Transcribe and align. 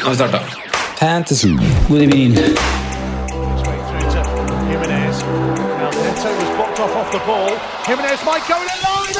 Nå 0.00 0.04
har 0.04 0.10
vi 0.10 0.16
starta. 0.16 0.40
Fantasy. 1.00 1.48
What 1.48 1.88
do 1.88 1.96
you 1.96 2.08
mean? 2.08 2.34
Jimenez. 7.88 8.22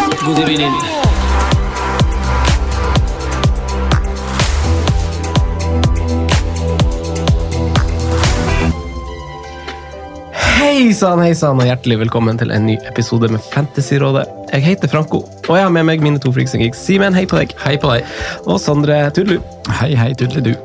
Now 0.00 1.57
Hei 10.58 10.90
sann, 10.96 11.20
hei 11.22 11.34
sann, 11.38 11.60
og 11.62 11.68
hjertelig 11.68 12.00
velkommen 12.00 12.38
til 12.40 12.50
en 12.50 12.64
ny 12.66 12.74
episode 12.88 13.28
med 13.30 13.42
Fantasyrådet. 13.52 14.24
Jeg 14.50 14.64
heter 14.64 14.90
Franco, 14.90 15.20
og 15.46 15.52
jeg 15.54 15.64
har 15.64 15.70
med 15.70 15.86
meg 15.86 16.02
mine 16.02 16.18
to 16.22 16.32
freaks 16.34 16.56
and 16.56 16.64
geeks. 16.64 16.80
Simen, 16.82 17.14
hei 17.14 17.22
på 17.30 17.38
deg. 17.38 17.54
Hei 17.62 17.76
på 17.80 17.92
deg. 17.92 18.08
Og 18.42 18.58
Sondre 18.62 18.96
Tudelu. 19.14 19.38
Hei, 19.78 19.92
hei, 19.98 20.10
Tudelu. 20.18 20.56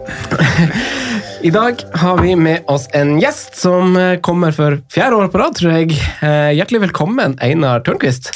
I 1.47 1.51
dag 1.53 1.83
har 2.01 2.21
vi 2.23 2.33
med 2.39 2.65
oss 2.71 2.87
en 2.97 3.17
gjest 3.21 3.59
som 3.59 3.93
eh, 3.99 4.15
kommer 4.25 4.55
for 4.55 4.79
fjerde 4.93 5.19
år 5.21 5.29
på 5.29 5.43
rad, 5.43 5.59
tror 5.59 5.77
jeg. 5.77 5.93
Eh, 6.25 6.53
Hjertelig 6.57 6.87
velkommen, 6.87 7.37
Einar 7.43 7.85
Tørnquist. 7.85 8.31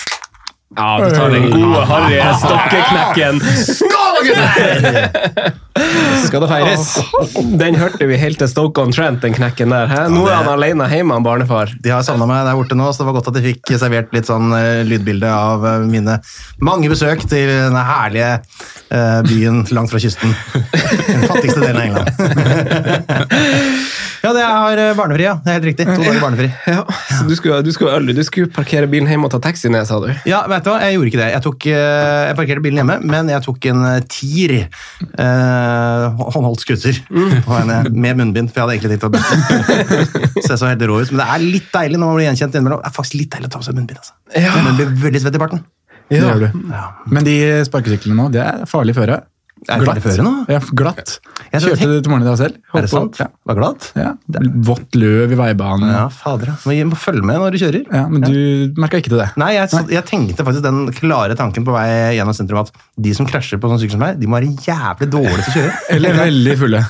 Ja, 0.75 0.99
du 0.99 1.15
tar 1.15 1.29
den 1.31 1.45
gode, 1.51 1.85
harry 1.87 2.17
stokkeknekken. 2.41 3.39
Skal 6.25 6.43
det 6.43 6.49
feires? 6.49 6.89
Den 7.61 7.77
hørte 7.79 8.07
vi 8.09 8.17
helt 8.19 8.39
til 8.41 8.49
Stoke-on-Trent, 8.51 9.21
den 9.23 9.35
knekken 9.37 9.71
der. 9.71 9.87
Hæ? 9.87 10.01
Nå 10.11 10.25
er 10.27 10.41
han 10.41 10.49
alene 10.51 10.89
hjemme, 10.91 11.15
han 11.15 11.23
barnefar. 11.23 11.71
De 11.83 11.93
har 11.93 12.03
savna 12.03 12.27
meg 12.27 12.43
der 12.49 12.57
borte 12.59 12.75
nå, 12.75 12.89
så 12.91 13.03
det 13.03 13.07
var 13.07 13.17
godt 13.19 13.29
at 13.31 13.37
de 13.39 13.45
fikk 13.45 13.73
servert 13.79 14.11
litt 14.15 14.27
sånn 14.27 14.51
eh, 14.57 14.83
lydbilde 14.89 15.31
av 15.31 15.63
eh, 15.71 15.87
mine 15.87 16.19
mange 16.59 16.91
besøk 16.91 17.23
til 17.31 17.47
denne 17.47 17.83
herlige 17.87 18.33
eh, 18.35 19.21
byen 19.29 19.63
langt 19.71 19.93
fra 19.93 20.03
kysten. 20.03 20.35
Den 21.07 21.27
fattigste 21.31 21.63
delen 21.63 21.79
av 21.79 21.85
England. 21.87 22.07
ja, 24.23 24.31
det 24.35 24.43
er 24.43 24.81
eh, 24.81 24.93
barnefri, 24.97 25.25
ja. 25.27 25.35
Det 25.43 25.51
er 25.51 25.57
helt 25.59 25.67
riktig. 25.69 25.85
To 25.89 26.01
dager 26.01 26.19
barnefri. 26.23 26.47
Ja, 26.69 26.83
så 27.09 27.27
du 27.27 27.33
skulle, 27.37 27.59
du, 27.65 27.71
skulle, 27.75 28.15
du 28.17 28.23
skulle 28.25 28.51
parkere 28.53 28.89
bilen 28.91 29.09
hjemme 29.11 29.29
og 29.29 29.33
ta 29.33 29.39
taxi 29.43 29.71
ned, 29.73 29.85
sa 29.89 29.99
du? 30.03 30.09
Ja, 30.29 30.43
vet 30.49 30.65
du 30.65 30.71
hva? 30.71 30.79
Jeg 30.83 30.97
gjorde 30.97 31.11
ikke 31.11 31.21
det. 31.21 31.29
Jeg, 31.35 31.43
tok, 31.45 31.67
eh, 31.71 32.23
jeg 32.29 32.39
parkerte 32.39 32.65
bilen 32.65 32.81
hjemme, 32.81 32.97
men 33.13 33.31
jeg 33.33 33.45
tok 33.45 33.69
en 33.71 33.85
eh, 33.91 34.01
TIR. 34.13 34.55
Eh, 35.07 36.25
håndholdt 36.35 36.65
scooter 36.65 37.01
med 37.93 38.19
munnbind, 38.19 38.51
for 38.51 38.61
jeg 38.61 38.65
hadde 38.65 38.77
egentlig 38.77 38.93
tenkt 38.95 39.07
å 39.07 39.13
bytte. 39.13 39.33
Så 40.43 40.53
jeg 40.53 40.61
så 40.61 40.69
helt 40.71 40.85
rå 40.87 40.99
ut. 41.01 41.13
Men 41.13 41.23
det 41.23 41.29
er 41.37 41.47
litt 41.47 41.71
deilig 41.73 42.01
når 42.01 42.11
man 42.11 42.19
blir 42.19 42.29
gjenkjent 42.29 42.57
innimellom. 42.59 42.83
Det 42.83 42.91
er 42.91 42.97
faktisk 42.97 43.19
litt 43.21 43.33
deilig 43.33 43.49
å 43.49 43.55
ta 43.55 43.63
på 43.63 43.69
seg 43.69 43.77
munnbind. 43.77 44.03
Altså. 44.03 44.15
Ja. 44.37 44.53
Man 44.65 44.77
blir 44.79 44.93
veldig 45.07 45.23
svett 45.23 45.37
i 45.37 45.41
barten. 45.41 45.65
Det 46.07 46.21
gjør 46.21 46.45
du. 46.45 46.61
Men 47.11 47.25
de 47.27 47.39
sparkesyklene 47.67 48.15
nå, 48.15 48.29
det 48.33 48.43
er 48.43 48.63
farlig 48.69 48.95
føre. 48.97 49.21
Er 49.67 49.81
glatt. 49.81 49.99
føre 50.03 50.23
nå? 50.23 50.31
Ja, 50.51 50.59
glatt. 50.79 51.17
Jeg 51.51 51.63
Kjørte 51.63 51.79
Kjørte 51.81 51.95
du 51.97 52.03
til 52.05 52.11
morgenen 52.13 52.27
i 52.27 52.29
dag 52.29 52.37
selv? 52.39 52.57
Er 52.77 52.85
det 52.85 52.91
sant? 52.91 53.17
Ja. 53.19 53.27
Var 53.49 53.57
glatt? 53.57 53.87
ja. 53.97 54.11
Vått 54.67 54.97
løv 54.99 55.33
i 55.33 55.39
veibanen. 55.39 55.89
Ja, 55.91 56.03
fader. 56.13 56.53
Må, 56.67 56.75
må 56.91 56.99
følge 56.99 57.25
med 57.25 57.39
når 57.41 57.55
du 57.55 57.59
kjører. 57.63 57.83
Ja, 57.89 58.03
men 58.11 58.21
du 58.23 58.77
merka 58.79 59.01
ikke 59.01 59.11
til 59.13 59.21
det? 59.23 59.29
Nei, 59.41 59.49
jeg, 59.57 59.81
jeg 59.95 60.05
tenkte 60.07 60.45
faktisk 60.47 60.65
den 60.67 60.83
klare 60.95 61.37
tanken 61.39 61.65
på 61.67 61.73
vei 61.75 61.87
gjennom 62.17 62.35
sentrum 62.37 62.61
at 62.61 62.71
de 62.95 63.15
som 63.17 63.27
krasjer 63.29 63.59
på 63.61 63.71
sånn 63.71 63.81
sykkel 63.81 63.97
som 63.97 64.05
meg, 64.05 64.19
de 64.21 64.29
må 64.29 64.37
være 64.39 64.53
jævlig 64.67 65.09
dårlige 65.17 65.47
til 65.47 65.51
å 65.51 65.55
kjøre. 65.57 65.73
Eller 65.97 66.19
veldig 66.21 66.57
fulle. 66.61 66.83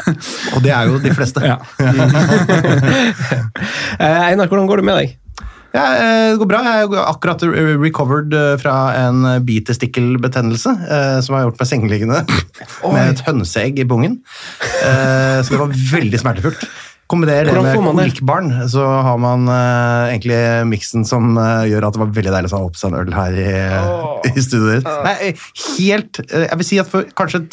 Og 0.57 0.66
det 0.67 0.75
er 0.75 0.91
jo 0.91 1.00
de 1.07 1.16
fleste. 1.17 1.45
Ja. 1.47 1.57
Eh, 3.97 4.19
Einar, 4.29 4.45
hvordan 4.45 4.67
går 4.69 4.81
det 4.81 4.85
med 4.85 4.97
deg? 5.00 5.16
Ja, 5.75 5.83
eh, 5.95 6.31
det 6.31 6.39
går 6.41 6.50
bra. 6.50 6.61
Jeg 6.63 6.89
har 6.94 7.09
akkurat 7.11 7.44
recovered 7.83 8.33
eh, 8.33 8.55
fra 8.61 8.75
en 8.95 9.25
bitestikkelbetennelse 9.45 10.73
eh, 10.88 11.17
som 11.25 11.35
har 11.35 11.47
gjort 11.47 11.61
meg 11.61 11.72
sengeliggende 11.72 12.22
med 12.95 13.13
et 13.13 13.23
hønseegg 13.28 13.81
i 13.83 13.88
bungen. 13.88 14.19
Eh, 14.61 15.39
så 15.44 15.53
det 15.53 15.61
var 15.61 15.75
veldig 15.94 16.22
smertefullt. 16.23 16.67
Kombiner 17.07 17.47
det 17.47 17.53
med 17.56 17.72
får 17.72 17.85
kolikkbarn, 17.88 18.50
så 18.68 18.84
har 18.84 19.19
man 19.23 19.47
uh, 19.47 20.09
egentlig 20.12 20.40
miksen 20.68 21.06
som 21.07 21.38
uh, 21.40 21.63
gjør 21.63 21.88
at 21.88 21.95
det 21.95 22.01
var 22.01 22.09
veldig 22.18 22.34
deilig 22.34 22.51
å 22.51 22.57
ha 22.57 22.68
opp 22.68 22.75
seg 22.75 22.91
en 22.91 22.97
øl 23.00 23.13
her 23.16 23.38
i, 23.40 23.53
i 24.28 24.44
studioet 24.44 24.81
ditt. 24.81 24.90
Nei, 25.06 25.29
helt 25.78 26.19
eh, 26.25 26.50
Jeg 26.50 26.59
vil 26.59 26.68
si 26.68 26.81
at 26.84 26.91
for 26.91 27.07
kanskje 27.16 27.45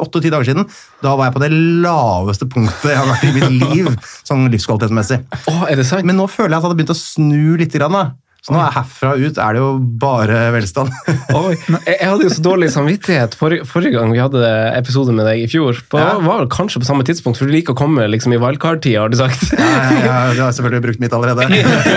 8-10 0.00 0.32
dager 0.32 0.48
siden, 0.48 0.68
da 1.04 1.12
var 1.18 1.28
jeg 1.28 1.36
på 1.36 1.44
det 1.44 1.52
laveste 1.84 2.48
punktet 2.48 2.94
jeg 2.94 3.02
har 3.02 3.12
vært 3.12 3.28
i 3.28 3.34
mitt 3.36 3.68
liv, 3.74 3.92
sånn 4.28 4.48
livskvalitetsmessig. 4.54 5.20
Oh, 5.52 5.66
er 5.68 5.76
det 5.76 5.88
sant? 5.90 6.08
Men 6.08 6.16
nå 6.16 6.30
føler 6.32 6.54
jeg 6.54 6.56
at 6.56 6.64
det 6.64 6.70
hadde 6.70 6.80
begynt 6.80 6.96
å 6.96 7.00
snu 7.02 7.60
litt. 7.60 7.76
Grann, 7.76 7.92
da. 7.96 8.06
Så 8.42 8.50
nå 8.50 8.58
er 8.58 8.72
herfra 8.74 9.12
ut 9.14 9.36
er 9.38 9.54
det 9.54 9.60
jo 9.62 9.68
bare 10.02 10.38
velstand. 10.50 10.90
Oi. 11.38 11.52
Jeg 11.86 12.08
hadde 12.10 12.26
jo 12.26 12.32
så 12.34 12.42
dårlig 12.42 12.72
samvittighet 12.74 13.36
forrige, 13.38 13.66
forrige 13.70 13.94
gang 13.94 14.10
vi 14.10 14.18
hadde 14.18 14.40
episode 14.74 15.14
med 15.14 15.28
deg 15.30 15.44
i 15.44 15.50
fjor. 15.50 15.78
På, 15.92 16.00
Ja. 16.02 16.16
var 16.18 16.42
det 16.42 16.50
kanskje 16.50 16.82
på 16.82 16.88
samme 16.88 17.06
tidspunkt, 17.06 17.38
for 17.38 17.46
du 17.46 17.54
liker 17.54 17.76
å 17.76 17.78
komme 17.78 18.08
liksom, 18.10 18.34
i 18.34 18.40
wildcard-tida, 18.42 19.04
har 19.04 19.12
du 19.14 19.18
sagt. 19.20 19.44
Ja, 19.54 19.68
ja, 19.68 19.92
ja, 20.02 20.16
jeg 20.34 20.42
har 20.42 20.56
selvfølgelig 20.58 20.82
brukt 20.88 21.04
mitt 21.04 21.14
allerede. 21.14 21.46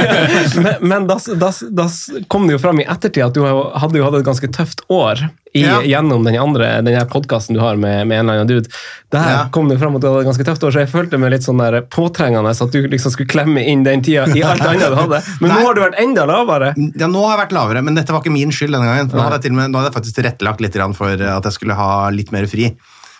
men 0.62 0.86
men 0.96 1.08
da, 1.10 1.18
da, 1.42 1.50
da 1.82 1.88
kom 2.32 2.46
det 2.46 2.56
jo 2.60 2.62
fram 2.62 2.80
i 2.84 2.86
ettertid 2.88 3.26
at 3.26 3.34
du 3.36 3.42
hadde 3.44 3.98
jo 4.00 4.06
hatt 4.06 4.20
et 4.22 4.28
ganske 4.30 4.52
tøft 4.54 4.86
år 4.94 5.26
i, 5.56 5.62
Ja. 5.64 5.80
gjennom 5.82 6.26
den 6.28 6.36
andre 6.42 6.82
den 6.84 7.08
podkasten 7.08 7.56
du 7.56 7.62
har 7.64 7.78
med, 7.80 8.08
med 8.08 8.20
en 8.20 8.26
eller 8.30 8.42
annen 8.44 8.48
dude. 8.50 8.70
Der 9.12 9.30
Ja. 9.32 9.48
kom 9.52 9.70
det 9.70 9.80
fram 9.80 9.96
at 9.96 10.02
du 10.04 10.08
hadde 10.10 10.22
et 10.26 10.28
ganske 10.28 10.44
tøft 10.44 10.64
år, 10.68 10.72
så 10.76 10.80
jeg 10.84 10.92
følte 10.92 11.18
meg 11.22 11.32
litt 11.32 11.46
sånn 11.48 11.58
der 11.62 11.82
påtrengende 11.82 12.52
så 12.56 12.68
at 12.68 12.72
du 12.76 12.82
liksom 12.92 13.12
skulle 13.14 13.30
klemme 13.32 13.64
inn 13.66 13.84
den 13.88 14.02
tida 14.04 14.28
i 14.36 14.44
alt 14.44 14.62
annet 14.62 14.90
du 14.92 14.96
hadde. 15.00 15.22
Men 15.42 15.50
Nei. 15.52 15.60
nå 15.62 15.66
har 15.66 15.74
du 15.78 15.82
vært 15.82 16.00
enda 16.04 16.26
lavere. 16.28 16.74
Ja, 17.00 17.08
Nå 17.08 17.24
har 17.26 17.38
jeg 17.38 17.48
vært 17.48 17.56
lavere, 17.56 17.82
men 17.84 17.96
dette 17.96 18.12
var 18.12 18.22
ikke 18.22 18.34
min 18.34 18.52
skyld 18.52 18.74
denne 18.76 18.86
gangen. 18.90 19.08
Nå 19.14 19.22
hadde 19.22 19.42
jeg, 19.44 19.54
med, 19.56 19.72
nå 19.72 19.80
hadde 19.80 19.94
jeg 19.94 19.98
faktisk 20.04 20.16
tilrettelagt 20.20 20.62
litt 20.62 20.76
for 20.98 21.08
at 21.16 21.44
jeg 21.48 21.54
skulle 21.56 21.76
ha 21.78 22.10
litt 22.12 22.32
mer 22.36 22.46
fri. 22.52 22.76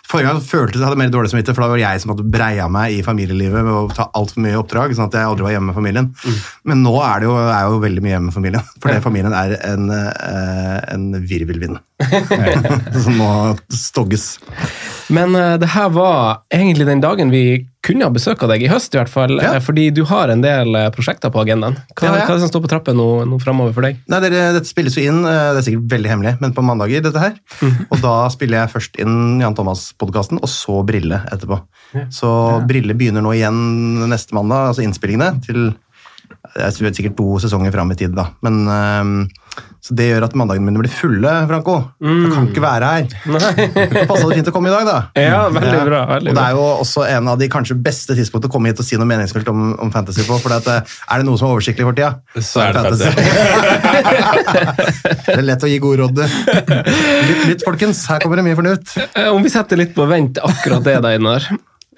Forrige 0.06 0.30
gang 0.30 0.40
følte 0.44 0.78
jeg 0.78 0.86
hadde 0.86 0.98
mer 1.00 1.10
dårlig 1.10 1.32
samvittighet, 1.32 1.56
for 1.56 1.66
da 1.66 1.72
var 1.72 1.80
jeg 1.82 2.02
som 2.02 2.12
hadde 2.12 2.28
breia 2.30 2.68
meg 2.70 2.94
i 2.94 3.02
familielivet 3.02 3.64
med 3.66 3.74
å 3.74 3.88
ta 3.90 4.06
altfor 4.14 4.44
mye 4.44 4.60
oppdrag, 4.60 4.94
sånn 4.94 5.10
at 5.10 5.16
jeg 5.18 5.26
aldri 5.26 5.48
var 5.48 5.56
hjemme 5.56 5.72
med 5.72 5.78
familien. 5.80 6.10
Men 6.68 6.84
nå 6.86 6.94
er 7.02 7.22
det 7.22 7.28
jo, 7.28 7.34
er 7.42 7.50
jeg 7.50 7.72
jo 7.72 7.80
veldig 7.82 8.04
mye 8.04 8.14
hjemme 8.14 8.30
med 8.30 8.36
familien, 8.36 8.68
fordi 8.84 9.00
familien 9.02 9.34
er 9.34 9.56
en, 9.66 9.90
eh, 9.96 10.78
en 10.94 11.08
virvelvind. 11.26 11.80
som 13.02 13.18
må 13.18 13.30
stogges. 13.72 14.36
Men 15.14 15.34
uh, 15.38 15.54
det 15.60 15.68
her 15.70 15.88
var 15.94 16.42
egentlig 16.52 16.86
den 16.88 17.00
dagen 17.04 17.30
vi 17.30 17.66
kunne 17.86 18.02
ha 18.08 18.10
besøk 18.10 18.40
av 18.42 18.50
deg, 18.50 18.64
i 18.66 18.70
høst 18.70 18.94
i 18.96 18.98
hvert 18.98 19.10
fall. 19.12 19.36
Ja. 19.38 19.52
eh, 19.54 19.60
Fordi 19.62 19.84
du 19.94 20.00
har 20.10 20.26
en 20.32 20.40
del 20.42 20.74
eh, 20.74 20.88
prosjekter 20.90 21.30
på 21.30 21.38
agendaen. 21.44 21.76
Hva, 21.94 22.08
Ja, 22.08 22.16
ja. 22.18 22.24
hva 22.26 22.32
er 22.34 22.40
det 22.40 22.42
som 22.42 22.50
står 22.50 22.64
på 22.64 22.70
trappen 22.72 22.98
nå, 22.98 23.06
nå 23.30 23.38
framover 23.38 23.70
for 23.76 23.86
deg? 23.86 24.00
Nei, 24.10 24.18
dere, 24.24 24.40
Dette 24.56 24.66
spilles 24.66 24.96
jo 24.98 25.04
inn, 25.06 25.20
det 25.22 25.60
er 25.60 25.62
sikkert 25.62 25.86
veldig 25.94 26.10
hemmelig, 26.10 26.32
men 26.42 26.54
på 26.56 26.64
mandager. 26.66 27.04
dette 27.06 27.22
her. 27.22 27.36
Og 27.86 28.00
da 28.02 28.16
spiller 28.34 28.64
jeg 28.64 28.72
først 28.74 28.98
inn 29.04 29.38
Jan 29.44 29.54
Thomas-podkasten, 29.54 30.42
og 30.42 30.50
så 30.50 30.80
Brille 30.88 31.22
etterpå. 31.30 31.60
Så 32.10 32.32
Brille 32.66 32.98
begynner 32.98 33.22
nå 33.22 33.36
igjen 33.38 33.62
neste 34.10 34.34
mandag, 34.34 34.72
altså 34.72 34.82
innspillingene, 34.82 35.36
til 35.46 35.68
jeg 36.56 36.82
vet 36.82 36.98
sikkert 36.98 37.16
to 37.18 37.36
sesonger 37.42 37.70
fram 37.74 37.90
i 37.94 37.98
tid. 37.98 38.14
da. 38.18 38.30
Men, 38.42 38.64
eh, 38.66 39.45
så 39.86 39.94
Det 39.94 40.08
gjør 40.08 40.24
at 40.26 40.34
mandagene 40.34 40.66
mine 40.66 40.80
blir 40.82 40.90
fulle, 40.90 41.30
Franco. 41.46 41.76
Jeg 42.02 42.30
kan 42.32 42.48
ikke 42.50 42.62
være 42.64 42.86
her. 42.90 43.04
Passa 44.08 44.24
det 44.26 44.38
fint 44.40 44.48
å 44.50 44.54
komme 44.56 44.72
i 44.72 44.74
dag, 44.74 44.84
da? 44.88 44.96
Ja, 45.26 45.42
veldig 45.54 45.82
bra. 45.86 46.00
veldig 46.10 46.32
Og 46.32 46.38
det 46.38 46.42
er 46.42 46.56
jo 46.56 46.64
også 46.82 47.04
en 47.06 47.30
av 47.30 47.38
de 47.38 47.48
kanskje 47.52 47.76
beste 47.86 48.16
tidspunktene 48.18 48.50
å 48.50 48.54
komme 48.56 48.72
hit 48.72 48.82
og 48.82 48.88
si 48.88 48.98
noe 48.98 49.06
meningsfullt 49.06 49.48
om, 49.52 49.60
om 49.86 49.92
fantasy 49.94 50.26
på. 50.26 50.40
For 50.42 50.56
eh, 50.58 50.80
er 50.82 51.22
det 51.22 51.28
noe 51.28 51.38
som 51.38 51.46
er 51.48 51.54
oversiktlig 51.54 51.86
for 51.86 51.94
tida, 51.98 52.10
Så 52.42 52.64
er 52.64 52.74
det 52.74 52.82
det 55.26 55.38
er 55.38 55.46
lett 55.46 55.62
å 55.62 55.70
gi 55.70 55.78
gode 55.82 56.02
råd. 56.02 56.18
du. 56.18 56.24
Lytt, 56.26 57.46
lytt, 57.52 57.64
folkens. 57.66 58.02
Her 58.10 58.22
kommer 58.24 58.40
det 58.42 58.46
mye 58.48 58.58
fornuft. 58.58 58.96
Eh, 59.12 59.30
Om 59.30 59.42
vi 59.46 59.54
setter 59.54 59.78
litt 59.80 59.94
på 59.96 60.06
vent 60.10 60.42
akkurat 60.42 60.82
det, 60.86 60.98
Einar. 61.14 61.46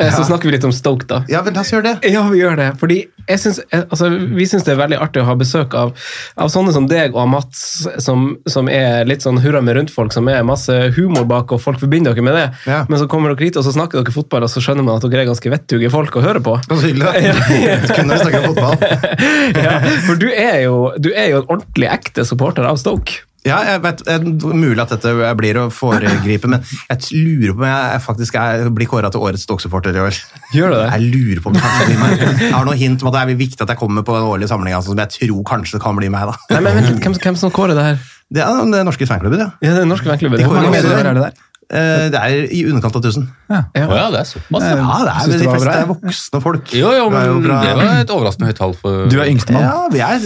Eh, 0.01 0.11
Så 0.15 0.21
Ja. 0.23 0.25
snakker 0.29 0.45
vi 0.47 0.53
litt 0.53 0.65
om 0.65 0.71
Stoke, 0.73 1.07
da. 1.07 1.25
Ja, 1.29 1.43
men 1.43 1.55
la 1.55 1.61
oss 1.61 1.73
gjøre 1.73 1.83
det. 2.01 2.11
Ja, 2.13 2.23
vi 2.31 2.39
gjør 2.39 2.57
det. 2.57 2.67
Fordi 2.79 2.99
jeg 3.29 3.39
synes, 3.43 3.59
eh, 3.73 3.83
altså, 3.91 4.09
vi 4.37 4.45
syns 4.47 4.63
det 4.65 4.73
er 4.77 4.79
veldig 4.87 4.99
artig 5.03 5.23
å 5.23 5.25
ha 5.27 5.35
besøk 5.35 5.75
av, 5.75 5.93
av 6.39 6.49
sånne 6.49 6.73
som 6.73 6.87
deg 6.87 7.17
og 7.17 7.27
Mats, 7.29 7.87
som, 7.99 8.37
som 8.47 8.69
er 8.69 9.05
litt 9.11 9.21
sånn 9.27 9.41
hurra 9.43 9.61
med 9.61 9.75
rundt-folk, 9.77 10.13
som 10.15 10.29
er 10.29 10.45
masse 10.47 10.71
humor 10.97 11.25
bak, 11.27 11.51
og 11.53 11.61
folk 11.61 11.81
forbinder 11.83 12.15
dere 12.15 12.23
med 12.23 12.35
det. 12.39 12.47
Ja. 12.71 12.85
Men 12.89 12.99
så 13.03 13.09
kommer 13.11 13.35
dere 13.35 13.45
hit, 13.51 13.57
og 13.59 13.65
så 13.67 13.75
snakker 13.75 13.99
dere 14.05 14.15
fotball, 14.15 14.47
og 14.47 14.51
så 14.55 14.63
skjønner 14.63 14.85
man 14.87 14.97
at 15.03 15.11
dere 15.11 15.27
er 15.27 15.33
ganske 15.33 15.51
vettuge 15.51 15.91
folk 15.91 16.15
å 16.15 16.23
høre 16.23 16.41
på. 16.47 16.55
Så 16.71 16.79
hyggelig. 16.79 17.03
da. 17.05 17.95
Kun 17.95 18.07
når 18.07 18.15
vi 18.15 18.25
snakke 18.25 18.43
om 18.45 18.55
fotball. 18.55 18.77
ja, 19.67 19.79
for 20.07 20.15
du 20.15 20.29
er, 20.31 20.61
jo, 20.63 20.93
du 20.99 21.11
er 21.13 21.33
jo 21.35 21.43
en 21.43 21.49
ordentlig 21.59 21.91
ekte 21.91 22.25
supporter 22.25 22.65
av 22.71 22.79
Stoke. 22.79 23.25
Ja, 23.47 23.61
jeg 23.65 23.81
vet, 23.85 24.01
det 24.05 24.15
er 24.17 24.55
Mulig 24.59 24.81
at 24.83 24.91
dette 24.97 25.13
blir 25.39 25.59
å 25.61 25.69
foregripe, 25.73 26.51
men 26.51 26.65
jeg 26.91 27.15
lurer 27.15 27.55
på 27.55 27.63
om 27.63 27.69
jeg 27.69 28.03
faktisk 28.05 28.35
er, 28.41 28.67
blir 28.75 28.89
kåra 28.91 29.11
til 29.15 29.23
årets 29.25 29.47
Stoke-supporter 29.47 29.95
i 29.95 30.03
år. 30.03 30.19
Gjør 30.57 30.75
du 30.75 30.77
det? 30.81 30.89
Jeg 30.97 31.13
lurer 31.15 31.43
på 31.45 31.53
om 31.53 31.57
det 31.57 31.63
kanskje 31.63 31.87
blir 31.89 32.01
meg. 32.03 32.27
Jeg 32.43 32.53
har 32.57 32.67
noen 32.69 32.81
hint 32.83 33.05
om 33.05 33.11
at 33.13 33.17
det 33.17 33.23
er 33.23 33.41
viktig 33.41 33.63
at 33.65 33.73
jeg 33.75 33.81
kommer 33.81 34.05
på 34.05 34.17
den 34.19 34.27
årlige 34.29 34.51
samlinga, 34.51 34.83
som 34.85 34.99
jeg 34.99 35.15
tror 35.21 35.43
kanskje 35.55 35.79
det 35.79 35.85
kan 35.87 35.97
bli 36.01 36.11
meg. 36.13 36.33
da. 36.33 36.37
Nei, 36.57 36.63
men 36.67 36.81
vent 36.81 36.91
litt, 36.91 37.03
hvem, 37.07 37.19
hvem 37.29 37.39
som 37.41 37.55
kårer 37.55 37.79
det 37.79 37.87
her? 37.93 38.01
Det 38.29 38.43
er 38.45 38.59
den 38.61 38.85
norske 38.85 39.07
fanklubben, 39.09 39.41
ja. 39.41 39.51
Ja, 39.65 39.77
det 39.79 39.87
er 39.87 39.89
norske 39.89 40.11
fanklubben. 40.11 40.43
Hvor 40.45 40.59
mange 40.59 40.75
medlemmer 40.75 41.07
er 41.15 41.17
det 41.17 41.29
der? 41.31 41.45
Eh, 41.71 42.09
Det 42.09 42.17
er 42.17 42.47
i 42.49 42.63
underkant 42.65 42.95
av 42.97 43.03
1000. 43.05 43.27
Ja. 43.51 43.59
Å 43.77 43.97
ja, 43.97 44.07
det 44.13 44.21
er 44.23 44.29
såpass. 44.29 44.63
Ja, 44.65 44.77
Ja. 44.77 44.99
det 45.05 45.13
er, 45.13 45.27
det, 45.29 45.33
de 45.33 45.39
det 45.39 45.49
fleste 45.49 45.65
bra, 45.67 45.75
er 45.77 45.89
voksne 45.91 46.41
folk. 46.43 46.73
Jo, 46.73 46.93
jo, 46.97 47.05
Det 47.11 47.13
men 47.13 47.43
fra- 47.45 47.61
det 47.65 47.75
var 47.77 47.99
et 48.01 48.13
overraskende 48.15 48.49
høyt 48.49 48.57
tall 48.57 48.73
for 48.73 49.07
Du 49.13 49.17
er 49.21 49.29
yngstemann. 49.29 49.63
Ja, 49.69 49.89
vi 49.93 50.01
er, 50.01 50.19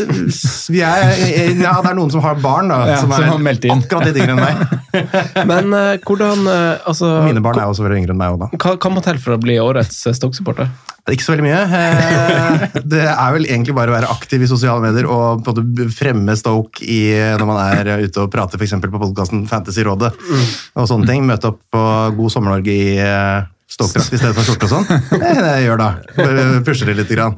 vi 0.70 0.80
er, 0.86 1.02
ja, 1.62 1.74
det 1.82 1.90
er 1.90 1.94
noen 1.98 2.10
som 2.14 2.20
har 2.22 2.34
barn, 2.36 2.68
da, 2.70 2.78
Ja, 2.86 2.96
som 3.00 3.10
som 3.10 3.22
er 3.22 3.26
har 3.32 3.38
meldt 3.38 3.64
inn. 3.66 3.82
akkurat 3.82 4.06
litt 4.06 4.16
yngre 4.22 4.36
enn 4.36 4.42
meg. 4.42 4.56
Men 5.50 5.74
uh, 5.74 5.96
hvordan 6.06 6.46
uh, 6.46 6.78
altså, 6.86 7.10
Mine 7.26 7.42
barn 7.42 7.58
er 7.58 7.66
også 7.70 7.82
veldig 7.88 8.02
yngre 8.04 8.14
enn 8.14 8.22
meg 8.22 8.36
òg, 8.36 8.38
da. 8.46 8.48
Hva 8.62 8.76
hva 8.78 8.94
må 8.94 9.02
til 9.02 9.18
for 9.18 9.34
å 9.34 9.40
bli 9.42 9.58
årets 9.58 9.98
Ikke 11.10 11.25
så 11.26 11.32
veldig 11.34 11.44
mye. 11.49 11.62
Eh, 11.66 12.66
Det 12.94 13.00
er 13.10 13.32
vel 13.34 13.46
egentlig 13.49 13.75
bare 13.75 13.90
å 13.90 13.96
være 13.96 14.10
aktiv 14.12 14.44
i 14.44 14.50
sosiale 14.50 14.78
medier 14.84 15.08
og 15.10 15.43
på 15.43 15.50
en 15.50 15.64
måte 15.72 15.88
fremme 15.96 16.37
Stoke 16.38 16.84
i, 16.87 17.00
når 17.40 17.49
man 17.49 17.58
er 17.64 18.04
ute 18.04 18.22
og 18.22 18.31
prater 18.31 18.60
f.eks. 18.60 18.76
på 18.84 19.00
podkasten 19.02 19.43
Fantasyrådet 19.50 20.12
og 20.78 20.87
sånne 20.88 21.08
ting. 21.10 21.26
Møte 21.26 21.50
opp 21.50 21.58
på 21.75 21.82
God 22.20 22.31
sommer-Norge 22.37 22.70
i 22.76 22.94
eh, 23.02 23.43
Stoke-drakt 23.72 24.12
i 24.14 24.19
stedet 24.20 24.37
for 24.37 24.44
skjorte 24.46 24.69
og 24.69 24.72
sånn. 24.75 24.87
Det 25.10 25.26
er 25.32 25.38
det 25.43 25.52
jeg 25.56 25.66
gjør 25.66 25.81
da. 25.81 25.90
Pusher 26.66 26.90
det 26.93 26.96
litt. 27.00 27.12
Grann. 27.16 27.34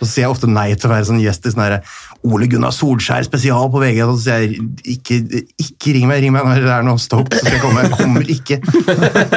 Så 0.00 0.06
sier 0.08 0.24
jeg 0.24 0.32
ofte 0.32 0.48
nei 0.48 0.70
til 0.74 0.88
å 0.88 0.94
være 0.94 1.06
sånn 1.10 1.20
gjest 1.22 1.44
i 1.44 1.52
sånn 1.52 1.60
herre 1.66 1.82
Ole 2.24 2.48
Gunnar 2.48 2.72
Solskjær 2.72 3.26
spesial 3.28 3.68
på 3.70 3.82
VG. 3.82 3.98
Og 4.06 4.14
så 4.16 4.22
sier 4.24 4.46
jeg 4.46 4.64
ikke, 4.96 5.42
ikke 5.60 5.92
ring 5.98 6.08
meg, 6.08 6.22
ring 6.24 6.32
meg 6.34 6.48
når 6.48 6.64
det 6.64 6.72
er 6.78 6.86
noe 6.88 7.02
Stoke, 7.04 7.36
så 7.36 7.44
skal 7.44 7.58
jeg 7.58 7.62
komme. 7.66 7.84
Jeg 7.84 7.98
kommer 8.00 8.32
ikke. 8.32 8.58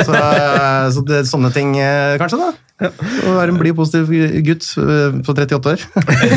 Så, 0.08 0.16
eh, 0.16 0.88
så 0.96 1.04
det 1.12 1.26
sånne 1.30 1.52
ting, 1.54 1.76
kanskje, 2.24 2.40
da. 2.46 2.54
Å 2.78 3.32
være 3.34 3.50
en 3.50 3.58
blid, 3.58 3.74
positiv 3.74 4.12
gutt 4.46 4.68
eh, 4.78 5.16
på 5.26 5.34
38 5.34 5.72
år. 5.72 5.86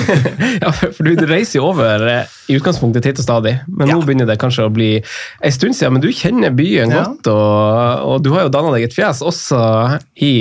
Ja, 0.64 0.70
for 0.72 1.04
du 1.04 1.26
reiser 1.28 1.58
jo 1.60 1.66
over 1.68 2.06
eh, 2.08 2.32
i 2.48 2.56
utgangspunktet 2.56 3.04
titt 3.04 3.20
og 3.20 3.26
stadig, 3.26 3.58
men 3.68 3.90
nå 3.92 3.98
Ja. 3.98 4.06
begynner 4.06 4.28
det 4.30 4.38
kanskje 4.40 4.64
å 4.68 4.72
bli 4.72 4.90
en 5.02 5.52
stund 5.52 5.76
siden. 5.76 5.98
Men 5.98 6.04
du 6.04 6.08
kjenner 6.16 6.54
byen 6.56 6.90
Ja. 6.96 7.04
godt, 7.10 7.28
og, 7.28 8.08
og 8.14 8.24
du 8.24 8.30
har 8.32 8.46
jo 8.48 8.54
danna 8.56 8.72
deg 8.76 8.88
et 8.88 8.96
fjes 8.96 9.20
også 9.20 9.60
i 10.16 10.32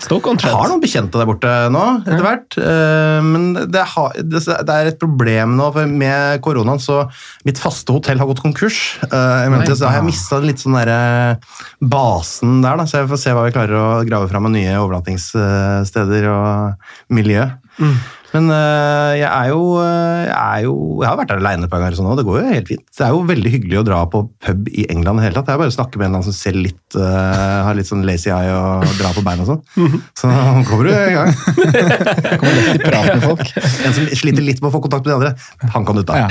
Stoke 0.00 0.26
on 0.30 0.38
Jeg 0.40 0.50
har 0.50 0.70
noen 0.70 0.80
bekjente 0.82 1.18
der 1.20 1.28
borte 1.28 1.50
nå, 1.70 1.82
etter 2.02 2.22
hvert. 2.24 2.56
eh, 2.58 3.18
Men 3.22 3.52
det, 3.70 3.82
har, 3.92 4.14
det 4.16 4.40
det 4.42 4.74
er 4.74 4.88
et 4.90 4.98
problem 4.98 5.52
nå, 5.58 5.68
for 5.74 5.86
med 5.86 6.40
koronaen 6.42 6.80
så 6.82 7.04
Mitt 7.46 7.60
faste 7.60 7.92
hotell 7.94 8.18
har 8.18 8.26
gått 8.30 8.40
konkurs. 8.42 8.78
Eh, 9.04 9.50
mente, 9.52 9.68
Nei. 9.70 9.76
så 9.78 9.86
har 9.90 10.00
jeg 10.00 10.08
mista 10.08 10.40
litt 10.42 10.62
sånn 10.64 10.74
derre 10.78 11.36
basen 11.78 12.62
der, 12.64 12.80
da, 12.80 12.86
så 12.88 13.02
jeg 13.02 13.10
får 13.12 13.20
se 13.22 13.36
hva 13.36 13.44
vi 13.46 13.54
klarer 13.54 13.78
å 13.78 13.86
grave 14.08 14.30
fram 14.32 14.48
av 14.48 14.54
nye 14.56 14.74
overnattingssteder 14.80 16.26
og 16.32 17.14
miljø. 17.14 17.46
Men 18.32 18.48
eh, 18.48 19.18
jeg 19.20 19.28
er 19.28 19.50
jo 19.52 19.62
eh, 19.82 20.22
Jeg, 20.24 20.36
er 20.40 20.64
jo, 20.64 20.74
jeg 21.02 21.08
har 21.08 21.18
vært 21.20 21.32
der 21.32 21.42
aleine 21.42 21.66
et 21.66 21.72
par 21.72 21.82
ganger, 21.82 21.98
sånn, 21.98 22.08
og 22.12 22.18
det 22.18 22.24
går 22.26 22.38
jo 22.38 22.54
helt 22.54 22.70
fint. 22.70 22.84
Det 22.88 23.04
er 23.04 23.12
jo 23.12 23.24
veldig 23.28 23.52
hyggelig 23.54 23.80
å 23.80 23.84
dra 23.86 23.98
på 24.12 24.22
pub 24.46 24.70
i 24.72 24.86
England 24.92 25.20
i 25.20 25.22
det 25.22 25.28
hele 25.28 25.36
tatt. 25.38 25.48
Det 25.50 25.54
er 25.54 25.60
bare 25.62 25.72
å 25.72 25.76
snakke 25.76 26.00
med 26.00 26.06
en 26.06 26.10
eller 26.10 26.22
annen 26.22 26.28
som 26.30 26.36
ser 26.36 26.56
litt 26.56 26.96
eh, 26.96 27.58
har 27.66 27.76
litt 27.76 27.88
sånn 27.88 28.04
lazy 28.08 28.32
eye 28.32 28.54
og 28.56 28.86
drar 28.98 29.16
på 29.16 29.24
beina 29.26 29.44
og 29.44 29.52
sånn. 29.52 29.98
Så 30.18 30.30
kommer 30.68 30.88
du 30.88 30.92
i 30.94 31.16
gang. 31.16 31.32
I 32.76 32.80
prat 32.80 33.10
med 33.10 33.26
folk. 33.26 33.52
En 33.60 33.96
som 33.98 34.08
sliter 34.22 34.46
litt 34.46 34.62
med 34.62 34.70
å 34.70 34.74
få 34.76 34.82
kontakt 34.86 35.06
med 35.06 35.12
de 35.12 35.18
andre, 35.18 35.70
han 35.76 35.88
kan 35.88 36.00
du 36.00 36.04
ta. 36.08 36.22
Ja. 36.24 36.30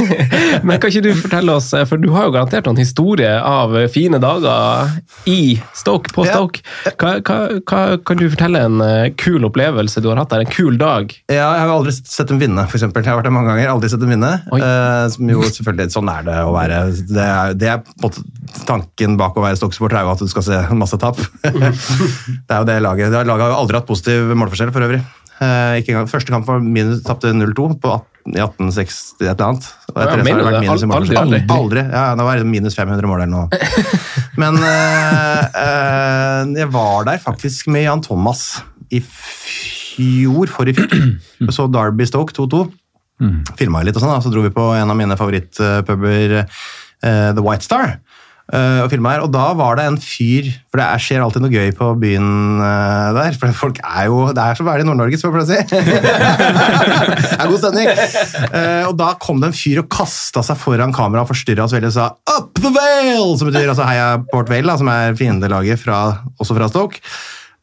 Men 0.66 0.78
kan 0.78 0.92
ikke 0.92 1.04
du 1.08 1.12
fortelle 1.18 1.58
oss, 1.58 1.72
for 1.90 2.00
du 2.00 2.10
har 2.14 2.28
jo 2.28 2.36
garantert 2.36 2.68
noen 2.68 2.82
historie 2.82 3.32
av 3.42 3.74
fine 3.92 4.20
dager 4.22 4.94
i 5.30 5.56
Stoke, 5.74 6.12
på. 6.14 6.26
Stoke. 6.28 6.62
Hva, 7.00 7.16
hva, 7.24 7.38
hva, 7.66 7.82
kan 8.06 8.20
du 8.20 8.28
fortelle 8.30 8.62
en 8.68 8.80
kul 9.20 9.46
opplevelse 9.48 10.02
du 10.04 10.10
har 10.12 10.22
hatt 10.22 10.34
der? 10.34 10.44
En 10.46 10.54
kul 10.54 10.78
dag? 10.80 11.10
Ja, 11.32 11.46
jeg 11.56 11.60
har 11.64 11.70
aldri 11.72 11.92
sett 11.96 12.28
dem 12.28 12.36
vinne, 12.36 12.66
for 12.68 12.76
eksempel. 12.76 13.00
Jeg 13.00 13.08
har 13.08 13.16
vært 13.16 13.30
der 13.30 13.32
mange 13.32 13.48
ganger, 13.48 13.70
aldri 13.72 13.88
sett 13.88 14.02
dem 14.02 14.10
vinne. 14.12 14.28
Eh, 14.52 15.04
som 15.08 15.30
jo 15.32 15.40
selvfølgelig, 15.46 15.92
Sånn 15.94 16.08
er 16.12 16.26
det 16.26 16.34
å 16.44 16.50
være. 16.52 16.80
Det 17.08 17.24
er, 17.24 17.54
det 17.56 17.70
er 17.72 17.78
på 18.02 18.10
tanken 18.68 19.16
bak 19.16 19.38
å 19.40 19.44
være 19.46 19.56
Stoke-supporter, 19.56 20.02
er 20.02 20.04
jo 20.04 20.12
at 20.12 20.20
du 20.20 20.28
skal 20.28 20.44
se 20.44 20.58
masse 20.76 20.98
tap. 21.00 21.16
det 21.40 21.62
er 21.64 22.58
jo 22.60 22.66
det 22.68 22.76
laget. 22.84 23.08
Det 23.14 23.22
laget 23.24 23.46
har 23.46 23.54
jo 23.54 23.60
aldri 23.62 23.80
hatt 23.80 23.88
positiv 23.88 24.34
målforskjell, 24.36 24.72
for 24.74 24.84
øvrig. 24.84 25.00
Uh, 25.38 25.80
ikke 25.80 25.94
engang. 25.94 26.10
Første 26.12 26.34
kamp 26.34 26.44
var 26.50 26.60
minus, 26.60 27.00
tapte 27.06 27.32
0-2 27.32 27.70
på 27.80 27.94
18, 27.94 28.34
i 28.34 28.42
1860 28.44 29.24
et 29.24 29.32
eller 29.32 29.46
annet. 29.48 29.70
Og 29.94 30.02
etter 30.04 30.20
det 30.20 30.26
så 30.26 30.34
har 30.34 30.42
det 30.42 30.48
vært 30.50 30.66
minus 30.66 30.84
i 30.84 30.90
målforskjell. 30.90 31.22
aldri? 31.22 31.40
aldri. 31.56 31.86
Ja, 31.88 32.04
det 32.20 32.28
var 32.28 32.44
minus 32.52 32.76
500 32.76 33.10
mål 33.10 33.24
eller 33.24 33.32
noe. 33.32 33.48
Men 34.44 34.60
uh, 34.60 36.52
jeg 36.52 36.68
var 36.76 37.08
der 37.08 37.24
faktisk 37.24 37.72
med 37.72 37.88
Jan 37.88 38.04
Thomas 38.04 38.44
i 38.92 39.00
fjor, 39.00 39.83
forrige 40.54 40.80
fjor. 40.80 41.52
Så 41.56 41.68
Derby 41.72 42.08
Stoke 42.08 42.34
2-2. 42.36 42.64
Filma 43.58 43.84
litt 43.86 43.96
og 43.96 44.02
sånn, 44.02 44.22
så 44.24 44.30
dro 44.32 44.42
vi 44.42 44.50
på 44.52 44.64
en 44.74 44.90
av 44.90 44.96
mine 44.98 45.14
favorittpuber, 45.16 46.40
uh, 46.42 47.30
The 47.30 47.44
White 47.44 47.64
Star. 47.64 47.94
Uh, 48.44 48.84
og 48.84 48.90
filma 48.92 49.14
her, 49.14 49.22
og 49.24 49.30
da 49.32 49.46
var 49.56 49.78
det 49.78 49.86
en 49.88 49.94
fyr 49.96 50.50
For 50.68 50.76
det 50.76 50.84
er, 50.84 51.00
skjer 51.00 51.22
alltid 51.24 51.40
noe 51.40 51.48
gøy 51.48 51.70
på 51.78 51.86
byen 51.96 52.58
uh, 52.60 53.14
der. 53.16 53.38
For 53.40 53.56
folk 53.56 53.78
er 53.80 54.10
jo 54.10 54.18
Det 54.36 54.42
er 54.42 54.58
som 54.58 54.66
å 54.66 54.68
være 54.68 54.84
i 54.84 54.88
Nord-Norge, 54.90 55.16
skal 55.16 55.38
jeg 55.40 55.48
si. 55.48 55.78
det 55.80 57.38
er 57.38 57.48
god 57.48 57.62
stemning. 57.62 57.88
Uh, 58.52 58.82
og 58.90 58.98
da 59.00 59.14
kom 59.22 59.40
det 59.40 59.48
en 59.48 59.56
fyr 59.56 59.80
og 59.80 59.88
kasta 59.94 60.44
seg 60.44 60.60
foran 60.60 60.92
kamera 60.92 61.24
og 61.24 61.30
forstyrra 61.32 61.64
oss 61.64 61.72
veldig 61.72 61.88
og 61.88 61.96
sa 61.96 62.10
'Up 62.12 62.60
the 62.60 62.74
Vale!' 62.74 63.38
Som 63.40 63.48
betyr 63.48 63.72
altså 63.72 63.88
heia 63.88 64.10
Port 64.28 64.52
Vale, 64.52 64.68
da, 64.68 64.76
som 64.76 64.92
er 64.92 65.16
fiendelaget 65.16 65.80
fra, 65.80 66.02
også 66.36 66.58
fra 66.58 66.68
Stoke. 66.68 67.00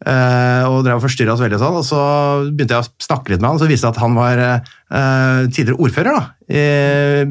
Eh, 0.01 0.63
og 0.65 0.81
drev 0.81 0.97
og 0.97 1.03
forstyrra 1.03 1.35
oss 1.35 1.43
veldig 1.43 1.59
sånn, 1.61 1.75
og 1.77 1.85
så 1.85 2.01
begynte 2.49 2.73
jeg 2.73 2.87
å 2.87 3.05
snakke 3.05 3.33
litt 3.33 3.41
med 3.41 3.51
han, 3.51 3.59
og 3.59 3.61
så 3.61 3.69
viste 3.69 3.85
det 3.85 3.93
at 3.93 4.01
han 4.01 4.15
var 4.17 4.39
eh, 4.41 5.41
tidligere 5.53 5.77
ordfører 5.77 6.17
da, 6.17 6.23
i, 6.49 6.63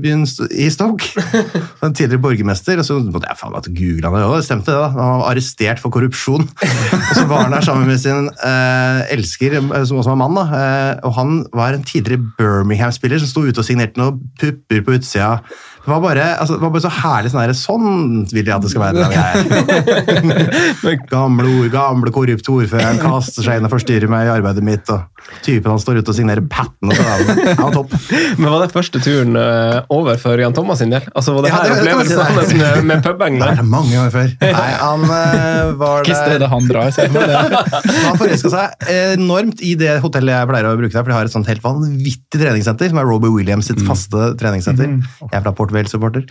byen, 0.01 0.23
i 0.55 0.69
Stoke. 0.71 1.11
En 1.85 1.97
tidligere 1.97 2.21
borgermester. 2.23 2.79
Og 2.81 2.87
så 2.87 2.99
måtte 3.03 3.27
jeg 3.27 3.39
faen 3.41 3.55
meg 3.55 3.67
google 3.75 4.13
han, 4.13 4.29
og 4.29 4.37
det 4.39 4.47
stemte 4.47 4.71
det. 4.71 4.79
da. 4.79 4.91
Han 4.95 5.23
var 5.23 5.33
arrestert 5.33 5.83
for 5.83 5.93
korrupsjon. 5.95 6.47
og 6.47 7.11
så 7.19 7.27
var 7.31 7.47
han 7.47 7.57
der 7.57 7.67
sammen 7.67 7.91
med 7.91 7.99
sin 8.03 8.31
eh, 8.31 9.03
elsker, 9.17 9.59
som 9.59 10.01
også 10.01 10.15
var 10.15 10.21
mann, 10.23 10.39
da. 10.39 10.47
Eh, 10.61 10.93
og 11.09 11.17
han 11.19 11.43
var 11.57 11.75
en 11.75 11.87
tidligere 11.87 12.23
Birmingham-spiller 12.39 13.23
som 13.23 13.33
sto 13.33 13.45
ute 13.49 13.65
og 13.65 13.67
signerte 13.67 14.01
noen 14.01 14.23
pupper 14.41 14.87
på 14.87 14.97
utsida. 15.01 15.39
Det 15.81 15.89
var 15.89 16.01
bare, 16.05 16.25
altså, 16.43 16.59
det 16.59 16.63
var 16.67 16.73
bare 16.75 16.83
så 16.85 16.91
herlig 16.93 17.31
sånn 17.33 17.55
Sånn 17.57 18.27
vil 18.31 18.45
jeg 18.47 18.53
at 18.55 18.63
det 18.63 18.71
skal 18.71 18.83
være. 18.85 18.95
den. 19.01 20.31
Gamle 21.11 21.47
ord, 21.49 21.69
gamle 21.73 22.13
korrupt 22.15 22.49
ordføreren 22.53 22.99
kaster 23.01 23.45
seg 23.47 23.59
inn 23.61 23.67
og 23.69 23.73
forstyrrer 23.73 24.11
meg 24.13 24.29
i 24.29 24.33
arbeidet 24.35 24.65
mitt. 24.67 24.91
og 24.93 25.07
Typen 25.45 25.71
han 25.73 25.81
står 25.83 26.01
ute 26.01 26.13
og 26.13 26.17
signerer 26.17 26.45
patten. 26.51 26.91
og 26.93 26.97
sånn. 26.99 27.41
ja, 27.49 27.71
topp. 27.75 27.95
Men 28.41 28.49
Var 28.53 28.65
det 28.65 28.71
første 28.75 29.01
turen 29.05 29.37
eh, 29.41 29.81
over 29.93 30.21
for 30.21 30.41
Jan 30.41 30.55
Thomas 30.57 30.81
sin 30.83 30.93
del? 30.93 31.05
Altså 31.17 31.35
Var 31.37 31.47
det 31.47 31.53
Ja, 31.53 31.57
her 31.57 31.69
det- 31.71 31.85
det 31.85 31.95
kan 31.97 32.45
si 32.47 32.59
det. 32.59 32.61
med, 32.61 32.85
med 32.91 33.03
pubheng? 33.05 33.39
Det 33.41 33.51
er 33.59 33.63
mange 33.69 33.97
år 34.05 34.11
før. 34.15 34.29
Nei, 34.61 34.71
han 34.81 35.05
uh, 35.09 35.73
var 35.81 36.05
Hvilket 36.05 36.21
sted 36.21 36.47
han 36.55 36.69
drar, 36.71 36.91
ser 36.95 37.09
jeg 37.09 37.15
det. 37.15 37.65
Han 38.11 38.19
forelska 38.21 38.51
seg 38.53 38.89
enormt 39.17 39.61
i 39.65 39.75
det 39.79 39.97
hotellet 40.03 40.35
jeg 40.35 40.49
pleier 40.51 40.67
å 40.71 40.77
bruke 40.79 40.93
der, 40.95 41.03
for 41.05 41.11
de 41.13 41.17
har 41.19 41.29
et 41.29 41.33
sånt 41.35 41.49
helt 41.51 41.63
vanvittig 41.65 42.41
treningssenter, 42.41 42.91
som 42.93 42.99
er 43.03 43.09
Robbie 43.09 43.33
Williams 43.33 43.69
sitt 43.71 43.81
faste 43.87 44.33
treningssenter. 44.41 44.97
Jeg 45.21 45.37
er 45.37 45.45
fra 45.45 45.53
Port 45.57 45.70
Vale-supporter. 45.75 46.27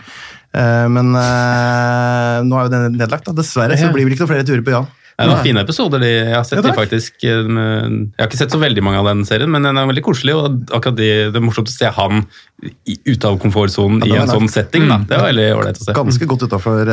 Eh, 0.54 0.86
Men 0.92 1.12
eh, 1.16 2.40
nå 2.46 2.58
er 2.60 2.68
jo 2.68 2.72
det 2.72 2.80
nedlagt, 2.98 3.26
da. 3.28 3.36
dessverre. 3.36 3.78
Så 3.80 3.92
blir 3.94 4.06
det 4.08 4.16
ikke 4.16 4.26
noen 4.26 4.34
flere 4.34 4.48
turer 4.48 4.64
på 4.66 4.74
Jan. 4.76 4.88
Det 5.20 5.26
er 5.26 5.30
noen 5.34 5.42
fine 5.44 5.60
episoder 5.66 6.00
de, 6.00 6.08
jeg 6.16 6.32
har 6.34 6.44
sett. 6.48 6.56
Ja, 6.60 6.62
de 6.64 6.72
faktisk. 6.76 7.12
eh, 7.28 7.44
Jeg 7.44 8.18
har 8.18 8.28
ikke 8.30 8.40
sett 8.40 8.54
så 8.54 8.60
veldig 8.62 8.82
mange 8.82 8.98
av 9.02 9.04
den 9.10 9.24
serien, 9.28 9.50
men 9.52 9.62
den 9.68 9.76
er 9.76 9.86
veldig 9.90 10.02
koselig. 10.06 10.34
og 10.34 10.64
akkurat 10.72 10.96
de, 10.96 11.08
Det 11.30 11.36
er 11.36 11.44
morsomt 11.44 11.68
å 11.68 11.74
se 11.74 11.90
han 11.92 12.24
ute 12.60 13.24
av 13.24 13.38
komfortsonen 13.40 14.02
Ja, 14.04 14.14
i 14.14 14.18
en 14.20 14.28
sånn 14.28 14.48
setting. 14.52 14.88
da. 14.88 14.98
Det 15.08 15.16
er 15.16 15.22
veldig 15.28 15.46
ålreit 15.56 15.78
å 15.80 15.84
se. 15.84 15.92
Ganske 15.96 16.26
godt 16.28 16.42
utafor 16.48 16.84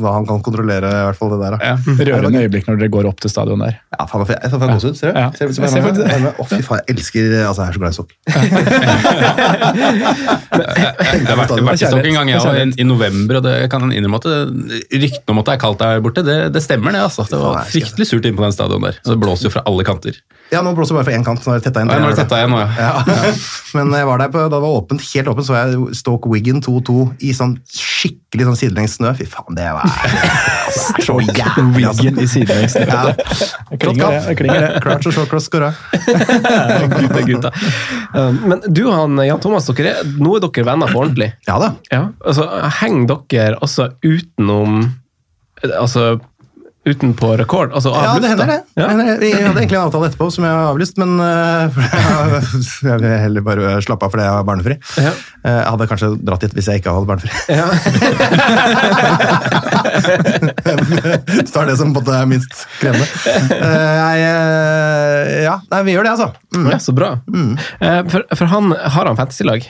hva 0.00 0.12
han 0.18 0.26
kan 0.28 0.40
kontrollere, 0.44 0.88
i 0.88 1.04
hvert 1.08 1.18
fall 1.18 1.30
det 1.34 1.40
der. 1.42 1.56
da. 1.56 1.58
Ja. 1.64 1.76
Rørende 2.04 2.40
øyeblikk 2.44 2.68
når 2.68 2.78
dere 2.80 2.88
går 2.94 3.08
opp 3.10 3.20
til 3.20 3.30
stadion 3.32 3.58
der. 3.64 3.80
Ja, 3.98 4.06
faen, 4.06 4.24
jeg 4.28 4.50
får 4.52 4.58
gåsehud. 4.74 4.96
Ser 4.96 5.12
du? 5.12 5.18
Ja. 5.20 5.30
Ser 5.32 5.48
du- 5.48 5.54
Jeg 5.62 5.70
ser 5.70 5.80
du 5.92 6.02
det. 6.04 6.34
Å, 6.38 6.46
fy 6.48 6.60
faen, 6.62 6.80
jeg 6.86 6.96
elsker 6.96 7.22
altså, 7.48 7.60
Jeg 7.64 7.68
er 7.68 7.72
så 7.72 7.80
glad 7.80 7.90
i 7.90 7.96
sopp. 8.00 8.10
Jeg 9.44 11.26
har 11.28 11.38
vært, 11.38 11.52
vært 11.64 11.82
i 11.82 11.88
sokk 11.90 12.06
en 12.08 12.16
gang 12.18 12.30
jeg, 12.32 12.40
òg, 12.40 12.58
i, 12.60 12.80
i 12.82 12.86
november, 12.86 13.38
og 13.40 13.44
det, 13.46 13.54
jeg 13.64 13.70
kan 13.72 13.84
innrømme 13.92 14.18
at 14.20 14.26
ryktene 14.94 15.34
om 15.34 15.40
at 15.42 15.48
det 15.48 15.54
er 15.56 15.60
kaldt 15.64 15.82
der 15.82 16.00
borte, 16.04 16.24
det, 16.26 16.36
det 16.54 16.62
stemmer 16.64 16.94
det. 16.94 17.02
altså. 17.06 17.26
Det 17.28 17.38
var, 17.40 17.53
er 17.60 17.72
fryktelig 17.72 18.08
surt 18.10 18.28
inne 18.28 18.38
på 18.38 18.46
den 18.46 18.56
stadion 18.56 18.86
der. 18.86 18.98
Så 19.02 19.14
Det 19.14 19.20
blåser 19.22 19.48
jo 19.48 19.54
fra 19.54 19.64
alle 19.70 19.86
kanter. 19.86 20.20
Ja, 20.52 20.60
nå 20.62 20.74
blåser 20.76 20.92
det 20.94 21.00
bare 21.00 21.06
fra 21.08 21.14
én 21.16 21.24
kant. 21.24 21.46
Nå 21.46 21.54
er 21.54 21.60
det 21.60 21.66
tetta 21.66 21.80
igjen. 21.80 21.90
Ja, 21.90 22.00
nå 22.02 22.08
er 22.10 22.12
det 22.14 22.20
tetta 22.20 22.38
igjen 22.38 22.52
nå, 22.52 22.58
ja. 22.60 22.68
Ja. 22.78 23.30
Men 23.78 23.94
jeg 23.96 24.06
var 24.06 24.20
der 24.20 24.30
på, 24.30 24.42
da 24.42 24.50
det 24.52 24.60
var 24.62 24.76
åpent, 24.76 25.04
helt 25.14 25.30
åpent, 25.32 25.46
så 25.48 25.56
jeg 25.56 25.96
Stoke 25.98 26.30
Wiggen 26.30 26.60
2-2 26.62 26.96
i 27.24 27.32
sånn 27.36 27.54
skikkelig 27.74 28.48
sånn 28.50 28.58
sidelengs 28.60 28.96
snø. 28.98 29.14
Fy 29.18 29.26
faen, 29.30 29.56
det 29.56 29.66
var 29.74 29.86
altså, 29.88 30.98
det 30.98 31.06
så 31.06 31.16
jævlig. 31.24 31.86
Altså. 31.88 32.04
Wiggen 32.04 32.20
i 32.20 32.26
sidelengs 32.30 32.76
snø. 32.76 32.84
Ja. 32.92 33.14
Klinger 33.72 34.18
det, 34.18 34.36
klinger 34.42 34.66
det. 34.66 34.82
Klart 34.84 35.08
og 35.08 35.16
shortcross 35.16 35.48
skåra. 35.48 35.72
gutta, 37.00 37.24
gutta. 37.24 37.54
Um, 38.12 38.42
Men 38.52 38.60
du 38.68 38.84
han, 38.92 39.16
Jan 39.24 39.42
Thomas, 39.42 39.70
dere 39.72 39.96
er, 40.02 40.12
nå 40.20 40.36
er 40.36 40.44
dere 40.44 40.68
venner 40.68 40.92
på 40.92 41.00
ordentlig. 41.06 41.32
Ja 41.48 41.56
da. 41.62 41.72
Ja, 41.90 42.04
altså, 42.20 42.46
Henger 42.82 43.24
dere 43.32 43.58
også 43.64 43.94
utenom 44.04 44.84
Altså 45.64 46.18
utenpå 46.84 47.30
rekord? 47.40 47.72
Altså 47.72 47.90
avlyst, 47.94 48.04
Ja, 48.04 48.20
det 48.20 48.28
hender 48.32 48.46
det. 48.50 48.58
Ja. 48.76 48.88
Vi 49.20 49.30
hadde 49.32 49.60
egentlig 49.62 49.78
en 49.78 49.86
avtale 49.86 50.08
etterpå 50.10 50.26
som 50.34 50.44
jeg 50.44 50.52
har 50.52 50.66
avlyst, 50.72 50.98
men 51.00 51.14
uh, 51.20 51.72
jeg 52.90 52.98
vil 53.00 53.14
heller 53.24 53.42
bare 53.46 53.76
slappe 53.84 54.04
av 54.04 54.12
fordi 54.14 54.26
jeg 54.26 54.34
var 54.36 54.44
barnefri. 54.50 54.76
Ja. 55.00 55.12
Eh, 55.44 55.58
Jeg 55.64 55.70
hadde 55.70 55.86
kanskje 55.90 56.08
dratt 56.28 56.42
dit 56.44 56.54
hvis 56.58 56.68
jeg 56.70 56.82
ikke 56.82 56.92
hadde 56.94 57.08
barnefri. 57.08 57.30
Ja. 57.54 57.66
Så 61.48 61.60
er 61.62 61.66
det 61.70 61.76
som 61.80 61.92
både 61.94 62.14
er 62.18 62.26
minst 62.28 62.64
krevende. 62.80 63.06
Uh, 63.24 63.94
jeg, 64.00 64.26
eh, 64.28 65.42
ja, 65.46 65.56
nei, 65.72 65.80
vi 65.86 65.94
gjør 65.96 66.06
det, 66.08 66.12
altså. 66.16 66.28
Mm. 66.54 66.68
ja, 66.72 66.78
så 66.82 66.94
bra. 66.96 67.10
Eh, 67.80 68.00
For, 68.12 68.20
for 68.38 68.46
han 68.50 68.72
har 68.74 69.08
han 69.10 69.18
fantasy-lag? 69.18 69.66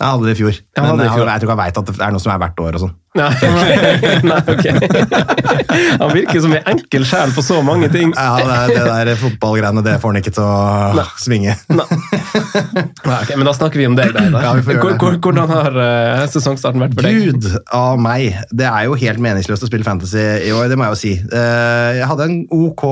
Jeg 0.00 0.08
hadde 0.14 0.24
det 0.26 0.32
i 0.32 0.38
fjor. 0.40 0.54
jeg 0.56 0.80
Men 0.80 1.00
jeg, 1.04 1.10
fjor. 1.12 1.28
jeg 1.28 1.40
tror 1.42 1.44
ikke 1.44 1.54
han 1.54 1.60
veit 1.60 1.78
at 1.80 1.88
det 1.90 2.00
er 2.06 2.12
noe 2.14 2.22
som 2.24 2.32
er 2.32 2.38
hvert 2.40 2.60
år 2.64 2.76
og 2.78 2.82
sånn. 2.86 2.96
Nei, 3.18 3.26
Nei 4.30 4.36
ok. 4.52 4.66
Han 6.00 6.12
virker 6.14 6.40
som 6.44 6.52
en 6.54 6.68
enkel 6.72 7.04
sjel 7.10 7.32
på 7.34 7.42
så 7.42 7.56
mange 7.66 7.88
ting. 7.92 8.12
Ja, 8.14 8.36
det, 8.38 8.54
er- 8.54 8.70
det 8.70 9.08
der 9.10 9.18
fotballgreiene, 9.20 9.82
det 9.84 9.96
får 10.00 10.12
han 10.14 10.20
ikke 10.22 10.32
til 10.36 10.46
å 10.46 11.04
svinge. 11.20 11.56
Nei, 11.74 13.16
ok, 13.18 13.32
men 13.34 13.44
da 13.48 13.54
snakker 13.56 13.82
vi 13.82 13.88
om 13.90 13.98
deg, 13.98 14.14
da. 14.14 14.24
Ja. 14.46 14.54
Hvordan 15.20 15.50
har 15.50 15.76
eh, 15.84 16.24
sesongstarten 16.32 16.80
vært 16.86 16.94
for 16.96 17.06
deg? 17.08 17.18
Gud 17.34 17.50
av 17.76 17.98
meg. 18.00 18.38
Det 18.54 18.68
er 18.70 18.86
jo 18.88 18.96
helt 19.02 19.20
meningsløst 19.26 19.66
å 19.66 19.70
spille 19.70 19.84
fantasy 19.86 20.22
i 20.48 20.54
år, 20.54 20.70
det 20.72 20.78
må 20.80 20.86
jeg 20.88 20.94
jo 20.96 21.00
si. 21.02 21.12
Eh, 21.20 21.90
Jeg 22.00 22.08
hadde 22.14 22.30
en 22.30 22.40
ok 22.54 22.86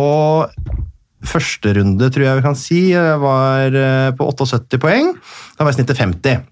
første 1.29 1.73
runde, 1.79 2.11
tror 2.15 2.25
jeg 2.29 2.39
vi 2.39 2.45
kan 2.45 2.59
si. 2.59 2.83
Jeg 2.93 3.19
var 3.23 3.75
eh, 3.75 4.11
på 4.19 4.29
78 4.35 4.79
poeng. 4.83 5.15
Da 5.59 5.65
var 5.67 5.73
jeg 5.73 5.81
snittet 5.81 5.99
50. 5.99 6.45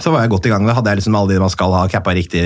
Så 0.00 0.12
var 0.12 0.24
jeg 0.24 0.32
godt 0.32 0.46
i 0.48 0.52
gang. 0.52 0.64
Da 0.68 0.74
hadde 0.76 0.92
jeg 0.92 1.00
liksom 1.00 1.16
alle 1.18 1.34
de 1.34 1.42
man 1.42 1.52
skal 1.52 1.74
ha, 1.76 1.82
cappa 1.92 2.14
riktig, 2.16 2.42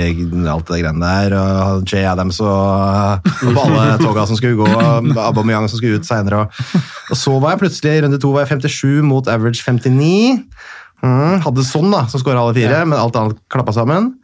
alt 0.51 0.71
det 0.71 0.81
greiene 0.83 1.11
der. 1.11 1.37
og 1.39 1.87
Jay 1.87 2.03
Adams 2.09 2.41
og, 2.43 3.29
og 3.47 3.61
alle 3.65 3.85
toga 4.03 4.27
som 4.29 4.39
skulle 4.39 4.59
gå, 4.59 4.67
og 4.67 5.11
Aubameyang 5.29 5.69
som 5.71 5.79
skulle 5.79 6.01
ut 6.01 6.09
seinere. 6.09 6.45
Og, 6.45 6.83
og 7.15 7.21
så 7.21 7.37
var 7.39 7.55
jeg 7.55 7.65
plutselig 7.65 7.95
i 7.95 8.05
runde 8.05 8.21
to 8.23 8.33
var 8.35 8.47
jeg 8.47 8.65
57 8.65 9.07
mot 9.07 9.31
average 9.31 9.63
59. 9.63 10.43
Mm, 11.05 11.41
hadde 11.45 11.67
sånn, 11.69 11.91
da, 11.93 12.07
som 12.11 12.23
skåra 12.23 12.43
alle 12.43 12.57
fire, 12.57 12.85
men 12.89 12.99
alt 12.99 13.17
annet 13.21 13.41
klappa 13.53 13.75
sammen. 13.77 14.15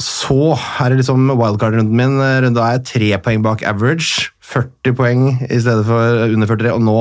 Så 0.00 0.54
er 0.80 0.92
det 0.92 1.00
liksom 1.02 1.32
wildcard-runden 1.34 1.96
min. 1.96 2.20
Da 2.54 2.66
er 2.68 2.78
jeg 2.78 2.86
tre 2.92 3.10
poeng 3.24 3.42
bak 3.44 3.64
average. 3.66 4.29
40 4.50 4.94
poeng 4.98 5.22
i 5.46 5.58
stedet 5.62 5.84
for 5.86 6.24
under 6.26 6.50
43. 6.50 6.72
Og 6.74 6.82
nå, 6.82 6.96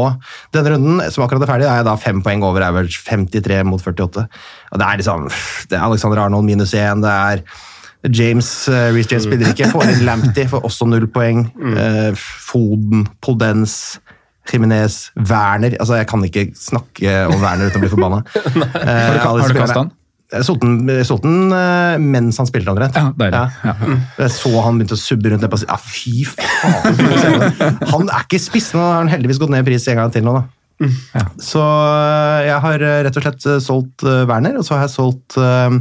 denne 0.53 0.75
runden, 0.75 1.01
som 1.09 1.25
akkurat 1.25 1.45
er 1.45 1.51
ferdig, 1.51 1.67
er 1.69 1.79
jeg 1.81 1.87
da 1.89 1.95
fem 1.99 2.21
poeng 2.25 2.45
over 2.45 2.65
average. 2.67 3.01
53 3.07 3.63
mot 3.65 3.81
48. 3.81 4.27
Og 4.69 4.81
det 4.81 4.85
er 4.87 5.01
liksom 5.01 5.25
Det 5.69 5.79
er 5.79 5.87
Alexander 5.87 6.23
Arnold 6.25 6.45
minus 6.45 6.75
én. 6.77 7.01
Det 7.01 7.09
er 7.09 7.43
James 8.15 8.47
uh, 8.71 8.93
Reece 8.95 9.11
James 9.11 9.25
spiller 9.27 9.51
ikke. 9.51 9.71
Får 9.73 9.89
inn 9.91 10.05
Lamptey, 10.07 10.45
får 10.47 10.63
også 10.69 10.87
null 10.87 11.09
poeng. 11.11 11.47
Uh, 11.57 12.13
Foden, 12.49 13.07
Podens. 13.21 13.99
Jimenez, 14.49 15.11
Werner 15.29 15.75
altså 15.77 15.99
Jeg 15.99 16.07
kan 16.09 16.23
ikke 16.25 16.47
snakke 16.57 17.11
om 17.29 17.35
Werner 17.37 17.69
uten 17.69 17.77
å 17.77 17.83
bli 17.83 17.91
forbanna. 17.91 18.23
Eh, 18.79 19.19
Har 19.21 19.35
du, 19.37 19.43
har 19.43 19.51
du 19.51 19.59
kastet 19.59 19.77
han? 19.77 19.91
Jeg 20.29 20.45
solgte 20.45 21.25
den, 21.25 21.53
eh, 21.55 21.95
mens 21.97 22.37
han 22.37 22.45
spilte, 22.49 22.69
omtrent. 22.69 22.97
Ja, 22.99 23.09
deilig. 23.17 23.41
Ja. 23.65 23.73
Jeg 24.19 24.33
så 24.35 24.51
han 24.61 24.77
begynte 24.77 24.97
å 24.97 25.01
subbe 25.01 25.31
rundt. 25.31 25.41
Jeg 25.45 25.49
bare, 25.49 25.65
ja, 25.65 25.77
fy 25.81 26.21
faen! 26.29 27.81
Han 27.95 28.11
er 28.13 28.27
ikke 28.27 28.41
spiss. 28.41 28.69
Nå 28.75 28.83
har 28.83 28.99
han 29.01 29.09
heldigvis 29.09 29.41
gått 29.41 29.53
ned 29.55 29.65
i 29.65 29.69
pris 29.71 29.87
en 29.89 30.01
gang 30.03 30.13
til 30.13 30.27
nå, 30.27 30.35
da. 30.37 30.45
Så 31.43 31.59
eh, 31.59 32.45
jeg 32.47 32.59
har 32.63 32.85
eh, 32.87 32.99
rett 33.07 33.17
og 33.19 33.25
slett 33.25 33.47
solgt 33.65 34.05
Werner, 34.05 34.59
og 34.61 34.67
så 34.67 34.77
har 34.77 34.85
jeg 34.85 34.93
solgt 34.93 35.35
uh, 35.41 35.73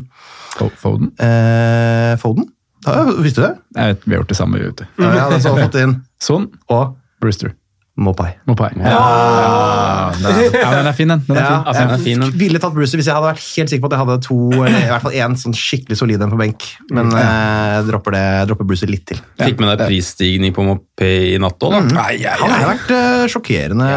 Foden? 0.81 1.13
eh, 1.23 2.17
Foden. 2.19 2.49
Ja, 2.87 3.05
visste 3.21 3.43
du 3.43 3.47
det? 3.47 3.55
Jeg 3.77 3.93
vet, 3.93 4.05
vi 4.07 4.15
har 4.15 4.23
gjort 4.23 4.33
det 4.33 4.39
samme, 4.39 4.59
vi, 4.59 4.71
vet 4.71 4.81
du. 4.81 5.03
Ja, 5.03 5.15
hadde 5.27 5.41
så 5.45 5.55
fått 5.59 5.79
inn 5.83 5.99
Son 6.23 6.49
og 6.73 6.97
Brewster. 7.23 7.53
Mopai. 7.99 8.31
Mopai. 8.47 8.69
Ja, 8.79 10.13
ja, 10.15 10.71
den 10.79 10.87
er 10.87 10.95
fin, 10.95 11.11
den. 11.11 11.23
den 11.27 11.37
er 11.37 11.43
Ja, 11.43 11.49
fin. 11.49 11.67
Altså, 11.67 11.81
den 11.83 11.91
er 11.91 11.97
jeg 11.97 12.05
fin, 12.05 12.21
den. 12.23 12.33
ville 12.39 12.61
tatt 12.63 12.75
Brucer 12.77 13.01
hvis 13.01 13.09
jeg 13.09 13.17
hadde 13.17 13.27
vært 13.27 13.43
helt 13.43 13.73
sikker 13.73 13.83
på 13.83 13.89
at 13.91 13.97
jeg 13.97 14.03
hadde 14.05 14.17
to, 14.27 14.39
eller 14.55 14.79
i 14.79 14.91
hvert 14.93 15.05
fall 15.05 15.17
én 15.19 15.35
sånn 15.41 15.57
skikkelig 15.59 15.99
solid 15.99 16.23
en 16.23 16.33
på 16.33 16.39
benk. 16.39 16.67
Men 16.95 17.11
eh, 17.11 17.25
jeg 17.75 17.89
dropper, 17.91 18.15
det, 18.15 18.25
dropper 18.51 18.69
Brucer 18.71 18.91
litt 18.93 19.05
til. 19.11 19.21
Fikk 19.43 19.59
med 19.63 19.73
deg 19.73 19.83
prisstigning 19.91 20.55
på 20.55 20.67
Mopay 20.69 21.35
i 21.35 21.41
natt 21.43 21.67
òg, 21.67 21.75
da. 21.75 22.07
Han 22.39 22.55
har 22.55 22.69
vært 22.71 22.93
uh, 22.95 23.25
sjokkerende 23.31 23.89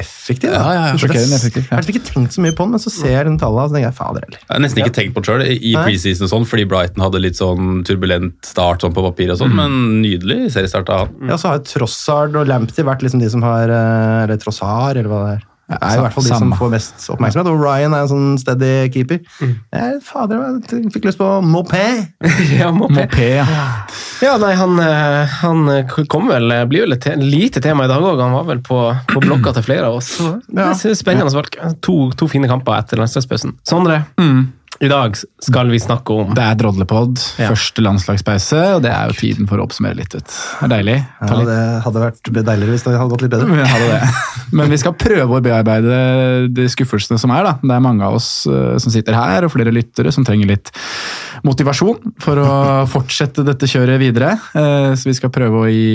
effektiv. 0.00 0.52
Da. 0.52 0.60
Ja, 0.60 0.74
ja, 0.76 0.84
ja. 0.92 1.00
Sjokkerende 1.00 1.40
effektiv, 1.40 1.66
Jeg 1.70 1.72
har 1.76 1.90
ikke 1.96 2.04
tenkt 2.10 2.36
så 2.36 2.44
mye 2.44 2.54
på 2.56 2.66
den, 2.66 2.76
men 2.76 2.84
så 2.84 2.92
ser 2.92 3.14
jeg 3.16 3.28
den 3.28 3.40
tallene 3.40 3.66
og 3.66 3.72
så 3.72 3.78
tenker 3.78 3.88
jeg 3.88 3.98
fader 3.98 4.26
heller. 4.26 4.40
Jeg 4.44 4.52
har 4.52 4.62
nesten 4.64 4.82
ikke 4.84 4.96
tenkt 5.00 5.16
på 5.16 5.24
det 5.24 5.30
sjøl 5.32 5.46
i 5.56 5.72
preseason, 5.80 6.28
og 6.28 6.32
sånn, 6.34 6.46
fordi 6.52 6.68
Brighton 6.68 7.04
hadde 7.04 7.22
litt 7.24 7.40
sånn 7.40 7.80
turbulent 7.88 8.36
start 8.46 8.84
sånn 8.84 8.94
på 8.96 9.04
papir, 9.08 9.32
og 9.32 9.40
sånn, 9.40 9.54
men 9.56 9.76
nydelig 10.04 10.52
seriestart 10.54 10.92
av 10.92 11.04
han. 11.06 11.16
Ja, 11.32 11.40
så 11.40 11.50
har 11.50 11.60
jo 11.60 11.66
Trossard 11.72 12.36
og 12.36 12.48
Lamptey 12.50 12.84
vært 12.86 13.04
liksom 13.06 13.22
de 13.22 13.30
som 13.32 13.44
har 13.46 13.72
eh, 13.72 14.22
Eller 14.24 14.40
Trossar, 14.42 14.96
eller 14.96 15.12
hva 15.12 15.20
det 15.26 15.36
er. 15.36 15.44
Det 15.66 15.76
er 15.82 15.96
i 15.96 16.02
hvert 16.04 16.14
fall 16.14 16.26
de 16.28 16.36
som 16.38 16.52
får 16.54 16.68
mest 16.70 17.06
oppmerksomhet. 17.10 17.48
Og 17.50 17.58
Ryan 17.58 17.94
er 17.96 18.04
en 18.04 18.10
sånn 18.12 18.36
steady 18.38 18.68
keeper. 18.94 19.18
Jeg, 19.42 19.96
fader, 20.06 20.44
jeg 20.62 20.92
fikk 20.94 21.08
lyst 21.08 21.18
på 21.18 21.26
Mopé. 21.42 21.82
Ja, 22.60 22.68
Mopé, 22.74 23.32
ja. 23.40 23.46
ja, 24.22 24.36
nei, 24.38 24.52
han, 24.60 24.78
eh, 24.78 25.38
han 25.40 25.66
kom 26.12 26.30
vel, 26.30 26.54
blir 26.70 26.86
vel 26.86 26.94
et 26.94 27.08
lite 27.18 27.62
tema 27.64 27.88
i 27.88 27.90
dag 27.90 28.04
òg. 28.04 28.22
Han 28.22 28.36
var 28.38 28.46
vel 28.52 28.62
på, 28.66 28.78
på 29.10 29.24
blokka 29.24 29.56
til 29.56 29.66
flere 29.66 29.90
av 29.90 29.98
oss. 29.98 30.12
Så 30.20 30.36
Det 30.46 30.68
er 30.70 30.94
spennende 30.98 31.34
valg. 31.34 31.58
To, 31.82 31.98
to 32.14 32.30
fine 32.30 32.46
kamper 32.50 32.78
etter 32.78 33.02
landslagspausen. 33.02 33.58
Sondre, 33.66 34.04
i 34.84 34.88
dag 34.90 35.14
skal 35.16 35.70
vi 35.72 35.78
snakke 35.80 36.12
om 36.12 36.34
Det 36.36 36.42
er 36.44 36.56
drodlepod. 36.60 37.20
Ja. 37.40 37.48
Første 37.52 37.80
landslagspause, 37.84 38.58
og 38.76 38.82
det 38.84 38.90
er 38.92 39.08
jo 39.10 39.16
tiden 39.20 39.48
for 39.48 39.60
å 39.62 39.64
oppsummere 39.66 39.96
litt. 39.96 40.12
Vet. 40.16 40.28
Det 40.28 40.66
er 40.66 40.72
deilig. 40.74 40.96
Ta 41.20 41.30
Ja, 41.32 41.46
det 41.48 41.58
hadde 41.86 42.02
vært 42.02 42.30
deiligere 42.36 42.74
hvis 42.74 42.84
det 42.84 42.94
hadde 42.96 43.10
gått 43.14 43.24
litt 43.24 43.32
bedre. 43.32 43.68
Det. 43.86 44.00
Men 44.60 44.70
vi 44.70 44.78
skal 44.82 44.94
prøve 45.00 45.38
å 45.38 45.42
bearbeide 45.44 46.00
de 46.54 46.66
skuffelsene 46.72 47.18
som 47.22 47.32
er. 47.34 47.48
da. 47.48 47.54
Det 47.62 47.72
er 47.78 47.84
mange 47.86 48.04
av 48.06 48.18
oss 48.20 48.28
eh, 48.50 48.76
som 48.82 48.92
sitter 48.92 49.16
her, 49.16 49.46
og 49.48 49.54
flere 49.56 49.72
lyttere 49.74 50.12
som 50.14 50.26
trenger 50.28 50.52
litt 50.52 50.70
motivasjon 51.46 52.14
for 52.22 52.40
å 52.42 52.50
fortsette 52.94 53.44
dette 53.46 53.68
kjøret 53.70 54.00
videre. 54.02 54.34
Eh, 54.56 54.92
Så 54.96 55.08
vi 55.10 55.16
skal 55.18 55.32
prøve 55.34 55.64
å 55.64 55.70
gi, 55.70 55.88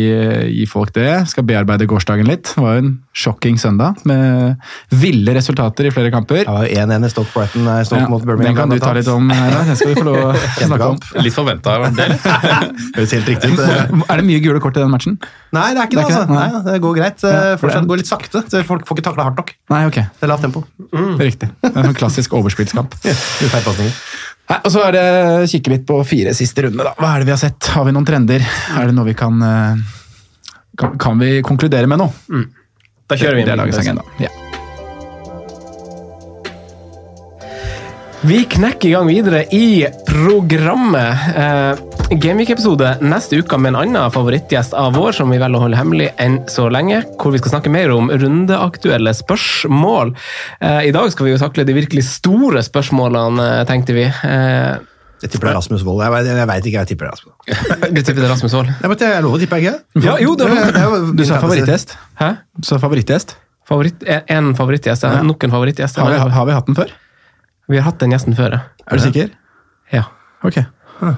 gi 0.58 0.66
folk 0.70 0.94
det. 0.98 1.10
Skal 1.32 1.46
bearbeide 1.48 1.88
gårsdagen 1.90 2.28
litt. 2.30 2.54
Det 2.56 2.64
var 2.66 2.78
jo 2.80 2.86
en 2.88 2.94
shocking 3.14 3.58
søndag 3.60 3.98
med 4.08 4.56
ville 4.96 5.34
resultater 5.36 5.86
i 5.86 5.92
flere 5.92 6.12
kamper. 6.14 6.46
Ja, 6.48 6.86
1-1 6.88 7.06
i 7.06 7.10
Stoke 7.12 7.28
Brighton 7.34 7.66
nei, 7.68 7.82
Stoke 7.84 8.02
Ja, 8.06 8.08
mot 8.08 8.24
Birmingham. 8.24 8.56
den 8.56 8.56
kan 8.56 8.70
du 8.72 8.80
ta 8.80 8.94
litt 8.96 9.10
om. 9.12 9.28
Her, 9.30 9.52
Den 9.68 9.76
skal 9.76 9.90
vi 9.92 9.96
få 10.00 10.06
lov 10.08 10.20
å 10.30 10.36
snakke 10.70 10.88
om. 10.94 11.00
Litt 11.26 11.36
forventa, 11.36 11.74
det. 11.92 12.08
Høres 12.96 13.16
helt 13.18 13.28
riktig 13.34 13.52
ut. 13.52 13.60
eh. 13.66 13.92
Er 14.12 14.22
det 14.22 14.26
mye 14.30 14.40
gule 14.46 14.62
kort 14.64 14.80
i 14.80 14.84
den 14.84 14.92
matchen? 14.94 15.18
Nei, 15.52 15.68
det 15.76 15.84
er 15.84 15.90
ikke 15.92 16.00
det, 16.00 16.06
Det 16.06 16.06
er 16.06 16.08
ikke 16.08 16.22
altså. 16.22 16.32
det? 16.32 16.40
Nei, 16.40 16.64
det 16.72 16.82
går 16.88 16.98
greit. 17.02 17.26
Ja, 17.28 17.36
Eh, 17.52 17.58
Fortsatt 17.60 17.88
går 17.92 18.00
litt 18.02 18.08
sakte. 18.12 18.44
så 18.48 18.64
Folk 18.68 18.88
får 18.88 18.98
ikke 19.02 19.08
takla 19.10 19.28
hardt 19.28 19.42
nok. 19.44 19.52
Nei, 19.76 19.82
ok. 19.92 20.00
Det 20.00 20.24
er 20.28 20.32
lavt 20.32 20.46
tempo. 20.48 20.64
Riktig. 21.20 21.52
Det 21.62 21.72
er 21.74 21.82
en 21.84 21.90
sånn 21.92 22.00
klassisk 22.00 22.34
overspillskamp. 22.40 22.96
ja. 23.04 23.16
Nei, 24.52 24.58
og 24.66 24.72
så 24.74 24.82
er 24.88 24.96
det 24.98 25.04
kikke 25.52 25.72
litt 25.72 25.84
på 25.88 26.00
fire 26.08 26.34
siste 26.36 26.64
runde. 26.66 26.84
da. 26.84 26.92
Hva 27.00 27.14
er 27.16 27.22
det 27.24 27.30
vi 27.30 27.36
har 27.36 27.40
sett? 27.40 27.70
Har 27.76 27.86
vi 27.88 27.94
noen 27.96 28.08
trender? 28.08 28.44
Er 28.76 28.90
det 28.90 28.96
noe 28.98 29.08
vi 29.08 29.14
kan 29.16 29.38
eh, 29.48 29.84
Kan, 30.80 30.98
kan 31.00 31.20
vi 31.20 31.42
konkludere 31.46 31.88
med 31.88 32.00
noe? 32.02 32.12
Da 33.12 33.18
kjører 33.20 33.42
vi 33.42 33.44
Det 33.44 33.58
dagens. 33.60 33.90
Ja. 34.24 34.30
Vi 38.22 38.44
knekker 38.46 38.88
i 38.88 38.92
gang 38.94 39.08
videre 39.10 39.42
i 39.52 39.82
programmet. 40.08 41.24
Eh, 41.36 41.82
Gameweek-episode 42.12 42.94
neste 43.04 43.40
uke 43.42 43.58
med 43.60 43.74
en 43.74 43.80
annen 43.82 44.14
favorittgjest 44.14 44.76
av 44.78 44.94
vår, 44.96 45.16
som 45.18 45.34
vi 45.34 45.40
velger 45.42 45.60
å 45.60 45.64
holde 45.66 45.80
hemmelig 45.80 46.12
enn 46.22 46.38
så 46.52 46.70
lenge. 46.72 47.02
Hvor 47.20 47.34
vi 47.34 47.42
skal 47.42 47.56
snakke 47.58 47.74
mer 47.74 47.92
om 47.96 48.12
rundeaktuelle 48.14 49.12
spørsmål. 49.18 50.14
Eh, 50.62 50.88
I 50.88 50.94
dag 50.96 51.12
skal 51.12 51.28
vi 51.28 51.34
jo 51.34 51.42
takle 51.42 51.66
de 51.68 51.76
virkelig 51.76 52.06
store 52.14 52.64
spørsmålene, 52.64 53.50
eh, 53.58 53.66
tenkte 53.68 53.98
vi. 53.98 54.06
Eh, 54.06 54.78
Jeg 55.22 55.30
tipper 55.30 55.48
det 55.48 55.52
er 55.54 55.58
Rasmus 55.60 55.84
Wold. 55.86 56.02
Jeg, 56.02 56.12
vet- 56.16 56.30
jeg 56.40 56.48
veit 56.50 56.66
ikke, 56.72 56.80
jeg 56.82 56.88
tipper 56.92 57.06
det 57.06 57.12
er 57.12 57.16
Rasmus. 57.16 57.34
du 57.94 58.02
tipper 58.02 58.20
det 58.22 58.26
er 58.28 58.32
Rasmus 58.34 58.54
Wold? 58.58 58.70
Jeg, 58.82 58.98
jeg 59.02 59.24
lover 59.26 59.38
å 59.38 59.42
tippe, 59.44 59.60
ikke 59.62 60.04
Ja, 60.08 60.16
jo, 60.24 60.36
det 60.40 60.48
er. 60.50 60.72
Det 60.72 60.82
er 60.82 61.14
Du 61.20 61.24
sa 61.30 61.40
favorittgjest. 61.44 61.96
Hæ? 62.22 62.30
Du 62.58 62.68
sa 62.72 62.80
favorittgjest. 62.82 63.36
Favoritt, 63.72 64.04
en 64.28 64.54
favorittgjest? 64.58 65.04
Ja. 65.06 65.22
Nok 65.24 65.44
en 65.48 65.52
favorittgjest. 65.54 66.00
Har 66.02 66.10
vi, 66.12 66.18
har 66.36 66.46
vi 66.50 66.56
hatt 66.58 66.66
den 66.72 66.76
før? 66.76 66.90
Vi 67.72 67.78
har 67.78 67.86
hatt 67.92 68.00
den 68.02 68.12
gjesten 68.12 68.36
før, 68.36 68.58
ja. 68.58 68.62
Er 68.88 68.98
du 69.00 69.04
sikker? 69.06 69.30
ja. 69.94 70.04
Ok. 70.44 70.58
Han 71.02 71.16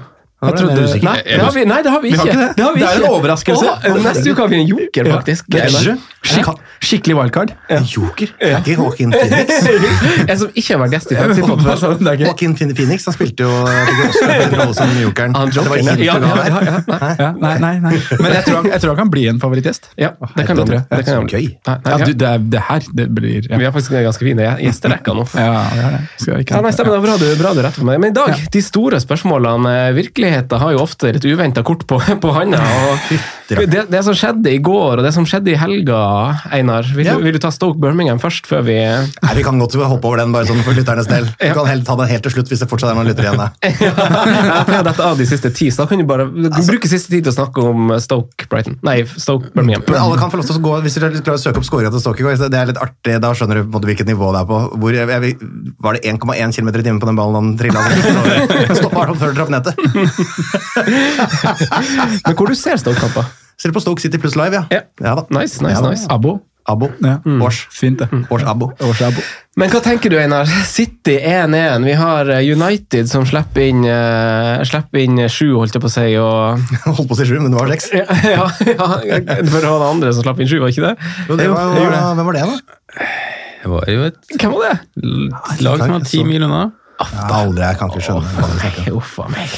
Jeg 0.50 0.66
mer 0.68 0.82
usikker. 0.84 1.06
Nei, 1.08 1.16
det 1.24 1.40
har 1.40 1.52
vi, 1.54 1.64
nei, 1.64 1.80
det 1.82 1.90
har 1.94 2.00
vi 2.04 2.10
Vi 2.10 2.18
har 2.20 2.26
ikke. 2.26 2.38
det. 2.40 2.50
det. 2.56 2.64
har 2.64 2.74
vi 2.74 2.80
Det 2.80 2.88
er 2.90 3.00
en 3.00 3.10
overraskelse. 3.10 3.72
Å, 3.74 3.96
neste 4.04 4.30
uke 4.30 4.40
har 4.44 4.52
vi 4.52 4.60
en 4.60 4.68
joker, 4.68 5.10
faktisk. 5.14 5.44
Ja. 5.54 5.64
er 5.64 5.98
Skik 6.24 6.46
Skikkelig 6.84 7.14
wildcard. 7.16 7.50
Joker? 7.88 8.28
Det 8.40 8.48
er 8.50 8.58
ikke 8.60 8.74
Joaquin 8.76 9.12
Phoenix. 9.14 9.66
En 10.28 10.38
som 10.40 10.50
ikke 10.52 10.74
har 10.74 10.80
vært 10.82 10.94
gjest 10.96 11.12
i 11.12 11.16
Det 11.16 11.22
er 11.24 12.18
gøy. 12.20 12.26
Joaquin 12.26 12.54
Phoenix 12.56 13.06
han 13.08 13.14
spilte 13.16 13.46
jo 13.46 13.52
en 13.64 14.54
rolle 14.58 14.74
som 14.76 14.92
jokeren. 15.00 15.36
Han 15.36 15.52
Det 15.52 15.64
var 15.64 15.80
jokeren, 15.80 16.00
ikke 16.00 16.04
ja, 16.04 16.12
helt 16.12 16.24
ja, 16.24 16.44
ja, 16.44 17.14
ja, 17.20 17.30
nei. 17.40 17.54
Nei, 17.54 17.54
nei, 17.64 17.72
nei. 17.86 17.94
Men 18.20 18.36
jeg 18.36 18.44
tror, 18.46 18.56
han, 18.58 18.68
jeg 18.72 18.82
tror 18.84 18.92
han 18.94 19.00
kan 19.00 19.12
bli 19.14 19.24
en 19.32 19.40
favorittgjest. 19.40 19.90
Ja, 20.00 20.10
det 20.36 20.46
kan 20.48 20.60
han. 20.60 20.72
jeg. 20.76 20.84
Det 20.90 21.04
kan 21.08 21.28
gøy. 21.28 21.46
Nei, 21.68 21.76
nei, 21.76 21.94
Ja, 21.94 21.98
ja. 21.98 22.08
du, 22.08 22.12
det, 22.20 22.28
er, 22.34 22.44
det 22.56 22.62
her 22.68 22.88
det 23.00 23.06
blir 23.16 23.48
ja. 23.48 23.60
Vi 23.60 23.68
har 23.68 23.72
faktisk 23.76 23.96
en 23.96 24.04
ganske 24.08 24.28
fine 24.28 24.48
gjesterekker 24.64 25.18
nå. 25.20 25.26
Ja, 25.40 25.64
det. 25.72 26.02
Skal 26.20 26.44
ikke 26.44 26.56
Ja, 26.58 26.64
nei, 26.64 26.74
stemmer, 26.76 26.96
det 26.98 27.04
bra 27.04 27.16
du, 27.20 27.26
bra 27.40 27.54
du 27.56 27.62
rettet 27.64 27.80
på 27.80 27.88
meg. 27.88 28.00
Men 28.04 28.12
i 28.12 28.16
dag, 28.16 28.44
de 28.52 28.64
store 28.64 29.00
spørsmålene. 29.02 29.74
eh, 29.88 29.92
Virkeligheten 30.34 30.62
har 30.64 30.72
jo 30.74 30.82
ofte 30.82 31.10
litt 31.14 31.24
uventa 31.24 31.62
kort 31.62 31.84
på, 31.86 32.00
på 32.22 32.30
handa. 32.34 32.58
og 32.90 33.12
Det, 33.48 33.84
det 33.92 34.00
som 34.06 34.14
skjedde 34.16 34.52
i 34.54 34.58
går, 34.64 35.00
og 35.00 35.04
det 35.04 35.10
som 35.12 35.26
skjedde 35.28 35.52
i 35.52 35.56
helga, 35.60 35.98
Einar. 36.54 36.86
Vil, 36.96 37.04
Ja. 37.04 37.16
du, 37.18 37.24
vil 37.26 37.34
du 37.36 37.38
ta 37.42 37.50
Stoke 37.52 37.76
Birmingham 37.80 38.18
først, 38.22 38.46
før 38.48 38.62
vi 38.64 38.76
Nei, 38.80 39.34
Vi 39.36 39.42
kan 39.44 39.58
godt 39.60 39.74
hoppe 39.76 40.08
over 40.08 40.16
den 40.22 40.32
bare 40.32 40.48
sånn 40.48 40.62
for 40.64 40.72
lytternes 40.76 41.08
del. 41.10 41.26
Vi 41.42 41.50
kan 41.52 41.68
helt, 41.68 41.84
ta 41.84 41.96
den 42.00 42.08
helt 42.08 42.24
til 42.24 42.32
slutt 42.32 42.48
hvis 42.48 42.62
det 42.64 42.68
fortsatt 42.70 42.94
er 42.94 42.96
noen 42.96 43.10
lyttere 43.10 43.28
igjen. 43.28 43.42
ja. 43.44 43.50
Jeg 43.68 44.64
pleier 44.70 44.86
dette 44.88 45.04
av 45.04 45.18
de 45.20 45.26
siste 45.28 45.50
ti, 45.52 45.68
så 45.74 45.84
da 45.84 45.90
kan 45.92 46.00
du 46.00 46.06
bare 46.08 46.24
du 46.32 46.48
kan 46.48 46.64
bruke 46.70 46.88
siste 46.88 47.12
tid 47.12 47.26
til 47.26 47.34
å 47.34 47.36
snakke 47.36 47.66
om 47.68 47.92
Stoke 48.00 48.48
Brighton. 48.48 48.78
Nei, 48.86 49.02
Stoke 49.12 49.52
Birmingham. 49.52 49.84
Men 49.90 50.00
alle 50.00 50.16
kan 50.20 50.32
få 50.32 50.40
lov 50.40 50.48
til 50.48 50.56
å 50.58 50.64
gå, 50.64 50.74
Hvis 50.86 50.96
dere 50.98 51.12
klarer 51.20 51.38
å 51.38 51.44
søke 51.44 51.60
opp 51.60 51.68
scoringa 51.68 51.92
til 51.92 52.00
Stoke, 52.04 52.24
i 52.24 52.26
går, 52.26 52.40
det 52.48 52.60
er 52.60 52.72
litt 52.72 52.80
artig, 52.80 53.18
da 53.20 53.34
skjønner 53.36 53.60
du 53.60 53.68
måte 53.74 53.88
hvilket 53.90 54.08
nivå 54.08 54.32
det 54.34 54.40
er 54.44 54.48
på. 54.48 54.58
Hvor, 54.80 54.96
jeg, 54.96 55.04
jeg, 55.12 55.36
var 55.84 55.98
det 55.98 56.02
1,1 56.14 56.56
km 56.56 56.72
i 56.72 56.84
timen 56.88 57.00
på 57.02 57.08
den 57.12 57.20
ballen 57.20 57.36
han 57.38 57.54
trilla? 57.60 57.84
Stoppa 58.80 59.04
hvert 59.04 59.14
fall 59.14 59.20
før 59.20 59.32
du 59.32 59.36
traff 59.38 59.52
nettet. 59.52 59.74
Men 62.24 62.36
hvor 62.38 62.48
du 62.50 62.56
ser 62.58 62.80
Stoke-kamper? 62.80 63.24
Ser 63.64 63.72
du 63.72 63.78
på 63.78 63.80
Stoke 63.80 64.02
City 64.04 64.18
pluss 64.20 64.34
live, 64.36 64.58
ja? 64.58 64.66
Ja. 64.68 64.82
ja 65.00 65.14
da. 65.16 65.22
Nice, 65.32 65.56
nice, 65.64 65.72
ja, 65.72 65.80
da. 65.80 65.90
nice. 65.94 66.04
Abo. 66.12 66.34
Abo. 66.68 66.90
Ja. 67.00 67.14
Års. 67.40 67.62
Fint, 67.72 68.02
det. 68.02 68.08
Årsabo. 68.28 68.66
Årsabo. 68.84 69.22
Men 69.56 69.70
hva 69.72 69.80
tenker 69.80 70.12
du, 70.12 70.18
Einar? 70.20 70.44
City 70.68 71.14
1-1. 71.16 71.80
Vi 71.88 71.94
har 71.96 72.28
eh, 72.34 72.44
United 72.44 73.08
som 73.08 73.24
slipper 73.24 73.64
inn, 73.64 73.86
uh, 73.88 74.60
slipper 74.68 75.00
inn 75.00 75.22
sju, 75.32 75.54
holdt 75.56 75.78
jeg 75.78 75.80
på 75.80 75.88
å 75.88 75.94
si. 75.94 76.04
og... 76.20 76.60
Holdt 76.98 77.08
på 77.08 77.16
å 77.16 77.20
si 77.22 77.30
sju, 77.30 77.38
men 77.40 77.56
det 77.56 77.62
var 77.62 77.72
seks. 77.72 77.88
Ja, 77.96 78.04
ja, 78.28 78.48
ja, 79.08 79.18
for 79.48 79.56
det 79.56 79.64
var 79.64 79.80
det 79.80 79.88
andre 79.88 80.12
som 80.12 80.26
slapp 80.28 80.44
inn 80.44 80.52
sju, 80.52 80.58
var 80.60 80.76
ikke 80.76 80.90
det? 80.90 80.94
Jo, 81.30 81.38
det 81.40 81.48
var, 81.54 81.72
Jo, 81.80 81.88
hvem 81.88 82.28
var 82.28 82.36
det, 82.36 82.44
da? 82.52 83.08
Det 83.64 83.72
var 83.72 83.88
jo 83.88 84.08
et 84.10 84.34
Hvem 84.36 84.58
var 84.58 84.66
det? 84.68 85.06
lag 85.64 85.86
som 85.86 85.94
var 85.96 86.10
ti 86.10 86.20
mil 86.28 86.44
unna. 86.44 86.66
Ja, 87.00 87.30
aldri, 87.40 87.64
jeg 87.64 87.80
kan 87.80 87.88
ikke 87.96 88.04
skjønne 88.10 88.28
hva 88.36 88.50
du 88.52 88.60
snakker 88.60 88.92
om. 88.92 89.00
Uff 89.00 89.16
a 89.24 89.30
meg. 89.32 89.56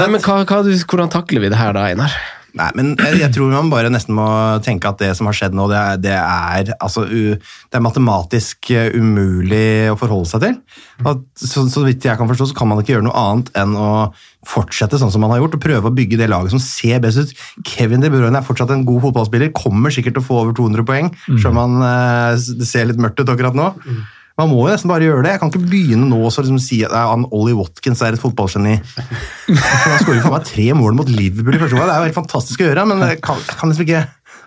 Nei, 0.00 0.08
men 0.14 0.24
hva, 0.24 0.40
hva, 0.48 0.64
hvordan 0.64 1.12
takler 1.12 1.44
vi 1.44 1.52
det 1.52 1.60
her 1.60 1.76
da, 1.76 1.84
Einar? 1.92 2.16
Nei, 2.56 2.68
men 2.78 2.92
jeg, 2.96 3.18
jeg 3.20 3.32
tror 3.34 3.50
man 3.52 3.68
bare 3.72 3.90
nesten 3.92 4.16
må 4.16 4.26
tenke 4.64 4.88
at 4.88 5.00
det 5.02 5.10
som 5.18 5.28
har 5.28 5.36
skjedd 5.36 5.56
nå, 5.56 5.66
det 5.68 5.76
er, 5.76 5.98
det 6.00 6.14
er, 6.16 6.70
altså, 6.80 7.04
det 7.04 7.76
er 7.76 7.84
matematisk 7.84 8.70
eh, 8.72 8.94
umulig 8.96 9.90
å 9.92 9.98
forholde 10.00 10.30
seg 10.30 10.44
til. 10.46 10.56
At, 11.04 11.20
så, 11.36 11.66
så 11.72 11.84
vidt 11.84 12.06
jeg 12.08 12.16
kan 12.16 12.30
forstå, 12.30 12.48
så 12.50 12.56
kan 12.56 12.70
man 12.70 12.80
ikke 12.80 12.94
gjøre 12.94 13.08
noe 13.08 13.26
annet 13.26 13.52
enn 13.60 13.76
å 13.76 13.90
fortsette 14.46 14.96
sånn 15.00 15.12
som 15.12 15.24
man 15.24 15.34
har 15.34 15.42
gjort, 15.42 15.58
og 15.58 15.64
prøve 15.66 15.90
å 15.90 15.96
bygge 15.96 16.20
det 16.20 16.30
laget 16.32 16.54
som 16.54 16.62
ser 16.62 17.02
best 17.04 17.20
ut. 17.20 17.36
Kevin 17.66 18.04
De 18.04 18.12
Bruyne 18.12 18.40
er 18.40 18.46
fortsatt 18.46 18.72
en 18.72 18.86
god 18.88 19.04
fotballspiller, 19.04 19.52
kommer 19.56 19.92
sikkert 19.92 20.16
til 20.16 20.24
å 20.24 20.28
få 20.30 20.42
over 20.44 20.56
200 20.56 20.86
poeng, 20.88 21.12
selv 21.28 21.52
om 21.52 21.60
han, 21.64 21.80
eh, 21.90 22.52
det 22.56 22.68
ser 22.68 22.88
litt 22.88 23.02
mørkt 23.02 23.20
ut 23.20 23.32
akkurat 23.34 23.58
nå. 23.58 23.72
Man 24.36 24.50
må 24.52 24.66
jo 24.66 24.68
nesten 24.68 24.90
bare 24.90 25.06
gjøre 25.06 25.22
det. 25.24 25.30
Jeg 25.32 25.40
kan 25.40 25.52
ikke 25.52 25.68
begynne 25.70 26.10
nå 26.10 26.18
og 26.20 26.34
liksom 26.34 26.58
si 26.60 26.82
at 26.84 26.92
han 26.92 27.24
Ollie 27.32 27.56
Watkins 27.56 28.02
er 28.04 28.16
et 28.16 28.20
fotballgeni. 28.20 28.74
Han 29.86 30.02
skårer 30.02 30.20
for 30.26 30.34
meg 30.34 30.44
tre 30.44 30.66
mål 30.76 30.98
mot 30.98 31.08
Liverpool 31.08 31.56
i 31.56 31.60
første 31.62 31.78
gang. 31.78 31.88
Det 31.88 31.94
er 31.94 32.02
jo 32.02 32.08
helt 32.10 32.18
fantastisk 32.18 32.60
å 32.60 32.68
gjøre, 32.68 32.84
men 32.90 33.00
jeg 33.06 33.22
kan, 33.24 33.40
jeg 33.40 33.56
kan 33.56 33.72
liksom 33.72 33.86
ikke 33.86 34.04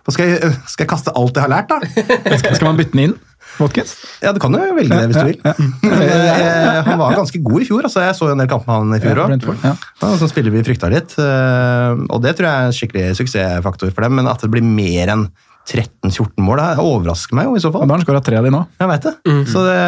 skal 0.10 0.26
jeg, 0.26 0.54
skal 0.66 0.86
jeg 0.86 0.90
kaste 0.90 1.12
alt 1.18 1.36
jeg 1.38 1.44
har 1.44 1.52
lært, 1.52 1.70
da? 1.70 2.38
Skal, 2.40 2.64
man 2.66 2.80
bytte 2.80 2.96
den 2.96 3.04
inn? 3.04 3.18
Watkins? 3.60 3.92
Ja, 4.24 4.32
du 4.34 4.40
kan 4.42 4.56
jo 4.56 4.62
velge 4.78 4.96
det 4.96 5.10
hvis 5.10 5.20
du 5.20 5.28
vil. 5.28 5.42
Ja, 5.44 5.54
ja. 6.00 6.84
han 6.88 7.02
var 7.02 7.18
ganske 7.18 7.42
god 7.44 7.62
i 7.62 7.68
fjor. 7.68 7.84
altså 7.86 8.04
Jeg 8.06 8.16
så 8.18 8.30
jo 8.30 8.36
en 8.36 8.42
del 8.42 8.50
kamper 8.50 8.72
med 8.72 8.80
han 8.80 8.96
i 8.96 9.04
fjor 9.04 9.22
òg. 9.26 9.50
Ja. 9.66 9.74
Ja, 9.76 10.12
så 10.22 10.30
spiller 10.32 10.54
vi 10.54 10.64
frykta 10.66 10.90
litt, 10.94 11.16
eh, 11.20 12.02
og 12.08 12.24
det 12.24 12.36
tror 12.38 12.48
jeg 12.48 12.56
er 12.56 12.70
en 12.70 12.78
skikkelig 12.78 13.06
suksessfaktor 13.20 13.92
for 13.92 14.08
dem. 14.08 14.18
Men 14.22 14.32
at 14.32 14.46
det 14.46 14.52
blir 14.54 14.66
mer 14.66 15.14
enn 15.16 15.28
13-14 15.70 16.44
mål, 16.44 16.62
det 16.62 16.84
overrasker 16.84 17.38
meg 17.38 17.50
jo 17.50 17.58
i 17.58 17.64
så 17.64 17.72
fall. 17.74 17.86
Da 17.86 17.94
har 17.94 18.02
han 18.02 18.08
skåra 18.08 18.22
tre 18.26 18.40
av 18.40 18.48
de 18.48 18.54
nå. 18.54 18.62
Jeg 18.82 18.90
veit 18.90 19.06
det. 19.06 19.16
Så 19.52 19.66
det, 19.68 19.82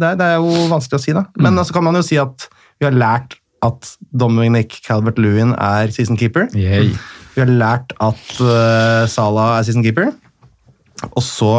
det, 0.00 0.12
er, 0.12 0.20
det 0.20 0.28
er 0.30 0.38
jo 0.40 0.68
vanskelig 0.72 1.00
å 1.00 1.04
si, 1.04 1.16
da. 1.16 1.26
Men 1.36 1.52
så 1.52 1.66
altså, 1.66 1.76
kan 1.76 1.86
man 1.88 1.98
jo 2.00 2.04
si 2.06 2.20
at 2.20 2.48
vi 2.80 2.88
har 2.88 2.96
lært 2.96 3.38
at 3.66 3.96
Dominic 4.12 4.80
Calvert-Lewin 4.86 5.54
er 5.56 5.92
season 5.94 6.18
keeper. 6.20 6.48
Yay. 6.56 6.92
Vi 7.34 7.42
har 7.42 7.50
lært 7.50 7.96
at 8.00 8.38
uh, 8.40 9.08
Salah 9.10 9.58
er 9.58 9.66
season 9.66 9.84
keeper. 9.84 10.12
Og 11.12 11.24
så 11.24 11.52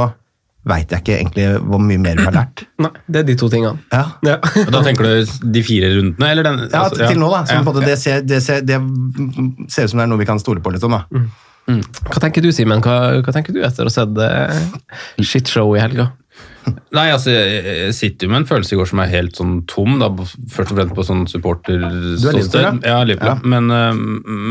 veit 0.67 0.91
jeg 0.91 1.03
ikke 1.03 1.15
egentlig 1.15 1.45
hvor 1.63 1.81
mye 1.81 1.99
mer 2.01 2.19
vi 2.19 2.25
har 2.27 2.35
lært. 2.35 2.63
Nei, 2.83 2.91
det 3.07 3.21
er 3.21 3.27
de 3.29 3.37
to 3.39 3.49
tingene. 3.51 3.79
Ja. 3.93 4.03
Ja. 4.27 4.37
Og 4.65 4.71
da 4.75 4.83
tenker 4.85 5.07
du 5.07 5.35
de 5.57 5.65
fire 5.65 5.91
rundene, 5.95 6.31
eller 6.31 6.47
den? 6.47 6.63
Ja, 6.67 6.85
altså, 6.87 7.03
til 7.05 7.21
nå, 7.21 7.31
da. 7.33 7.43
Ja. 7.51 7.75
det, 7.79 7.97
ser, 8.01 8.23
det, 8.27 8.41
ser, 8.45 8.65
det 8.67 8.79
ser 9.73 9.87
ut 9.87 9.93
som 9.93 10.01
det 10.01 10.07
er 10.07 10.11
noe 10.11 10.21
vi 10.21 10.29
kan 10.29 10.41
stole 10.41 10.63
på. 10.63 10.73
Liksom, 10.75 10.97
da. 10.97 11.27
Hva 11.67 12.21
tenker 12.23 12.45
du, 12.45 12.51
Simen? 12.55 12.79
Hva, 12.83 13.19
hva 13.19 13.33
tenker 13.35 13.55
du 13.55 13.59
etter 13.65 13.87
å 13.87 13.91
ha 13.91 13.93
sett 13.93 14.21
eh, 14.23 14.61
shitshow 15.19 15.75
i 15.75 15.81
helga? 15.83 16.11
Nei, 16.95 17.05
altså, 17.13 17.31
jeg 17.31 17.93
sitter 17.97 18.27
jo 18.27 18.33
med 18.33 18.41
en 18.41 18.49
følelse 18.49 18.75
i 18.75 18.79
går 18.79 18.89
som 18.91 19.01
er 19.03 19.11
helt 19.11 19.39
sånn 19.39 19.55
tom, 19.69 19.97
da, 20.01 20.09
først 20.53 20.73
og 20.73 20.79
fremst 20.79 20.95
på 20.97 21.05
sånn 21.07 21.23
supporter 21.29 21.79
Du 21.81 22.27
er 22.27 22.39
Ja, 22.85 22.99
Ja. 23.27 23.35
Men, 23.43 23.71
øh, 23.71 24.01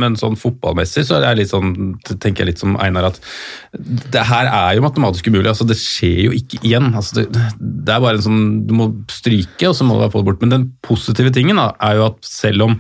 men 0.05 0.17
sånn 0.21 0.39
fotballmessig 0.41 1.07
så 1.09 1.19
er 1.19 1.29
jeg 1.31 1.43
litt 1.43 1.53
sånn, 1.53 1.75
tenker 2.17 2.45
jeg 2.45 2.55
litt 2.55 2.63
som 2.63 2.77
Einar 2.83 3.11
at 3.11 3.21
det 3.77 4.23
her 4.29 4.49
er 4.49 4.77
jo 4.79 4.85
matematisk 4.85 5.29
umulig. 5.29 5.51
altså 5.51 5.67
Det 5.69 5.77
skjer 5.79 6.23
jo 6.29 6.37
ikke 6.37 6.61
igjen. 6.63 6.93
altså 6.97 7.25
Det, 7.27 7.43
det 7.61 7.93
er 7.95 8.01
bare 8.03 8.21
en 8.21 8.25
sånn 8.25 8.47
Du 8.69 8.73
må 8.77 8.89
stryke, 9.13 9.69
og 9.69 9.77
så 9.77 9.87
må 9.87 9.99
du 9.99 10.09
få 10.13 10.23
det 10.23 10.29
bort. 10.31 10.41
Men 10.43 10.55
den 10.55 10.67
positive 10.87 11.33
tingen 11.35 11.61
da, 11.61 11.71
er 11.83 12.01
jo 12.01 12.07
at 12.09 12.19
selv 12.27 12.67
om 12.69 12.77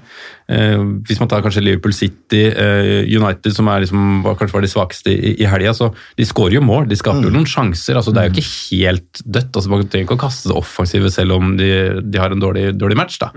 eh, 0.49 0.81
Hvis 1.07 1.21
man 1.21 1.31
tar 1.31 1.45
kanskje 1.45 1.65
Liverpool 1.65 1.95
City, 1.97 2.47
eh, 2.49 3.05
United, 3.05 3.53
som 3.57 3.69
er 3.73 3.85
liksom, 3.85 4.23
var, 4.25 4.39
kanskje 4.41 4.59
var 4.59 4.67
de 4.67 4.73
svakeste 4.73 5.13
i, 5.13 5.35
i 5.43 5.51
helga, 5.51 5.75
så 5.77 5.91
de 6.17 6.29
skårer 6.29 6.59
jo 6.59 6.65
mål. 6.65 6.89
De 6.91 6.99
skaper 6.99 7.29
jo 7.29 7.35
noen 7.35 7.49
sjanser. 7.51 7.99
altså 7.99 8.15
Det 8.15 8.23
er 8.23 8.31
jo 8.31 8.37
ikke 8.37 8.81
helt 8.81 9.23
dødt. 9.27 9.57
altså 9.57 9.73
Man 9.73 9.87
trenger 9.87 10.07
ikke 10.07 10.19
å 10.19 10.25
kaste 10.27 10.51
det 10.53 10.59
offensive 10.59 11.11
selv 11.13 11.37
om 11.37 11.57
de, 11.59 11.71
de 12.03 12.23
har 12.23 12.33
en 12.33 12.43
dårlig, 12.43 12.71
dårlig 12.79 12.99
match. 12.99 13.19
da. 13.23 13.33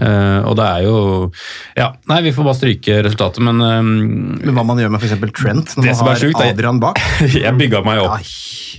Eh, 0.00 0.40
og 0.48 0.56
det 0.56 0.64
er 0.64 0.84
jo 0.86 0.92
Ja, 1.76 1.90
nei, 2.08 2.22
vi 2.24 2.32
får 2.32 2.46
bare 2.46 2.56
stryke 2.56 2.94
resultatet, 3.04 3.42
men 3.44 3.60
uh, 3.60 3.82
Men 3.84 4.54
hva 4.56 4.64
man 4.64 4.78
gjør 4.80 4.94
med 4.94 5.02
f.eks. 5.04 5.18
Trent 5.36 5.74
når 5.76 5.84
man 5.84 5.98
har 6.08 6.22
er- 6.24 6.52
Adrian 6.54 6.80
bak. 6.80 7.00
jeg 7.44 7.52
bygga 7.60 7.82
meg 7.84 8.00
opp. 8.00 8.22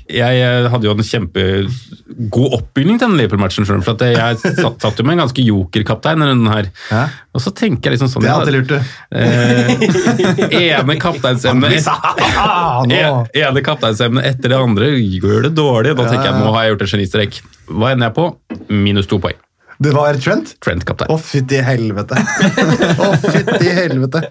Jeg 0.10 0.40
jeg, 0.42 0.66
hadde 0.74 0.88
jo 0.90 0.96
en 0.96 1.06
kjempegod 1.06 2.56
oppbygging 2.58 2.98
til 2.98 3.08
den 3.08 3.20
Liverpool-matchen. 3.22 3.68
for 3.70 3.94
at 3.94 4.02
Jeg 4.10 4.58
satt, 4.58 4.82
satt 4.82 5.00
jo 5.00 5.06
med 5.06 5.16
en 5.20 5.24
ganske 5.24 5.46
joker-kaptein 5.46 6.18
denne 6.18 6.34
runden 6.34 6.52
her. 6.52 6.72
Hæ? 6.90 7.04
Og 7.34 7.46
så 7.46 7.54
tenker 7.56 7.92
jeg 7.92 8.00
liksom 8.00 8.12
sånn 8.12 8.26
Det 8.26 8.34
er 8.34 8.42
alltid 8.42 8.58
lurt, 8.58 8.74
du. 8.74 8.80
eh, 9.16 10.60
Ene 10.82 10.98
kapteinsemnet 11.02 11.88
Ah, 11.94 12.84
ene 12.90 14.26
etter 14.26 14.50
det 14.50 14.58
andre 14.60 14.92
gjør 14.98 15.48
det 15.48 15.56
dårlig. 15.58 15.96
Da 15.98 16.10
tenker 16.10 16.32
jeg 16.32 16.42
nå 16.42 16.52
har 16.58 16.66
jeg 16.66 16.74
gjort 16.76 16.86
en 16.88 16.94
genistrek. 16.98 17.42
Hva 17.70 17.94
ender 17.94 18.10
jeg 18.10 18.18
på? 18.18 18.30
Minus 18.74 19.10
to 19.10 19.22
poeng. 19.24 19.38
Det 19.84 19.92
var 19.92 20.16
Trent? 20.22 20.54
Trent-kaptein. 20.64 21.12
Å, 21.12 21.18
fytti 21.20 21.60
helvete. 21.64 22.16
Å, 23.04 23.10
fytti 23.24 23.72
helvete. 23.76 24.24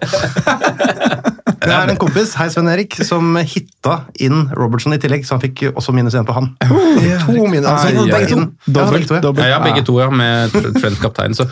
Det 1.63 1.71
er 1.71 1.91
en 1.93 1.99
kompis, 1.99 2.33
hei 2.39 2.49
Sven 2.51 2.69
Erik, 2.71 2.97
som 3.05 3.37
hitta 3.37 3.99
inn 4.23 4.47
Robertson 4.57 4.95
i 4.95 4.99
tillegg, 5.01 5.27
så 5.27 5.37
han 5.37 5.43
fikk 5.43 5.65
også 5.71 5.93
minus 5.95 6.17
én 6.19 6.25
på 6.27 6.35
han. 6.35 6.49
To 6.59 7.35
minus, 7.47 7.69
altså, 7.69 8.07
begge 8.09 8.31
to. 8.33 8.47
Ja, 8.73 8.87
begge 8.89 9.07
to, 9.07 9.19
ja. 9.19 9.33
Ja, 9.43 9.51
ja, 9.53 9.59
begge 9.63 9.85
to, 9.87 9.99
ja, 10.01 10.09
med 10.11 10.57
Trent-kaptein. 10.79 11.37
Så, 11.37 11.47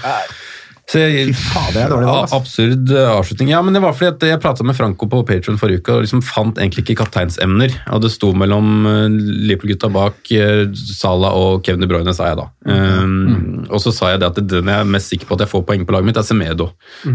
så 0.89 0.99
jeg, 0.99 1.31
Fader, 1.37 1.85
er 1.85 1.91
dårlig. 1.93 2.09
Absurd 2.35 2.89
eh, 2.91 3.09
avslutning. 3.13 3.51
Ja, 3.53 3.61
men 3.63 3.75
det 3.75 3.81
var 3.83 3.93
fordi 3.95 4.09
at 4.11 4.25
jeg 4.27 4.41
prata 4.43 4.65
med 4.67 4.75
Franco 4.75 5.07
på 5.07 5.21
Patreon 5.27 5.59
forrige 5.61 5.83
uke 5.83 5.93
og 5.95 6.05
liksom 6.05 6.23
fant 6.25 6.59
egentlig 6.59 6.83
ikke 6.83 6.97
kapteinsemner. 7.03 7.75
Og 7.95 8.01
det 8.03 8.11
sto 8.11 8.33
mellom 8.35 8.87
eh, 8.89 9.05
Liverpool-gutta 9.47 9.91
bak 9.93 10.33
eh, 10.35 10.65
Salah 10.75 11.37
og 11.37 11.63
Kevin 11.63 11.85
De 11.85 11.89
Bruyne, 11.91 12.15
sa 12.17 12.31
jeg 12.31 12.41
da. 12.41 12.49
Um, 12.67 13.63
Og 13.71 13.79
så 13.83 13.93
sa 13.95 14.11
jeg 14.11 14.21
det 14.21 14.31
at 14.33 14.41
den 14.41 14.67
jeg 14.71 14.83
er 14.83 14.91
mest 14.97 15.13
sikker 15.13 15.29
på 15.29 15.37
at 15.37 15.45
jeg 15.45 15.53
får 15.53 15.65
poeng 15.69 15.87
på 15.87 15.95
laget 15.95 16.11
mitt, 16.11 16.19
er 16.19 16.27
Semedo. 16.27 16.71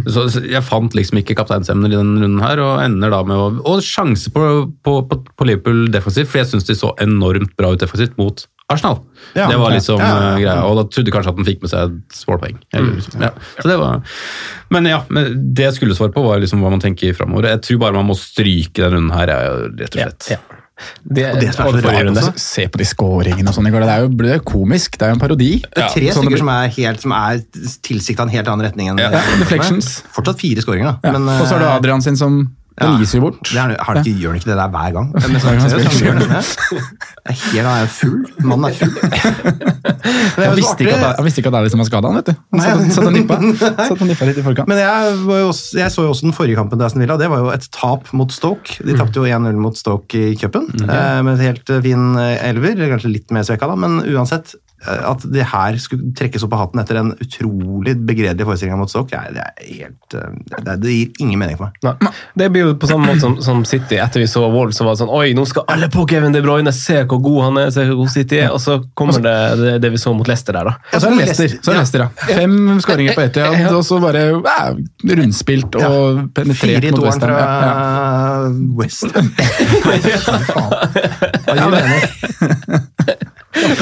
Så, 0.08 0.26
så 0.32 0.44
jeg 0.46 0.64
fant 0.64 0.96
liksom 0.96 1.20
ikke 1.20 1.36
kapteinsemner 1.38 1.92
i 1.92 1.98
denne 1.98 2.24
runden 2.24 2.42
her, 2.42 2.62
og 2.64 2.80
ender 2.84 3.12
da 3.12 3.22
med 3.28 3.36
å 3.36 3.48
Og 3.76 3.84
sjanse 3.84 4.32
på, 4.32 4.48
på, 4.86 4.98
på, 5.10 5.20
på 5.36 5.48
Liverpool 5.48 5.86
defensivt, 5.92 6.32
for 6.32 6.40
jeg 6.40 6.54
syns 6.54 6.68
de 6.68 6.78
så 6.78 6.94
enormt 7.02 7.52
bra 7.58 7.74
ut 7.74 7.82
defensivt 7.82 8.16
mot 8.20 8.46
Arsenal. 8.72 8.98
Ja, 9.36 9.46
det 9.46 9.56
var 9.60 9.70
liksom 9.70 10.00
ja, 10.00 10.06
ja, 10.06 10.16
eh, 10.16 10.24
ja. 10.26 10.38
greia, 10.42 10.62
og 10.66 10.78
da 10.80 10.84
trodde 10.90 11.12
kanskje 11.14 11.30
at 11.30 11.38
han 11.38 11.46
fikk 11.46 11.62
med 11.62 11.70
seg 11.70 11.92
et 11.92 12.20
målpoeng. 12.26 12.56
Mm, 12.74 12.88
liksom, 12.96 13.22
ja. 13.22 13.30
Så 13.60 13.70
det 13.70 13.76
var, 13.78 14.16
men 14.74 14.88
ja, 14.90 15.00
men 15.06 15.36
det 15.54 15.68
jeg 15.68 15.76
skulle 15.78 15.94
svare 15.98 16.14
på, 16.14 16.24
var 16.26 16.42
liksom 16.42 16.64
hva 16.64 16.72
man 16.74 16.82
tenker 16.82 17.14
framover. 17.14 17.52
Jeg 17.54 17.62
tror 17.68 17.82
bare 17.84 17.98
man 18.00 18.08
må 18.10 18.16
stryke 18.18 18.82
denne 18.82 18.96
runden 18.98 19.14
her, 19.14 19.30
er 19.36 19.68
rett 19.70 19.86
og 19.92 20.00
slett. 20.00 20.30
Ja, 20.34 20.40
Det, 21.00 21.22
Og 21.30 21.38
det 21.40 21.52
som 21.54 21.70
er 21.70 21.78
så 21.78 21.86
rart 21.86 22.10
også, 22.10 22.32
Se 22.42 22.66
på 22.68 22.80
de 22.82 22.84
scoringene 22.84 23.48
og 23.48 23.54
sånn 23.56 23.70
i 23.70 23.72
går. 23.72 23.86
Det 23.86 23.94
er 23.94 24.02
jo 24.02 24.10
det 24.18 24.34
er 24.34 24.42
komisk. 24.44 24.98
Det 24.98 25.06
er 25.06 25.14
jo 25.14 25.16
en 25.16 25.22
parodi. 25.22 25.52
Det 25.62 25.84
er 25.86 25.94
tre 25.94 26.10
Sånn 26.12 26.26
stykker 26.26 26.42
som 26.42 26.50
er, 26.52 26.74
helt, 26.74 27.06
som 27.06 27.14
er 27.16 27.40
tilsikta 27.86 28.26
en 28.26 28.34
helt 28.34 28.50
annen 28.52 28.66
retning 28.66 28.90
enn 28.92 29.00
Ja, 29.00 29.08
deflections. 29.40 30.02
Fortsatt 30.12 30.42
fire 30.42 30.66
skåringer, 30.66 30.90
da. 30.90 30.98
Ja. 31.06 31.14
Men, 31.16 31.30
og 31.38 31.46
så 31.46 31.56
er 31.56 31.64
du 31.64 31.68
eh, 31.70 31.78
Adrian 31.78 32.04
sin 32.04 32.18
som 32.20 32.42
Den 32.76 32.98
gis 33.00 33.14
jo 33.16 33.22
bort. 33.24 33.38
Det 33.48 33.56
er, 33.56 33.72
har 33.80 33.96
det 33.96 34.02
ikke, 34.04 34.20
gjør 34.20 34.34
den 34.34 34.40
ikke 34.42 34.50
det 34.50 34.56
der 34.58 34.72
hver 34.74 34.90
gang? 34.92 35.06
Men 35.14 35.22
han 35.22 35.40
seriøst, 35.40 35.76
han 35.86 36.00
gjør 36.02 36.18
det. 36.20 36.26
Det 36.28 37.32
er 37.32 37.38
helt, 37.40 37.66
han 37.66 37.78
er 37.80 37.88
full. 37.88 38.18
Mannen 38.44 38.66
er 38.68 38.74
full. 38.76 38.92
Det 40.06 40.44
er 40.44 40.50
Han 40.50 40.58
visste, 40.58 40.84
ikke 40.84 40.96
at, 41.00 41.16
han 41.18 41.26
visste 41.26 41.40
ikke 41.42 41.50
at 41.56 41.70
som 41.72 41.80
var 41.80 41.88
skada, 41.88 42.10
vet 42.14 42.28
du. 42.28 42.34
Han 42.52 42.60
satt, 42.92 43.00
og- 43.06 43.14
nippa. 43.16 43.38
Nippa 43.40 44.26
litt 44.28 44.38
i 44.38 44.44
forkant. 44.44 44.68
Men 44.70 44.78
jeg, 44.82 45.16
også, 45.48 45.78
jeg 45.80 45.94
så 45.94 46.04
jo 46.04 46.12
også 46.12 46.28
den 46.28 46.36
forrige 46.36 46.58
kampen 46.60 46.78
til 46.78 46.86
Aston 46.86 47.02
Villa. 47.02 47.16
Det 47.20 47.30
var 47.32 47.42
jo 47.42 47.50
et 47.54 47.66
tap 47.74 48.12
mot 48.16 48.32
Stoke. 48.34 48.76
De 48.86 48.96
tapte 48.98 49.18
jo 49.22 49.26
1-0 49.26 49.56
mot 49.62 49.78
Stoke 49.78 50.20
i 50.20 50.36
cupen, 50.38 50.68
eh, 50.84 51.18
med 51.26 51.32
et 51.40 51.46
helt 51.48 51.72
eh, 51.72 51.82
fin 51.88 52.06
eh, 52.20 52.36
elver. 52.50 52.76
Kanskje 52.92 53.14
litt 53.14 53.32
mer 53.34 53.46
svekka, 53.48 53.70
da, 53.72 53.78
men 53.80 54.02
uansett. 54.04 54.54
Eh, 54.86 55.02
At 55.10 55.24
det 55.32 55.46
her 55.50 55.78
skulle 55.82 56.12
trekkes 56.16 56.44
opp 56.46 56.54
av 56.56 56.64
hatten 56.64 56.82
etter 56.82 57.00
en 57.00 57.12
utrolig 57.22 57.96
begredelig 58.06 58.46
forestilling 58.46 58.78
mot 58.80 58.92
Stoke, 58.92 59.20
det, 59.34 59.42
er 59.42 59.70
helt, 59.82 60.16
eh, 60.16 60.36
det, 60.62 60.76
det 60.82 60.94
gir 60.94 61.22
ingen 61.24 61.40
mening 61.42 61.58
for 61.58 61.68
meg. 61.68 61.98
Nei. 62.06 62.12
Det 62.42 62.50
blir 62.54 62.68
jo 62.68 62.76
på 62.80 62.90
samme 62.90 63.10
måte 63.10 63.24
som, 63.24 63.36
som 63.42 63.64
City. 63.68 63.98
Etter 64.02 64.22
vi 64.22 64.28
så 64.30 64.44
Wolves, 64.52 64.78
så 64.78 64.86
var 64.86 64.96
det 64.96 65.02
sånn 65.04 65.12
Oi, 65.16 65.30
nå 65.36 65.46
skal 65.48 65.66
alle 65.72 65.90
på 65.92 66.06
Kevin 66.10 66.34
De 66.34 66.42
Bruyne, 66.44 66.72
se 66.76 67.02
hvor 67.04 67.22
god 67.24 67.40
han 67.48 67.60
er, 67.64 67.72
se 67.74 67.86
hvor 67.88 68.02
god 68.04 68.12
City 68.14 68.40
er. 68.44 68.50
Og 68.54 68.62
så 68.62 68.78
kommer 68.98 69.20
det, 69.22 69.36
det, 69.62 69.76
det 69.84 69.92
vi 69.94 70.02
så 70.02 70.14
mot 70.16 70.28
Leicester 70.28 70.56
der, 70.56 70.70
da. 70.70 70.76
Og 70.92 71.00
så 71.00 71.10
er 71.10 71.16
det 71.16 71.20
Leicester, 71.22 71.56
så 71.58 71.72
er 71.72 71.74
det 71.74 71.80
Leicester, 71.82 72.06
ja. 72.06 72.10
Fem 72.36 72.80
skåringer 72.84 73.16
på 73.16 73.26
Etiad, 73.26 73.72
og 73.74 73.84
så 73.86 74.00
bare 74.02 74.26
ja, 74.34 74.58
rundspilt 75.16 75.80
og 75.80 76.20
ja. 76.20 76.26
penetrert 76.36 76.84
i 76.86 76.94
mot 76.94 77.00
toeren 77.00 77.16
Westham. 77.16 77.30
fra 77.30 77.36
Ja, 77.36 77.52
ja. 77.66 78.46
West 78.76 79.06
Ham. 79.16 79.32
Hva 81.46 81.54
gir 81.56 81.70
mening? 81.70 83.22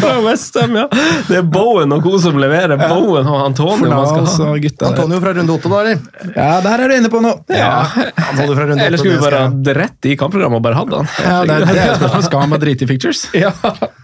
Fra 0.05 0.21
Westham, 0.25 0.77
ja. 0.77 0.87
Det 1.29 1.39
er 1.41 1.47
Bowen 1.57 1.93
og 1.97 2.05
co. 2.05 2.19
som 2.23 2.39
leverer. 2.41 2.77
Bowen 2.81 3.29
og 3.31 3.41
Antonio 3.47 3.91
man 3.91 4.07
skal 4.09 4.49
ha. 4.49 4.57
gutta. 4.63 4.91
Antonio 4.93 5.21
fra 5.25 5.35
runde 5.39 5.57
åtte, 5.57 5.73
da, 5.73 5.81
eller? 5.81 6.33
Ja, 6.37 6.49
der 6.65 6.85
er 6.85 6.93
du 6.93 6.97
inne 6.99 7.13
på 7.13 7.23
noe! 7.25 7.43
Ja. 7.49 7.73
Antonio 8.15 8.55
fra 8.55 8.69
runde 8.71 8.87
Eller 8.87 9.01
skulle 9.01 9.19
vi 9.19 9.25
bare 9.25 9.45
hatt 9.49 9.71
rett 9.81 10.11
i 10.11 10.17
kampprogrammet 10.21 10.61
og 10.61 10.67
bare 10.67 10.81
hatt 10.81 10.97
han? 10.99 11.13
Ja, 11.25 11.37
det, 11.45 11.59
er, 11.59 11.69
det 11.69 11.79
er 11.79 11.93
et 11.95 12.03
spørsmål. 12.03 12.27
Skal 12.29 12.45
han 12.45 12.57
bare 12.57 12.65
drite 12.67 12.87
i 12.87 12.91
pictures? 12.91 13.27
Ja. 13.35 13.53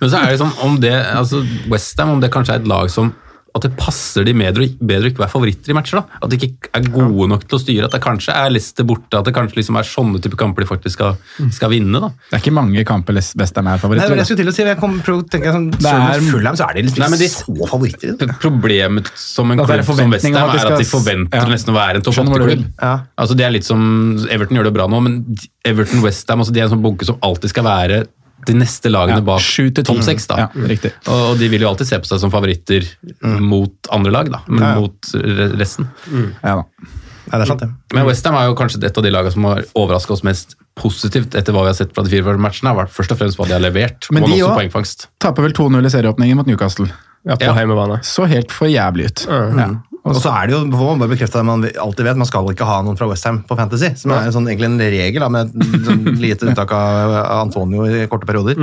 Men 0.01 0.07
så 0.11 0.21
er 0.21 0.29
det 0.29 0.37
liksom, 0.37 0.55
om 0.67 0.79
det, 0.83 0.95
altså 1.17 1.43
Westham, 1.73 2.17
om 2.17 2.23
det 2.23 2.33
kanskje 2.35 2.59
er 2.59 2.65
et 2.65 2.71
lag 2.71 2.91
som 2.93 3.13
at 3.55 3.63
det 3.67 3.73
passer 3.77 4.25
de 4.25 4.33
bedre, 4.37 4.69
bedre 4.79 5.09
å 5.09 5.11
ikke 5.11 5.23
være 5.25 5.33
favoritter 5.33 5.73
i 5.73 5.75
matcher. 5.75 6.01
da. 6.01 6.19
At 6.23 6.31
de 6.31 6.37
ikke 6.39 6.71
er 6.77 6.85
gode 6.93 7.29
nok 7.33 7.47
til 7.49 7.59
å 7.59 7.61
styre. 7.63 7.85
At 7.89 7.95
det 7.97 8.01
kanskje 8.05 8.35
er 8.37 8.51
Leicester 8.55 8.85
borte. 8.87 9.19
At 9.19 9.25
det 9.27 9.35
kanskje 9.35 9.59
liksom 9.59 9.77
er 9.81 9.89
sånne 9.89 10.21
type 10.23 10.39
kamper 10.39 10.63
de 10.63 10.69
faktisk 10.71 10.95
skal, 10.99 11.17
skal 11.51 11.71
vinne. 11.73 11.99
da. 12.01 12.09
Det 12.31 12.39
er 12.39 12.45
ikke 12.45 12.55
mange 12.55 12.85
kamper 12.87 13.19
Westham 13.19 13.67
er 13.67 13.79
favoritter. 13.83 14.09
Nei, 14.15 14.21
jeg 14.23 14.27
skulle 14.31 14.43
til 14.45 14.53
å 14.53 14.55
si, 14.55 14.63
jeg 14.63 14.79
kom, 14.79 15.01
prøv, 15.03 15.25
å 15.25 15.43
sånn, 15.57 15.71
Det 15.73 15.81
så 15.83 15.97
er- 15.97 16.21
Fulham 16.31 16.57
så 16.57 16.69
er 16.71 16.75
de 16.75 16.83
liksom 16.87 17.01
Nei, 17.01 17.09
men 17.11 17.19
de- 17.19 17.29
så 17.29 17.69
favoritter. 17.73 18.17
P- 18.19 18.39
Problemet 18.41 19.11
som 19.19 19.51
en 19.51 19.59
klubb 19.59 19.85
som 19.85 20.11
Westham 20.11 20.37
er 20.37 20.67
at 20.73 20.79
de 20.79 20.85
forventer 20.85 21.37
ja. 21.43 21.45
nesten 21.51 21.75
å 21.75 21.77
være 21.79 21.97
en 21.97 22.03
topp 22.03 22.15
åtte-klubb. 22.23 22.65
Ja. 22.81 22.95
Altså, 23.19 23.37
det 23.37 23.45
er 23.47 23.51
litt 23.51 23.65
som 23.65 24.17
Everton 24.31 24.57
gjør 24.57 24.65
det 24.71 24.75
bra 24.75 24.87
nå, 24.87 25.03
men 25.03 25.37
Everton 25.65 26.03
Westham 26.03 26.39
altså, 26.41 26.53
de 26.53 26.61
er 26.61 26.65
en 26.65 26.71
sånn 26.79 26.83
bunke 26.83 27.05
som 27.05 27.19
alltid 27.23 27.51
skal 27.51 27.65
være 27.65 28.07
de 28.47 28.55
neste 28.55 28.91
lagene 28.91 29.19
Ja, 29.21 29.21
bak 29.21 29.41
topp 29.85 30.03
seks. 30.03 30.27
da. 30.27 30.37
Ja. 30.37 30.49
Og, 31.09 31.33
og 31.33 31.39
de 31.39 31.49
vil 31.49 31.61
jo 31.61 31.69
alltid 31.69 31.87
se 31.87 31.99
på 31.99 32.07
seg 32.07 32.21
som 32.21 32.31
favoritter 32.31 32.87
mot 33.41 33.73
andre 33.93 34.11
lag, 34.13 34.31
da, 34.33 34.41
men 34.49 34.63
Ja, 34.63 34.73
ja. 34.75 34.81
mot 34.81 35.01
re- 35.15 35.51
resten. 35.61 35.89
Ja, 36.43 36.57
da. 36.63 36.65
Ja, 37.31 37.39
det 37.39 37.45
er 37.45 37.47
sant, 37.47 37.61
det. 37.61 37.69
Men 37.95 38.07
Westham 38.09 38.35
er 38.35 38.47
jo 38.49 38.57
kanskje 38.59 38.83
et 38.85 38.97
av 38.99 39.05
de 39.05 39.11
lagene 39.11 39.31
som 39.33 39.45
har 39.45 39.61
overraska 39.79 40.13
oss 40.17 40.25
mest 40.27 40.57
positivt 40.81 41.35
etter 41.39 41.53
hva 41.55 41.63
vi 41.63 41.71
har 41.71 41.75
sett 41.79 41.93
fra 41.95 42.03
de 42.03 42.11
fire 42.11 42.25
første 42.27 42.43
matchene. 42.43 42.73
har 42.75 42.87
først 42.91 43.13
og 43.13 43.19
fremst 43.21 43.39
hva 43.39 43.47
de 43.47 43.53
har 43.55 43.61
levert, 43.63 44.09
Men 44.11 44.25
de 44.25 44.41
også- 44.43 45.09
Taper 45.21 45.43
vel 45.43 45.53
2-0 45.53 45.87
i 45.87 45.91
serieåpningen 45.91 46.37
mot 46.37 46.47
Newcastle. 46.47 46.89
Ja, 47.25 47.37
på 47.37 47.45
Ja. 47.45 47.53
heimebane. 47.55 48.01
Så 48.03 48.27
helt 48.27 48.51
for 48.51 48.67
jævlig 48.67 49.05
ut. 49.13 49.27
Ja. 49.29 49.69
Og 50.09 50.17
så 50.17 50.31
er 50.33 50.49
det 50.49 50.55
jo, 50.55 50.61
får 50.73 50.87
man 50.95 51.03
bare 51.03 51.13
bekrefte 51.13 51.41
det 51.41 51.47
man 51.49 51.65
alltid 51.69 52.07
vet, 52.07 52.19
man 52.21 52.29
skal 52.29 52.49
ikke 52.53 52.69
ha 52.69 52.79
noen 52.87 52.97
fra 52.97 53.09
Westham 53.11 53.43
på 53.47 53.57
Fantasy. 53.59 53.91
Som 54.01 54.15
er 54.17 54.29
en 54.29 54.35
sånn, 54.35 54.49
egentlig 54.49 54.71
en 54.71 54.81
regel, 54.81 55.21
da, 55.21 55.29
med 55.33 55.53
sånn 55.87 56.07
lite 56.23 56.49
unntak 56.49 56.73
av 56.73 57.17
Antonio 57.43 57.85
i 57.85 58.07
korte 58.11 58.29
perioder. 58.29 58.57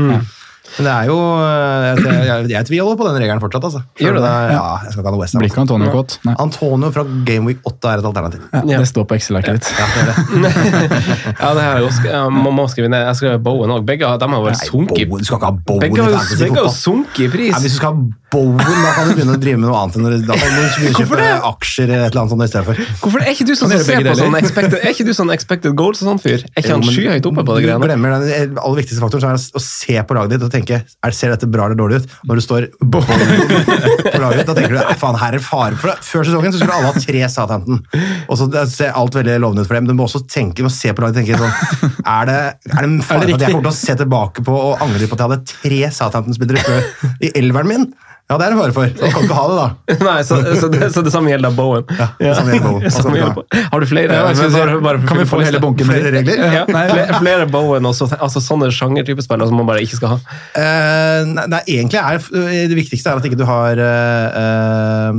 Men 0.78 0.88
det 0.88 0.94
er 0.94 1.10
jo 1.10 1.18
Jeg, 1.18 2.26
jeg, 2.28 2.50
jeg 2.52 2.68
tviholder 2.70 3.00
på 3.00 3.08
den 3.08 3.20
regelen 3.24 3.42
fortsatt, 3.44 3.68
altså. 3.70 3.82
Gjør 4.02 4.18
du 4.18 4.22
det? 4.24 4.34
Ja, 4.54 4.66
jeg 4.84 4.94
skal 4.94 5.02
ikke 5.02 5.10
ha 5.10 5.16
noe 5.16 5.22
Westham. 5.24 5.42
Blir 5.42 5.52
ikke 5.52 5.64
Antonio 5.64 5.94
kåt. 5.94 6.18
Nei. 6.28 6.36
Antonio 6.44 6.92
fra 6.96 7.06
Gameweek 7.28 7.64
8 7.72 7.94
er 7.94 8.04
et 8.04 8.10
alternativ. 8.12 8.46
Ja, 8.54 8.64
det 8.68 8.90
står 8.92 9.08
på 9.10 9.18
Excel-arket 9.18 9.58
ditt. 9.58 9.72
Ja, 9.78 9.88
det 9.96 10.04
er 10.04 10.12
det. 10.12 11.02
Ja, 11.42 11.54
det 11.54 11.64
her 11.64 11.82
er 11.82 12.30
man 12.34 12.56
må 12.58 12.68
skrive 12.72 12.92
ned. 12.92 13.06
Jeg 13.08 13.20
skrev 13.20 13.42
Bowen 13.44 13.72
òg. 13.74 13.86
Begge 13.88 14.08
de 14.20 14.30
har 14.34 14.46
vel 14.46 14.60
sunket 14.60 15.08
Bowen, 15.10 15.24
du 15.24 15.28
skal 15.28 15.40
ikke 15.40 15.50
ha 15.52 15.58
Bowen 15.68 15.84
Begge 15.84 15.98
i 15.98 16.08
fantasy 16.08 16.40
begge 16.44 16.58
har 16.58 16.68
jo 16.68 16.74
sunket 16.74 17.26
i 17.26 17.30
pris. 17.34 17.52
Ja, 17.54 17.62
hvis 17.64 17.76
du 17.76 17.80
skal 17.82 17.94
ha 17.94 18.18
Bowen, 18.28 18.60
da 18.60 18.90
kan 18.92 19.08
du 19.08 19.14
begynne 19.16 19.36
å 19.38 19.42
drive 19.42 19.60
med 19.62 19.70
noe 19.70 19.84
annet. 19.86 20.26
Da 20.28 20.36
kan 20.36 20.56
du 20.58 20.88
kjøpe 20.98 21.28
aksjer 21.48 21.88
eller 21.88 22.08
et 22.08 22.12
eller 22.12 22.24
annet 22.24 22.34
sånt 22.34 22.44
i 22.44 22.50
stedet 22.52 22.66
for. 22.68 22.82
Hvorfor 23.04 23.24
er 23.24 23.32
ikke 23.32 23.48
du 23.48 23.54
sånn 23.56 23.72
som 23.72 23.84
ser 23.88 24.04
på 24.04 24.16
sånn 24.20 24.36
expected, 24.42 24.78
er 24.82 24.96
ikke 24.96 25.08
du 25.08 25.14
sånn 25.16 25.32
expected 25.36 25.78
goals 25.80 26.04
og 26.04 26.12
sånn 26.12 26.22
fyr? 26.24 26.44
Er 26.52 26.64
ikke 26.64 26.76
han 26.76 26.84
skyhøyt 26.84 27.30
oppe 27.32 27.46
på 27.48 27.56
det 27.56 27.64
Du 27.64 27.70
greiene? 27.70 27.88
glemmer 27.88 28.18
den 28.26 28.60
aller 28.60 28.82
viktigste 28.82 29.04
faktoren, 29.04 29.24
som 29.24 29.56
er 29.56 29.62
å 29.62 29.64
se 29.64 29.96
på 30.04 30.18
laget 30.18 30.36
ditt 30.36 30.48
og 30.50 30.52
tenke 30.58 30.82
er, 30.84 31.16
ser 31.16 31.34
dette 31.34 31.50
bra 31.52 31.68
eller 31.68 31.80
dårlig 31.80 32.02
ut. 32.02 32.16
Når 32.30 32.40
du 32.40 32.44
står 32.46 32.68
på 32.78 33.02
laget 34.24 34.50
da 34.50 34.56
tenker 34.58 34.76
du 34.76 34.94
faen, 35.02 35.20
her 35.22 35.38
er 35.38 35.44
fare. 35.44 35.78
For 35.80 36.08
Før 36.08 36.28
sesongen 36.28 36.54
så 36.54 36.62
skulle 36.62 36.80
alle 36.80 36.92
ha 36.92 37.04
tre 37.08 37.24
Southampton, 37.32 37.82
og 38.28 38.40
så 38.40 38.50
ser 38.72 38.96
alt 38.98 39.18
veldig 39.18 39.38
lovende 39.44 39.66
ut 39.66 39.70
for 39.70 39.80
dem. 39.80 39.90
Du 39.90 39.96
må 39.98 40.08
også 40.08 40.24
tenke, 40.30 40.60
du 40.62 40.68
må 40.68 40.74
se 40.74 40.94
på 40.94 41.04
laget 41.04 41.18
og 41.18 41.22
tenke 41.22 41.40
sånn 41.42 41.94
Er 42.08 42.28
det, 42.30 42.40
er 42.72 42.82
det 42.82 42.88
en 42.88 43.00
fare 43.06 43.24
for 43.24 43.38
at 43.38 43.46
jeg 43.46 43.54
kommer 43.54 43.70
til 43.70 43.74
å 43.74 43.78
se 43.78 43.98
tilbake 44.02 44.46
på 44.48 44.58
og 44.58 44.84
angre 44.84 45.08
på 45.08 45.18
at 45.18 45.24
jeg 45.24 45.30
hadde 45.30 45.56
tre 45.56 45.82
Southampton-spillere 46.00 46.82
i 47.24 47.34
elveren 47.40 47.72
min? 47.72 47.88
Ja, 48.28 48.36
det 48.36 48.44
er 48.44 48.52
det 48.52 48.58
fare 48.60 48.74
for. 48.76 48.90
Så 48.92 49.08
kan 49.08 49.22
du 49.24 49.26
ikke 49.30 49.36
ha 49.38 49.44
det, 49.48 49.56
da. 49.56 49.68
Nei, 50.10 50.16
så, 50.28 50.38
så, 50.60 50.68
det, 50.68 50.88
så 50.92 51.00
det 51.06 51.14
samme 51.14 51.32
gjelder 51.32 51.54
Bowen. 51.56 51.86
Ja, 51.96 52.08
det 52.20 52.34
samme 52.36 52.58
gjelder 52.58 52.68
Bowen. 52.68 52.92
Samme 52.98 53.16
gjelder 53.16 53.38
ha? 53.38 53.62
Har 53.72 53.80
du 53.80 53.88
flere? 53.88 54.18
Ja, 54.18 54.34
si, 54.36 54.50
Bare- 54.52 54.82
bare 54.84 55.00
kan 55.08 55.22
vi 55.22 55.26
få 55.30 55.40
hele 55.46 55.62
bunken? 55.64 55.88
Flere 55.88 56.12
regler? 56.12 56.42
Ja, 56.58 56.66
flere, 56.68 57.06
flere 57.22 57.48
Bowen 57.54 57.88
og 57.88 57.96
så, 57.96 58.10
altså 58.18 58.44
sånne 58.44 58.68
sjangertypespillere 58.76 59.48
som 59.48 59.62
man 59.62 59.70
bare 59.70 59.86
ikke 59.86 60.02
skal 60.02 60.18
ha. 60.18 60.20
Uh, 60.58 61.22
nei, 61.32 61.48
nei, 61.56 61.62
egentlig 61.78 62.04
er 62.04 62.20
det 62.68 62.76
viktigste 62.82 63.14
er 63.14 63.22
at 63.22 63.30
ikke 63.32 63.40
du 63.40 63.48
har 63.48 63.80
uh, 63.80 65.16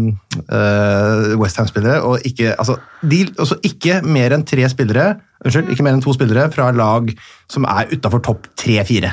Westham-spillere, 1.40 2.02
og 2.04 2.28
ikke, 2.28 2.52
altså, 2.60 2.76
de, 3.00 3.24
også 3.40 3.56
ikke 3.64 4.02
mer 4.04 4.36
enn 4.36 4.44
tre 4.48 4.68
spillere 4.68 5.14
Unnskyld, 5.46 5.68
ikke 5.70 5.84
mer 5.86 5.94
enn 5.94 6.02
to 6.02 6.10
spillere 6.16 6.48
fra 6.50 6.72
lag 6.74 7.12
som 7.46 7.62
er 7.70 7.92
utafor 7.94 8.18
topp 8.26 8.48
tre-fire. 8.58 9.12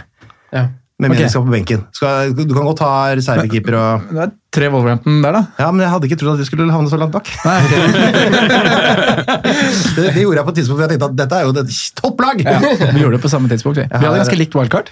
Ja. 0.50 0.64
Med 0.96 1.12
mindre 1.12 1.26
Ok. 1.28 1.32
skal 1.34 1.44
på 1.44 1.52
benken. 1.52 1.82
Skal, 1.92 2.30
du 2.32 2.54
kan 2.56 2.64
godt 2.70 2.80
ha 2.86 2.92
reservekeeper 3.20 3.76
og 3.76 4.06
Det 4.16 4.22
er 4.24 4.30
tre 4.56 4.70
Wolverhampton 4.72 5.18
der, 5.26 5.36
da. 5.36 5.42
Ja, 5.60 5.72
men 5.76 5.84
jeg 5.84 5.92
hadde 5.92 6.08
ikke 6.08 6.18
trodd 6.22 6.38
at 6.38 6.40
de 6.40 6.46
skulle 6.48 6.72
havne 6.72 6.88
så 6.92 7.00
langt 7.02 7.12
bak. 7.12 7.28
Nei. 7.44 7.60
Det, 9.96 10.12
det 10.16 10.22
gjorde 10.24 10.40
jeg 10.40 10.46
på 10.48 10.52
et 10.52 10.58
tidspunkt, 10.60 10.80
for 10.80 10.84
jeg 10.86 10.92
tenkte 10.96 11.08
at 11.08 11.18
dette 11.20 11.38
er 11.38 11.44
jo 11.48 11.52
et 11.56 11.76
topplag! 12.00 12.42
ja, 12.44 12.58
vi 12.96 13.04
gjorde 13.04 13.16
det 13.18 13.22
på 13.24 13.32
samme 13.32 13.52
tidspunkt. 13.52 13.80
Vi, 13.80 13.86
vi 13.88 14.08
hadde 14.08 14.22
ganske 14.22 14.40
likt 14.40 14.56
wildcard. 14.58 14.90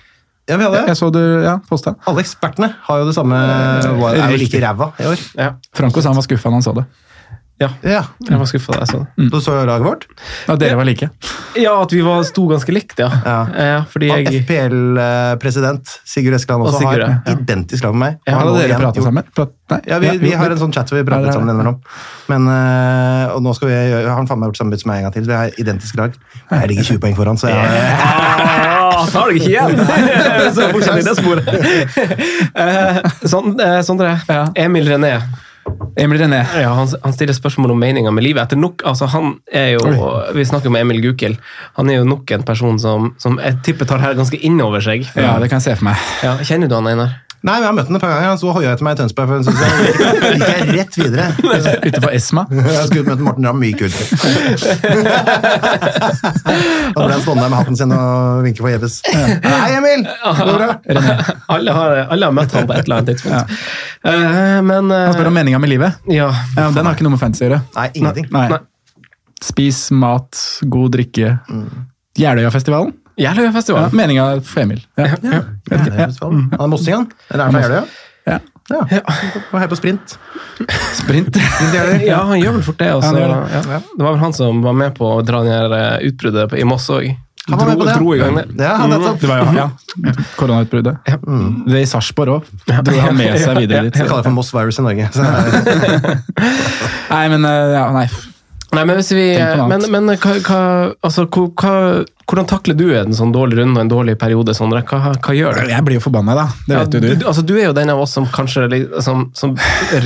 Ja, 0.50 0.58
vi 0.60 0.66
hadde 0.68 0.84
Jeg 0.90 1.00
så 1.00 1.08
du 1.14 1.20
ja, 1.44 1.56
posta. 1.70 1.96
Alle 2.10 2.24
ekspertene 2.24 2.70
har 2.88 3.00
jo 3.00 3.08
det 3.08 3.16
samme 3.16 3.38
Er 3.40 4.34
jo 4.34 4.40
like 4.42 4.60
ræva 4.64 4.90
i 5.00 5.08
år. 5.08 5.24
Ja. 5.40 5.54
Franco 5.76 6.04
sa 6.04 6.12
han 6.12 6.20
var 6.20 6.26
skuffa 6.28 6.52
da 6.52 6.60
han 6.60 6.66
så 6.66 6.76
det. 6.80 6.86
Ja. 7.62 7.70
Ja, 7.86 8.02
Jeg 8.28 8.40
var 8.42 8.48
skuffa 8.50 8.74
da 8.76 8.80
jeg 8.84 8.90
så 8.90 9.00
det. 9.04 9.28
Du 9.32 9.38
så 9.42 9.54
jo 9.56 9.66
laget 9.70 9.86
vårt? 9.86 10.06
Ja, 10.48 10.56
dere 10.60 10.76
var 10.80 10.88
like. 10.88 11.10
Ja, 11.60 11.76
at 11.84 11.94
vi 11.94 12.02
var, 12.04 12.24
sto 12.28 12.48
ganske 12.50 12.74
likt, 12.76 12.98
ja. 13.00 13.10
Ja. 13.24 13.78
fordi 13.94 14.10
Og 14.12 14.24
jeg 14.26 14.42
FPL-president 14.44 15.94
Sigurd 16.04 16.36
Eskeland 16.40 16.66
også 16.66 16.80
Og 16.80 16.84
Sigurd, 16.84 17.06
har 17.06 17.22
ja. 17.30 17.36
identisk 17.38 17.86
lag 17.86 17.96
med 17.96 18.02
meg. 18.04 18.18
Ja, 18.28 18.40
Hadde 18.42 18.56
dere 18.58 18.80
igjen 18.82 19.08
sammen? 19.08 19.30
Prat, 19.38 19.54
nei? 19.72 19.80
Ja, 19.92 20.02
vi, 20.04 20.12
vi 20.24 20.34
har 20.38 20.56
en 20.56 20.62
sånn 20.66 20.74
chat 20.76 20.92
hvor 20.92 21.00
vi 21.00 21.06
prater 21.08 21.32
sammen 21.32 21.54
innimellom. 21.54 21.80
Men, 22.32 22.50
øh, 22.50 23.36
og 23.38 23.46
nå 23.46 23.56
skal 23.58 23.72
vi 23.72 23.78
gjøre, 23.78 24.10
har 24.10 24.20
han 24.20 24.30
faen 24.32 24.42
meg 24.42 24.52
gjort 24.52 24.62
samme 24.64 24.76
bytte 24.76 24.86
som 24.88 24.94
meg 24.94 25.04
en 25.04 25.08
gang 25.08 25.16
til. 25.20 25.30
Vi 25.30 25.38
har 25.38 25.62
identisk 25.64 26.02
lag. 26.02 26.20
Jeg 26.50 26.74
ligger 26.74 26.90
20 26.92 27.04
poeng 27.06 27.18
foran, 27.22 27.40
så 27.40 27.54
jeg, 27.54 27.64
Ah, 28.94 29.08
tar 29.10 29.32
deg 29.32 29.40
ikke 29.40 29.50
igjen! 29.54 29.80
så 30.56 30.68
fortsatt 30.74 31.00
i 31.02 31.08
det 31.08 31.16
sporet. 31.18 31.48
Eh, 32.64 33.00
sånn, 33.28 33.56
eh, 33.60 33.80
Sondre, 33.86 34.14
Ja. 34.30 34.44
Emil 34.60 34.88
René. 34.88 35.16
Emil 36.00 36.20
René. 36.22 36.42
Ja, 36.58 36.72
han, 36.74 36.90
han 37.04 37.14
stiller 37.14 37.36
spørsmål 37.38 37.74
om 37.76 37.82
meninga 37.84 38.12
med 38.14 38.26
livet. 38.26 38.44
Etter 38.48 38.60
nok, 38.60 38.82
altså 38.90 39.08
han 39.14 39.36
er 39.54 39.76
jo, 39.76 39.82
Vi 40.34 40.46
snakker 40.50 40.72
om 40.72 40.78
Emil 40.80 41.02
Gukild. 41.04 41.38
Han 41.78 41.92
er 41.92 42.02
jo 42.02 42.08
nok 42.08 42.32
en 42.34 42.46
person 42.48 42.80
som, 42.82 43.12
som 43.22 43.38
jeg 43.42 43.60
tipper 43.68 43.90
tar 43.90 44.02
her 44.02 44.18
ganske 44.18 44.40
innover 44.42 44.84
seg. 44.84 45.06
Ja, 45.14 45.36
det 45.42 45.52
kan 45.52 45.62
jeg 45.62 45.68
se 45.70 45.78
for 45.78 45.92
meg. 45.92 46.10
Ja, 46.26 46.38
kjenner 46.42 46.72
du 46.72 46.78
han, 46.80 46.90
Einar? 46.90 47.20
Nei, 47.44 47.54
men 47.60 47.64
jeg 47.66 47.68
har 47.68 47.74
møtt 47.76 47.90
ham 47.90 47.96
et 47.98 48.02
par 48.06 48.12
ganger. 48.14 48.30
Han 48.32 48.38
sto 48.40 48.48
og 48.48 48.56
hoia 48.56 48.70
etter 48.72 48.86
meg 48.88 48.94
i 48.96 49.00
Tønsberg. 49.02 49.32
Syntes 49.44 49.60
jeg 49.60 49.72
gikk- 49.84 50.44
jeg 50.48 50.76
rett 50.78 50.94
videre. 50.96 51.26
Utenfor 51.90 52.14
Esma. 52.16 52.46
Jeg 52.56 52.86
skulle 52.88 53.04
møte 53.10 53.26
Morten 53.26 53.48
Ramm. 53.50 53.60
Mye 53.60 53.76
kult. 53.76 53.98
Da 56.94 57.04
ble 57.08 57.14
han 57.14 57.22
stående 57.24 57.44
der 57.44 57.50
med 57.52 57.58
hatten 57.58 57.78
sin 57.80 57.92
og 57.96 58.44
vinke 58.46 58.64
for 58.64 58.72
Jeppes. 58.72 58.96
Hei, 59.10 59.76
Emil! 59.78 60.06
Går 60.24 60.50
det 60.50 60.56
bra? 60.60 60.70
Alle 61.58 61.76
har, 61.76 61.96
alle 62.14 62.30
har 62.30 62.36
møtt 62.36 62.54
ham 62.56 62.68
på 62.70 62.76
et 62.78 62.86
eller 62.88 63.00
annet 63.02 63.12
tidspunkt. 63.14 63.54
Eh, 64.08 64.60
men 64.66 64.92
uh, 64.92 64.98
Han 65.10 65.14
spør 65.18 65.30
om 65.32 65.38
meninga 65.38 65.60
med 65.64 65.72
livet. 65.74 66.00
ja. 66.12 66.30
Ja, 66.58 66.70
Den 66.76 66.86
har 66.88 66.96
ikke 66.96 67.06
noe 67.08 67.16
med 67.16 67.22
fancy 67.22 67.44
å 67.44 67.48
gjøre. 67.50 67.62
Nei, 67.76 67.88
ingenting. 68.00 68.28
Nei. 68.34 68.48
Nei. 68.54 68.60
Spis 69.44 69.84
mat, 69.92 70.40
god 70.72 70.94
drikke. 70.96 71.34
Jeløyafestivalen. 72.20 72.20
Jeløyafestivalen. 72.24 72.94
Ja, 73.16 73.34
Meninga 73.92 74.42
for 74.42 74.64
Emil. 74.64 74.82
Ja. 74.96 75.12
Ja, 75.22 75.44
Jeløyafestivalen. 75.70 76.48
Han 76.52 76.66
er 76.66 76.72
mossing, 76.72 76.96
han? 76.96 77.12
Eller 77.30 77.44
er 77.44 77.46
han 77.46 77.54
fra 77.54 77.62
Jeløya? 77.68 77.84
Ja. 78.26 78.40
Ja. 78.70 78.80
var 79.52 79.60
her 79.60 79.68
på 79.68 79.76
sprint. 79.76 80.16
Sprint. 80.96 81.38
Ja, 82.08 82.24
han 82.24 82.40
gjør 82.40 82.58
vel 82.58 82.64
fort 82.64 82.80
det. 82.80 82.94
Også. 82.96 83.12
Ja, 83.12 83.28
gjør 83.28 83.36
det. 83.36 83.68
Ja. 83.74 83.82
Det 83.98 84.06
var 84.06 84.16
vel 84.16 84.24
han 84.24 84.34
som 84.34 84.64
var 84.64 84.78
med 84.80 84.96
på 84.98 85.10
å 85.18 85.22
dra 85.26 85.44
ned 85.46 85.76
utbruddet 86.10 86.56
i 86.60 86.66
Moss 86.68 86.90
òg. 86.94 87.12
Han 87.50 87.60
var 87.60 87.68
med 87.68 87.78
på 87.82 87.86
det. 87.86 87.94
Dro 88.00 88.14
i 88.16 88.20
gang 88.22 88.38
det. 88.40 88.46
Ja, 88.64 88.76
han 88.80 88.94
nettopp. 88.94 89.20
Det 89.20 89.28
var 89.28 89.42
jo 89.42 89.48
han, 89.50 89.58
ja. 89.60 90.14
koronautbruddet. 90.40 91.02
Det 91.04 91.76
er 91.76 91.82
i 91.82 91.90
Sarpsborg 91.90 92.38
òg. 92.38 92.52
Dro 92.72 93.00
han 93.04 93.18
med 93.20 93.36
seg 93.42 93.60
videre 93.60 93.90
dit. 93.90 93.98
Jeg 94.00 94.08
kaller 94.08 94.24
det 94.24 94.30
for 94.30 94.38
Moss 94.38 94.54
Virus 94.56 94.80
i 94.80 94.86
Norge. 94.86 95.10
Så, 95.12 95.26
Nei, 97.14 97.26
men 97.34 97.50
eh, 97.50 97.74
ja, 97.76 97.84
nei. 97.92 98.06
Nei, 98.74 98.84
men 98.90 98.98
vi 99.06 99.26
Men, 99.70 99.84
men 99.94 100.12
hva, 100.18 100.34
altså, 101.06 101.26
hva, 101.30 101.74
hvordan 102.30 102.48
takler 102.50 102.78
du 102.80 102.86
en 102.98 103.14
sånn 103.14 103.34
dårlig 103.36 103.58
runde 103.60 103.78
og 103.78 103.84
en 103.84 103.92
dårlig 103.92 104.16
periode, 104.18 104.54
Sondre? 104.58 104.80
Hva, 104.88 105.12
hva 105.14 105.36
gjør 105.36 105.60
du? 105.60 105.70
Jeg 105.70 105.86
blir 105.86 105.98
jo 106.00 106.04
forbanna, 106.06 106.34
da. 106.40 106.46
Det 106.66 106.74
vet 106.80 106.96
Ja, 106.98 107.00
jo 107.00 107.02
du. 107.04 107.20
du, 107.22 107.26
altså, 107.30 107.44
du 107.46 107.54
er 107.60 107.66
jo 107.68 107.76
den 107.78 107.92
av 107.94 108.02
oss 108.02 108.16
som 108.18 108.26
kanskje 108.34 108.66
som, 109.06 109.26
som 109.38 109.54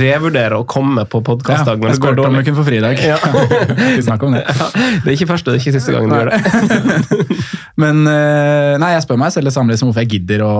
revurderer 0.00 0.56
å 0.58 0.64
komme 0.68 1.06
på 1.08 1.22
Ja, 1.22 1.26
podkastdag 1.30 1.80
når 1.80 1.94
jeg 1.94 1.98
det 1.98 2.02
går 2.04 2.12
spurte 2.12 2.26
om 2.26 2.36
dårlig. 2.36 2.44
du 2.44 2.50
kunne 2.50 2.60
få 2.60 2.66
fridag. 2.68 3.02
Ja. 3.06 3.18
Ikke 3.94 4.06
snakk 4.10 4.26
om 4.28 4.36
det. 4.36 4.44
Det 4.48 5.12
er 5.12 5.16
ikke 5.16 5.30
første 5.32 5.54
og 5.54 5.60
ikke 5.62 5.74
siste 5.78 5.94
gangen 5.94 6.10
du 6.10 6.18
gjør 6.18 6.32
det. 6.34 6.38
Men 7.82 8.02
eh, 8.10 8.74
nei, 8.82 8.92
jeg 8.96 9.04
spør 9.06 9.20
meg 9.22 9.32
selv 9.34 9.48
det 9.48 9.54
samme 9.54 9.72
liksom, 9.72 9.92
hvorfor 9.92 10.04
jeg 10.04 10.12
gidder 10.18 10.42
å 10.46 10.52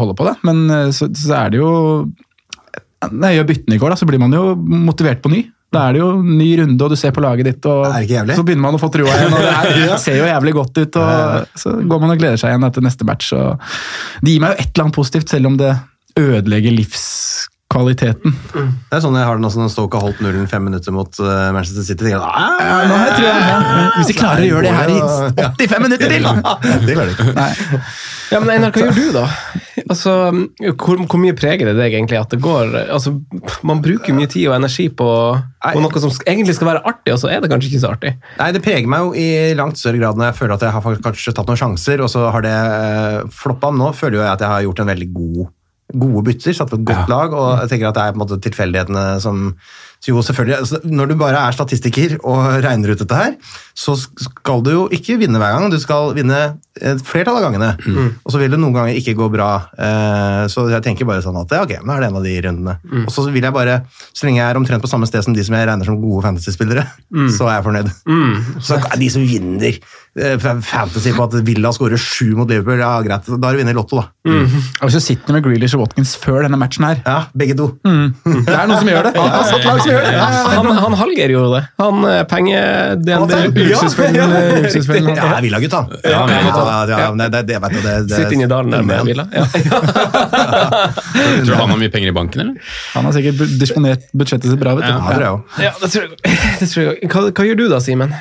holde 0.00 0.14
på 0.18 0.28
det. 0.30 0.36
Men 0.46 0.62
eh, 0.70 0.90
så, 0.94 1.10
så 1.18 1.34
er 1.44 1.52
det 1.54 1.60
jo 1.62 1.72
Når 3.10 3.26
jeg 3.32 3.40
gjør 3.40 3.48
byttene 3.50 3.76
i 3.76 3.82
går, 3.82 3.90
da, 3.92 3.98
så 3.98 4.06
blir 4.08 4.22
man 4.22 4.32
jo 4.36 4.52
motivert 4.56 5.20
på 5.24 5.32
ny. 5.32 5.42
Da 5.72 5.86
er 5.88 5.94
det 5.96 6.02
jo 6.02 6.08
ny 6.20 6.48
runde, 6.60 6.76
og 6.84 6.92
du 6.92 6.96
ser 7.00 7.14
på 7.16 7.22
laget 7.24 7.46
ditt, 7.48 7.64
og 7.70 7.86
Er 7.88 8.04
ikke 8.04 8.36
så 8.36 8.44
begynner 8.44 8.66
man 8.66 8.76
å 8.76 8.80
få 8.82 8.90
trua 8.92 9.14
igjen. 9.16 9.32
og 9.32 9.40
Det 9.40 9.86
er, 9.86 9.96
ser 10.04 10.18
jo 10.20 10.26
jævlig 10.28 10.52
godt 10.58 10.82
ut, 10.82 10.98
og 11.00 11.58
så 11.62 11.72
går 11.88 12.02
man 12.04 12.12
og 12.12 12.20
gleder 12.20 12.36
seg 12.42 12.52
igjen 12.52 12.68
etter 12.68 12.84
neste 12.84 13.06
match. 13.08 13.30
Og 13.32 13.56
det 14.20 14.34
gir 14.34 14.42
meg 14.44 14.52
jo 14.52 14.60
et 14.60 14.68
eller 14.74 14.84
annet 14.86 14.98
positivt, 15.00 15.32
selv 15.32 15.48
om 15.48 15.56
det 15.62 15.70
ødelegger 16.20 16.74
livskvaliteten. 16.76 18.34
det 18.52 18.98
er 18.98 19.00
sånn 19.00 19.16
jeg 19.16 19.24
har 19.30 19.38
den 19.40 19.48
også 19.48 19.62
når 19.62 19.72
Stoke 19.72 19.96
har 19.96 20.04
holdt 20.10 20.20
nullen 20.20 20.44
fem 20.50 20.66
minutter 20.68 20.92
mot 20.92 21.08
eh, 21.24 21.48
Manchester 21.56 21.86
City. 21.88 22.10
jeg, 22.12 22.20
«Ah, 22.20 22.84
nå 22.84 22.98
har 23.00 23.08
jeg 23.08 23.16
trua. 23.22 23.88
Hvis 23.96 24.12
de 24.12 24.18
klarer 24.18 24.44
å 24.44 24.50
gjøre 24.50 24.68
det 24.68 24.74
her 24.76 24.92
i 24.92 25.00
85 25.64 25.86
minutter 25.88 26.12
til! 26.12 26.28
Det 26.84 26.98
klarer 27.00 27.08
de 27.08 27.16
ikke. 27.16 27.80
Ja, 28.32 28.38
men 28.40 28.48
Einar, 28.54 28.70
hva 28.72 28.86
gjør 28.86 28.94
du, 28.96 29.08
da? 29.12 29.26
Altså, 29.90 30.12
hvor, 30.78 31.00
hvor 31.08 31.20
mye 31.20 31.34
preger 31.36 31.68
det 31.68 31.74
deg 31.78 31.96
egentlig 31.96 32.18
at 32.20 32.32
det 32.34 32.40
går 32.44 32.74
altså, 32.82 33.14
Man 33.66 33.82
bruker 33.84 34.14
mye 34.16 34.30
tid 34.30 34.48
og 34.50 34.56
energi 34.56 34.88
på, 34.92 35.08
på 35.62 35.82
noe 35.82 36.02
som 36.02 36.12
egentlig 36.26 36.56
skal 36.58 36.70
være 36.72 36.84
artig, 36.92 37.14
og 37.14 37.22
så 37.22 37.30
er 37.32 37.42
det 37.42 37.50
kanskje 37.52 37.72
ikke 37.72 37.82
så 37.84 37.92
artig. 37.94 38.12
Nei, 38.38 38.50
Det 38.56 38.62
preger 38.64 38.90
meg 38.90 39.06
jo 39.06 39.14
i 39.18 39.56
langt 39.58 39.80
større 39.80 40.00
grad 40.02 40.20
når 40.20 40.30
jeg 40.30 40.38
føler 40.40 40.56
at 40.56 40.66
jeg 40.66 40.76
har 40.76 41.00
kanskje 41.08 41.34
tatt 41.36 41.50
noen 41.50 41.62
sjanser, 41.62 42.04
og 42.04 42.12
så 42.12 42.28
har 42.34 42.46
det 42.46 42.54
eh, 42.54 43.18
floppa. 43.42 43.72
Nå 43.74 43.92
føler 43.96 44.20
jeg 44.20 44.30
at 44.30 44.44
jeg 44.44 44.54
har 44.54 44.66
gjort 44.66 44.84
en 44.84 44.92
veldig 44.92 45.08
god, 45.16 45.40
gode 46.04 46.24
bytter, 46.30 46.56
satt 46.56 46.72
på 46.72 46.80
et 46.80 46.88
godt 46.92 47.10
lag, 47.12 47.34
og 47.36 47.48
jeg 47.62 47.72
tenker 47.72 47.90
at 47.90 47.98
det 47.98 48.04
er 48.04 48.14
på 48.14 48.20
en 48.20 48.24
måte 48.24 48.42
tilfeldighetene 48.46 49.06
som 49.24 49.48
så 50.02 50.10
jo, 50.10 50.22
selvfølgelig, 50.26 50.56
altså, 50.58 50.80
Når 50.82 51.06
du 51.12 51.14
bare 51.14 51.38
er 51.46 51.54
statistiker 51.54 52.16
og 52.26 52.64
regner 52.64 52.90
ut 52.90 52.98
dette 52.98 53.14
her, 53.14 53.36
så 53.78 53.94
skal 53.94 54.62
du 54.66 54.70
jo 54.72 54.82
ikke 54.90 55.14
vinne 55.20 55.38
hver 55.38 55.54
gang. 55.54 55.70
Du 55.70 55.78
skal 55.78 56.10
vinne 56.16 56.40
et 56.82 57.04
flertall 57.06 57.38
av 57.38 57.44
gangene. 57.46 57.68
Og 58.24 58.32
så 58.34 58.40
vil 58.40 58.50
det 58.50 58.58
noen 58.58 58.74
ganger 58.74 58.98
ikke 58.98 59.14
gå 59.14 59.28
bra. 59.30 59.50
Eh, 59.78 60.42
så 60.50 60.66
jeg 60.72 60.82
tenker 60.82 61.06
bare 61.06 61.22
sånn 61.22 61.38
at 61.38 61.54
ja, 61.54 61.62
ok, 61.62 61.76
nå 61.86 61.94
er 61.94 62.02
det 62.02 62.08
en 62.10 62.18
av 62.18 62.26
de 62.26 62.34
rundene. 62.48 62.74
Og 63.06 63.12
så 63.14 63.28
vil 63.30 63.46
jeg 63.46 63.54
bare, 63.54 63.78
så 64.10 64.26
lenge 64.26 64.40
jeg 64.42 64.48
er 64.50 64.58
omtrent 64.58 64.82
på 64.82 64.90
samme 64.90 65.06
sted 65.06 65.22
som 65.22 65.36
de 65.36 65.44
som 65.46 65.54
jeg 65.54 65.68
regner 65.70 65.86
som 65.86 66.00
gode 66.02 66.24
fantasy-spillere, 66.26 66.84
så 67.38 67.46
er 67.46 67.60
jeg 67.60 67.66
fornøyd. 67.70 67.92
Så 68.58 68.80
er 68.82 68.98
de 68.98 69.10
som 69.14 69.22
vinner 69.22 69.78
fantasy 70.12 71.12
på 71.16 71.24
at 71.24 71.34
Villa 71.46 71.70
skårer 71.72 71.96
sju 72.00 72.34
mot 72.36 72.50
Liverpool, 72.50 72.78
ja 72.82 72.98
greit, 73.04 73.24
da 73.32 73.48
har 73.48 73.56
du 73.56 73.62
vunnet 73.62 73.76
Lotto, 73.76 73.96
da. 74.02 74.04
Og 74.28 74.84
hvis 74.84 74.96
du 74.98 75.00
sitter 75.02 75.32
med 75.36 75.42
Grealish 75.46 75.74
og 75.78 75.86
Watkins 75.86 76.12
før 76.20 76.44
denne 76.44 76.58
matchen 76.60 76.84
her 76.84 76.98
Ja, 77.06 77.14
begge 77.34 77.56
to. 77.58 77.70
Det 77.82 78.52
er 78.52 78.68
noen 78.68 78.78
som 78.82 78.90
gjør 78.92 79.08
det. 79.08 79.12
Han 79.16 79.30
har 79.32 79.46
satt 79.48 79.64
lag 79.66 79.80
som 79.80 79.90
gjør 79.90 80.04
det. 80.04 80.12
Han, 80.52 80.68
han 80.84 80.96
halger 81.00 81.32
gjorde 81.32 81.50
det. 81.56 81.62
Han 81.80 82.04
eh, 82.10 82.20
penge... 82.30 82.60
Tar- 83.08 83.48
Luksusfellen. 83.56 85.12
Ja. 85.16 85.30
Ja, 85.32 85.40
Villa-gutt, 85.42 85.72
han. 85.78 85.86
Ja, 86.04 87.10
det, 87.16 87.42
det, 87.48 87.58
vet 87.64 87.72
du, 87.72 87.80
det, 87.80 87.94
det, 88.10 88.16
Sitter 88.18 88.36
inne 88.36 88.46
i 88.46 88.52
dalen 88.52 88.70
der 88.76 88.82
med 88.86 89.04
Villa. 89.08 89.24
Ja. 89.32 89.46
Tror 91.12 91.46
du 91.46 91.54
han 91.56 91.70
har 91.72 91.78
mye 91.80 91.90
penger 91.92 92.12
i 92.12 92.14
banken, 92.16 92.44
eller? 92.44 92.72
Han 92.94 93.08
har 93.08 93.16
sikkert 93.16 93.42
disponert 93.60 94.06
budsjettet 94.12 94.50
sitt 94.52 94.60
bra. 94.60 94.74
vet 94.78 94.86
du. 94.86 94.92
Ja, 94.92 94.98
det 95.00 95.16
tror 95.16 95.24
jeg 95.24 95.32
også. 95.32 95.64
Ja, 95.64 95.72
det 95.80 95.90
tror 95.92 96.02
jeg. 96.04 96.10
Det 96.62 96.68
tror 96.70 96.84
jeg. 96.86 97.10
Hva, 97.12 97.20
hva 97.32 97.44
gjør 97.48 97.58
du 97.58 97.64
da, 97.72 97.78
Simen? 97.82 98.14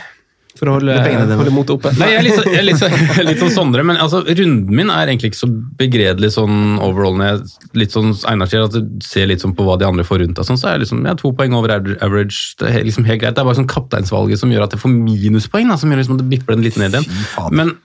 For 0.60 0.70
å 0.70 0.76
holde, 0.78 0.96
holde 1.38 1.54
motet 1.54 1.74
oppe? 1.78 1.92
Nei, 1.98 2.10
jeg 2.12 2.20
er 2.20 2.26
litt, 2.26 2.38
så, 2.38 2.46
jeg 2.46 2.60
er 2.60 2.66
litt, 2.68 2.80
så, 2.82 2.90
litt 3.28 3.42
sånn 3.42 3.54
Sondre, 3.54 3.86
men 3.88 4.00
altså, 4.02 4.22
runden 4.28 4.72
min 4.78 4.92
er 4.94 5.12
egentlig 5.12 5.32
ikke 5.32 5.42
så 5.42 5.50
begredelig 5.80 6.34
sånn 6.36 6.80
overall. 6.84 7.16
Når 7.20 7.30
jeg 7.30 7.78
litt 7.84 7.96
sånn 7.96 8.12
Einar 8.30 8.52
sier, 8.52 8.66
at 8.68 8.76
du 8.76 9.06
ser 9.06 9.30
litt 9.32 9.44
sånn 9.44 9.56
på 9.58 9.66
hva 9.68 9.78
de 9.80 9.88
andre 9.88 10.06
får 10.08 10.24
rundt. 10.26 10.42
Og 10.42 10.48
sånn, 10.48 10.60
så 10.60 10.70
er 10.70 10.78
jeg 10.78 10.86
liksom, 10.86 11.06
jeg 11.06 11.14
har 11.14 11.22
to 11.22 11.34
poeng 11.38 11.56
over 11.58 11.76
average. 11.78 12.56
Det 12.62 12.72
er 12.72 12.88
liksom 12.88 13.08
helt 13.08 13.24
greit. 13.24 13.38
Det 13.38 13.44
er 13.44 13.48
bare 13.48 13.62
sånn 13.62 13.72
kapteinsvalget 13.72 14.42
som 14.42 14.52
gjør 14.54 14.68
at 14.68 14.76
jeg 14.76 14.84
får 14.84 14.96
minuspoeng. 14.98 15.72
Da, 15.72 15.80
som 15.80 15.92
gjør 15.92 16.04
liksom 16.04 16.20
at 16.20 16.24
det 16.26 16.30
bipper 16.34 16.58
den 16.58 16.68
litt 16.68 16.80
ned 16.82 17.00
igjen. 17.00 17.24
Men 17.56 17.76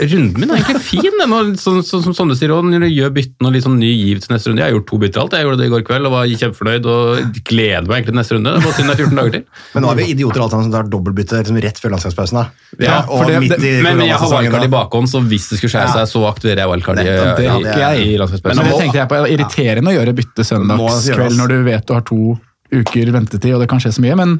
runden 0.00 0.40
min 0.40 0.50
er 0.50 0.60
egentlig 0.62 0.80
fin. 0.86 1.16
Den, 1.20 1.32
og 1.36 1.50
sånn, 1.60 1.82
sånn, 1.84 2.02
som 2.06 2.14
Sondre 2.16 2.36
sier, 2.38 2.50
og 2.54 2.64
når 2.64 2.86
du 2.86 2.88
gjør 2.94 3.10
bytten 3.12 3.46
og 3.48 3.52
litt 3.52 3.64
sånn 3.66 3.78
ny 3.78 3.90
giv 3.92 4.20
til 4.24 4.32
neste 4.34 4.48
runde. 4.50 4.62
Jeg 4.62 4.70
har 4.70 4.76
gjort 4.78 4.86
to 4.88 4.98
bytter 5.02 5.20
alt. 5.22 5.32
Jeg 5.36 5.44
gjorde 5.46 5.58
det 5.60 5.66
i 5.68 5.72
går 5.74 5.84
kveld 5.88 6.08
og 6.08 6.12
var 6.16 6.26
kjempefornøyd 6.32 6.88
og 6.92 7.38
gleder 7.48 7.86
meg 7.88 7.96
egentlig 8.00 8.12
til 8.12 8.18
neste 8.20 8.36
runde. 8.38 8.54
Det 8.56 8.64
var 8.64 8.76
synd 8.78 8.88
det 8.88 8.94
er 8.96 9.02
14 9.04 9.18
dager 9.20 9.32
til. 9.36 9.44
Men 9.74 9.84
nå 9.86 9.90
er 9.92 9.98
vi 10.00 10.06
idioter 10.14 10.40
alle 10.44 10.50
sammen 10.54 10.66
som 10.68 10.74
tar 10.76 10.88
dobbeltbytte 10.92 11.40
liksom, 11.42 11.60
rett 11.66 11.78
før 11.82 11.94
landslagspausen. 11.96 12.38
da. 12.40 12.44
Ja, 12.80 13.00
det- 13.02 13.82
Men, 13.82 14.00
jeg 14.06 14.16
har 14.16 14.28
wildcard 14.32 14.64
i 14.64 14.72
bakhånd, 14.72 15.08
så 15.12 15.20
hvis 15.26 15.48
det 15.50 15.58
skulle 15.60 15.72
skjære 15.76 15.88
Ja. 15.92 16.06
seg, 16.06 16.08
så 16.14 16.24
aktiverer 16.30 16.64
jeg 16.64 16.68
wildcard 16.72 16.98
i, 16.98 17.04
det 17.04 17.44
ja, 17.44 17.52
hadde 17.52 17.78
jeg- 17.78 17.98
i, 18.00 18.02
i 18.02 18.12
Men 18.12 18.20
landslagspausen. 18.22 18.64
det 18.64 18.78
tenkte 18.80 18.98
jeg 19.02 19.08
på, 19.08 19.20
irriterende 19.36 19.90
å 19.92 19.96
gjøre 19.98 20.14
bytte 20.16 20.42
søndagskveld 20.48 21.36
når 21.36 21.48
du 21.48 21.62
vet 21.64 21.86
du 21.86 21.92
har 21.94 22.00
to 22.02 22.38
uker 22.72 23.12
ventetid 23.12 23.54
og 23.54 23.60
det 23.60 23.68
kan 23.68 23.78
skje 23.78 23.92
så 23.92 24.00
mye, 24.00 24.16
men 24.16 24.38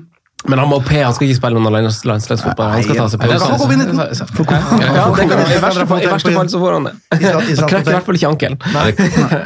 Men 0.51 0.59
han 0.59 0.69
må 0.69 0.81
P, 0.83 0.97
han 1.03 1.15
skal 1.15 1.29
ikke 1.29 1.39
spille 1.39 1.61
lands- 1.71 2.03
landslagsfotball. 2.09 2.73
Han 2.75 2.83
skal 2.83 2.97
ta 2.99 3.07
seg 3.13 3.21
pause. 3.23 3.47
han 3.47 3.59
kan 3.59 3.69
gå 3.69 3.73
i 3.73 3.79
den. 3.79 4.01
Ja, 4.03 5.07
I 5.55 5.63
verste 5.63 5.87
fall, 5.87 6.03
i 6.03 6.11
verste 6.11 6.33
fall 6.35 6.49
så 6.51 6.59
får 6.63 6.73
han 6.79 6.89
det. 6.89 6.95
Han 7.13 7.71
knekker 7.71 7.93
i 7.93 7.97
hvert 7.97 8.07
fall 8.09 8.19
ikke 8.19 8.31
ankelen. 8.33 8.59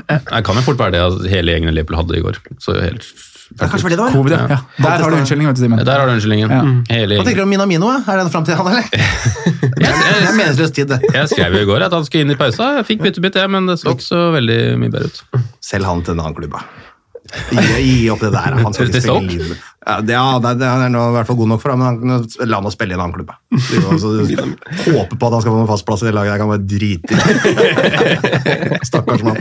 Det 0.09 0.43
kan 0.49 0.57
jo 0.61 0.65
fort 0.71 0.81
være 0.81 0.95
det 0.97 1.03
at 1.05 1.27
hele 1.35 1.53
gjengen 1.57 1.69
i 1.73 1.77
Liverpool 1.77 1.99
hadde 2.01 2.17
i 2.17 2.23
går. 2.25 2.39
Så 2.65 2.79
helt, 2.81 3.05
Det 3.57 3.63
er 3.63 3.69
kanskje 3.75 3.91
det 3.93 3.99
var. 4.01 4.11
det. 4.11 4.39
ja. 4.51 4.59
Der 4.83 4.89
har 5.05 5.11
du 5.11 5.17
unnskyldning, 5.21 5.53
Simen. 5.57 5.85
Der 5.85 6.01
har 6.01 6.07
du 6.09 6.13
unnskyldningen. 6.17 6.51
Ja. 6.51 6.63
Hele 6.97 7.21
Hva 7.21 7.25
tenker 7.29 7.45
du 7.45 7.47
om 7.47 7.53
Minamino? 7.53 7.93
Er 7.93 8.17
den 8.23 8.31
fram 8.33 8.45
til 8.49 8.57
han, 8.59 8.67
eller? 8.67 8.89
Det 9.77 9.85
er, 9.87 10.33
meningsløs 10.35 10.73
tid, 10.73 10.89
det. 10.89 10.99
Jeg 11.13 11.29
skrev 11.29 11.53
jo 11.55 11.61
i 11.61 11.69
går 11.69 11.85
at 11.87 11.93
han 11.93 12.05
skulle 12.09 12.25
inn 12.25 12.33
i 12.33 12.39
pausa. 12.41 12.73
Jeg 12.81 12.87
fikk 12.89 13.05
bytte 13.05 13.21
bytte, 13.23 13.45
men 13.53 13.69
det 13.69 13.77
så 13.83 13.93
ikke 13.93 14.07
så 14.09 14.25
veldig 14.33 14.59
mye 14.81 14.91
bedre 14.97 15.13
ut. 15.13 15.23
Selg 15.61 15.85
han 15.85 16.01
til 16.07 16.17
en 16.17 16.25
annen 16.25 16.35
klubb, 16.41 16.57
da. 16.57 16.65
Gi, 17.53 18.09
opp 18.15 18.21
det 18.25 18.33
der. 18.33 18.57
Han 18.65 18.73
skal 18.75 18.89
ikke 18.89 19.03
spille. 19.05 19.57
Ja, 19.87 20.01
det, 20.01 20.13
ja, 20.13 20.39
det, 20.43 20.55
det, 20.59 20.67
han 20.67 20.83
er 20.83 20.91
nå 20.91 20.99
i 20.99 21.15
hvert 21.15 21.29
fall 21.29 21.37
god 21.39 21.51
nok 21.53 21.61
for 21.63 21.71
ham, 21.71 21.79
men 21.79 21.87
han 21.87 21.99
kan 22.01 22.49
la 22.51 22.59
ham 22.59 22.73
spille 22.75 22.91
i 22.91 22.97
en 22.97 23.03
annen 23.05 23.15
klubb. 23.15 23.31
Du 23.71 24.91
Håpe 24.91 25.15
på 25.15 25.29
at 25.29 25.35
han 25.37 25.43
skal 25.45 25.53
få 25.53 25.59
noen 25.61 25.69
fast 25.71 25.87
plass 25.87 26.03
i 26.03 26.09
det 26.09 26.15
laget. 26.17 26.33
Jeg 26.33 26.41
kan 26.43 26.51
bare 26.51 26.65
drite 26.67 27.15
i 27.15 28.81
Stakkars 28.89 29.23
mann. 29.23 29.39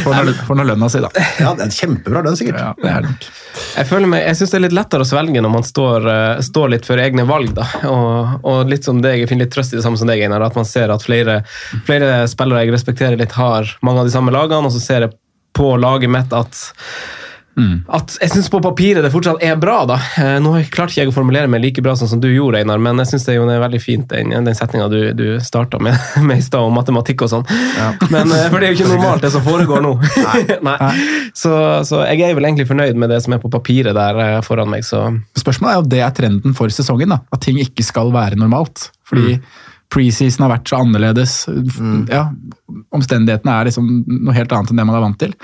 For 0.00 0.56
nå 0.56 0.64
lønna 0.70 0.88
si, 0.88 1.02
da. 1.04 1.10
Ja, 1.42 1.52
det 1.52 1.60
er 1.60 1.66
en 1.66 1.74
kjempebra 1.76 2.22
lønn, 2.24 2.38
sikkert. 2.40 2.62
Ja, 2.62 2.70
det 2.80 2.92
er 2.94 3.04
det. 3.04 3.12
Jeg 3.74 3.88
føler 3.90 4.08
meg, 4.10 4.24
jeg 4.30 4.38
syns 4.38 4.54
det 4.54 4.58
er 4.58 4.64
litt 4.64 4.76
lettere 4.78 5.04
å 5.04 5.08
svelge 5.08 5.42
når 5.44 5.52
man 5.52 5.66
står, 5.68 6.08
eh, 6.14 6.40
står 6.46 6.72
litt 6.72 6.88
for 6.88 7.02
egne 7.02 7.26
valg. 7.28 7.52
da, 7.58 7.66
og, 7.90 8.46
og 8.48 8.72
litt 8.72 8.88
som 8.88 9.02
deg, 9.04 9.20
Jeg 9.20 9.28
finner 9.30 9.44
litt 9.44 9.52
trøst 9.54 9.76
i 9.76 9.78
det 9.78 9.84
samme 9.84 10.00
som 10.00 10.08
deg, 10.08 10.22
Einar. 10.24 10.46
At 10.48 10.56
man 10.56 10.68
ser 10.68 10.88
at 10.94 11.04
flere, 11.04 11.42
flere 11.84 12.24
spillere 12.32 12.64
jeg 12.64 12.72
respekterer 12.78 13.20
litt, 13.20 13.36
har 13.36 13.76
mange 13.84 14.00
av 14.00 14.08
de 14.08 14.16
samme 14.16 14.32
lagene. 14.32 14.72
Og 14.72 14.72
så 14.72 14.80
ser 14.80 15.04
jeg 15.04 15.14
på 15.54 15.68
laget 15.76 16.10
mitt 16.10 16.32
at 16.34 16.64
at 17.88 18.16
Jeg 18.20 18.32
syns 18.32 18.48
på 18.50 18.58
papiret 18.64 19.04
det 19.04 19.10
fortsatt 19.14 19.42
er 19.44 19.56
bra. 19.60 19.84
da. 19.86 19.98
Eh, 20.18 20.38
Nå 20.42 20.54
klarte 20.74 20.92
ikke 20.94 21.02
jeg 21.04 21.10
å 21.12 21.14
formulere 21.14 21.50
meg 21.50 21.62
like 21.62 21.82
bra 21.84 21.94
sånn 21.98 22.10
som 22.10 22.20
du 22.22 22.28
gjorde, 22.32 22.60
Einar, 22.62 22.80
men 22.82 22.98
jeg 23.02 23.12
syns 23.12 23.26
det 23.28 23.36
er 23.38 23.62
veldig 23.62 23.80
fint 23.82 24.08
den, 24.10 24.32
den 24.46 24.56
setninga 24.58 24.88
du, 24.90 24.98
du 25.14 25.24
starta 25.44 25.78
med, 25.82 25.94
med 26.28 26.42
i 26.42 26.44
stad, 26.44 26.64
om 26.66 26.74
matematikk 26.74 27.22
og 27.26 27.30
sånn. 27.30 27.46
Men, 28.14 28.32
eh, 28.34 28.48
For 28.50 28.58
det 28.58 28.68
er 28.68 28.74
jo 28.74 28.78
ikke 28.80 28.90
normalt, 28.94 29.22
det 29.24 29.30
som 29.34 29.44
foregår 29.46 29.84
nå. 29.84 29.94
Nei. 30.68 30.76
Så, 31.36 31.52
så 31.86 32.02
jeg 32.10 32.24
er 32.26 32.34
vel 32.38 32.48
egentlig 32.48 32.66
fornøyd 32.70 32.98
med 33.00 33.12
det 33.14 33.20
som 33.24 33.36
er 33.36 33.42
på 33.42 33.50
papiret 33.52 33.94
der 33.96 34.20
eh, 34.24 34.40
foran 34.46 34.70
meg. 34.72 34.84
så... 34.86 35.06
Spørsmålet 35.38 35.74
er 35.74 35.78
jo 35.80 35.88
det 35.94 36.02
er 36.06 36.12
trenden 36.16 36.54
for 36.56 36.72
sesongen, 36.72 37.12
da. 37.14 37.20
At 37.34 37.42
ting 37.44 37.58
ikke 37.62 37.84
skal 37.86 38.12
være 38.14 38.38
normalt. 38.40 38.88
Fordi 39.08 39.38
preseason 39.94 40.46
har 40.46 40.54
vært 40.56 40.70
så 40.70 40.78
annerledes. 40.82 41.34
Ja, 42.10 42.26
omstendighetene 42.94 43.52
er 43.60 43.68
liksom 43.68 43.90
noe 44.08 44.34
helt 44.34 44.54
annet 44.56 44.72
enn 44.72 44.80
det 44.80 44.86
man 44.88 44.96
er 44.98 45.04
vant 45.04 45.20
til. 45.20 45.34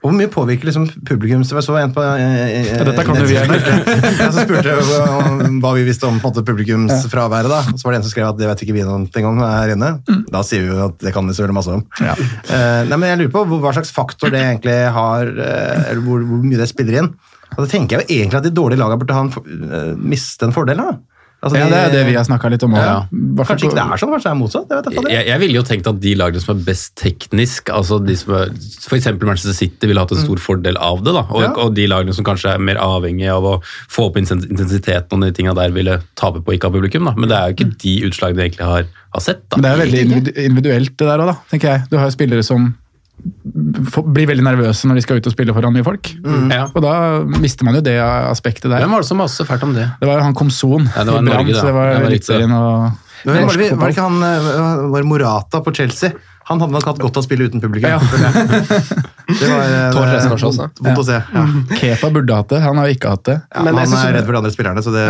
Hvor 0.00 0.14
mye 0.16 0.30
påvirker 0.32 0.70
liksom 0.70 0.86
publikum? 1.04 1.42
Så 1.44 1.58
jeg 1.58 1.66
så 1.66 1.74
en 1.76 1.92
på 1.92 2.00
eh, 2.00 2.36
eh, 2.40 2.68
Ja, 2.70 2.84
dette 2.88 3.04
kan 3.04 3.18
du 3.18 3.26
vi, 3.28 3.36
Einar. 3.36 3.60
Jeg 4.20 4.32
så 4.32 4.44
spurte 4.46 4.76
hva 5.60 5.72
vi 5.76 5.84
visste 5.84 6.08
om 6.08 6.16
på 6.22 6.30
en 6.30 6.32
måte, 6.32 6.44
publikumsfraværet. 6.48 7.52
da. 7.52 7.60
Og 7.68 7.76
så 7.76 7.88
var 7.88 7.94
det 7.94 8.00
en 8.00 8.06
som 8.06 8.14
skrev 8.14 8.30
at 8.30 8.38
det 8.40 8.48
vet 8.48 8.64
ikke 8.64 8.78
vi 8.78 8.86
noe 8.86 9.02
om 9.28 9.42
her 9.44 9.74
inne. 9.74 9.90
Da 10.32 10.40
sier 10.46 10.64
vi 10.64 10.72
jo 10.72 10.86
at 10.86 10.96
det 11.04 11.12
kan 11.12 11.28
vi 11.28 11.36
så 11.36 11.44
veldig 11.44 11.58
masse 11.58 11.76
om. 11.76 11.84
Ja. 12.00 12.14
Eh, 12.16 12.80
nei, 12.88 12.96
men 12.96 13.10
jeg 13.10 13.20
lurer 13.20 13.34
på 13.34 13.44
hva 13.60 13.74
slags 13.76 13.92
faktor 13.92 14.32
det 14.32 14.40
egentlig 14.40 14.78
har, 14.96 15.28
eh, 15.28 15.90
eller 15.90 16.02
hvor, 16.06 16.24
hvor 16.32 16.48
mye 16.48 16.62
det 16.62 16.70
spiller 16.72 17.02
inn. 17.02 17.12
Og 17.50 17.64
da 17.64 17.68
tenker 17.68 17.98
jeg 17.98 18.06
jo 18.06 18.20
egentlig 18.22 18.40
at 18.40 18.48
de 18.48 18.56
dårlige 18.56 18.80
lagene 18.80 19.02
burde 19.02 19.16
ha 19.16 19.26
en, 19.26 19.32
eh, 19.68 19.94
miste 20.00 20.48
en 20.48 20.56
fordel. 20.56 20.80
da. 20.80 20.96
Altså, 21.40 21.56
Ja, 21.56 21.68
det 21.72 21.76
er 21.80 21.92
det 21.94 22.00
vi 22.10 22.14
har 22.18 22.24
snakka 22.28 22.50
litt 22.52 22.62
om 22.66 22.74
òg. 22.76 22.82
Ja. 22.84 22.96
Kanskje 23.48 23.70
ikke 23.70 23.76
det 23.78 23.84
er 23.84 24.00
sånn, 24.02 24.10
kanskje 24.12 24.26
det 24.28 24.32
er 24.34 24.38
motsatt. 24.40 24.66
Jeg 24.68 24.76
vet 24.84 24.88
da. 25.04 25.12
Jeg, 25.14 25.26
jeg 25.30 25.40
ville 25.40 25.56
jo 25.56 25.62
tenkt 25.64 25.86
at 25.88 26.00
de 26.02 26.12
lagene 26.20 26.42
som 26.44 26.52
er 26.52 26.64
best 26.66 26.92
teknisk, 27.00 27.70
altså 27.72 27.96
de 28.04 28.16
som 28.20 28.34
er, 28.36 28.52
eksempel 28.98 29.30
Manchester 29.30 29.56
City 29.56 29.88
ville 29.88 30.02
hatt 30.04 30.12
en 30.12 30.20
stor 30.20 30.36
fordel 30.44 30.76
av 30.76 31.00
det, 31.06 31.14
da. 31.16 31.22
Og, 31.30 31.40
Mm. 31.40 31.46
Ja. 31.46 31.52
og 31.64 31.74
de 31.78 31.86
lagene 31.88 32.12
som 32.14 32.24
kanskje 32.28 32.52
er 32.52 32.58
mer 32.60 32.76
avhengige 32.76 33.32
av 33.32 33.46
å 33.48 33.54
få 33.88 34.10
opp 34.10 34.18
intensiteten 34.20 35.16
og 35.16 35.24
de 35.24 35.32
tinga 35.32 35.54
der, 35.56 35.72
ville 35.72 35.96
tape 36.20 36.42
på 36.44 36.52
ikke 36.58 36.68
av 36.68 36.76
publikum, 36.76 37.08
da. 37.08 37.14
Men 37.16 37.28
det 37.32 37.38
er 37.38 37.48
jo 37.48 37.56
ikke 37.56 37.70
de 37.86 37.94
utslagene 38.10 38.36
vi 38.36 38.44
egentlig 38.50 38.68
har, 38.68 38.84
har 39.16 39.20
sett, 39.24 39.40
da. 39.48 39.56
Men 39.56 39.64
det 39.64 39.72
er 39.72 39.82
veldig 39.86 40.36
individuelt 40.44 40.96
det 41.00 41.08
der 41.08 41.24
òg, 41.24 41.36
tenker 41.50 41.72
jeg. 41.72 41.88
Du 41.90 41.96
har 41.96 42.04
jo 42.10 42.16
spillere 42.18 42.44
som 42.44 42.74
blir 43.20 44.28
veldig 44.30 44.44
nervøse 44.46 44.88
når 44.88 44.98
de 45.00 45.04
skal 45.04 45.20
ut 45.20 45.28
og 45.28 45.34
spille 45.34 45.54
foran 45.56 45.74
mye 45.74 45.86
folk. 45.86 46.10
Ja. 46.50 46.66
Og 46.72 46.80
da 46.84 46.94
mister 47.42 47.66
man 47.68 47.78
jo 47.78 47.82
det 47.84 47.96
aspektet 48.00 48.68
der. 48.70 48.80
Hvem 48.82 48.96
var 48.96 49.04
det 49.04 49.10
som 49.10 49.20
maste 49.20 49.46
fælt 49.48 49.66
om 49.66 49.74
det? 49.76 49.86
Det 50.00 50.08
var 50.08 50.20
jo 50.20 50.26
han 50.28 50.36
Komson 50.38 50.88
Ja, 50.94 51.04
det 51.04 51.14
var 51.14 51.22
i 51.22 51.30
Brann, 51.30 51.50
da. 51.50 51.58
så 51.60 51.68
det 51.68 51.76
var 51.76 51.94
Det 51.94 52.02
var 52.04 52.14
riktig. 52.16 52.40
Og 52.40 53.34
Men 53.34 53.46
var, 53.46 53.56
det, 53.60 53.70
var 53.76 53.90
det 53.90 53.96
ikke 53.96 54.08
han 54.08 54.22
eh, 54.24 54.84
var 54.94 55.08
Morata 55.08 55.60
på 55.60 55.74
Chelsea? 55.76 56.14
Han 56.50 56.60
hadde 56.60 56.74
nok 56.74 56.86
hatt 56.90 56.98
godt 56.98 57.16
av 57.16 57.22
å 57.22 57.26
spille 57.26 57.46
uten 57.48 57.62
publikum. 57.62 57.90
Ja. 57.90 58.00
Det 59.30 59.46
var 59.46 59.60
eh, 59.62 59.92
kanskje 59.94 60.48
også. 60.48 60.64
vondt, 60.64 60.80
vondt 60.82 60.98
å 60.98 61.04
se. 61.06 61.18
Ja. 61.22 61.42
Kepa 61.78 62.08
burde 62.10 62.34
hatt 62.34 62.48
det, 62.50 62.58
han 62.64 62.80
har 62.80 62.88
jo 62.90 62.96
ikke 62.96 63.12
hatt 63.12 63.28
det. 63.28 63.36
Ja, 63.54 63.62
Men 63.62 63.76
han 63.78 63.92
er 63.94 64.16
redd 64.16 64.24
for 64.26 64.34
de 64.34 64.40
andre 64.40 64.50
spillerne, 64.50 64.82
så 64.82 64.90
det 64.90 65.04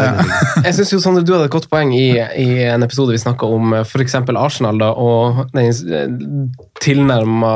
Jeg 0.67 0.75
synes 0.77 0.93
jo 0.93 0.99
Sondre, 1.01 1.23
du 1.25 1.33
hadde 1.33 1.47
et 1.49 1.55
godt 1.55 1.71
poeng 1.73 1.95
i, 1.97 2.11
i 2.37 2.49
en 2.69 2.85
episode 2.85 3.15
vi 3.15 3.23
snakka 3.23 3.49
om 3.49 3.73
f.eks. 3.81 4.19
Arsenal 4.37 4.77
da, 4.83 4.91
og 4.93 5.41
den 5.57 5.73
tilnærma 6.85 7.53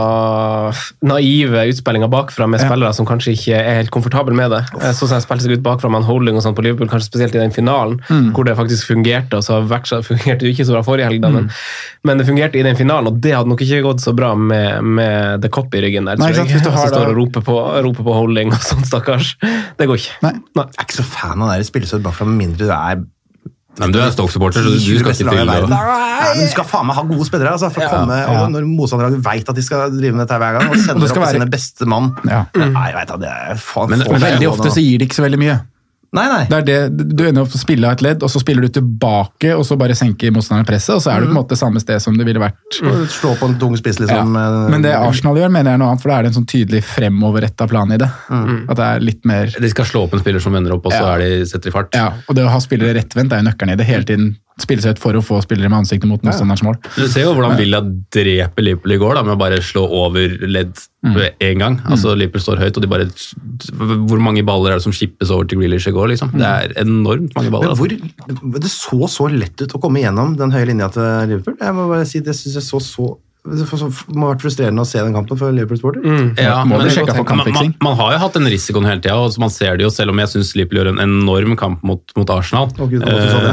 naive 1.05 1.67
utspillinga 1.71 2.09
bakfra 2.13 2.47
med 2.49 2.61
Ja. 2.61 2.69
spillere 2.69 2.93
som 2.97 3.07
kanskje 3.09 3.33
ikke 3.37 3.57
er 3.61 3.79
helt 3.83 3.93
komfortable 3.93 4.35
med 4.37 4.51
det. 4.53 4.63
Så 4.73 5.05
Sånn 5.05 5.09
som 5.13 5.19
de 5.19 5.25
spilte 5.27 5.45
seg 5.47 5.57
ut 5.59 5.65
bakfra 5.65 5.91
med 5.93 6.03
en 6.03 6.09
holding 6.09 6.37
og 6.37 6.45
sånn 6.45 6.57
på 6.57 6.65
Liverpool, 6.65 6.89
kanskje 6.89 7.11
spesielt 7.13 7.35
i 7.37 7.43
den 7.45 7.53
finalen, 7.53 8.01
hvor 8.35 8.45
det 8.49 8.57
faktisk 8.57 8.89
fungerte. 8.89 9.37
og 9.37 9.45
så 9.45 9.61
fungerte 10.11 10.45
jo 10.49 10.53
ikke 10.53 10.65
så 10.65 10.73
bra 10.77 10.83
forrige 10.87 11.09
helg, 11.09 11.21
da, 11.25 11.29
men, 11.29 11.51
men 12.05 12.19
det 12.19 12.27
fungerte 12.29 12.59
i 12.61 12.65
den 12.67 12.77
finalen, 12.77 13.13
og 13.13 13.21
det 13.21 13.35
hadde 13.37 13.49
nok 13.53 13.61
ikke 13.61 13.74
gått 13.83 14.01
så 14.05 14.13
bra 14.15 14.35
med, 14.39 14.85
med 14.85 15.43
The 15.43 15.49
Cop 15.49 15.75
i 15.75 15.81
ryggen 15.83 16.05
der. 16.07 16.17
Nei, 16.21 16.31
tror 16.33 16.45
ikke 16.45 16.45
sant, 16.45 16.51
jeg. 16.51 16.61
hvis 16.61 16.67
du 16.67 16.71
har 16.77 16.87
Som 16.87 16.95
står 16.95 17.11
og 17.11 17.17
roper 17.19 17.43
på, 17.43 17.57
roper 17.89 18.05
på 18.07 18.15
holding 18.15 18.53
og 18.55 18.63
sånn, 18.63 18.85
stakkars. 18.87 19.35
Det 19.79 19.89
går 19.91 19.97
ikke. 20.03 20.15
Nei. 20.29 20.33
Jeg 20.61 20.71
er 20.79 20.87
ikke 20.87 21.01
så 21.01 21.09
fan 21.09 21.43
av 21.43 21.51
det 21.59 21.67
spillestedet, 21.67 22.05
bare 22.07 22.15
for 22.15 22.31
med 22.31 22.39
mindre 22.47 22.69
du 22.69 22.73
er 22.77 23.03
Nei, 23.75 23.89
men 23.89 23.93
du 23.97 23.99
er 23.99 24.13
Stoke-supporter, 24.15 24.63
så 24.63 24.71
du, 24.71 24.79
skal 24.79 25.11
ikke 25.11 25.15
til 25.19 25.27
Nei, 25.51 25.57
men 25.59 26.39
Du 26.39 26.47
skal 26.53 26.63
faen 26.71 26.87
meg 26.87 26.95
ha 26.95 27.03
gode 27.09 27.25
spillere. 27.27 27.57
Altså, 27.57 27.73
for 27.75 27.83
å 27.83 27.89
komme, 27.91 28.19
ja. 28.23 28.37
og 28.45 28.53
Når 28.55 28.69
motstanderlaget 28.71 29.25
vet 29.27 29.51
at 29.51 29.59
de 29.59 29.65
skal 29.67 29.91
drive 29.91 30.15
med 30.15 30.23
dette 30.23 30.39
hver 30.39 30.55
gang, 30.61 30.69
og 30.71 30.77
sender 30.79 31.11
opp 31.11 31.19
være- 31.19 31.33
sine 31.41 31.49
beste 31.51 31.89
mann 31.91 32.13
Ja. 32.23 32.45
Nei, 32.55 32.85
jeg 32.93 32.95
vet 33.01 33.11
da, 33.11 33.17
det 33.25 33.33
er 33.35 33.59
faen 33.59 33.91
Men- 33.91 34.05
Men 34.15 34.23
veldig 34.23 34.49
ofte 34.53 34.71
så 34.71 34.79
gir 34.85 35.03
de 35.03 35.09
ikke 35.09 35.19
så 35.19 35.25
veldig 35.27 35.41
mye. 35.43 35.57
Nei, 36.15 36.25
nei. 36.31 36.43
Det 36.47 36.59
er 36.61 36.67
det, 36.69 37.07
Du 37.19 37.25
ender 37.27 37.43
opp 37.43 37.55
å 37.57 37.59
spille 37.59 37.89
av 37.89 37.97
et 37.97 38.03
ledd, 38.07 38.23
og 38.23 38.31
så 38.31 38.39
spiller 38.43 38.63
du 38.69 38.69
tilbake, 38.77 39.51
og 39.57 39.65
så 39.67 39.77
bare 39.81 39.97
senker 39.99 40.31
motstanderen 40.35 40.69
presset, 40.69 40.95
og 40.95 41.03
så 41.03 41.11
er 41.11 41.21
du 41.25 41.27
på 41.27 41.35
en 41.35 41.39
måte 41.41 41.59
samme 41.59 41.83
sted 41.83 41.99
som 42.03 42.17
det 42.19 42.27
ville 42.29 42.43
vært. 42.43 42.59
Slå 43.11 43.35
på 43.41 43.49
en 43.51 43.57
tung 43.59 43.75
spiss, 43.81 43.99
liksom. 44.03 44.37
Ja. 44.39 44.69
Men 44.71 44.85
det 44.87 44.95
Arsenal 44.95 45.41
gjør, 45.43 45.51
mener 45.51 45.73
jeg 45.73 45.81
er 45.81 45.83
noe 45.83 45.91
annet, 45.95 46.05
for 46.05 46.13
da 46.13 46.19
er 46.21 46.27
det 46.29 46.33
en 46.33 46.39
sånn 46.39 46.49
tydelig 46.55 46.85
fremoverretta 46.87 47.67
plan 47.71 47.91
i 47.95 47.99
det. 48.01 48.11
At 48.31 48.77
det 48.79 48.87
er 48.93 49.05
litt 49.05 49.25
mer 49.29 49.51
De 49.59 49.71
skal 49.73 49.89
slå 49.91 50.05
opp 50.07 50.15
en 50.15 50.23
spiller 50.23 50.43
som 50.45 50.55
vender 50.55 50.77
opp, 50.77 50.87
og 50.87 50.93
så 50.95 51.03
Ja. 51.03 51.15
er 51.17 51.25
de, 51.25 51.47
setter 51.51 51.71
de 51.71 51.75
fart. 51.75 51.91
Ja, 51.99 52.13
og 52.29 52.35
det 52.39 52.45
å 52.47 52.53
ha 52.55 52.59
spillere 52.63 52.95
rettvendt 52.95 53.33
er 53.35 53.43
jo 53.43 53.49
nøkkelen 53.51 53.73
i 53.75 53.77
det. 53.77 53.87
Hele 53.91 54.05
tiden 54.05 54.37
spille 54.63 54.83
seg 54.85 54.95
ut 54.95 55.03
for 55.03 55.19
å 55.19 55.23
få 55.25 55.41
spillere 55.43 55.71
med 55.71 55.81
ansiktet 55.83 56.07
mot 56.07 56.23
motstanderens 56.23 56.63
mål. 56.63 56.77
Du 56.95 57.07
ser 57.11 57.27
jo 57.27 57.33
hvordan 57.35 57.57
Villa 57.59 57.81
dreper 58.15 58.63
Liverpool 58.63 58.95
i 58.95 58.99
går 59.03 59.19
da, 59.19 59.25
med 59.27 59.35
å 59.35 59.41
bare 59.41 59.59
slå 59.65 59.83
over 60.05 60.37
ledd 60.47 60.79
ved 61.05 61.43
én 61.43 61.59
gang. 61.61 61.81
Altså 61.91 62.15
Liverpool 62.17 62.45
står 62.45 62.63
høyt, 62.63 62.79
og 62.79 62.85
de 62.85 62.91
bare 62.91 63.09
Hvor 64.09 64.23
mange 64.23 64.45
baller 64.47 64.73
er 64.73 64.81
det 64.81 64.87
som 64.87 64.95
skippes 64.95 65.33
over 65.35 65.49
til 65.51 65.61
Grealish 65.61 65.91
i 65.91 65.95
går? 65.97 66.13
liksom? 66.15 66.33
Det 66.39 66.47
er 66.47 66.77
enormt 66.85 67.35
mange 67.37 67.51
baller. 67.51 67.75
Altså. 67.75 67.83
hvor, 67.83 68.57
Det 68.63 68.73
så 68.73 69.11
så 69.11 69.29
lett 69.33 69.61
ut 69.61 69.75
å 69.75 69.83
komme 69.83 70.05
gjennom 70.05 70.37
den 70.39 70.55
høye 70.55 70.71
linja 70.71 70.89
til 70.95 71.35
Liverpool. 71.35 71.59
Jeg 71.61 71.77
må 71.77 71.89
bare 71.91 72.07
si, 72.09 72.23
Det 72.25 72.37
synes 72.39 72.61
jeg 72.61 72.69
så 72.71 72.81
så 72.81 73.11
det 73.45 73.67
må 74.17 74.25
ha 74.25 74.33
vært 74.33 74.41
frustrerende 74.41 74.81
å 74.81 74.89
se 74.89 75.03
den 75.05 75.13
kampen 75.13 75.37
for 75.37 75.53
Liverpool-sporter. 75.53 76.05
Ja, 76.41 76.63
sjekket 76.89 77.19
for 77.19 77.29
man, 77.37 77.51
man, 77.53 77.75
man 77.85 77.97
har 77.99 78.15
jo 78.15 78.21
hatt 78.23 78.39
den 78.39 78.49
risikoen 78.49 78.87
hele 78.89 79.03
tida, 79.05 79.19
og 79.21 79.37
man 79.43 79.53
ser 79.53 79.77
det 79.77 79.85
jo, 79.85 79.91
selv 79.93 80.15
om 80.15 80.23
jeg 80.23 80.33
syns 80.33 80.55
Liverpool 80.57 80.81
gjør 80.81 80.93
en 80.95 81.03
enorm 81.05 81.53
kamp 81.61 81.85
mot, 81.85 82.15
mot 82.17 82.33
Arsenal. 82.33 82.71
Oh, 82.79 82.89
Gud, 82.89 83.05
sånn, 83.05 83.51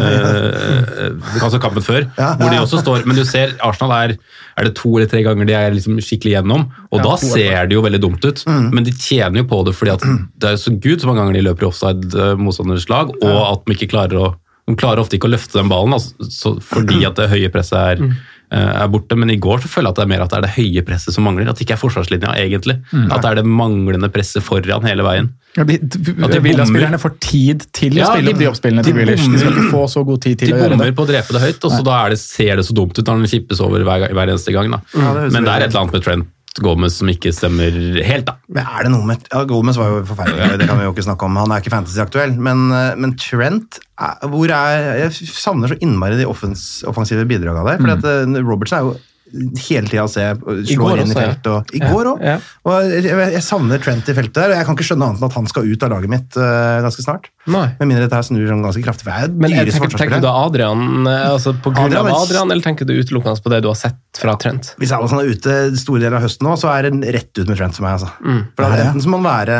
Eh, 1.01 1.39
altså 1.41 1.59
kampen 1.61 1.83
før, 1.83 2.05
Ja. 2.17 2.35
hvor 2.39 2.51
de 2.51 2.59
også 2.61 2.79
står 2.81 3.05
Men 3.07 3.15
du 3.17 3.23
ser 3.25 3.53
Arsenal 3.63 3.91
er 3.95 4.17
er 4.57 4.67
det 4.67 4.75
to 4.75 4.89
eller 4.97 5.07
tre 5.07 5.21
ganger 5.23 5.47
de 5.47 5.53
er 5.55 5.71
liksom 5.71 5.97
skikkelig 6.03 6.35
gjennom, 6.35 6.65
og 6.91 7.03
da 7.03 7.15
ser 7.17 7.67
det 7.67 7.75
jo 7.77 7.81
veldig 7.81 8.01
dumt 8.03 8.25
ut. 8.25 8.43
Men 8.47 8.83
de 8.83 8.91
tjener 8.91 9.41
jo 9.41 9.47
på 9.47 9.63
det 9.65 9.73
fordi 9.77 9.93
at 9.95 10.03
det 10.37 10.51
er 10.51 10.59
så 10.59 10.73
gud 10.75 11.01
så 11.01 11.07
mange 11.09 11.23
ganger 11.23 11.39
de 11.39 11.45
løper 11.47 11.65
i 11.65 11.69
offside 11.71 12.11
eh, 12.15 12.35
motstanders 12.39 12.87
lag, 12.91 13.11
og 13.21 13.39
at 13.47 13.65
de 13.65 13.77
ikke 13.77 13.91
klarer 13.95 14.19
å 14.19 14.29
de 14.69 14.77
klarer 14.77 15.01
ofte 15.01 15.17
ikke 15.17 15.27
å 15.27 15.33
løfte 15.33 15.57
den 15.57 15.71
ballen 15.71 15.95
altså, 15.97 16.27
så, 16.29 16.53
fordi 16.63 17.01
at 17.09 17.17
det 17.17 17.31
høye 17.31 17.49
presset 17.51 17.79
er, 17.79 18.03
eh, 18.05 18.19
er 18.51 18.87
borte. 18.91 19.15
Men 19.15 19.29
i 19.31 19.37
går 19.39 19.61
så 19.63 19.69
føler 19.71 19.87
jeg 19.89 19.93
at 19.95 19.99
det 20.01 20.03
er 20.03 20.09
mer 20.11 20.23
at 20.25 20.29
det 20.33 20.37
er 20.37 20.45
det 20.47 20.55
høye 20.57 20.81
presset 20.87 21.13
som 21.15 21.23
mangler. 21.23 21.47
At 21.49 21.55
det 21.57 21.65
ikke 21.67 21.77
er 21.77 21.81
forsvarslinja, 21.81 22.33
egentlig. 22.35 22.75
At 22.91 23.21
det 23.23 23.29
er 23.31 23.35
det 23.41 23.45
manglende 23.47 24.09
presset 24.11 24.43
foran 24.43 24.83
hele 24.87 25.03
veien. 25.07 25.29
Ja, 25.57 25.63
de- 25.67 25.79
de 25.83 26.39
Villa-spillerne 26.43 26.99
får 26.99 27.15
tid 27.19 27.65
til 27.75 27.91
å 27.93 27.97
Ja, 28.03 28.05
spille 28.11 28.27
de- 28.29 28.33
opp 28.33 28.39
de 28.39 28.47
oppspillene 28.51 28.83
til 28.83 28.93
de 28.95 29.05
De 29.05 29.17
skal 29.17 29.51
ikke 29.51 29.71
få 29.71 29.83
så 29.91 30.05
god 30.05 30.21
tid 30.21 30.37
til 30.39 30.47
De 30.47 30.53
å 30.53 30.57
gjøre 30.57 30.69
det. 30.69 30.77
bommer 30.77 30.85
det. 30.91 30.95
på 30.95 31.03
å 31.03 31.07
drepe 31.09 31.31
det 31.35 31.41
høyt, 31.41 31.65
og 31.65 31.71
så 31.71 31.83
da 31.83 32.05
er 32.05 32.09
det, 32.11 32.19
ser 32.19 32.55
det 32.55 32.65
så 32.65 32.73
dumt 32.73 32.97
ut 32.97 33.03
når 33.05 33.19
den 33.19 33.27
kippes 33.27 33.59
over 33.59 33.83
hver, 33.83 34.07
hver 34.13 34.27
eneste 34.31 34.51
gang. 34.53 34.71
Da. 34.71 34.79
Ja, 34.95 35.13
det 35.13 35.31
Men 35.33 35.43
det 35.43 35.51
er 35.51 35.61
et 35.67 35.69
eller 35.71 35.81
annet 35.81 35.91
med 35.93 36.03
Trent 36.03 36.27
Gomez 36.59 36.97
som 36.99 37.07
ikke 37.07 37.31
stemmer 37.31 37.75
helt, 38.03 38.25
da. 38.27 38.35
Men 38.51 38.65
er 38.67 38.83
det 38.83 38.91
noe 38.91 39.07
med 39.07 39.21
ja, 39.29 39.43
Gomez 39.47 39.77
var 39.79 39.93
jo 39.93 40.01
forferdelig, 40.09 40.57
det 40.59 40.67
kan 40.67 40.81
vi 40.81 40.87
jo 40.87 40.91
ikke 40.91 41.05
snakke 41.05 41.27
om. 41.27 41.39
Han 41.39 41.53
er 41.53 41.63
ikke 41.63 41.71
fantasy-aktuell. 41.71 42.35
Men, 42.35 42.65
eh, 42.75 42.97
men 42.99 43.15
Trent 43.19 43.79
er, 43.95 44.17
hvor 44.27 44.51
er, 44.51 45.05
Jeg 45.05 45.31
savner 45.31 45.71
så 45.71 45.79
innmari 45.79 46.19
de 46.19 46.27
offens, 46.27 46.83
offensive 46.89 47.23
bidragene 47.29 47.63
der. 47.69 47.79
For 47.79 47.95
at 47.95 48.43
Robertsen 48.43 48.79
er 48.79 48.89
jo 48.89 48.97
hele 49.31 49.87
tida 49.87 50.05
se 50.11 50.25
slår 50.73 51.01
inn 51.03 51.11
i 51.11 51.15
feltet. 51.15 51.47
Og, 51.51 51.73
I 51.75 51.81
går 51.81 52.09
òg. 52.11 52.23
Ja. 52.25 52.37
Og 52.67 52.91
jeg, 52.91 53.15
jeg 53.35 53.43
savner 53.45 53.81
Trent 53.81 54.09
i 54.11 54.15
feltet 54.17 54.37
der, 54.37 54.53
og 54.53 54.59
jeg 54.59 54.67
kan 54.67 54.77
ikke 54.77 54.87
skjønne 54.89 55.07
annet 55.07 55.21
enn 55.21 55.29
at 55.29 55.37
han 55.37 55.49
skal 55.51 55.69
ut 55.69 55.85
av 55.85 55.93
laget 55.93 56.11
mitt 56.11 56.37
uh, 56.39 56.81
ganske 56.85 57.05
snart. 57.05 57.29
Nei. 57.51 57.63
Med 57.79 57.89
mindre 57.89 58.05
dette 58.05 58.19
her 58.19 58.27
snur 58.27 58.45
sånn 58.49 58.63
ganske 58.65 58.83
kraftig. 58.85 59.07
For 59.07 59.15
jeg 59.15 59.33
Men 59.33 59.55
jeg 59.55 59.69
dyre 59.69 59.77
tenker, 59.79 60.01
tenker 60.03 60.21
du 60.21 60.27
da 60.27 60.33
Adrian, 60.43 60.83
eh, 61.09 61.25
altså 61.31 61.55
på 61.57 61.73
grunn 61.73 61.89
Adrian 61.89 62.11
av 62.11 62.19
Adrian, 62.21 62.53
eller 62.53 62.65
tenker 62.65 62.89
du 62.89 62.93
utelukkende 62.93 63.41
på 63.41 63.53
det 63.53 63.61
du 63.65 63.69
har 63.71 63.79
sett 63.79 64.21
fra 64.21 64.35
Trent? 64.41 64.73
Hvis 64.81 64.93
Alison 64.95 65.23
er 65.23 65.31
ute 65.31 65.57
store 65.81 66.03
deler 66.03 66.19
av 66.19 66.27
høsten 66.27 66.47
nå, 66.47 66.55
så 66.61 66.69
er 66.75 66.89
det 66.89 67.15
rett 67.17 67.41
ut 67.41 67.47
med 67.47 67.57
Trent 67.57 67.77
for 67.77 67.87
meg. 67.87 67.97
Altså. 67.97 68.11
Mm. 68.21 68.41
For 68.53 68.67
da, 68.67 68.85
Enten 68.85 69.05
så 69.05 69.11
må 69.11 69.21
han 69.21 69.29
være, 69.31 69.59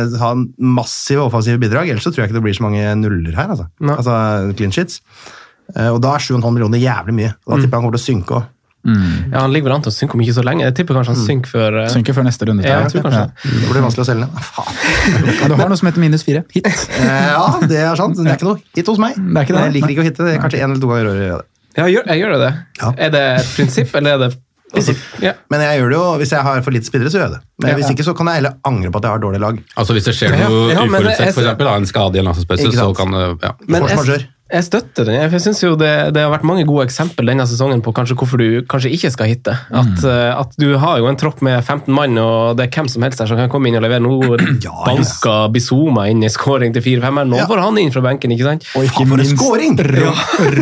eh, 0.00 0.20
ha 0.24 0.34
massive 0.80 1.28
offensive 1.28 1.62
bidrag, 1.62 1.92
ellers 1.92 2.06
så 2.06 2.14
tror 2.14 2.24
jeg 2.24 2.32
ikke 2.32 2.40
det 2.40 2.46
blir 2.48 2.58
så 2.58 2.66
mange 2.66 2.84
nuller 3.04 3.38
her. 3.38 3.54
Altså, 3.54 3.70
altså 3.96 4.20
clean 4.58 4.74
sheets. 4.74 5.02
Eh, 5.74 5.88
Og 5.90 6.00
da 6.02 6.14
er 6.14 6.22
7,5 6.22 6.46
millioner 6.54 6.82
jævlig 6.82 7.14
mye. 7.16 7.32
Mm. 7.34 7.40
Og 7.46 7.54
Da 7.54 7.62
tipper 7.62 7.66
jeg 7.66 7.76
han 7.76 7.86
kommer 7.86 7.98
til 7.98 8.02
å 8.02 8.06
synke 8.06 8.38
òg. 8.38 8.52
Ja, 8.86 9.40
Han 9.42 9.52
ligger 9.54 9.68
vel 9.70 9.76
an 9.76 9.84
til 9.86 9.92
å 9.92 9.96
synke 9.96 10.16
om 10.18 10.22
ikke 10.24 10.36
så 10.36 10.44
lenge. 10.46 10.64
Jeg 10.66 10.76
tipper 10.78 10.98
kanskje 10.98 11.14
han 11.14 11.26
synker 11.26 11.52
før 11.52 11.78
uh... 11.82 11.88
Synker 11.92 12.16
før 12.16 12.26
neste 12.28 12.48
runde. 12.48 12.64
Ja, 12.66 12.78
jeg 12.84 12.94
tror 12.94 13.06
kanskje 13.08 13.24
det. 13.26 13.50
Det 13.64 13.72
blir 13.72 13.84
vanskelig 13.86 14.04
å 14.04 14.08
selge. 14.12 14.28
Faen. 14.52 15.50
Du 15.50 15.56
har 15.58 15.68
noe 15.72 15.80
som 15.80 15.90
heter 15.90 16.04
minus 16.06 16.26
fire. 16.26 16.44
Hit. 16.54 16.70
Eh, 16.96 17.26
Ja, 17.36 17.44
det 17.68 17.82
er 17.82 17.98
sant. 17.98 18.16
Det 18.16 18.30
er 18.30 18.38
ikke 18.38 18.48
noe 18.48 18.62
hit 18.76 18.88
hos 18.88 18.98
meg. 19.02 19.18
Det 19.18 19.36
er 19.40 19.46
ikke 19.48 19.56
det, 19.56 19.66
Jeg 19.66 19.74
liker 19.76 19.92
ikke 19.94 20.04
å 20.04 20.08
hitte. 20.08 20.24
Det 20.26 20.34
er 20.36 20.42
kanskje 20.42 20.62
én 20.62 20.70
eller 20.70 20.82
to 20.82 20.90
ganger 20.90 21.06
i 21.06 21.12
året. 21.12 21.20
jeg 21.20 21.28
gjør 21.28 21.42
det. 21.42 21.52
Ja, 21.76 21.86
gjør, 21.92 22.06
jeg 22.08 22.22
gjør 22.22 22.34
det. 22.40 22.50
Ja. 22.80 22.90
Er 22.96 23.10
det 23.12 23.22
et 23.42 23.48
prinsipp, 23.56 23.94
eller 24.00 24.16
er 24.16 24.22
det 24.24 24.30
altså, 24.76 24.94
ja. 25.22 25.32
Men 25.52 25.64
jeg 25.66 25.80
gjør 25.80 25.92
det 25.92 25.98
jo, 25.98 26.04
hvis 26.22 26.32
jeg 26.32 26.46
har 26.46 26.62
for 26.64 26.76
lite 26.76 26.88
spillere, 26.88 27.12
så 27.12 27.20
gjør 27.20 27.26
jeg 27.26 27.34
det. 27.34 27.40
Men 27.64 27.76
hvis 27.80 27.90
ikke, 27.92 28.06
så 28.06 28.14
kan 28.16 28.30
jeg 28.30 28.40
heller 28.40 28.56
angre 28.70 28.92
på 28.92 29.02
at 29.02 29.08
jeg 29.08 29.16
har 29.16 29.22
dårlig 29.26 29.42
lag. 29.42 29.60
Altså 29.76 29.96
Hvis 29.96 30.08
det 30.08 30.16
skjer 30.16 30.32
noe 30.34 30.40
ja, 30.40 30.48
ja, 30.76 30.86
uforutsett, 30.86 31.36
f.eks. 31.36 31.60
en 31.74 31.90
skade 31.92 32.18
i 32.18 32.22
en 32.22 32.30
landslagspause, 32.30 32.70
Ikke 32.70 32.80
så 32.80 32.88
kan 32.96 33.16
det 33.16 33.26
ja. 33.44 33.52
Men 33.68 33.88
jeg, 33.92 34.26
jeg 34.46 34.62
støtter 34.62 35.08
den. 35.08 35.16
Jeg 35.18 35.40
synes 35.42 35.58
jo 35.64 35.72
det, 35.74 35.90
det 36.14 36.22
har 36.22 36.30
vært 36.30 36.44
mange 36.46 36.62
gode 36.68 36.84
eksempel 36.86 37.26
denne 37.26 37.42
sesongen 37.50 37.80
på 37.82 37.90
kanskje 37.96 38.14
hvorfor 38.14 38.38
du 38.38 38.60
kanskje 38.70 38.92
ikke 38.94 39.10
skal 39.10 39.30
hitte. 39.32 39.54
At, 39.74 39.88
mm. 39.98 40.06
at 40.38 40.52
du 40.60 40.68
har 40.78 41.00
jo 41.02 41.08
en 41.10 41.18
tropp 41.18 41.40
med 41.42 41.58
15 41.64 41.90
mann, 41.90 42.14
og 42.22 42.54
det 42.58 42.68
er 42.68 42.76
hvem 42.76 42.86
som 42.92 43.02
helst 43.02 43.18
der 43.18 43.26
som 43.26 43.40
kan 43.40 43.50
komme 43.50 43.72
inn 43.72 43.78
og 43.80 43.82
levere. 43.82 44.04
Nå 44.04 44.14
Ja, 44.66 44.74
banka 44.86 45.34
Bizuma 45.50 46.06
inn 46.12 46.22
i 46.22 46.30
scoring 46.32 46.74
til 46.76 46.84
4-5 46.84 47.18
Nå 47.26 47.40
Ja. 47.40 47.46
får 47.50 47.62
han 47.64 47.80
inn 47.82 47.90
fra 47.94 48.04
benken, 48.06 48.32
ikke 48.36 48.46
sant? 48.46 48.68
Og 48.78 48.86
ikke 48.86 49.02
Faen, 49.02 49.10
for 49.10 49.22
minst 49.22 49.34
scoring! 49.34 49.74
Ro 49.82 50.14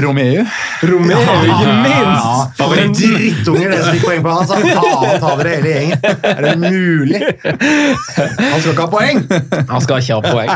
Romeo. 0.07 0.47
Romeo, 0.89 1.21
ikke 1.45 1.75
Ja, 1.75 2.49
Det 2.57 2.65
for 2.65 2.81
en 2.81 2.97
drittunger 2.97 3.75
det 3.75 3.83
som 3.85 3.99
fikk 3.99 4.07
poeng 4.09 4.25
på 4.25 4.35
han, 4.39 4.49
sa, 4.49 4.61
Faen 4.65 5.21
ta 5.21 5.35
dere 5.43 5.55
hele 5.59 5.75
gjengen. 5.77 6.09
Er 6.33 6.43
det 6.49 6.57
mulig? 6.65 7.21
Han 8.41 8.65
skal 8.65 8.73
ikke 8.73 8.87
ha 8.87 8.91
poeng! 8.97 9.23
Han 9.75 9.85
skal 9.85 10.01
ikke 10.01 10.19
ha 10.19 10.25
poeng. 10.25 10.51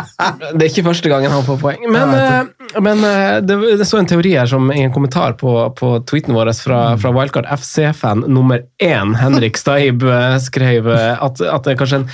Det 0.57 0.65
er 0.65 0.71
ikke 0.73 0.87
første 0.89 1.13
gangen 1.13 1.35
han 1.37 1.45
får 1.47 1.61
poeng. 1.61 1.87
Men, 1.93 2.17
eh, 2.17 2.58
men 2.77 3.05
eh, 3.05 3.37
det, 3.43 3.57
det 3.79 3.87
så 3.89 4.01
en 4.01 4.09
teori 4.09 4.35
her 4.37 4.49
som 4.51 4.73
i 4.73 4.83
en 4.85 4.93
kommentar 4.93 5.37
på, 5.41 5.53
på 5.79 5.93
tweeten 6.09 6.37
vår 6.37 6.53
fra, 6.61 6.81
fra 7.01 7.13
Wildcard 7.15 7.49
FC-fan 7.59 8.27
nummer 8.29 8.65
én, 8.83 9.15
Henrik 9.17 9.57
Staib, 9.61 10.05
eh, 10.05 10.37
skrev 10.43 10.91
eh, 10.93 11.15
at, 11.17 11.41
at 11.41 11.65
det 11.65 11.75
er 11.75 11.81
kanskje 11.81 12.03
en 12.03 12.11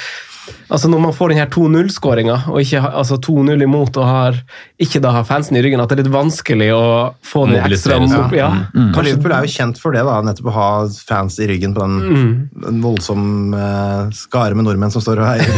Altså 0.68 0.88
Når 0.88 1.00
man 1.00 1.14
får 1.16 1.32
den 1.32 1.38
her 1.40 1.48
2-0-skåringa, 1.52 2.36
og 2.52 2.60
ikke 2.60 2.80
altså 2.84 3.16
2-0 3.22 3.64
imot 3.64 3.96
og 4.00 4.08
har, 4.08 4.38
ikke 4.80 5.00
da 5.04 5.12
har 5.14 5.26
fansen 5.28 5.56
i 5.56 5.62
ryggen, 5.64 5.80
at 5.80 5.90
det 5.90 5.98
er 5.98 6.02
litt 6.04 6.14
vanskelig 6.14 6.70
å 6.74 6.84
få 7.24 7.46
den 7.48 7.60
ekstra 7.60 7.98
ja. 8.00 8.24
ja. 8.36 8.48
Mm. 8.74 8.90
Kanskje, 8.94 9.06
Liverpool 9.10 9.36
er 9.36 9.46
jo 9.46 9.54
kjent 9.54 9.80
for 9.80 9.96
det, 9.96 10.04
da, 10.08 10.18
nettopp 10.26 10.50
å 10.50 10.56
ha 10.56 10.68
fans 11.08 11.38
i 11.40 11.48
ryggen 11.50 11.76
på 11.76 11.84
den, 11.84 12.34
den 12.66 12.82
voldsom 12.84 13.54
uh, 13.56 14.10
skare 14.16 14.56
med 14.56 14.68
nordmenn 14.68 14.92
som 14.94 15.04
står 15.04 15.22
og 15.22 15.30
heier. 15.32 15.48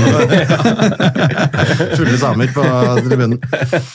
Fulle 1.96 2.18
samer 2.20 2.52
på 2.54 2.66
tribunen. 3.06 3.40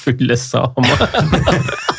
fulle 0.04 0.38
samer. 0.39 1.08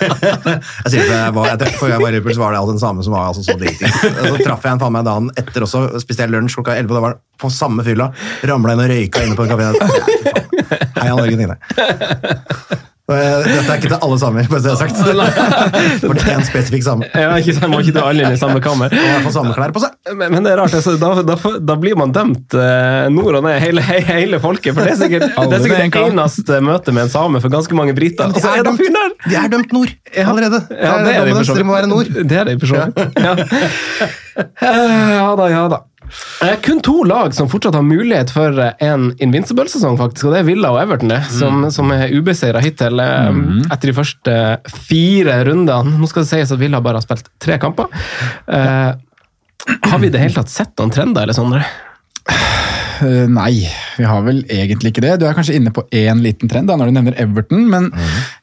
Jeg 0.03 0.92
sier 0.92 1.11
jeg 1.11 1.34
var, 1.36 1.50
jeg, 1.53 1.74
for 1.78 1.92
jeg 1.92 2.03
var 2.03 2.16
i 2.16 2.22
så 2.32 2.42
var 2.42 2.55
det 2.55 2.61
alltid 2.61 2.76
den 2.76 2.82
samme 2.82 3.07
som 3.07 3.16
var 3.16 3.30
altså 3.30 3.44
så 3.46 3.57
dritings. 3.61 3.98
Så 4.03 4.36
traff 4.42 4.66
jeg 4.66 4.76
en 4.76 4.82
faen 4.82 4.96
meg 4.96 5.07
dagen 5.09 5.30
etter 5.38 5.66
også, 5.66 5.84
spiste 6.03 6.26
jeg 6.26 6.34
lunsj 6.34 6.59
klokka 6.59 6.76
11, 6.78 6.90
og 6.90 6.98
det 6.98 7.05
var 7.07 7.18
på 7.42 7.50
samme 7.53 7.84
fylla. 7.86 8.11
Ramla 8.48 8.76
inn 8.76 8.84
og 8.84 8.92
røyka 8.92 9.26
inne 9.26 9.38
på 9.38 9.46
en 9.46 9.53
kafé. 9.53 9.64
Heia 11.00 11.14
Norge, 11.18 11.36
Tine. 11.36 12.88
Dette 13.11 13.66
er 13.66 13.80
ikke 13.80 13.90
til 13.90 13.98
alle 13.98 14.16
samer, 14.20 14.46
bare 14.46 14.61
så 14.62 14.68
det 14.68 14.72
er 14.72 14.78
sagt. 14.78 15.00
For 16.05 16.14
det 16.14 16.22
er 16.22 16.36
en 16.36 16.44
spesifikk 16.46 16.84
same. 16.86 17.09
Ja, 17.11 17.32
ikke 17.40 17.57
sant, 17.57 17.72
Må 17.72 17.80
ikke 17.82 17.96
ta 17.96 18.05
alle 18.12 18.28
inn 18.28 18.36
i 18.36 18.38
samme 18.38 18.62
kammer. 18.62 18.94
Og 18.94 19.26
samme 19.34 19.55
klær 19.57 19.74
på 19.74 19.82
seg. 19.82 19.96
Men, 20.14 20.30
men 20.36 20.46
det 20.46 20.53
er 20.53 20.61
rart, 20.62 20.76
altså, 20.78 20.94
da, 21.00 21.11
da, 21.26 21.36
da 21.66 21.76
blir 21.82 21.98
man 21.98 22.14
dømt 22.14 22.55
eh, 22.55 23.11
nord 23.11 23.40
og 23.40 23.46
ned, 23.48 23.59
hele, 23.64 23.82
hele 23.82 24.40
folket. 24.42 24.76
For 24.76 24.86
det 24.86 24.94
er 24.94 25.00
sikkert 25.03 25.26
det, 25.26 25.59
er 25.59 25.66
sikkert 25.66 25.98
det 25.98 26.05
eneste 26.12 26.62
møtet 26.62 26.94
med 26.94 27.09
en 27.09 27.12
same 27.12 27.42
for 27.42 27.53
ganske 27.53 27.78
mange 27.78 27.96
briter. 27.98 28.30
De 28.30 28.38
Og 28.38 28.44
så 28.44 28.55
er 28.55 28.62
det 28.62 28.70
dømt, 28.70 28.84
fyren 28.84 28.98
der! 29.00 29.14
de 29.26 29.38
er 29.38 29.53
dømt 29.53 29.74
nord 29.74 29.94
allerede. 30.22 30.64
Ja, 30.70 30.96
det 31.03 31.16
er 31.18 31.64
må 31.66 31.78
være 31.78 31.90
nord. 31.90 32.11
Det 32.22 32.38
er 32.38 32.50
de 32.50 32.59
for 32.62 32.70
så 32.70 32.86
vidt. 32.86 33.18
Ja. 33.18 33.34
Ja 34.62 35.32
da, 35.42 35.48
ja 35.50 35.64
da. 35.74 35.86
Eh, 36.42 36.56
kun 36.64 36.80
to 36.84 37.02
lag 37.06 37.34
som 37.36 37.48
fortsatt 37.50 37.76
har 37.78 37.84
mulighet 37.86 38.32
for 38.34 38.58
eh, 38.60 38.74
en 38.84 39.10
Invincible-sesong, 39.22 39.98
faktisk, 40.00 40.28
og 40.28 40.34
det 40.34 40.42
er 40.42 40.48
Villa 40.48 40.72
og 40.74 40.80
Everton, 40.82 41.12
det, 41.12 41.20
som, 41.32 41.64
som 41.74 41.92
er 41.94 42.12
ubeseira 42.12 42.62
hittil 42.64 42.98
mm. 42.98 43.70
etter 43.72 43.92
de 43.92 43.96
første 43.96 44.36
fire 44.88 45.38
rundene. 45.48 45.96
Nå 46.00 46.10
skal 46.10 46.26
det 46.26 46.32
sies 46.32 46.52
at 46.54 46.60
Villa 46.60 46.82
bare 46.84 47.00
har 47.00 47.06
spilt 47.06 47.30
tre 47.42 47.60
kamper. 47.62 47.88
Eh, 48.50 48.90
har 49.86 50.02
vi 50.02 50.10
i 50.10 50.12
det 50.12 50.22
hele 50.22 50.36
tatt 50.36 50.52
sett 50.52 50.74
noen 50.80 50.92
trender, 50.94 51.24
eller 51.24 51.36
Sondre? 51.36 51.62
Eh, 53.02 53.26
Nei, 53.30 53.66
vi 53.98 54.06
har 54.06 54.22
vel 54.26 54.42
egentlig 54.46 54.92
ikke 54.92 55.04
det. 55.04 55.16
Du 55.20 55.26
er 55.28 55.36
kanskje 55.36 55.56
inne 55.58 55.72
på 55.74 55.84
én 55.94 56.22
liten 56.24 56.50
trend 56.50 56.70
da, 56.70 56.76
når 56.78 56.90
du 56.90 56.96
nevner 56.98 57.18
Everton, 57.22 57.64
men 57.70 57.90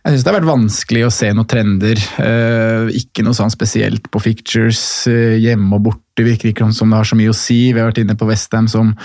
jeg 0.09 0.17
syns 0.17 0.25
det 0.25 0.31
har 0.31 0.39
vært 0.39 0.49
vanskelig 0.49 1.01
å 1.05 1.13
se 1.13 1.27
noen 1.37 1.49
trender. 1.49 1.99
Eh, 2.23 2.87
ikke 2.97 3.21
noe 3.25 3.37
sånn 3.37 3.51
spesielt 3.53 4.07
på 4.09 4.21
fictures 4.23 4.81
eh, 5.11 5.37
hjemme 5.37 5.77
og 5.77 5.85
borte. 5.85 6.25
Virker 6.25 6.49
ikke 6.49 6.65
som 6.73 6.89
det 6.89 6.97
har 6.97 7.07
så 7.07 7.17
mye 7.19 7.29
å 7.29 7.37
si. 7.37 7.69
Vi 7.69 7.77
har 7.77 7.91
vært 7.91 8.01
inne 8.01 8.17
på 8.17 8.25
Westham 8.27 8.65
som 8.71 8.95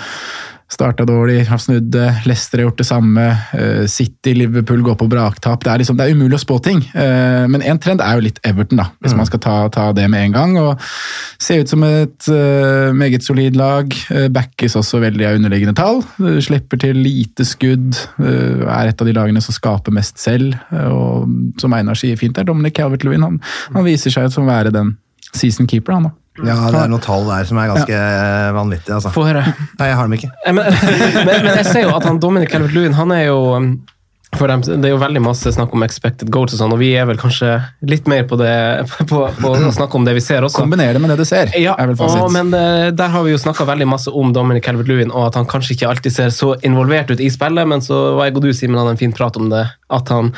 starta 0.75 1.05
dårlig, 1.07 1.45
har 1.47 1.59
snudd 1.61 1.87
det. 1.93 2.07
Leicester 2.27 2.59
har 2.59 2.67
gjort 2.67 2.81
det 2.81 2.87
samme. 2.87 3.25
Eh, 3.55 3.85
City, 3.91 4.33
Liverpool 4.35 4.83
går 4.85 4.97
på 4.99 5.07
braktap. 5.11 5.63
Det 5.63 5.71
er, 5.71 5.81
liksom, 5.81 5.97
det 5.97 6.07
er 6.07 6.15
umulig 6.15 6.37
å 6.39 6.43
spå 6.43 6.57
ting. 6.63 6.81
Eh, 6.93 7.45
men 7.51 7.63
én 7.63 7.79
trend 7.81 8.03
er 8.03 8.17
jo 8.17 8.25
litt 8.25 8.41
Everton, 8.45 8.81
da, 8.81 8.89
hvis 9.03 9.15
man 9.17 9.29
skal 9.29 9.41
ta, 9.43 9.55
ta 9.73 9.87
det 9.95 10.07
med 10.11 10.27
en 10.27 10.35
gang. 10.35 10.57
og 10.61 10.83
Ser 11.41 11.63
ut 11.63 11.71
som 11.71 11.85
et 11.87 12.29
eh, 12.31 12.91
meget 12.95 13.25
solid 13.25 13.57
lag. 13.59 13.95
Backes 14.35 14.77
også 14.79 14.99
veldig 15.03 15.29
av 15.29 15.39
underliggende 15.39 15.75
tall. 15.77 16.03
Slipper 16.43 16.81
til 16.81 16.99
lite 16.99 17.47
skudd. 17.47 17.95
er 18.19 18.89
et 18.91 19.01
av 19.01 19.07
de 19.07 19.15
lagene 19.15 19.43
som 19.43 19.55
skaper 19.55 19.95
mest 19.95 20.19
selv. 20.21 20.57
og 20.71 21.29
som 21.61 21.73
Einar 21.75 21.97
sier 21.99 22.19
fint 22.19 22.37
er 22.37 22.47
Dominic 22.47 22.75
Calvert-Lewin 22.77 23.25
han, 23.25 23.39
han 23.73 23.87
viser 23.87 24.13
seg 24.13 24.31
som 24.33 24.45
å 24.45 24.51
være 24.51 24.73
den 24.75 24.95
season 25.35 25.67
keeper. 25.67 25.95
han 25.95 26.09
da. 26.09 26.15
Ja, 26.43 26.55
det 26.67 26.79
er 26.81 26.89
noen 26.91 27.03
tall 27.03 27.23
der 27.29 27.45
som 27.47 27.59
er 27.61 27.69
ganske 27.71 27.99
vanvittige. 28.57 28.95
Altså. 28.97 29.11
Få 29.15 29.23
høre. 29.27 29.43
Nei, 29.79 29.87
jeg 29.87 29.95
har 29.99 30.09
dem 30.09 30.15
ikke. 30.17 30.31
Eh, 30.45 30.55
Men, 30.57 30.65
men, 31.27 31.35
men 31.47 31.51
jeg 31.61 31.65
ser 31.69 31.85
jo 31.85 31.93
at 31.95 32.07
han 32.09 32.19
Dominic 32.19 32.51
Calvert-Lewin 32.51 32.97
han 32.97 33.13
er 33.15 33.27
jo 33.29 33.37
um, 33.55 33.69
for 34.39 34.51
dem, 34.51 34.63
Det 34.65 34.89
er 34.89 34.93
jo 34.93 35.01
veldig 35.01 35.21
masse 35.23 35.51
snakk 35.55 35.73
om 35.75 35.83
expected 35.85 36.31
goals, 36.33 36.55
og 36.55 36.61
sånn, 36.61 36.73
og 36.75 36.81
vi 36.81 36.91
er 36.97 37.07
vel 37.09 37.19
kanskje 37.19 37.51
litt 37.87 38.09
mer 38.11 38.25
på 38.29 38.37
det 38.39 38.53
på, 39.09 39.21
på 39.39 39.53
å 39.53 39.71
snakke 39.75 39.99
om 39.99 40.07
det 40.07 40.15
vi 40.17 40.23
ser 40.23 40.45
også. 40.47 40.63
Kombinere 40.63 40.95
det 40.97 41.03
med 41.03 41.13
det 41.13 41.19
du 41.21 41.25
ser. 41.27 41.53
Ja, 41.59 41.75
er 41.79 41.91
vel 41.91 41.99
fasit. 41.99 42.21
og, 42.21 42.33
men 42.35 42.51
eh, 42.57 42.89
der 42.95 43.13
har 43.13 43.25
vi 43.25 43.33
jo 43.33 43.41
snakka 43.41 43.67
veldig 43.67 43.87
masse 43.91 44.11
om 44.11 44.33
Dominic 44.35 44.65
Calvert-Lewin, 44.67 45.13
og 45.13 45.29
at 45.29 45.39
han 45.39 45.47
kanskje 45.49 45.75
ikke 45.77 45.91
alltid 45.91 46.17
ser 46.17 46.35
så 46.35 46.53
involvert 46.67 47.13
ut 47.13 47.23
i 47.23 47.31
spillet, 47.33 47.69
men 47.71 47.83
så 47.85 48.01
var 48.19 48.29
jeg 48.29 48.37
og 48.39 48.45
du, 48.45 48.51
Simen, 48.55 48.79
hadde 48.81 48.95
en 48.95 49.01
fin 49.01 49.15
prat 49.15 49.39
om 49.39 49.49
det. 49.53 49.63
At 49.93 50.09
han, 50.13 50.33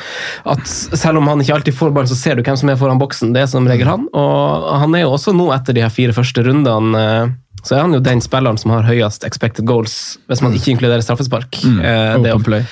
at 0.48 0.64
selv 0.68 1.22
om 1.22 1.28
han 1.30 1.42
ikke 1.42 1.56
alltid 1.56 1.76
får 1.76 1.92
ballen, 1.96 2.10
så 2.10 2.18
ser 2.18 2.38
du 2.38 2.44
hvem 2.46 2.58
som 2.60 2.70
er 2.70 2.78
foran 2.80 3.00
boksen. 3.00 3.34
Det 3.34 3.44
er 3.44 3.50
som 3.50 3.66
regel 3.68 3.90
han. 3.90 4.08
Og 4.12 4.72
han 4.84 4.96
er 4.96 5.06
jo 5.06 5.14
også 5.16 5.34
nå, 5.36 5.50
etter 5.56 5.76
de 5.76 5.84
her 5.86 5.92
fire 5.92 6.16
første 6.16 6.44
rundene 6.46 7.02
eh, 7.02 7.36
så 7.62 7.74
er 7.74 7.82
han 7.84 7.96
jo 7.96 8.02
den 8.02 8.22
spilleren 8.22 8.58
som 8.60 8.72
har 8.72 8.86
høyest 8.86 9.26
expected 9.26 9.66
goals, 9.68 10.18
hvis 10.30 10.44
man 10.44 10.54
ikke 10.56 10.76
inkluderer 10.76 11.04
straffespark. 11.04 11.58
Mm. 11.64 11.80
Eh, 11.82 12.14
det 12.22 12.30
er 12.32 12.46
play. 12.46 12.68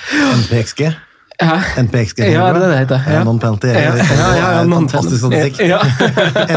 NPXG. 1.37 2.17
NPX. 2.17 2.17
Ja, 2.33 2.53
det 2.53 2.59
det 2.65 2.77
heter. 2.79 3.01
Ja. 3.13 3.19
Non-penalty. 3.23 3.67
Ja, 3.69 3.79
ja, 3.93 4.05
ja, 4.37 4.51
ja, 4.57 4.63
Fantastisk 4.71 5.19
statistikk. 5.21 5.59
Ja. 5.69 5.77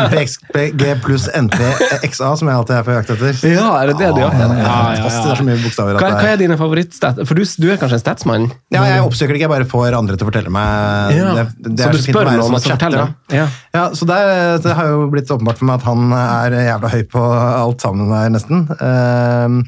NPXG 0.06 0.84
pluss 1.04 1.26
NPXA, 1.36 2.30
som 2.40 2.48
jeg 2.48 2.56
alltid 2.56 2.76
er 2.78 2.86
på 2.86 2.94
jakt 2.94 3.12
etter. 3.12 3.42
Ja, 3.44 3.66
er 3.82 3.90
det 3.92 3.98
det 4.00 4.08
du 4.16 4.22
gjør? 4.22 4.32
Ja, 4.32 4.40
Ja, 4.40 4.56
ja, 4.56 4.64
ja. 4.64 4.72
Fantastisk, 5.04 5.20
det 5.26 5.34
er 5.34 5.40
så 5.42 5.46
mye 5.50 5.58
bokstaver. 5.66 6.00
Hva, 6.00 6.10
hva 6.16 6.32
er 6.32 6.40
dine 6.40 6.56
favorittstat... 6.60 7.20
For 7.28 7.36
du, 7.36 7.44
du 7.60 7.68
er 7.68 7.80
kanskje 7.82 8.00
en 8.00 8.04
statsmann? 8.06 8.48
Ja, 8.72 8.86
jeg 8.88 9.04
oppsøker 9.04 9.36
det 9.36 9.42
ikke, 9.42 9.48
jeg 9.50 9.54
bare 9.58 9.68
får 9.68 9.98
andre 10.00 10.16
til 10.16 10.24
å 10.24 10.30
fortelle 10.32 10.54
meg. 10.56 11.14
Ja. 11.18 11.30
Det, 11.36 11.46
det 11.76 11.84
Så 11.84 11.92
du 11.92 12.00
spør 12.06 12.30
noen, 12.30 12.40
å 12.40 12.48
fortelle 12.48 12.64
så 12.64 12.72
chatter, 12.72 12.76
forteller 12.80 12.98
da. 12.98 13.08
han? 13.10 13.36
Ja. 13.36 13.46
Ja, 13.76 13.84
så 14.00 14.08
det, 14.08 14.20
det 14.64 14.76
har 14.80 14.92
jo 14.94 15.08
blitt 15.12 15.30
åpenbart 15.36 15.60
for 15.60 15.68
meg 15.68 15.82
at 15.82 15.88
han 15.90 16.14
er 16.24 16.56
jævla 16.70 16.94
høy 16.96 17.02
på 17.12 17.26
alt 17.36 17.84
sammen 17.84 18.16
her, 18.16 18.32
nesten. 18.32 18.64
Ehm, 18.80 19.60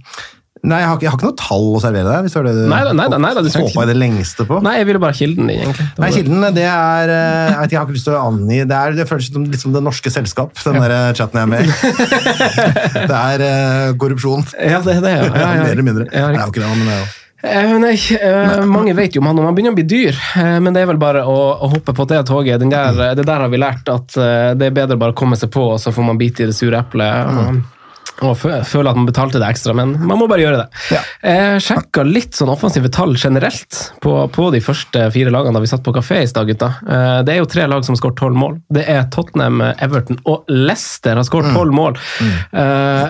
nei, 0.63 0.79
jeg 0.79 0.89
har, 0.89 0.97
ikke, 0.97 1.05
jeg 1.07 1.11
har 1.11 1.19
ikke 1.19 1.29
noe 1.29 1.39
tall 1.41 1.65
å 1.75 1.81
servere 1.83 2.07
deg, 2.07 2.27
hvis 2.27 2.35
det 2.35 2.39
var 2.39 2.47
det 2.47 2.53
du 2.55 2.67
Nei 2.71 3.33
håpa 3.65 3.85
i 3.85 3.89
det 3.91 3.97
lengste 3.99 4.47
på. 4.47 4.61
Nei, 4.63 4.75
jeg 4.79 4.89
ville 4.89 5.01
bare 5.03 5.17
kilden 5.19 5.51
din, 5.51 5.63
egentlig. 5.65 5.87
Det 5.97 6.05
Nei. 6.05 6.11
Kilden, 6.15 6.47
det 6.55 6.67
er 6.69 7.15
eh, 7.15 7.49
Jeg 7.49 7.57
vet 7.57 7.65
ikke, 7.65 7.75
jeg 7.75 7.81
har 7.81 7.89
ikke 7.89 7.97
lyst 7.97 8.09
til 8.09 8.15
å 8.19 8.21
angi 8.29 8.61
Det, 8.61 8.79
er, 8.79 8.99
det 9.01 9.09
føles 9.11 9.31
som, 9.33 9.49
litt 9.55 9.65
som 9.65 9.75
Det 9.75 9.83
norske 9.83 10.13
selskap, 10.15 10.55
den 10.63 10.79
der 10.85 10.95
eh, 10.99 11.09
chatten 11.19 11.41
jeg 11.41 11.49
er 11.49 11.53
med 11.53 11.67
i. 11.67 11.73
Det 13.13 13.19
er 13.19 13.47
eh, 13.49 13.89
korrupsjon. 13.99 14.47
Ja, 14.61 14.79
det 14.85 15.01
er 15.01 15.03
det, 15.03 15.17
ja. 15.17 15.27
ja, 15.27 15.51
ja. 15.59 15.67
Mer 15.67 15.75
eller 15.75 15.89
mindre. 15.89 16.07
Ja, 16.13 16.31
det 16.31 16.39
er 16.39 16.47
jo 16.47 16.55
ikke 16.55 16.63
det, 16.63 16.71
men 16.79 16.89
det 16.89 16.95
er 17.01 17.03
jo 17.03 17.11
Eh, 17.43 17.73
nei, 17.83 17.97
eh, 18.23 18.61
mange 18.71 18.93
vet 18.95 19.17
jo 19.17 19.21
om 19.23 19.27
han, 19.27 19.39
og 19.41 19.49
man 19.49 19.57
begynner 19.57 19.75
å 19.75 19.79
bli 19.81 19.87
dyr, 19.91 20.15
eh, 20.39 20.59
men 20.63 20.71
det 20.71 20.85
er 20.85 20.93
vel 20.93 21.01
bare 21.03 21.25
å, 21.27 21.39
å 21.59 21.71
hoppe 21.73 21.91
på 21.99 22.07
det 22.13 22.21
toget. 22.29 22.61
Den 22.63 22.71
der, 22.71 22.93
Mm. 22.93 23.17
Det 23.19 23.25
der 23.27 23.43
har 23.43 23.51
vi 23.51 23.59
lært, 23.59 23.89
at 23.91 24.15
det 24.15 24.69
er 24.69 24.75
bedre 24.77 24.99
bare 25.01 25.11
å 25.11 25.19
komme 25.19 25.35
seg 25.39 25.51
på, 25.51 25.73
og 25.75 25.81
så 25.83 25.91
får 25.91 26.07
man 26.07 26.21
bite 26.21 26.45
i 26.45 26.47
det 26.47 26.55
sure 26.55 26.79
eplet. 26.79 27.33
Mm. 27.35 27.63
Og, 28.21 28.37
føler 28.39 28.63
føle 28.69 28.91
at 28.93 28.99
man 28.99 29.07
betalte 29.09 29.41
det 29.41 29.49
ekstra, 29.49 29.73
men 29.75 29.95
man 29.99 30.19
må 30.21 30.27
bare 30.31 30.45
gjøre 30.45 30.59
det. 30.61 30.67
Jeg 31.25 31.63
sjekka 31.65 32.05
litt 32.07 32.37
sånn 32.37 32.51
offensive 32.53 32.91
tall 32.93 33.17
generelt 33.19 33.79
på, 34.05 34.13
på 34.31 34.51
de 34.53 34.61
første 34.63 35.07
fire 35.15 35.33
lagene 35.33 35.57
da 35.57 35.63
vi 35.65 35.71
satt 35.71 35.83
på 35.83 35.95
kafé 35.97 36.21
i 36.23 36.29
stad, 36.31 36.47
gutta. 36.51 36.75
Eh, 36.87 37.23
Det 37.27 37.33
er 37.35 37.41
jo 37.41 37.49
tre 37.51 37.67
lag 37.67 37.83
som 37.87 37.97
har 37.97 38.03
skåret 38.03 38.21
tolv 38.21 38.37
mål. 38.37 38.61
Det 38.69 38.85
er 38.89 39.09
Tottenham, 39.11 39.63
Everton 39.83 40.21
og 40.29 40.45
Leicester 40.53 41.17
har 41.19 41.27
skåret 41.27 41.55
tolv 41.57 41.73
mål. 41.75 41.97
Eh, 42.53 43.09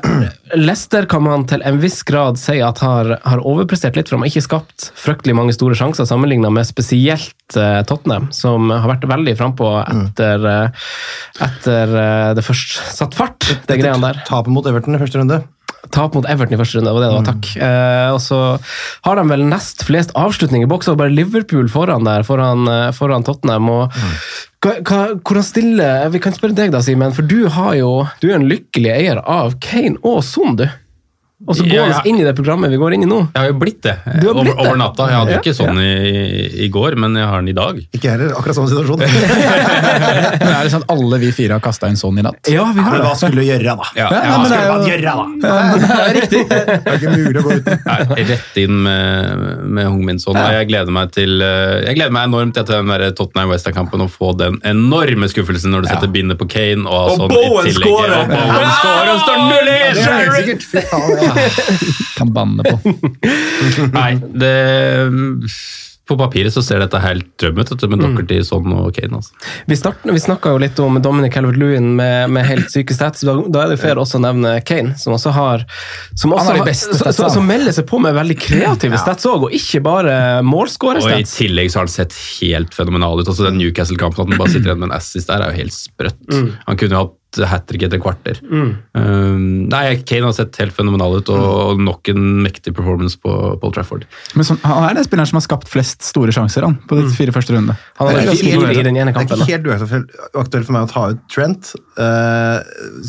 Leicester 0.56 1.06
kan 1.10 1.22
man 1.26 1.46
til 1.50 1.62
en 1.66 1.80
viss 1.82 2.02
grad 2.06 2.38
si 2.40 2.60
at 2.62 2.78
har, 2.84 3.16
har 3.24 3.42
overprestert 3.48 3.96
litt, 3.98 4.08
for 4.08 4.16
de 4.16 4.22
har 4.26 4.32
ikke 4.32 4.44
skapt 4.46 4.90
fryktelig 5.02 5.34
mange 5.36 5.52
store 5.56 5.74
sjanser 5.78 6.06
sammenligna 6.08 6.50
med 6.52 6.66
spesielt 6.68 7.34
eh, 7.34 7.41
Tottenham, 7.52 8.30
som 8.32 8.70
har 8.70 8.86
vært 8.88 9.08
veldig 9.10 9.34
frampå 9.36 9.72
etter, 9.82 10.46
eh, 10.48 10.84
etter 11.48 11.96
eh, 12.02 12.28
det 12.38 12.44
først 12.46 12.78
satt 12.94 13.18
fart, 13.18 13.50
det 13.68 13.80
greiene 13.80 14.00
der. 14.12 14.22
Tapet 14.28 14.54
mot 14.54 14.66
Everton 14.68 14.96
i 14.96 15.02
første 15.02 15.20
runde. 15.20 15.42
Tap 15.90 16.14
mot 16.14 16.26
Everton 16.30 16.54
i 16.54 16.60
første 16.60 16.78
runde, 16.78 16.88
det 16.88 16.94
var 16.94 17.02
det 17.02 17.08
det 17.10 17.16
var, 17.16 17.24
takk. 17.26 17.48
Eh, 17.66 18.08
og 18.14 18.20
så 18.22 18.38
har 19.02 19.18
de 19.18 19.24
vel 19.32 19.42
nest 19.50 19.82
flest 19.88 20.12
avslutninger 20.18 20.68
i 20.68 20.70
boks, 20.70 20.88
og 20.92 21.00
bare 21.00 21.10
Liverpool 21.10 21.66
foran 21.72 22.06
der, 22.06 22.22
foran, 22.26 22.68
eh, 22.70 22.92
foran 22.94 23.26
Tottenham. 23.26 23.68
og 23.68 23.98
hva, 24.62 24.76
hva, 24.86 25.00
hvordan 25.18 25.42
stille, 25.44 25.88
Vi 26.14 26.20
kan 26.22 26.36
spørre 26.36 26.54
deg, 26.54 26.70
da, 26.70 26.80
Simen, 26.86 27.12
for 27.12 27.26
du, 27.26 27.48
har 27.50 27.74
jo, 27.74 28.06
du 28.22 28.30
er 28.30 28.38
en 28.38 28.46
lykkelig 28.48 28.92
eier 28.94 29.20
av 29.26 29.58
Kane 29.58 29.98
og 30.06 30.22
Son, 30.22 30.54
du. 30.56 30.68
Og 31.48 31.56
så 31.58 31.64
går 31.66 31.74
Ja, 31.74 31.84
vi 31.88 31.90
ja. 31.94 32.00
inn 32.06 32.18
i 32.20 32.24
det 32.26 32.32
programmet 32.38 32.70
vi 32.70 32.76
går 32.78 32.94
inn 32.94 33.02
i 33.02 33.08
nå. 33.10 33.16
Jeg 33.34 33.40
har 33.42 33.48
jo 33.50 33.56
blitt 33.58 33.80
det. 33.82 33.96
Du 34.22 34.28
har 34.28 34.36
blitt 34.38 34.54
over, 34.54 34.68
over 34.68 34.76
natta. 34.78 35.06
Jeg 35.10 35.16
hadde 35.18 35.32
Ja, 35.32 35.38
ikke 35.42 35.54
sånn 35.58 35.78
i, 35.82 36.64
i 36.66 36.68
går, 36.70 36.94
men 37.02 37.16
jeg 37.18 37.26
har 37.26 37.42
den 37.42 37.50
i 37.50 37.56
dag. 37.56 37.80
Ikke 37.96 38.12
heller. 38.12 38.30
Akkurat 38.38 38.54
samme 38.58 38.70
situasjon. 38.70 39.02
Men 40.42 40.48
er 40.52 40.62
det 40.66 40.70
sånn 40.72 40.84
at 40.84 40.92
alle 40.92 41.18
vi 41.22 41.30
fire 41.34 41.56
har 41.56 41.62
kasta 41.64 41.88
en 41.90 41.96
sånn 41.98 42.18
i 42.20 42.24
natt? 42.24 42.38
Ja, 42.50 42.64
vi 42.74 42.80
Men 42.82 43.02
hva 43.02 43.12
skulle 43.18 43.42
du 43.42 43.46
gjøre, 43.46 43.74
da? 43.78 43.86
Ja, 43.98 44.06
Ja, 44.12 44.20
hva 44.22 44.38
men 44.38 44.44
det 44.44 44.48
Skulle 44.52 44.62
er 44.62 44.70
man 44.70 44.86
gjøre, 44.88 45.12
da? 45.12 45.24
Det 45.42 45.48
er 46.06 46.14
riktig. 46.18 46.42
Det 46.52 46.92
er 46.92 46.96
ikke 46.98 47.12
mulig 47.16 47.38
å 47.40 47.44
gå 47.46 47.50
uten. 47.58 47.82
Nei, 47.86 48.26
rett 48.32 48.56
inn 48.62 48.76
med, 48.86 49.42
med 49.78 49.84
Hung 49.90 50.04
Min 50.06 50.18
Son. 50.22 50.36
Jeg 50.38 50.68
gleder 50.70 50.92
meg 50.94 51.10
til 51.14 51.42
eh, 51.42 51.82
Jeg 51.88 51.98
gleder 51.98 52.14
meg 52.14 52.28
enormt 52.30 52.56
etter 52.60 52.78
den 52.80 52.90
der 52.92 53.04
Tottenham 53.18 53.50
Western-kampen 53.52 54.04
å 54.04 54.08
få 54.10 54.32
den 54.38 54.58
enorme 54.68 55.28
skuffelsen 55.32 55.72
når 55.74 55.86
du 55.86 55.90
setter 55.92 56.10
bindet 56.12 56.38
på 56.40 56.46
Kane. 56.52 56.84
Og, 56.86 57.16
sånn 57.18 57.26
i 57.26 57.34
Bowen 57.34 57.66
tillegg- 57.68 57.82
scorer! 57.82 58.16
Og 58.22 58.26
Bowen 58.32 58.72
scorer 58.78 59.10
og 59.12 59.20
står 59.26 59.38
0 59.48 59.72
Ja. 61.36 61.76
Kan 62.18 62.32
banne 62.34 62.64
på. 62.66 62.96
Nei, 63.98 64.10
det 64.34 64.52
På 66.08 66.16
papiret 66.18 66.50
så 66.52 66.60
ser 66.66 66.80
dette 66.82 66.98
helt 66.98 67.28
drøm 67.38 67.60
ut, 67.62 67.70
men 67.88 68.00
mm. 68.02 68.14
med 68.18 68.30
sånn 68.42 68.64
Son 68.66 68.72
og 68.74 68.88
Kane. 68.96 69.20
Altså. 69.20 69.36
Vi, 69.70 69.76
start- 69.78 70.02
vi 70.10 70.18
snakka 70.20 70.50
jo 70.52 70.58
litt 70.60 70.80
om 70.82 70.98
Dominic 71.00 71.32
Calvert-Lewin 71.36 71.92
med, 71.96 72.32
med 72.34 72.44
helt 72.48 72.72
syke 72.74 72.92
stats. 72.96 73.22
Da, 73.24 73.36
da 73.54 73.62
er 73.62 73.70
det 73.72 73.78
fair 73.80 74.00
også 74.02 74.18
å 74.18 74.24
nevne 74.24 74.56
Kane, 74.66 74.96
som 74.98 75.14
også 75.14 75.32
har 75.36 75.62
Som, 76.18 76.34
også 76.34 76.50
har 76.50 76.58
har- 76.58 76.66
beste 76.66 76.98
som- 76.98 77.14
som, 77.14 77.30
som 77.38 77.46
melder 77.48 77.72
seg 77.78 77.86
på 77.88 78.02
med 78.02 78.18
veldig 78.18 78.36
kreative 78.42 78.98
stats 79.00 79.30
òg, 79.30 79.46
og 79.46 79.56
ikke 79.56 79.80
bare 79.86 80.18
Og 81.06 81.22
i 81.22 81.30
tillegg 81.30 81.70
så 81.72 81.80
har 81.80 81.86
han 81.88 81.94
sett 81.94 82.18
helt 82.42 82.74
fenomenal 82.76 83.22
ut. 83.22 83.30
Altså 83.30 83.46
Den 83.48 83.62
Newcastle-kampen, 83.62 84.26
at 84.26 84.34
han 84.34 84.42
bare 84.42 84.52
sitter 84.56 84.72
igjen 84.72 84.82
med 84.82 84.90
en 84.90 84.98
assist 84.98 85.30
der, 85.30 85.46
er 85.46 85.54
jo 85.54 85.62
helt 85.62 85.78
sprøtt. 85.78 86.22
Han 86.66 86.76
kunne 86.82 86.98
jo 86.98 87.04
hatt 87.06 87.18
hat 87.48 87.66
trick 87.70 87.86
etter 87.86 88.00
kvarter. 88.02 88.40
Mm. 88.44 88.70
Um, 88.98 89.44
nei, 89.72 89.84
Kane 90.08 90.28
har 90.28 90.34
sett 90.36 90.58
helt 90.60 90.74
fenomenal 90.76 91.18
ut, 91.20 91.30
og 91.32 91.80
nok 91.80 92.12
en 92.12 92.26
mektig 92.44 92.74
performance 92.76 93.18
på 93.20 93.32
Paul 93.62 93.74
Trafford. 93.76 94.06
Men 94.36 94.48
så, 94.48 94.58
Han 94.66 94.90
er 94.90 94.98
den 95.00 95.06
spilleren 95.08 95.30
som 95.30 95.40
har 95.40 95.46
skapt 95.46 95.70
flest 95.72 96.04
store 96.06 96.34
sjanser 96.34 96.66
han, 96.66 96.78
på 96.88 97.00
de 97.00 97.08
fire 97.16 97.34
første 97.34 97.56
rundene. 97.56 97.78
Han 98.00 98.10
Det 98.12 98.18
er 98.18 98.30
ganske 98.32 98.48
fire 98.48 98.60
uaktuelt. 98.60 98.84
den 98.90 99.00
ene 99.00 99.12
Det 99.12 99.22
er 99.22 99.40
ikke 99.40 99.52
helt 99.52 99.70
uaktuelt 99.72 100.52
aktuelt 100.52 100.68
for 100.68 100.76
meg 100.76 100.84
å 100.86 100.92
ta 100.92 101.06
ut 101.14 101.24
Trent, 101.32 101.74
Uh, 101.92 102.62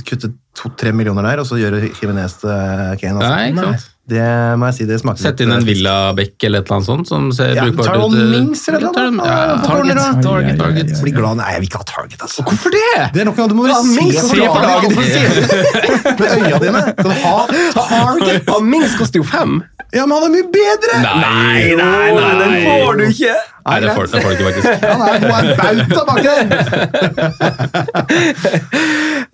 kutte 0.03 0.33
to-tre 0.57 0.91
millioner 0.91 1.23
der, 1.23 1.41
og 1.41 1.47
så 1.47 1.57
gjøre 1.57 1.79
Jimenez 1.97 2.35
til 2.41 2.51
Kane. 2.99 3.15
Altså. 3.17 3.29
Nei, 3.29 3.45
ikke 3.53 3.63
sant? 3.69 3.92
Det 4.03 4.19
må 4.59 4.67
jeg 4.67 4.75
si, 4.75 4.85
det 4.89 4.97
smaker 4.99 5.21
Sett 5.23 5.39
inn 5.45 5.51
en 5.55 5.63
Villa-bekk 5.63 6.43
eller 6.43 6.59
et 6.59 6.67
eller 6.67 6.75
annet 6.75 6.87
sånt 6.89 7.07
som 7.07 7.29
ser 7.31 7.53
Ja, 7.55 7.63
brukbart 7.69 7.87
tar 7.87 8.01
ut. 8.01 8.11
noen 8.11 8.31
Mings 8.33 8.63
eller 8.67 8.81
noe? 8.83 9.03
Ja, 9.23 9.53
target, 9.63 10.01
target, 10.25 10.57
target. 10.59 10.91
Blir 11.05 11.15
glad. 11.15 11.37
Nei, 11.39 11.53
jeg 11.53 11.61
vil 11.63 11.69
ikke 11.69 11.79
ha 11.79 11.87
target, 11.87 12.17
altså. 12.27 12.43
Hvorfor 12.43 12.75
det?! 12.75 12.89
Det 13.15 13.21
er 13.23 13.29
nok 13.29 13.39
noe 13.39 13.47
du 13.47 13.55
må 13.55 13.67
Ja, 13.71 13.79
se 13.79 14.03
se 14.11 14.27
på 14.27 14.59
laget. 14.59 14.91
det 14.91 16.19
med 16.19 16.27
øya 16.35 16.59
dine? 16.65 16.83
Ha 17.23 17.47
target? 17.79 18.43
Ja, 18.51 18.59
Mings 18.59 18.97
koster 18.99 19.23
jo 19.23 19.27
fem! 19.31 19.61
Ja, 19.93 20.03
men 20.09 20.17
han 20.17 20.27
er 20.27 20.31
mye 20.35 20.47
bedre! 20.51 20.99
Nei, 20.99 21.75
nei, 21.79 22.11
nei, 22.17 22.31
Den 22.43 22.53
får 22.67 22.99
du 22.99 23.03
ikke! 23.07 23.35
Nei, 23.63 23.77
det 23.79 23.93
får, 23.95 24.07
det 24.11 24.19
får 24.23 24.29
du 24.29 24.35
ikke, 24.35 24.47
faktisk. 24.51 24.67
Han 24.91 25.01
er 25.07 25.13
en 25.15 25.55
bauta 25.59 26.03
baki 26.09 26.31
der! 26.51 26.63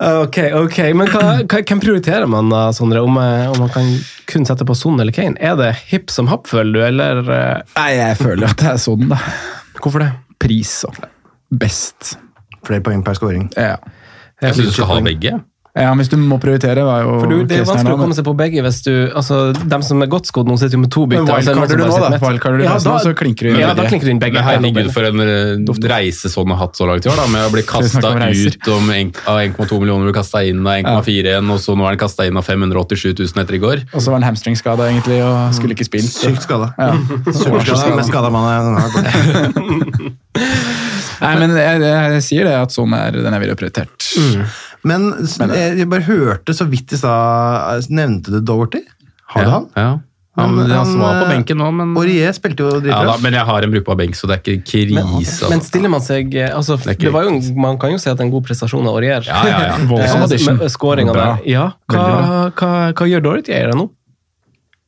Ok, 0.00 0.38
ok. 0.56 0.78
Men 0.96 1.10
hva, 1.12 1.22
hvem 1.44 1.80
prioriterer 1.82 2.28
man 2.30 2.48
da, 2.52 2.60
Sondre? 2.72 3.02
Om, 3.04 3.18
eh, 3.20 3.50
om 3.50 3.58
man 3.60 3.72
kan 3.74 3.84
kun 4.30 4.46
sette 4.48 4.64
på 4.64 4.74
Son 4.78 4.96
eller 5.02 5.12
Kane? 5.12 5.36
Er 5.42 5.58
det 5.60 5.74
hipp 5.90 6.08
som 6.14 6.30
happ, 6.30 6.46
føler 6.48 6.72
du, 6.72 6.80
eller 6.86 7.20
eh, 7.26 7.60
Nei, 7.76 7.90
jeg 7.98 8.16
føler 8.22 8.48
at 8.48 8.62
det 8.62 8.70
er 8.70 8.80
Son, 8.80 9.02
da. 9.10 9.18
Hvorfor 9.80 10.00
det? 10.06 10.10
Pris 10.40 10.72
og 10.88 10.94
best. 11.52 12.14
Flere 12.64 12.84
poeng 12.86 13.02
per 13.04 13.18
scoring. 13.18 13.50
Ja. 13.58 13.76
Jeg 14.40 14.56
syns 14.56 14.70
du 14.70 14.76
skal 14.78 14.88
ha 14.88 15.00
begge. 15.04 15.34
Ja, 15.82 15.90
hvis 15.98 16.10
du 16.12 16.16
må 16.20 16.38
prioritere, 16.42 16.84
var 16.86 16.98
jo 17.04 17.10
For 17.22 17.30
du, 17.30 17.36
Det 17.48 17.54
er 17.60 17.64
vanskelig 17.68 17.90
nå, 17.90 17.96
å 17.96 17.98
komme 18.04 18.16
seg 18.16 18.26
på 18.26 18.34
begge 18.38 18.62
hvis 18.64 18.80
du 18.86 18.92
altså, 19.16 19.36
Dem 19.58 19.82
som 19.86 19.96
er 20.04 20.08
godt 20.12 20.26
skodd 20.30 20.46
nå, 20.50 20.54
sitter 20.60 20.76
jo 20.78 20.82
med 20.84 20.92
to 20.94 21.02
bytter. 21.10 21.26
Men 21.26 21.34
og 21.34 21.44
så 21.44 21.52
er 21.52 21.56
det 21.56 21.60
noen 21.60 21.70
wildcarder 21.70 21.80
du 21.80 21.84
nå, 21.86 21.90
da? 22.00 22.20
Wildcarder 22.26 22.58
du 22.60 22.64
ja, 22.66 22.74
da, 22.84 22.94
så 23.04 23.10
klinker 23.16 23.42
du 23.48 23.52
inn 23.52 23.60
Ja, 23.62 23.68
da 23.78 23.82
klinker 23.88 24.06
du 24.08 24.12
inn 24.14 24.22
begge. 24.22 24.36
Er 24.40 24.44
herregud, 24.50 24.88
for 24.94 25.02
en 25.08 25.18
eh, 25.24 25.30
reise 25.92 26.26
sånn 26.32 26.50
har 26.54 26.60
hatt 26.64 26.74
så 26.78 26.84
langt 26.88 27.04
i 27.06 27.08
år, 27.12 27.18
da, 27.20 27.26
med 27.32 27.42
å 27.48 27.50
bli 27.54 27.64
kasta 27.68 28.08
ut 28.14 28.70
om 28.74 28.84
en, 28.94 29.08
av 29.30 29.36
1,2 29.42 29.80
millioner 29.82 30.04
blir 30.10 30.16
kasta 30.16 30.38
inn 30.46 30.60
av 30.64 30.72
1,4 30.78 31.34
igjen, 31.34 31.48
og 31.52 31.58
så 31.62 31.70
nå 31.78 31.82
er 31.88 31.92
den 31.96 32.02
kasta 32.02 32.20
inn 32.28 32.36
av 32.40 32.44
587 32.46 33.12
000 33.12 33.44
etter 33.44 33.54
i 33.58 33.62
går. 33.62 33.78
Og 33.90 34.00
så 34.00 34.06
var 34.12 34.18
han 34.20 34.28
hamstringskada 34.30 34.82
egentlig, 34.90 35.18
og 35.26 35.36
skulle 35.56 35.72
ikke 35.76 35.88
spilt. 35.88 36.12
Sykt 36.14 36.42
skada. 36.46 36.68
Ja. 36.78 36.90
Sykt 37.42 37.64
skada. 37.70 37.96
Mest 37.98 38.10
skada 38.12 38.28
man 38.32 38.44
er. 38.50 38.58
Nei, 41.20 41.34
men 41.36 41.52
jeg, 41.52 41.84
jeg 41.84 42.22
sier 42.24 42.44
det 42.48 42.54
at 42.56 42.72
sånn 42.72 42.94
er 42.96 43.12
den 43.18 43.34
jeg 43.36 43.42
ville 43.44 43.56
prioritert. 43.58 43.98
Men 44.86 45.10
jeg 45.20 45.80
jeg 45.80 45.88
bare 45.90 46.06
hørte 46.06 46.54
så 46.56 46.64
vidt 46.68 46.94
i 46.94 47.00
stad 47.00 47.90
Nevnte 47.92 48.32
du 48.32 48.40
Doherty? 48.40 48.84
Har 49.34 49.44
du 49.44 49.50
ja, 49.50 49.56
han? 49.58 49.68
Ja. 49.76 49.90
Han, 50.38 50.54
Men 50.54 50.70
han, 50.70 50.92
var 50.98 51.16
på 51.18 51.24
eh, 51.24 51.30
benken 51.34 51.58
nå, 51.58 51.68
men 51.74 51.92
Aurier 51.98 52.30
spilte 52.32 52.62
jo 52.62 52.78
ja, 52.86 53.00
da. 53.08 53.16
Men 53.20 53.34
jeg 53.34 53.42
har 53.48 53.66
en 53.66 53.72
brukbar 53.74 53.96
benk, 53.98 54.14
så 54.14 54.28
det 54.30 54.36
er 54.36 54.42
ikke 54.44 54.62
krise. 54.62 54.94
Men 54.94 55.16
Altså. 55.18 55.58
stiller 55.66 55.90
man 55.92 56.04
seg 56.04 56.36
eh, 56.38 56.52
altså, 56.54 56.78
det 56.84 56.94
ikke 56.94 57.08
det 57.08 57.14
var 57.16 57.26
jo, 57.26 57.34
Man 57.58 57.80
kan 57.82 57.92
jo 57.92 57.98
si 57.98 58.08
at 58.08 58.16
det 58.16 58.24
er 58.24 58.28
en 58.28 58.34
god 58.36 58.46
prestasjon 58.46 58.86
av 58.86 59.00
Aurier. 59.00 59.26
Ja, 59.26 59.40
ja, 59.48 59.58
ja. 59.72 59.78
Voldsom 59.90 60.60
Eh, 60.60 60.70
Skåringa 60.70 61.16
der. 61.16 61.42
Ja, 61.50 61.66
hva, 61.90 62.04
Veldig 62.06 62.52
hva, 62.60 62.70
hva 62.94 63.08
gjør 63.10 63.26
Dorothy 63.26 63.56
Eier 63.56 63.74
nå? 63.74 63.88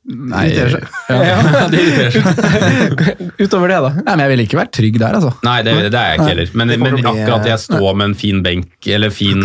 Nei, 0.02 0.48
Irriterer 0.50 0.72
seg. 0.74 0.86
Ja. 1.12 1.66
det 1.70 1.78
irriterer 1.78 2.10
seg. 2.10 3.20
Utover 3.38 3.70
det, 3.70 3.76
da? 3.84 3.90
Nei, 4.00 4.14
men 4.16 4.22
jeg 4.24 4.32
ville 4.32 4.46
ikke 4.48 4.58
vært 4.58 4.72
trygg 4.74 4.96
der, 4.98 5.14
altså. 5.20 5.30
Nei, 5.46 5.58
det, 5.66 5.74
det 5.94 5.98
er 6.00 6.08
jeg 6.10 6.18
ikke 6.18 6.30
heller. 6.32 6.54
Men, 6.58 6.72
men 6.82 6.96
akkurat 7.12 7.46
jeg 7.52 7.62
står 7.62 7.90
med 8.00 8.08
en 8.10 8.16
fin 8.18 8.40
benk, 8.44 8.72
eller 8.96 9.14
fin 9.14 9.44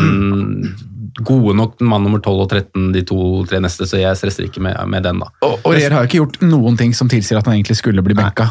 Gode 1.25 1.55
nok 1.57 1.79
mann 1.81 2.03
nummer 2.05 2.19
12 2.21 2.41
og 2.43 2.49
13 2.53 2.91
de 2.93 3.01
to-tre 3.09 3.57
neste, 3.63 3.87
så 3.89 3.97
jeg 3.97 4.17
stresser 4.19 4.45
ikke 4.45 4.61
med, 4.61 4.75
med 4.91 5.01
den, 5.05 5.17
da. 5.23 5.31
Og 5.47 5.63
Aurier 5.65 5.93
har 5.95 6.03
jo 6.05 6.09
ikke 6.11 6.19
gjort 6.19 6.35
noen 6.45 6.77
ting 6.77 6.91
som 6.93 7.09
tilsier 7.09 7.39
at 7.39 7.47
han 7.49 7.55
egentlig 7.57 7.77
skulle 7.79 8.03
bli 8.05 8.13
benka. 8.17 8.45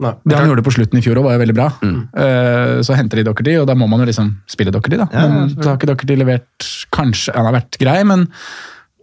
Nei. 0.00 0.12
Det 0.24 0.36
han 0.36 0.46
gjorde 0.48 0.64
på 0.64 0.72
slutten 0.72 1.00
i 1.00 1.04
fjor 1.04 1.18
òg, 1.20 1.26
var 1.28 1.34
jo 1.38 1.40
veldig 1.42 1.56
bra. 1.56 1.68
Eh, 1.84 2.74
Så 2.84 2.96
henter 2.96 3.20
de 3.20 3.24
Dockerty, 3.28 3.54
og 3.60 3.66
da 3.68 3.76
må 3.76 3.88
man 3.88 4.00
jo 4.04 4.08
liksom 4.10 4.30
spille 4.48 4.72
Dockerty, 4.72 4.96
da. 5.00 5.08
Men 5.12 5.50
så 5.58 5.70
har 5.70 5.76
ikke 5.80 5.90
Dockerty 5.92 6.16
levert 6.20 6.68
Kanskje 6.92 7.32
han 7.36 7.48
har 7.48 7.56
vært 7.56 7.76
grei, 7.80 7.98
men 8.08 8.26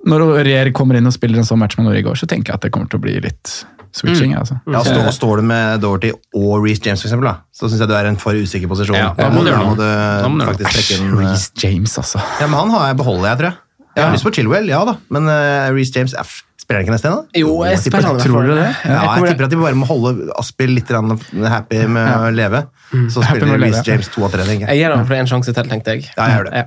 når 0.07 0.25
Aurier 0.27 0.71
kommer 0.75 0.99
inn 0.99 1.09
og 1.09 1.15
spiller 1.15 1.41
en 1.41 1.47
sånn 1.47 1.59
match 1.61 1.77
med 1.79 1.89
Norge 1.89 2.03
i 2.03 2.05
går, 2.05 2.19
så 2.19 2.29
tenker 2.29 2.53
jeg 2.53 2.61
at 2.61 2.67
det 2.67 2.73
kommer 2.75 2.91
til 2.91 3.01
å 3.01 3.03
bli 3.03 3.17
litt 3.23 3.57
switching. 3.97 4.33
altså. 4.37 4.59
Ja, 4.69 4.81
stå, 4.85 5.03
står 5.15 5.41
du 5.41 5.47
med 5.49 5.81
Dorothy 5.83 6.11
og 6.37 6.63
Reece 6.63 6.85
James, 6.85 7.01
for 7.01 7.09
eksempel, 7.09 7.29
da, 7.29 7.35
så 7.55 7.69
syns 7.69 7.83
jeg 7.83 7.91
du 7.91 7.95
er 7.97 8.09
i 8.09 8.11
en 8.13 8.19
for 8.21 8.37
usikker 8.37 8.71
posisjon. 8.71 8.97
Ja, 8.99 9.13
da 9.17 9.29
må 9.33 9.43
du 9.45 9.51
gjøre 9.51 9.63
noe. 9.63 9.77
du 9.79 9.85
Da 9.85 10.31
må 10.31 10.41
du 10.41 10.49
faktisk 10.49 10.75
trekke 10.75 10.97
inn 10.99 11.13
eh, 11.13 11.21
Reece 11.23 11.63
James, 11.63 11.95
altså. 12.03 12.21
Ja, 12.41 12.49
men 12.49 12.59
han 12.59 12.75
har 12.75 12.91
jeg 12.91 12.99
beholder, 13.03 13.29
jeg, 13.31 13.41
tror 13.41 13.49
jeg. 13.51 13.63
Jeg 13.97 14.05
har 14.05 14.13
lyst 14.13 14.27
på 14.27 14.35
Chilwell, 14.37 14.67
ja 14.69 14.83
da, 14.85 14.99
men 15.15 15.31
uh, 15.31 15.71
Reece 15.73 15.95
James 15.97 16.13
F. 16.21 16.43
Spiller 16.61 16.81
han 16.81 16.85
ikke 16.85 16.93
neste 16.97 17.07
ennå? 17.07 17.21
da? 17.23 17.39
Jo, 17.39 17.51
jeg 17.63 17.79
tipper 17.79 18.03
spiller 18.03 18.19
han 18.19 18.25
Tror 18.27 18.43
du 18.43 18.51
det? 18.57 18.67
Ja, 18.83 18.97
jeg 19.15 19.31
tipper 19.31 19.45
at 19.47 19.53
de 19.53 19.59
bare 19.61 19.77
må 19.79 19.87
holde 19.87 20.27
Aspil 20.35 20.73
litt 20.75 20.89
happy 20.91 21.85
med 21.95 22.09
å 22.11 22.33
leve. 22.35 22.65
Så 23.07 23.23
spiller 23.23 23.61
Reece. 23.63 23.85
James 23.87 24.09
to 24.11 24.25
av 24.27 24.35
tre, 24.35 24.43
tenker 24.43 24.67
jeg. 24.67 24.75
Jeg 24.75 24.83
gir 24.83 24.93
ham 24.93 25.07
for 25.07 25.15
en 25.15 25.31
sjanse 25.31 25.55
til, 25.55 25.71
tenkte 25.71 25.95
jeg. 25.95 26.09
Ja, 26.11 26.27
jeg 26.27 26.35
gjør 26.35 26.49
det. 26.51 26.65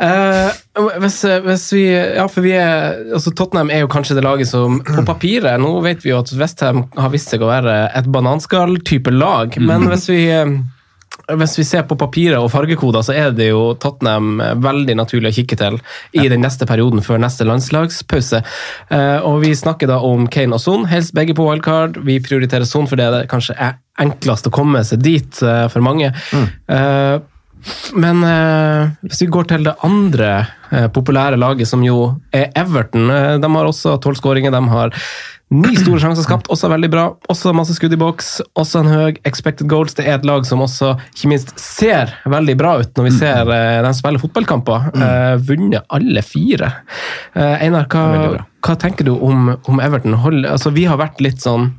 Eh, 0.00 0.58
hvis, 1.02 1.20
hvis 1.44 1.66
vi 1.74 1.84
Ja, 1.90 2.26
for 2.30 2.44
vi 2.44 2.54
er 2.56 3.00
altså 3.16 3.32
Tottenham 3.36 3.72
er 3.72 3.84
jo 3.84 3.90
kanskje 3.92 4.16
det 4.18 4.24
laget 4.26 4.50
som 4.50 4.80
på 4.86 5.04
papiret 5.06 5.60
Nå 5.60 5.72
vet 5.84 6.04
vi 6.04 6.12
jo 6.12 6.20
at 6.22 6.32
Westham 6.38 6.84
har 6.96 7.12
vist 7.12 7.32
seg 7.32 7.42
å 7.44 7.50
være 7.50 7.78
et 7.96 8.10
bananskall-type 8.10 9.12
lag, 9.14 9.56
men 9.60 9.88
hvis 9.90 10.08
vi 10.10 10.20
eh, 10.34 10.54
hvis 11.36 11.58
vi 11.58 11.64
ser 11.66 11.84
på 11.88 11.96
papiret 11.98 12.38
og 12.40 12.50
fargekoder, 12.52 13.04
så 13.06 13.14
er 13.14 13.34
det 13.36 13.50
jo 13.50 13.74
Tottenham 13.80 14.40
eh, 14.42 14.54
veldig 14.62 14.96
naturlig 14.98 15.32
å 15.32 15.36
kikke 15.40 15.58
til 15.60 15.78
i 16.16 16.26
den 16.30 16.42
neste 16.44 16.66
perioden 16.68 17.04
før 17.04 17.20
neste 17.22 17.46
landslagspause. 17.48 18.42
Uh, 18.90 19.20
og 19.26 19.40
Vi 19.44 19.52
snakker 19.56 19.90
da 19.90 20.00
om 20.04 20.26
Kane 20.30 20.56
og 20.56 20.62
Son, 20.62 20.86
helst 20.90 21.14
begge 21.16 21.36
på 21.36 21.46
wildcard. 21.46 22.00
Vi 22.06 22.18
prioriterer 22.24 22.66
Son 22.68 22.88
for 22.90 23.00
det 23.00 23.26
kanskje 23.30 23.56
er 23.58 23.78
enklest 24.00 24.48
å 24.48 24.54
komme 24.54 24.82
seg 24.86 25.02
dit 25.04 25.42
uh, 25.44 25.66
for 25.70 25.84
mange. 25.84 26.12
Eh, 26.70 27.16
men 27.94 28.22
eh, 28.26 28.92
hvis 29.06 29.24
vi 29.24 29.30
går 29.32 29.50
til 29.50 29.66
det 29.66 29.74
andre 29.86 30.30
eh, 30.70 30.86
populære 30.92 31.40
laget, 31.40 31.68
som 31.68 31.82
jo 31.84 32.14
er 32.34 32.48
Everton 32.58 33.10
eh, 33.10 33.36
De 33.42 33.50
har 33.56 33.68
også 33.68 33.98
tolv 34.02 34.18
skåringer, 34.20 34.54
de 34.54 34.62
har 34.72 34.94
ni 35.50 35.74
store 35.76 35.98
sjanser 36.04 36.24
skapt, 36.26 36.50
også 36.52 36.70
veldig 36.70 36.90
bra. 36.92 37.06
Også 37.32 37.52
masse 37.56 37.74
skudd 37.76 37.94
i 37.96 38.00
boks, 38.00 38.30
også 38.58 38.84
en 38.84 38.92
høy 38.92 39.18
expected 39.28 39.68
goals. 39.70 39.96
Det 39.98 40.06
er 40.06 40.18
et 40.18 40.28
lag 40.28 40.46
som 40.48 40.62
også 40.64 40.94
ikke 41.14 41.32
minst 41.32 41.52
ser 41.60 42.14
veldig 42.30 42.56
bra 42.60 42.76
ut 42.80 42.94
når 42.96 43.08
vi 43.08 43.16
ser 43.18 43.50
eh, 43.56 43.80
de 43.84 43.92
spille 43.98 44.22
fotballkamper. 44.22 44.90
Eh, 44.94 45.34
vunnet 45.50 45.86
alle 45.92 46.24
fire. 46.26 46.72
Eh, 47.34 47.66
Einar, 47.66 47.90
hva, 47.90 48.46
hva 48.62 48.78
tenker 48.80 49.08
du 49.08 49.16
om, 49.16 49.54
om 49.66 49.82
Everton? 49.82 50.18
Hold, 50.22 50.46
altså, 50.48 50.72
vi 50.76 50.86
har 50.90 51.00
vært 51.02 51.22
litt 51.24 51.42
sånn 51.42 51.72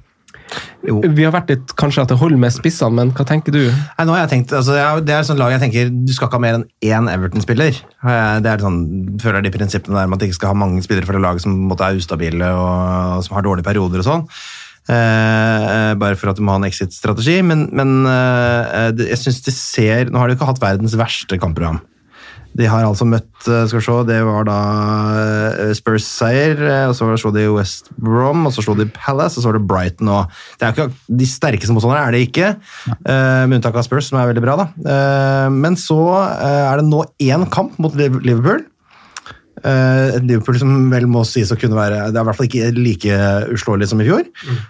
Jo. 0.88 1.00
Vi 1.02 1.24
har 1.24 1.34
vært 1.36 1.52
litt 1.54 1.74
kanskje 1.80 2.04
at 2.04 2.10
det 2.12 2.18
holder 2.18 2.40
med 2.42 2.54
spissene, 2.56 2.96
men 2.98 3.12
hva 3.16 3.26
tenker 3.28 3.54
du? 3.54 3.60
Nei, 3.70 4.06
nå 4.08 4.16
har 4.16 4.24
jeg 4.24 4.32
tenkt, 4.34 4.56
altså, 4.58 4.78
Det 5.06 5.14
er 5.14 5.22
et 5.22 5.30
sånt 5.30 5.40
lag 5.42 5.54
jeg 5.54 5.62
tenker 5.62 5.92
du 5.92 6.14
skal 6.16 6.28
ikke 6.28 6.40
ha 6.40 6.46
mer 6.48 6.58
enn 6.60 6.66
én 6.82 7.12
Everton-spiller. 7.12 7.78
Eh, 8.02 8.40
Det 8.42 8.50
er 8.50 8.66
sånn, 8.66 8.82
føler 9.22 9.46
de 9.46 9.54
prinsippene 9.54 10.00
der 10.00 10.10
med 10.10 10.18
at 10.18 10.26
de 10.26 10.32
ikke 10.32 10.40
skal 10.42 10.54
ha 10.56 10.60
mange 10.64 10.82
spillere 10.84 11.06
for 11.06 11.14
det 11.18 11.22
laget 11.22 11.46
som 11.46 11.56
måtte 11.70 11.86
er 11.86 12.02
ustabile 12.02 12.50
og 12.56 13.24
som 13.28 13.38
har 13.38 13.46
dårlige 13.46 13.68
perioder 13.70 14.02
og 14.02 14.10
sånn. 14.10 14.26
Eh, 14.90 15.94
bare 16.02 16.18
for 16.18 16.32
at 16.32 16.40
du 16.40 16.44
må 16.44 16.56
ha 16.56 16.60
en 16.60 16.68
exit-strategi. 16.68 17.38
Men, 17.46 17.68
men 17.72 18.02
eh, 18.10 19.06
jeg 19.14 19.22
synes 19.22 19.42
de 19.46 19.54
ser 19.56 20.10
Nå 20.10 20.20
har 20.20 20.28
de 20.28 20.36
ikke 20.36 20.50
hatt 20.50 20.62
verdens 20.64 20.98
verste 21.00 21.38
kampprogram. 21.42 21.80
De 22.58 22.68
har 22.68 22.86
altså 22.86 23.08
møtt 23.08 23.48
eh, 23.48 23.64
skal 23.70 23.80
vi 23.80 23.86
se, 23.86 23.98
Det 24.10 24.20
var 24.28 24.48
da 24.48 24.58
eh, 25.22 25.74
Spurs-seier, 25.78 26.64
eh, 26.68 26.88
og 26.90 26.96
så 26.98 27.10
slo 27.22 27.32
de 27.36 27.46
West 27.54 27.92
Brom, 27.96 28.46
og 28.48 28.56
så 28.56 28.66
slo 28.66 28.76
de 28.80 28.88
Palace, 28.92 29.38
og 29.38 29.44
så 29.44 29.52
var 29.52 29.60
det 29.60 29.68
Brighton. 29.70 30.12
òg. 30.12 30.92
De 31.08 31.30
sterkeste 31.30 31.76
motstanderne 31.76 32.10
er 32.10 32.16
det 32.16 32.26
ikke, 32.28 32.54
med 33.06 33.58
unntak 33.58 33.78
av 33.80 33.88
Spurs, 33.88 34.10
som 34.10 34.20
er 34.22 34.30
veldig 34.32 34.44
bra. 34.44 34.58
da. 34.60 34.68
Men 35.54 35.78
så 35.80 36.00
er 36.42 36.82
det 36.82 36.90
nå 36.90 37.04
én 37.24 37.48
kamp 37.54 37.80
mot 37.82 37.96
Liverpool. 37.96 38.66
Eh, 39.62 40.16
Et 40.16 40.24
Liverpool 40.26 40.58
som 40.58 40.72
vel 40.90 41.06
må 41.12 41.22
sies 41.28 41.52
å 41.54 41.58
kunne 41.60 41.76
være 41.76 42.08
Det 42.10 42.18
er 42.18 42.24
i 42.24 42.28
hvert 42.30 42.38
fall 42.40 42.48
ikke 42.48 42.70
like 42.78 43.18
uslåelig 43.54 43.90
som 43.92 44.02
i 44.02 44.08
fjor. 44.08 44.24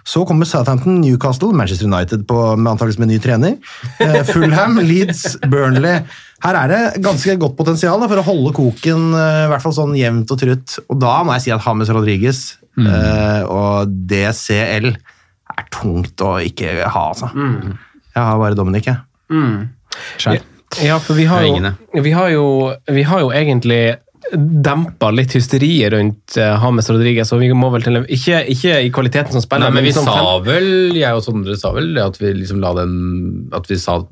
Så 0.08 0.24
kommer 0.28 0.48
Southampton, 0.48 0.98
Newcastle, 1.00 1.52
Manchester 1.56 1.88
United 1.88 2.26
på, 2.28 2.40
med 2.58 2.74
antakeligvis 2.74 3.00
med 3.00 3.12
ny 3.12 3.20
trener. 3.22 3.56
Uh, 4.02 4.20
Fulham, 4.28 4.80
Leeds, 4.90 5.38
Burnley. 5.46 6.02
Her 6.42 6.58
er 6.58 6.72
det 6.72 6.82
ganske 7.04 7.38
godt 7.40 7.56
potensial 7.56 8.02
da, 8.02 8.10
for 8.10 8.20
å 8.20 8.26
holde 8.26 8.52
koken 8.56 9.12
uh, 9.14 9.46
i 9.46 9.50
hvert 9.52 9.64
fall 9.64 9.76
sånn 9.78 9.96
jevnt 9.96 10.34
og 10.34 10.42
trutt. 10.42 10.76
Og 10.90 11.00
da 11.00 11.14
må 11.22 11.38
jeg 11.38 11.46
si 11.46 11.54
at 11.54 11.62
James 11.64 11.92
Rodriguez 11.94 12.42
eh, 12.82 13.42
og 13.46 13.90
DCL 14.10 14.88
er 15.52 15.66
tungt 15.72 16.24
å 16.24 16.34
ikke 16.42 16.80
ha, 16.82 17.02
altså. 17.12 17.28
Jeg 17.36 18.22
har 18.24 18.40
bare 18.40 18.56
Dominic, 18.58 18.88
jeg. 18.88 18.98
Skjær. 20.18 20.40
Ja, 20.80 20.96
for 21.04 21.14
vi 21.14 21.26
har, 21.28 21.44
jo, 21.44 21.72
vi 22.00 22.14
har 22.16 22.30
jo, 22.32 22.46
vi 22.88 23.04
har 23.04 23.20
jo 23.20 23.28
egentlig 23.36 23.82
dempa 24.32 25.10
litt 25.12 25.34
hysteriet 25.36 25.92
rundt 25.92 26.36
Hames 26.36 26.82
James 26.82 26.90
Rodriguez, 26.90 27.32
og 27.32 27.40
vi 27.42 27.52
må 27.54 27.70
vel 27.72 27.84
til 27.84 28.02
ikke, 28.02 28.42
ikke 28.52 28.80
i 28.86 28.90
kvaliteten 28.94 29.32
som 29.36 29.44
spiller, 29.44 29.70
Nei, 29.70 29.78
men 29.78 29.86
vi 29.86 29.94
som 29.94 30.08
sa 30.08 30.38
vel, 30.44 30.94
jeg 30.96 31.14
og 31.14 31.22
Sondre 31.24 31.56
sa 31.58 31.72
vel 31.76 31.96
at 32.02 32.18
vi 32.20 32.34
liksom 32.34 32.60
la 32.62 32.74
den 32.80 33.48
At 33.52 33.70
vi 33.70 33.78
sa 33.78 34.02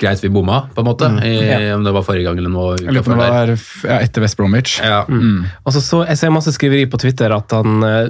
greit 0.00 0.22
vi 0.24 0.30
bomma, 0.32 0.62
på 0.72 0.80
en 0.80 0.86
måte. 0.86 1.08
I, 1.28 1.32
Ja. 1.44 1.74
Om 1.76 1.82
det 1.84 1.92
var 1.92 2.02
forrige 2.06 2.24
gang 2.24 2.38
eller 2.38 2.48
noe. 2.48 2.78
Eller 2.78 3.02
om 3.02 3.10
det 3.10 3.16
var 3.18 3.50
ja, 3.50 3.98
etter 4.00 4.22
West 4.24 4.38
Bromwich. 4.38 4.78
Ja. 4.80 5.02
Mm. 5.04 5.44
Og 5.64 5.74
så 5.74 5.82
så, 5.84 5.98
jeg 6.08 6.16
ser 6.16 6.32
masse 6.32 6.54
skriveri 6.56 6.86
på 6.88 6.96
Twitter 7.02 7.34
at 7.36 7.52
han, 7.52 7.82
eh, 7.84 8.08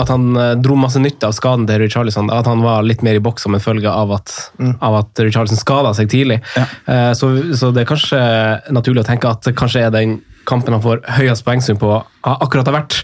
at 0.00 0.08
han 0.08 0.30
eh, 0.40 0.54
dro 0.56 0.78
masse 0.80 0.96
nytte 0.96 1.28
av 1.28 1.36
skaden 1.36 1.66
til 1.68 1.82
Richarlison. 1.84 2.32
At 2.32 2.48
han 2.48 2.64
var 2.64 2.80
litt 2.88 3.04
mer 3.04 3.20
i 3.20 3.20
boks 3.20 3.44
som 3.44 3.52
en 3.52 3.60
følge 3.60 3.92
av 3.92 4.14
at, 4.16 4.32
av 4.80 5.02
at 5.02 5.20
Richarlison 5.20 5.60
skada 5.60 5.92
seg 5.92 6.08
tidlig. 6.08 6.40
Eh, 6.56 7.12
Så, 7.12 7.28
så 7.60 7.74
det 7.76 7.84
er 7.84 7.92
kanskje 7.92 8.24
naturlig 8.72 9.04
å 9.04 9.10
tenke 9.12 9.28
at 9.36 9.52
kanskje 9.52 9.84
er 9.84 9.92
den 9.92 10.22
kampen 10.48 10.74
han 10.76 10.82
får 10.84 11.02
høyest 11.18 11.44
poengsum 11.46 11.78
på, 11.80 11.92
akkurat 12.22 12.68
har 12.70 12.76
vært. 12.80 13.00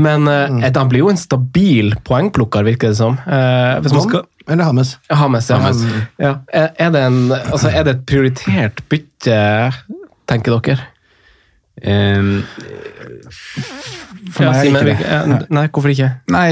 Men 0.00 0.26
mm. 0.26 0.62
et- 0.66 0.76
han 0.76 0.90
blir 0.90 1.04
jo 1.04 1.10
en 1.12 1.20
stabil 1.20 1.94
poengplukker, 2.04 2.66
virker 2.66 2.92
det 2.92 3.00
som. 3.00 3.18
Eh, 3.26 3.80
hvis 3.84 3.96
man 3.96 4.06
skal 4.08 4.26
eller 4.50 4.64
Hames? 4.64 4.98
Hames, 5.10 5.50
ja. 5.50 5.56
Hames. 5.56 5.82
ja. 6.18 6.34
Er, 6.52 6.70
er, 6.78 6.90
det 6.90 7.02
en, 7.06 7.18
altså, 7.32 7.68
er 7.70 7.84
det 7.86 7.92
et 7.94 8.06
prioritert 8.08 8.80
bytte, 8.90 9.36
tenker 10.26 10.56
dere? 10.58 10.88
Um, 11.80 12.42
For 14.34 14.44
meg 14.44 14.58
er 14.58 14.66
Simen, 14.66 14.88
ikke 14.90 14.96
det. 15.00 15.06
eh, 15.06 15.44
Nei, 15.54 15.62
hvorfor 15.72 15.92
ikke? 15.94 16.08
Nei, 16.34 16.48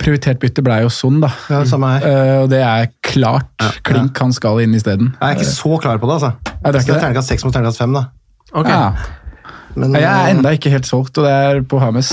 prioritert 0.00 0.40
bytte 0.42 0.64
ble 0.66 0.80
jo 0.82 0.90
sånn, 0.90 1.20
da. 1.22 1.30
Ja, 1.52 1.60
det 1.62 1.70
samme 1.70 1.92
her. 1.94 2.06
Uh, 2.06 2.38
og 2.44 2.48
det 2.50 2.62
er 2.64 2.88
klart. 3.06 3.52
Klink 3.86 4.18
han 4.24 4.34
skal 4.34 4.64
inn 4.64 4.74
isteden. 4.74 5.12
Jeg 5.20 5.28
er 5.28 5.38
ikke 5.38 5.52
så 5.52 5.76
klar 5.84 6.00
på 6.02 6.10
det, 6.10 6.16
altså. 6.16 6.32
Er 6.64 6.72
det 6.72 6.80
er 6.80 6.80
ikke 6.80 6.86
Så 6.86 6.90
det 6.90 6.96
er 6.96 7.04
terningkast 7.04 7.34
seks 7.34 7.46
mot 7.46 7.54
terningkast 7.54 7.84
fem, 7.84 7.94
da. 8.00 8.06
Ok. 8.54 8.72
Ja. 8.72 8.88
Men, 9.76 9.94
Jeg 9.98 10.06
er 10.06 10.28
eh, 10.28 10.34
enda 10.36 10.52
ikke 10.54 10.70
helt 10.70 10.86
solgt, 10.86 11.18
og 11.18 11.26
det 11.26 11.32
er 11.34 11.62
på 11.68 11.80
Hames. 11.82 12.12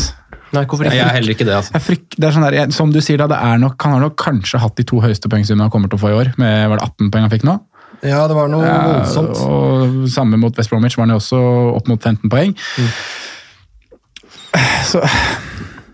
Nei, 0.51 0.65
hvorfor 0.67 0.83
jeg 0.89 0.99
er 0.99 1.13
heller 1.15 1.31
ikke 1.31 1.45
det, 1.47 1.53
altså. 1.55 1.71
Jeg 1.77 1.83
fryk, 1.85 2.05
det 2.17 2.27
er 2.27 2.33
sånn 2.35 2.43
der, 2.43 2.55
jeg, 2.57 2.73
som 2.75 2.89
du 2.91 2.99
sier 3.03 3.21
da, 3.21 3.27
det 3.31 3.37
er 3.39 3.59
nok, 3.61 3.77
Han 3.85 3.93
har 3.95 4.01
nok 4.03 4.17
kanskje 4.19 4.59
hatt 4.59 4.75
de 4.75 4.83
to 4.89 4.99
høyeste 5.03 5.29
poengsummene 5.31 5.69
han 5.69 5.71
kommer 5.71 5.91
til 5.91 5.99
å 5.99 6.01
få 6.01 6.11
i 6.11 6.17
år. 6.17 6.33
med 6.41 6.67
var 6.71 6.81
det 6.81 6.87
18 6.89 7.11
poeng 7.13 7.27
han 7.27 7.31
fikk 7.31 7.45
nå? 7.47 7.55
Ja, 8.01 8.23
det 8.27 8.35
var 8.35 8.49
noe 8.49 8.65
Ja, 8.65 8.77
voldsomt. 8.89 9.37
og 9.45 10.09
Samme 10.09 10.39
mot 10.41 10.57
West 10.57 10.71
Bromwich 10.73 10.97
var 10.97 11.05
han 11.05 11.13
jo 11.13 11.19
også 11.21 11.39
opp 11.77 11.87
mot 11.87 12.01
15 12.01 12.29
poeng. 12.33 12.55
Så 14.89 15.03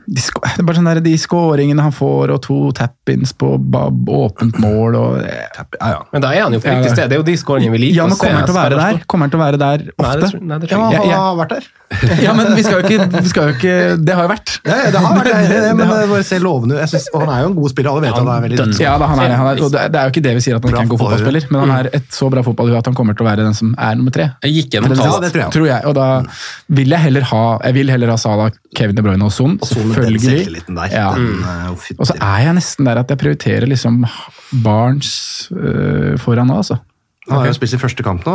de, 0.08 0.22
bare 0.64 0.78
sånn 0.78 0.88
der, 0.88 0.99
de 1.03 1.14
skåringene 1.20 1.84
han 1.84 1.91
får, 1.95 2.32
og 2.32 2.41
to 2.45 2.58
tap-ins 2.78 3.34
på 3.36 3.49
åpent 3.58 4.60
mål 4.64 4.95
og 4.95 5.18
Ja, 5.20 5.66
ja. 5.91 5.97
Men 6.14 6.24
da 6.24 6.32
er 6.32 6.45
han 6.45 6.55
jo 6.55 6.62
på 6.64 6.72
riktig 6.72 6.93
sted. 6.93 7.10
Det 7.12 7.18
er 7.18 7.22
jo 7.22 7.26
de 7.28 7.36
skåringene 7.39 7.76
vi 7.76 7.82
liker 7.86 7.99
Ja, 8.01 8.05
men 8.08 8.20
kommer 8.20 8.39
han 8.39 8.47
til 8.47 8.55
å 8.55 8.60
være 8.62 8.78
der? 8.80 9.01
Kommer 9.12 9.28
han 9.28 9.34
til 9.34 9.39
å 9.39 9.43
være 9.43 9.60
der 9.62 9.84
Nei, 9.88 9.91
det, 9.91 10.08
ofte? 10.08 10.30
tror- 10.32 10.45
nei, 10.47 10.60
det 10.64 10.70
ja, 10.72 10.78
tror 10.78 10.86
han 10.86 11.10
jeg 11.12 11.20
har 11.20 11.36
vært 11.41 11.55
der. 11.58 11.68
Ja, 12.26 12.34
men 12.36 12.49
vi 12.58 12.64
skal 12.66 12.82
jo 12.82 12.88
ikke, 12.88 13.05
vi 13.24 13.30
skal 13.32 13.45
jo 13.47 13.53
ikke 13.55 13.76
Det 14.03 14.16
har 14.18 14.26
jo 14.26 14.32
vært. 14.34 14.53
Ja, 14.68 14.76
ja, 14.84 14.89
det 14.91 15.01
har 15.03 15.14
vært 15.16 15.30
det, 15.51 15.60
men 15.80 15.91
det 15.91 16.10
bare 16.12 16.26
ser 16.28 16.41
lovende 16.43 16.80
ut. 16.82 16.95
Og 17.16 17.22
han 17.24 17.32
er 17.32 17.43
jo 17.45 17.51
en 17.51 17.55
god 17.60 17.72
spiller, 17.72 17.91
alle 17.93 18.03
vet 18.03 18.16
han, 18.18 18.28
han 18.28 18.34
er 18.34 18.47
veldig. 18.47 18.80
Ja, 18.84 18.95
da, 18.99 19.08
han 19.12 19.22
er, 19.24 19.36
han 19.39 19.51
er, 19.53 19.62
og 19.64 19.72
det, 19.72 19.86
det 19.93 20.01
er 20.01 20.10
jo 20.10 20.16
ikke 20.16 20.24
det 20.28 20.34
vi 20.39 20.43
sier 20.47 20.58
at 20.60 20.64
han 20.68 20.74
ikke 20.74 20.82
er 20.84 20.88
en 20.88 20.91
god 20.91 21.01
fotballspiller, 21.03 21.47
men 21.51 21.64
han 21.64 21.74
er 21.78 21.89
et 21.99 22.10
så 22.16 22.32
bra 22.34 22.43
fotballhue 22.47 22.80
at 22.82 22.89
han 22.91 22.97
kommer 22.97 23.16
til 23.18 23.24
å 23.24 23.30
være 23.30 23.45
den 23.47 23.55
som 23.58 23.72
er 23.80 23.95
nummer 23.99 24.16
tre. 24.16 24.28
Jeg 24.43 24.58
gikk 24.58 24.76
gjennom 24.78 24.95
tall. 24.95 25.08
Ja, 25.08 25.20
det 25.24 25.32
tror 25.36 25.43
jeg. 25.45 25.53
tror 25.55 25.68
jeg. 25.72 25.82
Og 25.88 25.95
da 25.99 26.08
vil 26.82 26.95
jeg 26.95 27.03
heller 27.08 27.28
ha 27.32 27.43
jeg 27.64 27.78
vil 27.80 27.93
heller 27.95 28.12
ha 28.14 28.20
Salah, 28.20 28.51
Kevin 28.76 28.95
De 28.97 29.03
Bruyne 29.05 29.24
og 29.26 29.32
Son. 29.32 29.55
Selvfølgelig. 29.63 30.63
Ja. 30.91 31.11
Den, 31.15 31.39
eh. 31.43 31.95
Og 31.97 32.07
så 32.09 32.13
er 32.20 32.43
jeg 32.47 32.57
nesten 32.59 32.86
der 32.89 32.99
at 33.03 33.09
jeg 33.13 33.18
prioriterer 33.22 33.65
liksom 33.70 34.01
Barnes 34.63 35.47
øh, 35.55 36.18
foran 36.20 36.47
nå, 36.51 36.57
altså. 36.63 36.78
Han 37.30 37.39
har 37.39 37.47
jo 37.51 37.53
spilt 37.57 37.72
sin 37.76 37.80
første 37.80 38.03
kamp 38.03 38.26
nå. 38.28 38.34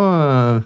eh, 0.57 0.63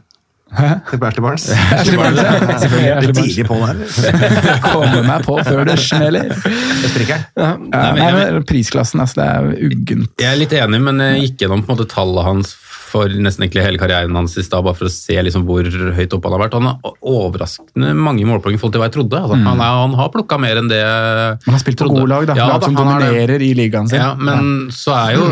Hæ? 0.57 0.67
Til 0.91 1.03
Ashley 1.05 1.23
Barnes. 1.23 1.45
Ashley 1.75 1.97
Barnes, 1.99 2.21
ja. 2.23 2.59
Selvfølgelig, 2.63 3.15
tidlig 3.17 3.47
på 3.49 3.55
der. 3.55 3.81
Komme 4.73 5.03
meg 5.03 5.25
på 5.27 5.39
før 5.47 5.65
det 5.67 5.75
smeller. 5.83 6.29
Det 6.31 6.91
spriker. 6.93 7.25
Ja, 7.37 7.49
nei, 7.59 8.13
men 8.15 8.47
prisklassen, 8.47 9.03
altså. 9.03 9.21
Det 9.21 9.27
er 9.27 9.67
uggent. 9.67 10.13
Jeg 10.23 10.31
er 10.31 10.39
litt 10.39 10.55
enig, 10.55 10.81
men 10.87 11.03
jeg 11.03 11.25
gikk 11.27 11.43
gjennom 11.45 11.65
på 11.67 11.73
en 11.73 11.79
måte 11.81 11.89
tallet 11.91 12.29
hans 12.29 12.55
for 12.87 13.11
nesten 13.11 13.47
egentlig 13.47 13.65
hele 13.65 13.81
karrieren 13.81 14.17
hans 14.17 14.37
i 14.39 14.45
stad, 14.45 14.65
bare 14.67 14.79
for 14.79 14.89
å 14.89 14.93
se 14.93 15.17
liksom 15.27 15.47
hvor 15.49 15.67
høyt 15.67 16.15
oppe 16.17 16.29
han 16.29 16.37
har 16.37 16.43
vært. 16.45 16.57
Han 16.59 16.69
har 16.71 16.97
overraskende 17.17 17.93
mange 17.99 18.27
målpoeng 18.29 18.57
i 18.57 18.61
forhold 18.61 18.77
til 18.77 18.83
hva 18.83 18.89
jeg 18.89 18.97
trodde. 18.99 19.21
Altså, 19.21 19.39
han, 19.43 19.63
er, 19.63 19.79
han 19.83 19.97
har 19.99 20.13
plukka 20.15 20.39
mer 20.43 20.61
enn 20.61 20.71
det 20.71 20.81
jeg 20.81 21.39
Man 21.47 21.57
har 21.57 21.63
spilt 21.63 21.83
på 21.83 21.91
gode 21.91 22.09
lag, 22.13 22.29
da. 22.31 22.37
Ja, 22.39 22.49
lag 22.53 22.67
som 22.67 22.79
han 22.79 22.93
dominerer 22.93 23.45
i 23.45 23.53
ligaen 23.59 23.91
sin. 23.91 24.01
Ja, 24.03 24.13
men 24.19 24.69
så 24.75 24.95
er 24.97 25.17
jo 25.17 25.27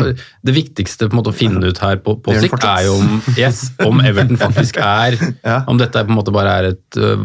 det 0.45 0.55
viktigste 0.55 1.09
på 1.09 1.15
en 1.15 1.21
måte 1.21 1.33
å 1.33 1.37
finne 1.37 1.71
ut 1.71 1.81
her 1.81 1.99
på, 2.03 2.17
på 2.21 2.35
sikt, 2.37 2.65
er 2.65 2.85
jo 2.87 2.97
om, 2.99 3.15
yes, 3.39 3.63
om 3.85 4.01
Everton 4.03 4.39
faktisk 4.41 4.79
er 4.81 5.17
Ja. 5.45 5.59
Om 5.69 5.77
dette 5.79 6.01
på 6.05 6.11
en 6.11 6.17
måte 6.17 6.33
bare 6.33 6.53
er 6.59 6.67
et 6.71 6.97
uh, 6.99 7.19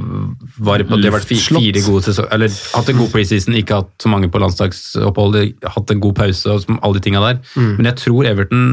var 0.60 0.82
på, 0.84 0.98
De 1.00 1.08
har 1.08 1.14
vært 1.14 1.28
fire, 1.28 1.60
fire 1.60 1.82
gode 1.84 2.04
sesonger, 2.06 2.30
eller 2.36 2.52
hatt 2.74 2.90
en 2.92 2.98
god 3.00 3.12
preseason, 3.12 3.56
ikke 3.60 3.80
hatt 3.80 3.92
så 4.02 4.10
mange 4.12 4.30
på 4.32 4.40
landslagsopphold, 4.42 5.38
hatt 5.76 5.94
en 5.94 6.02
god 6.02 6.16
pause 6.18 6.52
og 6.56 6.66
alle 6.80 6.98
de 6.98 7.04
tinga 7.04 7.22
der. 7.24 7.40
Mm. 7.54 7.72
Men 7.78 7.90
jeg 7.90 7.98
tror 8.02 8.28
Everton 8.30 8.64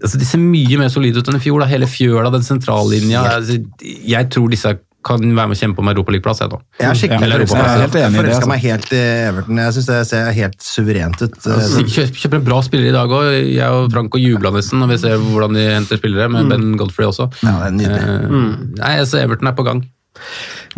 altså 0.00 0.20
De 0.20 0.28
ser 0.28 0.40
mye 0.42 0.78
mer 0.80 0.88
solide 0.92 1.20
ut 1.20 1.28
enn 1.28 1.40
i 1.40 1.42
fjor. 1.42 1.60
da, 1.62 1.68
Hele 1.70 1.90
fjøla, 1.90 2.32
den 2.32 2.46
sentrallinja. 2.46 3.26
Altså, 3.36 3.60
jeg 3.82 4.32
tror 4.32 4.48
disse 4.52 4.76
kan 5.02 5.22
være 5.34 5.50
med 5.50 5.56
å 5.56 5.58
kjempe 5.58 5.82
om 5.82 5.90
europaligaplass. 5.90 6.42
Jeg. 6.44 6.58
Jeg 6.78 6.88
er 6.88 6.98
skikkelig 6.98 7.26
ja, 7.26 7.38
forelska. 7.50 7.58
jeg 7.58 7.72
er 7.72 7.80
helt 7.82 7.96
enig 7.98 8.06
i 8.06 8.12
det, 8.12 8.18
forelska 8.20 8.38
altså. 8.38 8.50
meg 8.52 8.62
helt 8.62 8.92
i 8.94 9.00
Everton. 9.02 9.60
Jeg 9.62 9.76
syns 9.76 9.88
det 9.88 9.98
ser 10.12 10.28
helt 10.36 10.66
suverent 10.66 11.24
ut. 11.24 11.38
Altså, 11.42 11.82
Kjøper, 11.82 12.20
kjøper 12.22 12.38
en 12.38 12.46
bra 12.46 12.60
spiller 12.62 12.90
i 12.92 12.94
dag 12.94 13.14
òg. 13.18 13.30
Jeg 13.50 13.80
og 13.80 13.88
Franco 13.94 14.22
jubla 14.22 14.54
nesten 14.54 14.82
når 14.82 14.92
vi 14.92 15.00
ser 15.02 15.18
hvordan 15.26 15.58
de 15.58 15.66
henter 15.72 16.00
spillere, 16.00 16.30
med 16.32 16.52
Ben 16.54 16.76
Godfrey 16.78 17.10
også. 17.10 17.28
Ja, 17.42 17.56
det 17.64 17.72
er 17.72 17.76
nydelig. 17.80 18.02
Eh, 18.14 18.56
Nei, 18.78 18.94
altså 19.02 19.18
Everton 19.22 19.50
er 19.50 19.58
på 19.58 19.66
gang. 19.66 19.82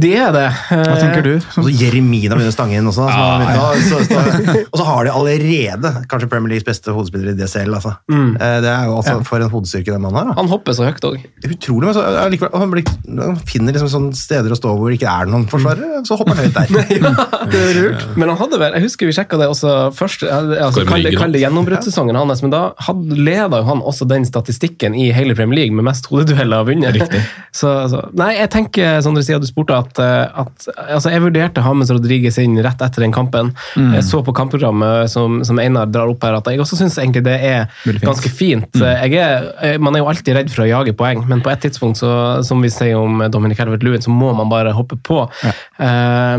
Det 0.01 0.13
er 0.19 0.33
det. 0.35 0.47
Hva 0.71 0.97
tenker 0.99 1.25
du? 1.25 1.33
Og 1.39 1.69
så 1.69 1.73
Jeremina 1.73 2.35
begynner 2.35 2.51
å 2.51 2.55
stange 2.55 2.79
inn 2.79 2.89
også. 2.91 3.07
Så, 3.07 3.83
så, 3.89 4.01
så, 4.09 4.57
og 4.65 4.81
så 4.81 4.87
har 4.89 5.07
de 5.07 5.13
allerede 5.15 5.93
kanskje 6.11 6.29
Premier 6.33 6.55
Leagues 6.55 6.67
beste 6.67 6.95
hodespiller 6.95 7.33
i 7.33 7.37
DCL. 7.39 7.71
Altså. 7.79 7.95
Mm. 8.11 8.33
Det 8.39 8.71
er 8.71 8.89
jo 8.89 8.97
altså 8.99 9.17
For 9.27 9.45
en 9.45 9.53
hodestyrke 9.53 9.95
den 9.95 10.03
mannen 10.03 10.19
har. 10.19 10.31
da. 10.33 10.37
Han 10.41 10.51
hopper 10.51 10.77
så 10.77 10.89
høyt 10.89 11.07
òg. 11.07 11.23
Utrolig, 11.47 11.87
men 11.87 11.97
så, 11.97 12.05
likevel, 12.33 12.53
han, 12.59 12.73
blir, 12.75 12.91
han 13.21 13.39
finner 13.47 13.77
liksom 13.77 13.93
sånne 13.93 14.19
steder 14.19 14.55
å 14.55 14.59
stå 14.59 14.75
hvor 14.79 14.91
det 14.91 14.99
ikke 14.99 15.15
er 15.15 15.31
noen 15.31 15.47
forsvarere, 15.51 16.03
så 16.09 16.19
hopper 16.19 16.35
han 16.35 16.49
høyt 16.49 16.59
der. 16.59 16.73
Det 17.55 17.61
er 17.61 17.77
lurt. 17.77 18.05
Men 18.19 18.31
han 18.33 18.39
hadde 18.41 18.59
vel, 18.61 18.75
jeg 18.79 18.87
husker 18.87 19.09
vi 19.09 19.15
sjekka 19.15 19.39
det 19.39 19.47
også 19.51 19.75
først, 19.95 20.25
altså, 20.27 20.85
kall 20.89 21.05
det, 21.05 21.43
gjennombruddssesongen 21.43 22.17
hans, 22.19 22.43
men 22.45 22.53
da 22.55 22.63
hadde, 22.87 23.19
leda 23.19 23.61
jo 23.61 23.69
han 23.69 23.83
også 23.85 24.09
den 24.11 24.27
statistikken 24.27 24.97
i 24.99 25.11
hele 25.15 25.37
Premier 25.39 25.63
League 25.63 25.77
med 25.77 25.87
mest 25.87 26.09
hodedueller 26.11 26.67
vunnet. 26.67 26.99
Så, 27.55 27.71
altså, 27.85 28.01
nei, 28.19 28.33
jeg 28.41 28.51
tenker, 28.51 28.99
som 29.05 29.15
dere 29.15 29.27
sier, 29.27 29.39
du 29.43 29.47
spurte 29.47 29.77
at, 29.85 30.01
eh, 30.03 30.41
at 30.43 30.67
altså, 30.89 31.13
Jeg 31.13 31.23
vurderte 31.23 31.63
Hames 31.65 31.93
Rodriguez 31.95 32.39
inn 32.43 32.57
rett 32.65 32.83
etter 32.83 33.05
den 33.05 33.15
kampen. 33.15 33.53
Jeg 33.77 34.05
så 34.07 34.23
på 34.27 34.35
kampprogrammet 34.37 35.13
som, 35.13 35.41
som 35.47 35.61
Einar 35.63 35.87
drar 35.93 36.11
opp 36.11 36.25
her, 36.27 36.39
at 36.41 36.51
jeg 36.51 36.63
også 36.65 36.81
syns 36.81 36.99
egentlig 36.99 37.25
det 37.29 37.37
er 37.39 37.67
Veldig 37.85 38.01
fint. 38.01 38.09
ganske 38.11 38.33
fint. 38.33 38.81
Jeg 38.83 39.19
er, 39.21 39.49
eh, 39.63 39.79
man 39.83 39.95
er 39.97 40.05
jo 40.05 40.11
alltid 40.11 40.39
redd 40.41 40.53
for 40.53 40.65
å 40.65 40.71
jage 40.71 40.97
poeng, 40.99 41.25
men 41.31 41.43
på 41.45 41.53
et 41.53 41.63
tidspunkt, 41.67 42.01
så, 42.01 42.13
som 42.47 42.63
vi 42.65 42.73
sier 42.73 42.99
om 42.99 43.23
Dominic 43.33 43.61
Helvert 43.63 43.85
Lewin, 43.87 44.03
så 44.05 44.13
må 44.15 44.33
man 44.37 44.51
bare 44.53 44.75
hoppe 44.77 44.99
på. 45.05 45.23
Ja. 45.45 45.53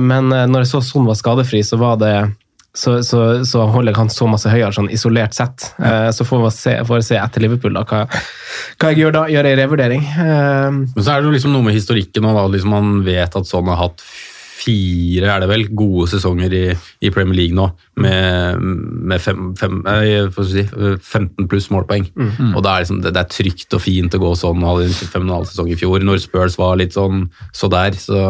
men 0.01 0.31
eh, 0.33 0.47
når 0.49 0.65
jeg 0.65 0.73
så 0.75 0.81
Son 0.85 1.07
var 1.07 1.17
skadefri, 1.19 1.63
så 1.65 1.79
var 1.81 1.97
det 2.01 2.15
så, 2.75 2.97
så, 3.07 3.45
så 3.47 3.63
holder 3.71 3.95
han 3.95 4.09
så 4.11 4.27
masse 4.27 4.51
høyere, 4.51 4.73
sånn 4.75 4.89
isolert 4.91 5.33
sett. 5.37 5.69
Ja. 5.79 6.11
så 6.11 6.25
får, 6.27 6.41
vi 6.43 6.49
se, 6.51 6.73
får 6.87 7.05
se 7.07 7.15
etter 7.21 7.45
Liverpool 7.45 7.77
da, 7.77 7.85
hva, 7.87 8.01
hva 8.79 8.91
jeg 8.91 9.03
gjør 9.03 9.17
da. 9.17 9.25
Gjør 9.31 9.49
jeg 9.49 9.59
revurdering. 9.61 10.05
Eh, 10.05 10.69
Men 10.71 11.01
så 11.01 11.15
er 11.15 11.21
det 11.21 11.29
jo 11.29 11.35
liksom 11.35 11.55
noe 11.55 11.65
med 11.67 11.77
historikken 11.77 12.29
og 12.29 12.39
da, 12.39 12.47
liksom 12.53 12.73
Man 12.75 12.95
vet 13.05 13.35
at 13.37 13.49
sånn 13.49 13.69
har 13.71 13.83
hatt 13.87 14.05
fire 14.65 15.29
er 15.29 15.43
det 15.43 15.49
vel, 15.51 15.65
gode 15.77 16.07
sesonger 16.09 16.53
i, 16.55 16.63
i 17.05 17.11
Premier 17.13 17.37
League 17.37 17.55
nå, 17.57 17.67
med, 18.01 18.61
med 19.11 19.21
fem, 19.21 19.49
fem, 19.59 19.81
si, 20.47 20.63
15 20.65 21.49
pluss 21.51 21.67
målpoeng. 21.73 22.07
Og 22.55 22.63
det 22.63 22.71
er, 22.71 22.85
liksom, 22.85 23.01
det, 23.03 23.13
det 23.13 23.21
er 23.25 23.33
trygt 23.35 23.75
og 23.77 23.83
fint 23.83 24.15
å 24.15 24.21
gå 24.23 24.31
sånn, 24.39 24.63
hadde 24.65 24.87
en 24.87 24.95
fem 24.95 25.25
og 25.25 25.27
en 25.27 25.35
halv 25.39 25.49
sesong 25.51 25.69
i 25.69 25.77
fjor, 25.79 26.05
når 26.07 26.23
Spurs 26.23 26.57
var 26.61 26.79
litt 26.81 26.95
sånn 26.97 27.27
så 27.53 27.69
der. 27.71 27.99
så 27.99 28.23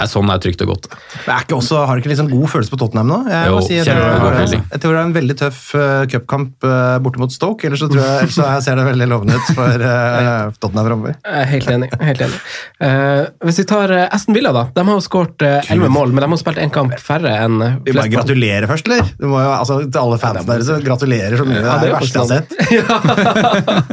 er 0.00 0.10
sånn 0.10 0.32
er 0.32 0.40
trygt 0.42 0.64
og 0.64 0.72
godt. 0.72 0.88
Men 1.26 1.34
er 1.36 1.44
ikke 1.46 1.58
også, 1.58 1.82
har 1.88 1.98
du 1.98 2.02
ikke 2.02 2.12
liksom 2.14 2.30
god 2.32 2.48
følelse 2.54 2.72
på 2.74 2.80
Tottenham 2.82 3.12
nå? 3.12 3.18
Jeg, 3.28 3.52
Jo, 3.52 3.60
si, 3.66 3.76
jeg, 3.76 3.86
tror, 3.88 4.00
jeg, 4.08 4.22
følelse. 4.24 4.60
jeg 4.72 4.82
tror 4.84 4.96
det 4.96 5.00
er 5.02 5.08
en 5.10 5.14
veldig 5.18 5.36
tøff 5.42 5.60
uh, 5.76 5.84
cupkamp 6.14 6.66
uh, 6.68 6.96
borte 7.04 7.22
mot 7.22 7.34
Stoke, 7.34 7.68
ellers 7.68 7.84
så, 7.84 7.90
tror 7.92 8.02
jeg, 8.02 8.24
ellers 8.24 8.38
så 8.38 8.48
ser 8.64 8.80
det 8.80 8.88
veldig 8.88 9.10
lovende 9.12 9.38
ut 9.38 9.52
for 9.58 9.86
uh, 9.86 10.48
Tottenham 10.58 10.90
framover. 10.90 11.18
er 11.28 11.48
helt 11.52 11.70
enig. 11.76 11.90
Helt 12.00 12.24
enig. 12.24 12.40
Eh, 12.84 13.22
hvis 13.44 13.60
vi 13.60 13.68
tar 13.68 13.92
Aston 14.08 14.36
Villa, 14.36 14.54
da. 14.56 14.66
De 14.74 14.84
har 14.88 14.98
jo 14.98 15.04
skåret 15.04 15.44
elleve 15.44 15.92
mål, 15.92 16.14
men 16.14 16.24
de 16.24 16.32
har 16.32 16.40
spilt 16.40 16.60
én 16.62 16.72
kamp 16.72 16.94
færre 17.02 17.34
enn 17.44 17.58
flest. 17.60 17.84
Vi 17.88 17.96
bare 17.98 18.12
gratulere 18.12 18.38
gratulerer 18.38 18.66
først, 18.70 18.88
eller? 18.88 19.08
Du 19.18 19.26
må 19.30 19.40
jo, 19.42 19.50
altså, 19.52 19.78
til 19.84 20.00
alle 20.00 20.18
fansene 20.20 20.48
der, 20.48 20.64
så 20.66 20.78
gratulerer 20.84 21.36
så 21.40 21.46
mye. 21.48 21.62
Det 21.62 21.70
er 21.72 21.82
det 21.82 21.88
er 21.88 21.94
verste 21.96 22.18
jeg 22.18 22.24
har 22.24 22.30
sett. 22.34 22.48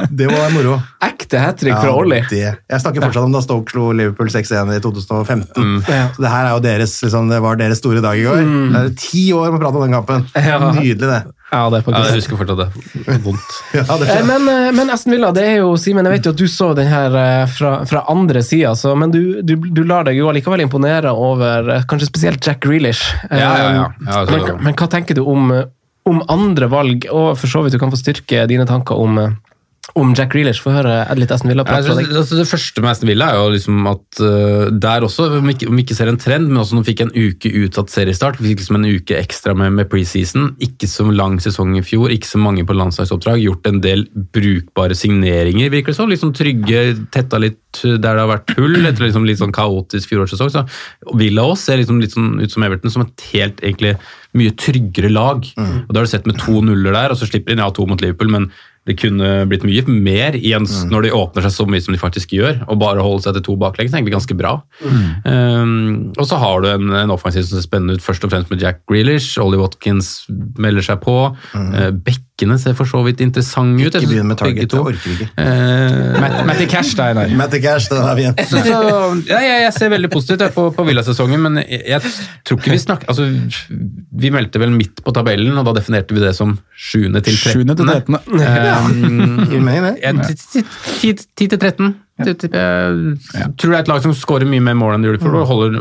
Det 0.16 0.28
må 0.30 0.36
være 0.38 0.54
moro. 0.56 0.76
Ekte 1.06 1.42
hat 1.42 1.60
trick 1.60 1.76
fra 1.76 1.92
Ollie. 1.96 2.24
det. 2.30 2.44
Jeg 2.72 2.82
snakker 2.84 3.04
fortsatt 3.06 3.28
om 3.28 3.34
da 3.36 3.42
Stoke 3.44 3.74
slo 3.74 3.90
Liverpool 3.96 4.30
6-1 4.32 4.76
i 4.76 4.80
2015. 4.84 5.74
Ja. 5.96 6.10
Det 6.20 6.32
her 6.32 6.50
er 6.50 6.54
jo 6.56 6.62
deres, 6.66 6.98
liksom, 7.06 7.30
det 7.32 7.40
var 7.44 7.58
deres 7.60 7.80
store 7.82 8.04
dag 8.04 8.20
i 8.20 8.26
går. 8.28 8.44
Det 8.76 8.82
er 8.84 8.94
ti 9.00 9.26
år 9.36 9.50
med 9.54 9.60
å 9.60 9.64
prate 9.66 9.80
om 9.82 9.86
den 9.88 9.96
kampen. 9.98 10.28
Ja. 10.36 10.60
Nydelig, 10.76 11.00
det. 11.10 11.22
Ja, 11.52 11.70
det 11.70 11.78
er 11.78 11.84
Ja, 11.84 11.86
faktisk 11.86 12.10
jeg 12.10 12.20
husker 12.20 12.40
fortsatt 12.40 12.62
det. 12.64 13.20
Vondt. 13.24 13.52
Ja, 13.78 13.98
det 14.02 14.10
Eh, 14.12 14.24
Men, 14.28 14.48
eh, 14.50 14.72
men 14.76 14.90
Aston 14.92 15.14
Villa, 15.14 15.30
det 15.36 15.44
er 15.46 15.56
jo 15.62 15.76
Simen, 15.80 16.08
jeg 16.10 16.18
vet 16.18 16.28
jo 16.28 16.34
at 16.34 16.42
du 16.42 16.48
så 16.52 16.72
den 16.76 16.90
her 16.90 17.16
eh, 17.20 17.46
fra, 17.48 17.78
fra 17.88 18.02
andre 18.12 18.42
sida, 18.44 18.74
men 18.98 19.14
du, 19.14 19.42
du, 19.46 19.56
du 19.56 19.84
lar 19.88 20.08
deg 20.08 20.18
jo 20.20 20.28
allikevel 20.32 20.66
imponere 20.66 21.14
over 21.14 21.70
kanskje 21.90 22.10
spesielt 22.10 22.46
Jack 22.46 22.64
Grealish. 22.66 23.06
Ja, 23.30 23.38
ja, 23.40 23.72
ja. 23.78 23.86
Ja, 24.10 24.26
men, 24.32 24.64
men 24.66 24.76
hva 24.78 24.90
tenker 24.92 25.16
du 25.16 25.24
om, 25.24 25.52
om 26.10 26.22
andre 26.34 26.68
valg, 26.72 27.08
og 27.14 27.36
for 27.40 27.48
så 27.52 27.64
vidt 27.64 27.78
du 27.78 27.80
kan 27.82 27.94
få 27.94 28.02
styrke 28.02 28.48
dine 28.52 28.66
tanker 28.70 28.98
om, 29.00 29.22
om 29.94 30.14
Jack 30.18 30.34
Grealish. 30.34 30.64
Få 30.64 30.74
høre 30.74 30.94
litt 31.20 31.32
Aston 31.32 31.52
Villa. 31.52 31.64
Prate, 31.64 31.86
jeg 31.86 31.94
tror- 31.94 32.02
deg. 32.02 32.18
altså, 32.18 32.40
det 32.40 32.48
første 32.50 32.82
med 32.82 32.92
Aston 32.92 33.10
Villa 33.10 33.30
er 33.30 33.38
jo 33.38 33.54
liksom 33.54 33.88
at 33.92 34.22
uh, 34.22 34.70
der 34.72 35.06
også, 35.06 35.28
om 35.40 35.50
ikke, 35.50 35.70
om 35.70 35.78
ikke 35.78 35.96
ser 35.96 36.10
en 36.10 36.18
trend, 36.18 36.50
men 36.50 36.62
også 36.62 36.76
når 36.76 36.84
de 36.84 36.92
fikk 36.92 37.04
en 37.06 37.14
uke 37.14 37.52
utsatt 37.64 37.94
seriestart, 37.94 38.42
fikk 38.42 38.64
liksom 38.64 38.80
en 38.80 38.90
uke 38.90 39.20
ekstra 39.20 39.56
med, 39.56 39.76
med 39.78 39.90
preseason, 39.92 40.56
ikke 40.60 40.90
så 40.90 41.06
lang 41.12 41.38
sesong 41.44 41.78
i 41.78 41.86
fjor, 41.86 42.10
ikke 42.10 42.32
så 42.32 42.42
mange 42.42 42.66
på 42.66 42.76
landslagsoppdrag, 42.76 43.44
gjort 43.46 43.70
en 43.70 43.82
del 43.86 44.08
brukbare 44.36 44.98
signeringer, 44.98 45.70
virker 45.70 45.94
det 45.94 46.00
som, 46.00 46.10
liksom 46.10 46.34
trygge, 46.36 46.86
tetta 47.14 47.40
litt 47.42 47.62
der 47.84 48.00
det 48.00 48.22
har 48.24 48.30
vært 48.32 48.54
hull, 48.56 48.78
etter 48.88 49.04
liksom 49.04 49.26
litt 49.28 49.42
sånn 49.42 49.56
kaotisk 49.56 50.12
fjorårssesong, 50.12 50.52
så 50.54 50.64
Villa 51.20 51.44
også 51.44 51.72
ser 51.72 51.82
liksom 51.82 52.00
litt 52.02 52.16
sånn 52.16 52.38
ut 52.40 52.52
som 52.52 52.64
Everton, 52.64 52.94
som 52.94 53.04
et 53.04 53.26
helt 53.34 53.60
egentlig 53.64 53.98
mye 54.36 54.54
tryggere 54.60 55.12
lag. 55.12 55.46
Og 55.56 55.92
da 55.92 56.02
har 56.02 56.08
du 56.08 56.12
sett 56.12 56.28
med 56.28 56.40
to 56.42 56.62
nuller 56.64 56.96
der, 56.96 57.14
og 57.14 57.20
så 57.20 57.28
slipper 57.28 57.52
de 57.52 57.56
inn 57.56 57.64
ja, 57.64 57.72
to 57.72 57.86
mot 57.88 58.02
Liverpool, 58.04 58.32
men 58.32 58.50
det 58.86 58.98
kunne 59.02 59.30
blitt 59.50 59.66
mye 59.66 59.84
mer 59.90 60.36
igjen 60.38 60.68
når 60.92 61.08
de 61.08 61.14
åpner 61.18 61.46
seg 61.46 61.54
så 61.56 61.66
mye 61.70 61.82
som 61.82 61.96
de 61.96 62.02
faktisk 62.02 62.36
gjør, 62.38 62.60
og 62.70 62.80
bare 62.82 63.02
holde 63.06 63.26
seg 63.26 63.38
til 63.38 63.46
to 63.48 63.56
baklengs 63.62 63.94
er 63.94 64.00
egentlig 64.00 64.14
ganske 64.14 64.38
bra. 64.38 64.54
Um, 65.26 66.12
og 66.14 66.28
så 66.30 66.38
har 66.42 66.62
du 66.62 66.70
en, 66.70 66.94
en 67.02 67.14
offensiv 67.16 67.48
som 67.48 67.58
ser 67.58 67.66
spennende 67.66 67.98
ut, 67.98 68.06
først 68.06 68.28
og 68.28 68.34
fremst 68.34 68.54
med 68.54 68.62
Jack 68.62 68.84
Grealish. 68.90 69.40
Ollie 69.42 69.62
Watkins 69.62 70.14
melder 70.62 70.86
seg 70.86 71.02
på. 71.06 71.18
Uh, 71.56 71.90
bekkene 72.36 72.58
ser 72.60 72.74
for 72.76 72.86
så 72.86 73.00
vidt 73.06 73.22
interessante 73.24 73.80
ut. 73.80 73.96
Ikke 73.96 74.10
begynn 74.10 74.28
med 74.28 74.38
target, 74.38 74.70
det 74.70 74.80
orker 74.80 75.08
vi 75.08 75.14
ikke. 75.16 75.28
Eh, 75.40 76.20
Matt- 76.20 76.46
Matty 76.46 76.66
Cash, 76.68 76.96
da, 76.98 77.08
Einar. 77.10 77.30
Matty 77.36 77.60
Cash, 77.64 77.88
den 77.90 78.02
er 78.04 78.44
så, 78.44 78.60
så, 78.60 78.80
ja, 79.30 79.40
jeg, 79.40 79.62
jeg 79.64 79.74
ser 79.74 79.90
veldig 79.90 80.10
positivt 80.12 80.42
jeg, 80.44 80.54
på, 80.54 80.68
på 80.76 80.86
Villa-sesongen, 80.86 81.40
men 81.42 81.62
jeg, 81.64 81.82
jeg 81.88 82.02
tror 82.46 82.60
ikke 82.60 82.72
vi 82.76 82.78
snakker 82.82 83.08
altså, 83.08 83.30
Vi 84.20 84.30
meldte 84.36 84.60
vel 84.60 84.72
midt 84.76 85.02
på 85.06 85.14
tabellen, 85.16 85.56
og 85.58 85.66
da 85.70 85.76
definerte 85.80 86.14
vi 86.16 86.24
det 86.24 86.36
som 86.36 86.58
7. 86.76 87.08
til 87.22 87.22
13. 87.24 87.36
7. 87.40 87.76
til 87.76 87.86
trettende. 87.86 88.20
Um, 88.28 88.40
ja. 88.44 89.60
mening, 89.60 89.86
det. 89.88 89.96
jeg- 90.04 90.36
ti- 90.52 90.64
ti- 90.64 91.14
ti- 91.16 91.30
10 91.38 91.48
til 91.56 91.60
13. 91.60 91.96
Det 92.16 92.38
tipper 92.40 92.94
Jeg 93.36 93.50
tror 93.60 93.74
det 93.74 93.76
er 93.76 93.82
et 93.82 93.90
lag 93.92 94.04
som 94.06 94.14
skårer 94.16 94.48
mye 94.48 94.64
mer 94.64 94.78
mål 94.80 94.94
enn 94.96 95.04
de 95.04 95.10
gjorde 95.10 95.26
før, 95.26 95.34
og 95.42 95.50
holder, 95.50 95.74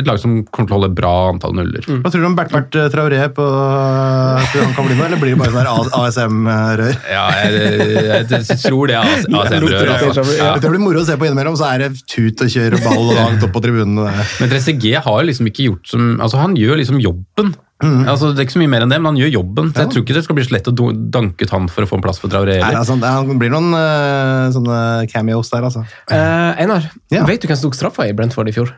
et 0.00 0.06
lag 0.08 0.20
som 0.22 0.38
kommer 0.48 0.70
til 0.70 0.72
å 0.72 0.78
holde 0.78 0.88
bra 0.96 1.10
antall 1.28 1.52
nuller. 1.58 1.84
Hva 1.84 2.12
tror 2.12 2.24
du 2.24 2.28
om 2.30 2.36
Bert-Bert 2.38 2.78
Traoré 2.94 3.18
på 3.36 3.44
tror 3.44 4.64
han 4.64 4.72
kan 4.78 4.88
bli 4.88 4.96
med, 4.96 5.04
eller 5.10 5.20
blir 5.20 5.36
det 5.36 5.42
bare 5.42 5.74
sånn 5.76 5.92
ASM-rør? 5.98 6.96
Ja, 7.12 7.26
jeg, 7.42 7.82
jeg, 7.98 8.24
jeg 8.32 8.58
tror 8.64 8.88
det 8.88 8.96
er 8.96 9.12
ASM-rør. 9.12 9.92
Altså. 9.98 10.24
Ja. 10.38 10.54
Det 10.62 10.72
blir 10.72 10.82
moro 10.86 11.04
å 11.04 11.08
se 11.10 11.18
på 11.20 11.28
innimellom, 11.28 11.60
så 11.60 11.68
er 11.74 11.84
det 11.84 11.92
tut 12.08 12.40
og 12.46 12.56
kjør 12.56 12.78
og 12.78 12.88
ball 12.88 13.12
langt 13.20 13.44
opp 13.44 13.52
på 13.58 13.64
tribunene. 13.66 14.08
Men 14.40 14.54
3CG 14.56 14.96
har 15.04 15.28
liksom 15.28 15.52
ikke 15.52 15.68
gjort 15.68 15.92
som 15.92 16.14
altså 16.16 16.40
Han 16.40 16.56
gjør 16.56 16.80
liksom 16.80 17.04
jobben. 17.04 17.52
Altså 17.82 18.30
Det 18.32 18.38
er 18.40 18.46
ikke 18.46 18.54
så 18.54 18.62
mye 18.62 18.70
mer 18.70 18.84
enn 18.86 18.92
det, 18.92 19.00
men 19.02 19.10
han 19.12 19.18
gjør 19.18 19.32
jobben. 19.34 19.70
Så 19.74 19.82
Jeg 19.82 19.92
tror 19.92 20.04
ikke 20.04 20.16
det 20.16 20.24
skal 20.24 20.38
bli 20.38 20.46
så 20.46 20.54
lett 20.54 20.70
å 20.70 20.74
danke 21.18 21.44
ut 21.44 21.52
han 21.52 21.68
for 21.68 21.84
å 21.84 21.90
få 21.90 21.98
en 21.98 22.04
plass 22.06 22.20
for 22.22 22.32
Traoré. 22.32 22.60
Altså, 22.64 22.96
det 23.02 23.38
blir 23.40 23.52
noen 23.52 23.74
uh, 23.74 24.48
sånne 24.54 24.80
cameos 25.10 25.50
der, 25.52 25.66
altså. 25.66 25.84
Uh, 26.10 26.54
Einar, 26.60 26.90
Ja. 27.12 27.26
vet 27.28 27.42
du 27.42 27.50
hvem 27.50 27.58
som 27.58 27.68
tok 27.68 27.78
straffa 27.78 28.08
i 28.08 28.14
Brentford 28.16 28.48
i 28.48 28.56
fjor? 28.56 28.72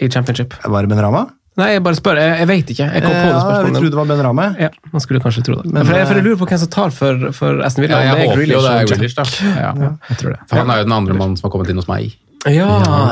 I 0.00 0.08
championship? 0.12 0.56
Var 0.64 0.86
det 0.86 0.92
Ben 0.92 1.00
Rama? 1.04 1.26
Nei, 1.56 1.70
jeg 1.72 1.82
bare 1.86 1.96
spør. 1.96 2.18
Jeg, 2.20 2.32
jeg 2.42 2.48
vet 2.50 2.70
ikke. 2.74 2.86
Jeg 2.92 3.00
kom 3.00 3.14
på 3.14 3.16
det 3.16 3.38
spørsmålet. 3.40 3.56
ja, 3.56 3.68
jeg 3.70 3.76
trodde 3.78 3.92
det 3.94 4.00
var 4.00 4.08
Ben 4.10 4.22
Rama. 4.26 4.46
Ja, 4.60 4.68
man 4.92 5.04
skulle 5.04 5.22
kanskje 5.24 5.44
tro 5.46 5.54
det. 5.56 5.70
Men, 5.70 5.86
for, 5.88 5.96
jeg, 5.96 6.08
for 6.10 6.18
jeg 6.18 6.20
eh, 6.20 6.26
lurer 6.26 6.40
på 6.42 6.48
hvem 6.50 6.60
som 6.60 6.70
tar 6.74 6.92
for, 6.92 7.30
for 7.38 7.62
Aston 7.64 7.86
Villa. 7.86 8.00
Ja, 8.04 8.12
jeg 8.12 8.28
håper 8.28 8.42
jo 8.42 8.60
det 8.60 8.72
er. 8.74 8.90
Grealish, 8.90 9.16
da. 9.16 9.24
Ja, 9.56 9.70
jeg 10.10 10.18
tror 10.20 10.34
det. 10.34 10.40
For 10.50 10.60
han 10.60 10.72
er 10.74 10.82
jo 10.82 10.88
den 10.90 10.96
andre 10.98 11.16
mannen 11.16 11.38
som 11.40 11.48
har 11.48 11.54
kommet 11.54 11.72
inn 11.72 11.80
hos 11.80 11.88
meg. 11.88 12.12
Ja, 12.52 12.68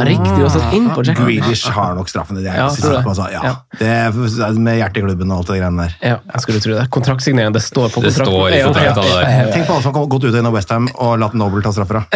riktig. 0.07 0.45
Og 0.45 0.51
satt 0.55 0.73
inn 0.77 0.89
på 0.95 1.03
Jack. 1.07 1.19
Grealish 1.19 1.67
har 1.75 1.95
nok 1.99 2.09
straffene. 2.11 2.43
Det 2.45 2.51
er 2.53 2.57
Ja, 2.63 2.69
det. 2.71 3.03
på, 3.05 3.11
altså. 3.11 3.27
ja. 3.33 3.41
Ja. 3.45 3.55
Det 3.79 3.89
er 3.89 4.59
med 4.59 4.79
hjertet 4.79 4.97
i 5.03 5.05
klubben 5.07 5.31
og 5.35 5.39
alt 5.43 5.49
det 5.51 5.59
greiene 5.61 5.83
der. 5.89 5.97
Ja, 6.05 6.17
jeg 6.35 6.41
skulle 6.45 6.61
tro 6.65 6.73
det. 6.79 6.85
Kontraktsignering, 6.95 7.53
det 7.57 7.63
står 7.63 7.89
på 7.95 8.03
Det 8.05 8.13
kontrakten. 8.15 8.35
står 8.35 8.49
i 8.51 8.59
Ja, 8.59 8.67
kontrakten, 8.69 9.05
ja. 9.05 9.53
Tenk 9.55 9.67
på 9.67 9.73
alle 9.75 9.83
som 9.83 9.95
har 9.95 10.07
gått 10.07 10.25
ut 10.25 10.33
og 10.35 10.39
inn 10.41 10.47
av 10.47 10.55
Westham 10.55 10.89
og 10.95 11.19
latt 11.23 11.35
Noble 11.35 11.63
ta 11.63 11.73
straffer. 11.75 12.05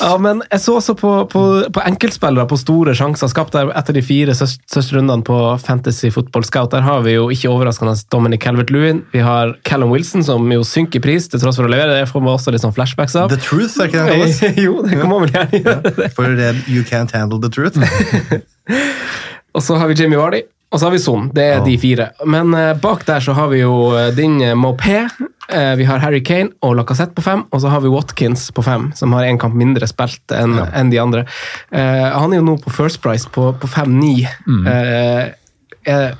Ja, 0.00 0.16
men 0.18 0.40
jeg 0.50 0.58
så 0.60 0.74
også 0.80 0.94
på, 0.98 1.10
på, 1.30 1.40
på 1.72 1.82
enkeltspillere 1.86 2.48
på 2.50 2.56
store 2.58 2.92
sjanser 2.98 3.30
skapt 3.30 3.54
der 3.54 3.70
etter 3.78 3.94
de 3.94 4.02
fire 4.04 4.34
søsterrundene 4.34 4.94
rundene 4.94 5.24
på 5.26 5.36
Fantasy 5.62 6.10
Football 6.12 6.44
Scout. 6.46 6.72
Der 6.74 6.82
har 6.84 7.00
vi 7.06 7.14
jo 7.14 7.28
ikke 7.32 7.48
overraskende 7.52 7.94
Dominic 8.12 8.42
Calvert-Lewin. 8.44 9.04
Vi 9.14 9.22
har 9.24 9.54
Callum 9.66 9.90
Wilson, 9.94 10.24
som 10.26 10.50
jo 10.52 10.64
synker 10.66 10.98
i 11.00 11.04
pris 11.06 11.28
til 11.30 11.40
tross 11.42 11.56
for 11.60 11.68
å 11.68 11.70
levere. 11.72 12.00
Det 12.02 12.08
får 12.10 12.24
vi 12.26 12.32
også 12.34 12.54
litt 12.54 12.64
sånn 12.64 12.74
flashbacks 12.76 13.14
av. 13.22 13.30
The 13.32 13.38
truth, 13.42 13.78
er 13.80 13.88
ikke 13.90 14.02
det 14.02 14.04
han 14.04 14.12
kalles? 14.18 14.42
jo, 14.66 14.80
det 14.84 14.98
kan 14.98 15.10
man 15.10 15.24
vel 15.24 15.34
gjerne 15.34 15.62
gjøre. 15.64 16.10
For 16.16 16.42
you 16.70 16.84
can't 16.88 17.14
handle 17.14 17.40
the 17.42 17.50
truth. 17.52 17.78
Og 19.54 19.62
så 19.62 19.76
har 19.78 19.86
vi 19.86 19.94
Jimmy 19.94 20.16
Vardy, 20.18 20.40
og 20.74 20.80
så 20.80 20.88
har 20.88 20.92
vi 20.96 20.98
Son. 20.98 21.28
Det 21.30 21.44
er 21.46 21.60
de 21.62 21.76
fire. 21.78 22.08
Men 22.26 22.50
eh, 22.58 22.72
bak 22.82 23.04
der 23.06 23.22
så 23.22 23.36
har 23.38 23.52
vi 23.52 23.60
jo 23.60 23.92
eh, 23.94 24.10
din 24.16 24.40
uh, 24.42 24.56
Mopé, 24.58 25.04
eh, 25.48 25.74
vi 25.78 25.86
har 25.86 26.02
Harry 26.02 26.18
Kane 26.26 26.50
og 26.66 26.74
Lacassette 26.80 27.14
på 27.14 27.22
fem, 27.22 27.44
og 27.50 27.62
så 27.62 27.70
har 27.70 27.84
vi 27.84 27.92
Watkins 27.92 28.48
på 28.50 28.64
fem, 28.66 28.88
som 28.98 29.14
har 29.14 29.28
én 29.28 29.38
kamp 29.38 29.54
mindre 29.54 29.86
spilt 29.86 30.34
enn 30.34 30.58
enn 30.64 30.90
de 30.90 30.98
andre. 30.98 31.22
Eh, 31.70 32.08
han 32.10 32.34
er 32.34 32.42
jo 32.42 32.48
nå 32.48 32.56
på 32.64 32.74
First 32.74 33.02
Price 33.04 33.30
på, 33.30 33.52
på 33.60 33.70
5-9. 33.70 34.26
Mm. 34.50 34.66
eh, 35.86 36.10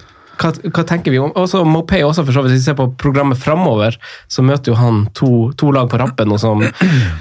hva, 0.41 0.51
hva 0.70 0.85
tenker 0.89 1.14
vi 1.14 1.20
om 1.22 1.32
Også 1.39 1.62
Mopé 1.68 2.03
også, 2.07 2.24
for 2.26 2.37
så 2.37 2.45
vidt. 2.45 2.55
Hvis 2.55 2.64
vi 2.64 2.70
ser 2.70 2.78
på 2.78 2.89
programmet 3.01 3.41
framover, 3.41 3.97
så 4.30 4.45
møter 4.47 4.72
jo 4.72 4.78
han 4.78 5.05
to, 5.16 5.30
to 5.61 5.72
lag 5.74 5.91
på 5.93 6.01
rappen 6.01 6.35
og 6.35 6.41
som 6.43 6.64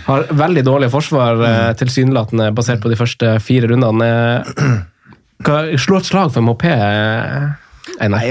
har 0.07 0.28
veldig 0.34 0.66
dårlig 0.68 0.91
forsvar, 0.93 1.41
eh, 1.47 1.72
tilsynelatende, 1.80 2.51
basert 2.55 2.84
på 2.84 2.91
de 2.91 2.99
første 2.99 3.38
fire 3.43 3.72
rundene. 3.72 4.09
Hva, 5.43 5.59
slå 5.82 5.99
et 5.99 6.07
slag 6.07 6.34
for 6.36 6.45
Mopé, 6.45 6.74
eh. 6.74 7.51
Nei, 7.84 8.21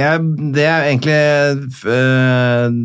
det 0.54 0.62
jeg 0.64 0.92
egentlig 0.94 1.16
øh, 1.92 2.76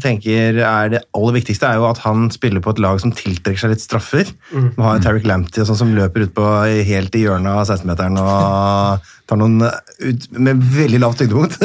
tenker 0.00 0.56
er 0.64 0.92
det 0.94 1.02
aller 1.12 1.34
viktigste, 1.36 1.68
er 1.68 1.80
jo 1.80 1.88
at 1.90 2.00
han 2.00 2.30
spiller 2.32 2.62
på 2.64 2.72
et 2.72 2.80
lag 2.80 3.00
som 3.02 3.12
tiltrekker 3.12 3.60
seg 3.60 3.74
litt 3.74 3.84
straffer. 3.84 4.30
Mm. 4.48 4.70
Man 4.78 4.86
har 4.88 5.02
Tariq 5.04 5.26
Lamptey 5.28 5.60
og 5.60 5.68
sånn 5.68 5.82
som 5.82 5.92
løper 5.96 6.24
ut 6.24 6.32
på 6.36 6.46
helt 6.88 7.18
i 7.18 7.26
hjørnet 7.26 7.52
av 7.52 7.66
16-meteren 7.68 8.16
og 8.22 9.04
tar 9.28 9.40
noen 9.40 9.66
ut 9.66 10.24
med 10.36 10.64
veldig 10.74 11.02
lavt 11.02 11.20
tyngdepunkt. 11.20 11.60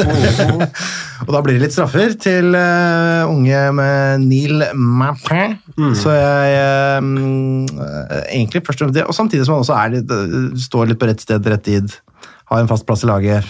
og 1.26 1.32
da 1.32 1.42
blir 1.44 1.56
det 1.56 1.64
litt 1.64 1.76
straffer 1.76 2.12
til 2.20 2.52
øh, 2.56 3.32
unge 3.32 3.64
med 3.80 4.28
Neil 4.28 4.66
Mappé. 4.76 5.54
Mm. 5.80 5.96
Så 5.96 6.12
jeg 6.18 6.60
øh, 7.00 8.20
egentlig 8.28 8.64
først 8.68 8.76
og 8.76 8.84
fremst 8.84 9.00
det, 9.00 9.08
og 9.08 9.16
samtidig 9.16 9.48
som 9.48 9.56
han 9.56 9.64
også 9.64 9.80
er 9.80 9.96
litt, 9.96 10.14
står 10.68 10.92
litt 10.92 11.00
på 11.00 11.08
rett 11.08 11.24
sted, 11.24 11.48
rett 11.48 11.64
tid, 11.64 11.96
har 12.52 12.60
en 12.60 12.68
fast 12.68 12.84
plass 12.84 13.08
i 13.08 13.10
laget 13.10 13.48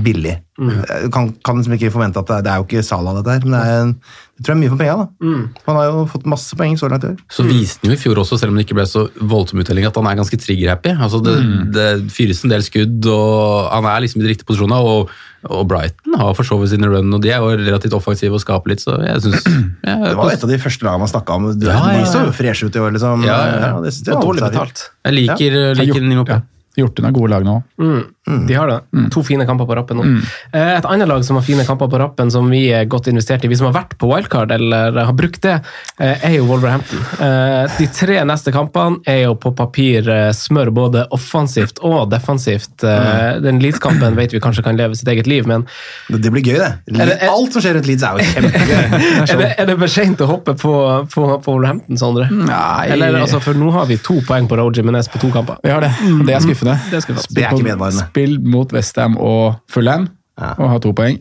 billig. 0.00 0.38
Mm. 0.60 0.84
Kan, 1.12 1.32
kan 1.44 1.58
liksom 1.58 1.74
ikke 1.76 1.90
forvente 1.92 2.20
at 2.20 2.28
det 2.28 2.36
er, 2.36 2.44
det 2.44 2.52
er 2.52 2.60
jo 2.60 2.66
ikke 2.68 2.84
Salah 2.86 3.16
dette 3.18 3.34
her, 3.34 3.44
men 3.44 3.54
det, 3.56 3.62
er 3.62 3.80
en, 3.82 3.92
det 4.36 4.44
tror 4.44 4.52
jeg 4.52 4.58
er 4.58 4.62
mye 4.62 4.72
for 4.72 4.80
penga. 4.80 5.06
Mm. 5.24 5.42
Han 5.66 5.78
har 5.78 5.88
jo 5.88 6.04
fått 6.12 6.28
masse 6.32 6.58
poeng 6.58 6.78
så 6.80 6.88
langt 6.92 7.04
i 7.06 7.10
år. 7.12 7.18
Så 7.32 7.44
viste 7.48 7.84
han 7.84 7.92
jo 7.92 7.98
i 7.98 8.00
fjor 8.00 8.20
også, 8.22 8.38
selv 8.40 8.52
om 8.52 8.60
det 8.60 8.66
ikke 8.66 8.76
ble 8.78 8.86
så 8.88 9.04
voldsom 9.18 9.62
uttelling, 9.64 9.88
at 9.88 9.98
han 9.98 10.08
er 10.08 10.20
ganske 10.20 10.38
trigger-happy. 10.44 10.94
Altså 10.96 11.20
det, 11.24 11.34
det 11.76 11.88
fyres 12.14 12.44
en 12.46 12.54
del 12.54 12.64
skudd, 12.66 13.10
og 13.12 13.68
han 13.72 13.90
er 13.90 14.06
liksom 14.06 14.22
i 14.22 14.26
de 14.26 14.32
riktige 14.32 14.48
posisjonene. 14.48 14.80
Og, 14.92 15.12
og 15.50 15.66
Brighton 15.68 16.16
har 16.20 16.36
for 16.38 16.46
så 16.46 16.56
vidt 16.60 16.72
sine 16.72 16.88
run, 16.88 17.12
og 17.12 17.24
de 17.24 17.32
er 17.34 17.42
jo 17.42 17.52
relativt 17.58 17.96
offensive 17.98 18.38
og 18.38 18.44
skaper 18.44 18.72
litt, 18.74 18.84
så 18.84 18.96
jeg 19.02 19.24
syns 19.26 19.44
Det 19.82 20.14
var 20.18 20.32
et 20.32 20.46
av 20.46 20.52
de 20.52 20.60
første 20.62 20.86
lagene 20.86 21.04
man 21.04 21.12
snakka 21.12 21.36
om. 21.40 21.50
Du, 21.58 21.68
Ja, 21.68 21.80
ja, 21.90 22.00
ja. 22.04 22.08
så 22.08 22.24
freshe 22.36 22.68
ut 22.68 22.78
i 22.78 22.82
år, 22.82 22.94
liksom. 22.96 23.26
Ja, 23.26 23.38
ja, 23.50 23.60
ja. 23.66 23.76
det 23.82 23.92
synes 23.96 24.08
jeg 24.08 24.16
Og 24.16 24.22
var 24.22 24.28
dårlig 24.30 24.48
betalt. 24.48 24.88
Jeg 25.02 25.18
liker, 25.18 25.60
ja. 25.60 25.76
liker 25.82 26.00
P. 26.02 26.34
ja. 26.36 26.40
Gjort 26.76 26.98
unna 27.02 27.10
gode 27.12 27.28
lag 27.34 27.44
nå. 27.44 27.58
Mm. 27.80 28.46
De 28.46 28.54
har 28.54 28.70
det. 28.70 29.08
To 29.12 29.20
fine 29.26 29.44
kamper 29.44 29.66
på 29.68 29.74
rappen 29.76 29.98
nå. 29.98 30.04
Mm. 30.06 30.20
Et 30.56 30.86
annet 30.88 31.08
lag 31.10 31.24
som 31.26 31.36
har 31.36 31.44
fine 31.44 31.64
kamper 31.68 31.88
på 31.90 31.98
rappen, 32.00 32.30
som 32.32 32.46
vi 32.48 32.62
er 32.72 32.86
godt 32.88 33.10
investert 33.10 33.44
i, 33.44 33.50
vi 33.50 33.58
som 33.58 33.66
har 33.68 33.74
vært 33.74 33.96
på 34.00 34.08
wildcard 34.08 34.54
eller 34.54 34.94
har 34.96 35.12
brukt 35.18 35.42
det, 35.44 35.56
eh, 35.98 36.24
er 36.30 36.36
jo 36.38 36.46
Wolverhampton. 36.48 37.02
Eh, 37.20 37.74
De 37.76 37.88
tre 37.92 38.20
neste 38.24 38.54
kampene 38.54 39.02
er 39.10 39.24
jo 39.26 39.34
på 39.42 39.52
papir 39.58 40.08
eh, 40.08 40.30
smør 40.32 40.70
både 40.72 41.02
offensivt 41.12 41.82
og 41.84 42.08
defensivt. 42.14 42.86
Eh, 42.86 43.42
Den 43.42 43.60
Leeds-kampen 43.60 44.16
vet 44.16 44.32
vi 44.32 44.40
kanskje 44.40 44.64
kan 44.64 44.80
leve 44.80 44.96
sitt 44.96 45.12
eget 45.12 45.28
liv, 45.28 45.46
men 45.50 45.66
Det, 46.08 46.30
blir 46.32 46.46
gøy, 46.46 46.62
det. 46.86 47.18
Alt 47.28 47.52
som 47.52 47.60
skjer 47.60 47.76
rundt 47.76 47.90
Leeds, 47.90 48.06
er 48.06 48.16
jo 48.16 48.30
kjempegøy. 48.32 48.82
er 49.34 49.42
det, 49.42 49.50
er 49.58 49.70
det 49.72 49.78
for 49.82 49.96
seint 49.98 50.24
å 50.24 50.30
hoppe 50.30 50.56
på, 50.56 50.74
på, 51.12 51.28
på 51.42 51.52
Wolverhampton, 51.52 52.00
Sondre? 52.00 52.30
Nei. 52.32 52.88
Eller, 52.94 53.20
altså, 53.20 53.42
for 53.44 53.58
nå 53.58 53.68
har 53.76 53.90
vi 53.90 53.98
to 54.00 54.22
poeng 54.24 54.48
på 54.48 54.56
Roger 54.62 54.80
Jimenez 54.80 55.10
på 55.12 55.20
to 55.20 55.34
kamper. 55.34 55.58
Vi 55.66 55.74
har 55.74 55.82
det. 55.84 55.92
Det 56.22 56.38
er 56.38 56.40
skuffende. 56.40 56.61
Det 56.62 56.98
er 56.98 57.04
skuffende. 57.04 57.34
Det 57.36 57.44
er 57.44 57.52
ikke 57.52 57.68
vedvarende. 57.68 58.08
Spill 58.08 58.38
mot 58.54 58.72
Westham 58.72 59.18
og 59.20 59.60
Fulham 59.70 60.08
og 60.38 60.66
ha 60.72 60.80
to 60.82 60.94
poeng. 60.96 61.20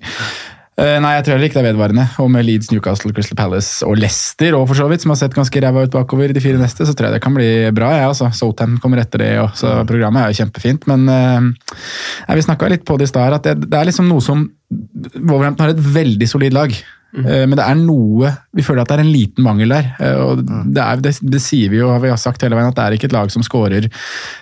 Eh, 0.79 0.97
Nei, 1.03 1.11
jeg 1.17 1.25
tror 1.25 1.35
heller 1.35 1.49
ikke 1.49 1.57
det 1.59 1.61
er 1.65 1.67
vedvarende. 1.73 2.05
Og 2.23 2.29
med 2.31 2.45
Leeds, 2.47 2.69
Newcastle, 2.71 3.11
Crystal 3.13 3.37
Palace 3.37 3.85
og 3.85 3.99
Leicester, 3.99 4.55
og 4.57 4.69
for 4.69 4.79
så 4.79 4.87
vidt, 4.89 5.03
som 5.03 5.11
har 5.13 5.19
sett 5.19 5.35
ganske 5.35 5.61
ræva 5.61 5.83
ut 5.85 5.93
bakover 5.93 6.31
i 6.31 6.37
de 6.37 6.43
fire 6.43 6.61
neste, 6.61 6.87
så 6.87 6.95
tror 6.95 7.09
jeg 7.09 7.17
det 7.17 7.23
kan 7.25 7.35
bli 7.35 7.49
bra. 7.75 7.91
jeg 7.97 8.07
altså. 8.07 8.31
Southampton 8.33 8.79
kommer 8.81 9.03
etter 9.03 9.21
det, 9.21 9.33
og 9.43 9.51
så 9.59 9.81
programmet 9.89 10.23
er 10.23 10.31
jo 10.31 10.39
kjempefint. 10.41 10.87
Men 10.89 11.05
jeg, 11.11 11.51
nei, 12.29 12.39
vi 12.39 12.47
snakka 12.47 12.71
litt 12.71 12.87
på 12.87 12.97
det 12.97 13.09
i 13.09 13.11
stad, 13.11 13.37
at 13.37 13.51
det, 13.51 13.67
det 13.67 13.77
er 13.77 13.91
liksom 13.91 14.09
noe 14.09 14.23
som 14.23 14.47
Wolverhampton 14.71 15.67
har 15.67 15.75
et 15.75 15.85
veldig 15.99 16.31
solid 16.31 16.55
lag. 16.55 16.73
Eh, 17.17 17.43
Men 17.45 17.57
det 17.59 17.65
er 17.65 17.75
noe 17.75 18.29
Vi 18.55 18.63
føler 18.63 18.81
at 18.85 18.87
det 18.91 18.95
er 18.95 19.03
en 19.03 19.11
liten 19.11 19.43
mangel 19.43 19.73
der. 19.73 19.89
eh, 19.99 20.15
og 20.15 20.43
Det, 20.45 20.81
er, 20.83 21.01
det, 21.03 21.11
det 21.21 21.41
sier 21.43 21.69
vi 21.69 21.81
jo, 21.81 21.89
har 21.91 21.99
vi 21.99 22.11
sagt 22.17 22.41
hele 22.45 22.55
veien, 22.55 22.69
at 22.71 22.77
det 22.77 22.85
er 22.85 22.95
ikke 22.97 23.09
et 23.09 23.15
lag 23.17 23.31
som 23.33 23.43
skårer 23.43 23.89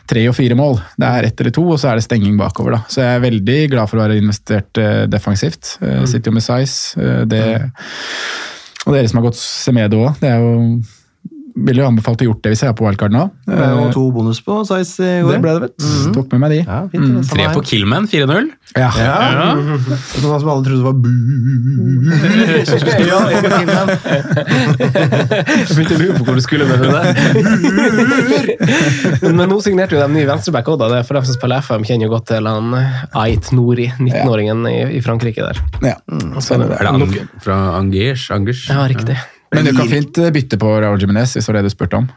tre 0.10 0.28
og 0.30 0.36
fire 0.38 0.56
mål. 0.60 0.78
Det 1.00 1.08
er 1.10 1.30
ett 1.30 1.42
eller 1.42 1.52
to, 1.56 1.66
og 1.74 1.80
så 1.82 1.90
er 1.92 1.96
det 2.00 2.06
stenging 2.06 2.38
bakover. 2.38 2.78
da. 2.78 2.82
Så 2.90 3.02
jeg 3.02 3.16
er 3.18 3.26
veldig 3.26 3.60
glad 3.74 3.90
for 3.90 3.98
å 4.00 4.06
være 4.06 4.20
investert 4.22 4.78
eh, 4.82 5.04
defensivt. 5.10 5.76
Sitter 5.80 6.30
jo 6.30 6.38
med 6.38 6.46
size. 6.46 7.10
det 7.30 7.44
Og 8.88 8.94
dere 8.96 9.08
som 9.10 9.20
har 9.20 9.28
gått 9.30 9.38
Semedo 9.40 10.06
òg. 10.08 10.20
Det 10.22 10.30
er 10.30 10.40
jo 10.40 10.82
ville 11.56 11.86
anbefalt 11.86 12.22
å 12.24 12.30
gjort 12.30 12.42
det 12.46 12.54
hvis 12.54 12.62
jeg 12.64 12.72
er 12.72 12.76
på 12.78 12.86
wildcard 12.86 13.14
nå. 13.14 13.24
Det 13.48 13.58
jo 13.58 13.80
Eh, 13.90 13.94
to 13.94 14.04
bonus 14.14 14.40
på 14.44 14.60
size 14.68 15.04
i 15.04 15.22
går. 15.24 15.32
Det 15.34 15.42
ble 15.44 15.54
det, 15.56 15.62
vet 15.66 15.76
du. 15.80 15.86
Tok 16.16 16.28
med 16.34 16.40
meg 16.44 16.50
de. 16.54 16.60
Ja, 16.64 16.80
fint, 16.92 17.06
mm. 17.06 17.24
Tre 17.30 17.46
på 17.56 17.62
Killman, 17.66 18.08
4-0. 18.10 18.50
Ja. 18.78 18.90
Ja. 19.00 19.16
Det 20.20 20.26
var 20.26 20.30
Noen 20.30 20.42
som 20.42 20.50
alle 20.52 20.64
trodde 20.66 20.84
var 20.84 20.94
bu. 20.94 21.10
ja, 23.10 23.20
jeg 24.90 25.74
begynte 25.74 25.96
å 25.96 26.02
lure 26.02 26.18
på 26.20 26.24
hvor 26.28 26.36
du 26.38 26.44
skulle 26.44 26.66
med 26.70 26.78
det 26.84 26.90
der. 26.94 27.06
men, 29.26 29.46
nå 29.50 29.58
signerte 29.66 29.98
jo 29.98 30.02
de 30.04 30.10
ny 30.14 30.24
venstreback 30.30 30.70
òg, 30.70 30.78
da. 30.84 30.92
Det 30.94 30.98
er 31.02 31.08
For 31.10 31.20
dem 31.20 31.26
som 31.30 31.40
spiller 31.40 31.66
FM, 31.66 31.88
kjenner 31.88 32.10
jo 32.10 32.14
godt 32.14 32.28
til 32.34 32.44
han 32.50 32.66
Ait 33.24 33.46
Nori, 33.56 33.90
19-åringen 33.98 34.60
i, 34.70 34.78
i 35.00 35.02
Frankrike 35.06 35.42
der. 35.50 35.58
Ja. 35.86 35.98
Så 36.44 36.60
det, 36.62 36.70
Er 36.78 36.86
det 36.86 36.94
Ang 36.94 37.04
fra 37.42 37.60
Angers? 37.80 38.30
Angers? 38.36 38.68
Ja, 38.70 38.86
riktig. 38.90 39.18
Men 39.56 39.66
du 39.66 39.72
kan 39.74 39.88
fint 39.90 40.18
eh, 40.22 40.30
bytte 40.34 40.60
på 40.62 40.72
Raúl 40.84 41.00
Jiminez, 41.02 41.34
hvis 41.34 41.48
det 41.48 41.52
var 41.52 41.58
det 41.60 41.72
du 41.72 41.74
spurte 41.74 41.98
om. 41.98 42.10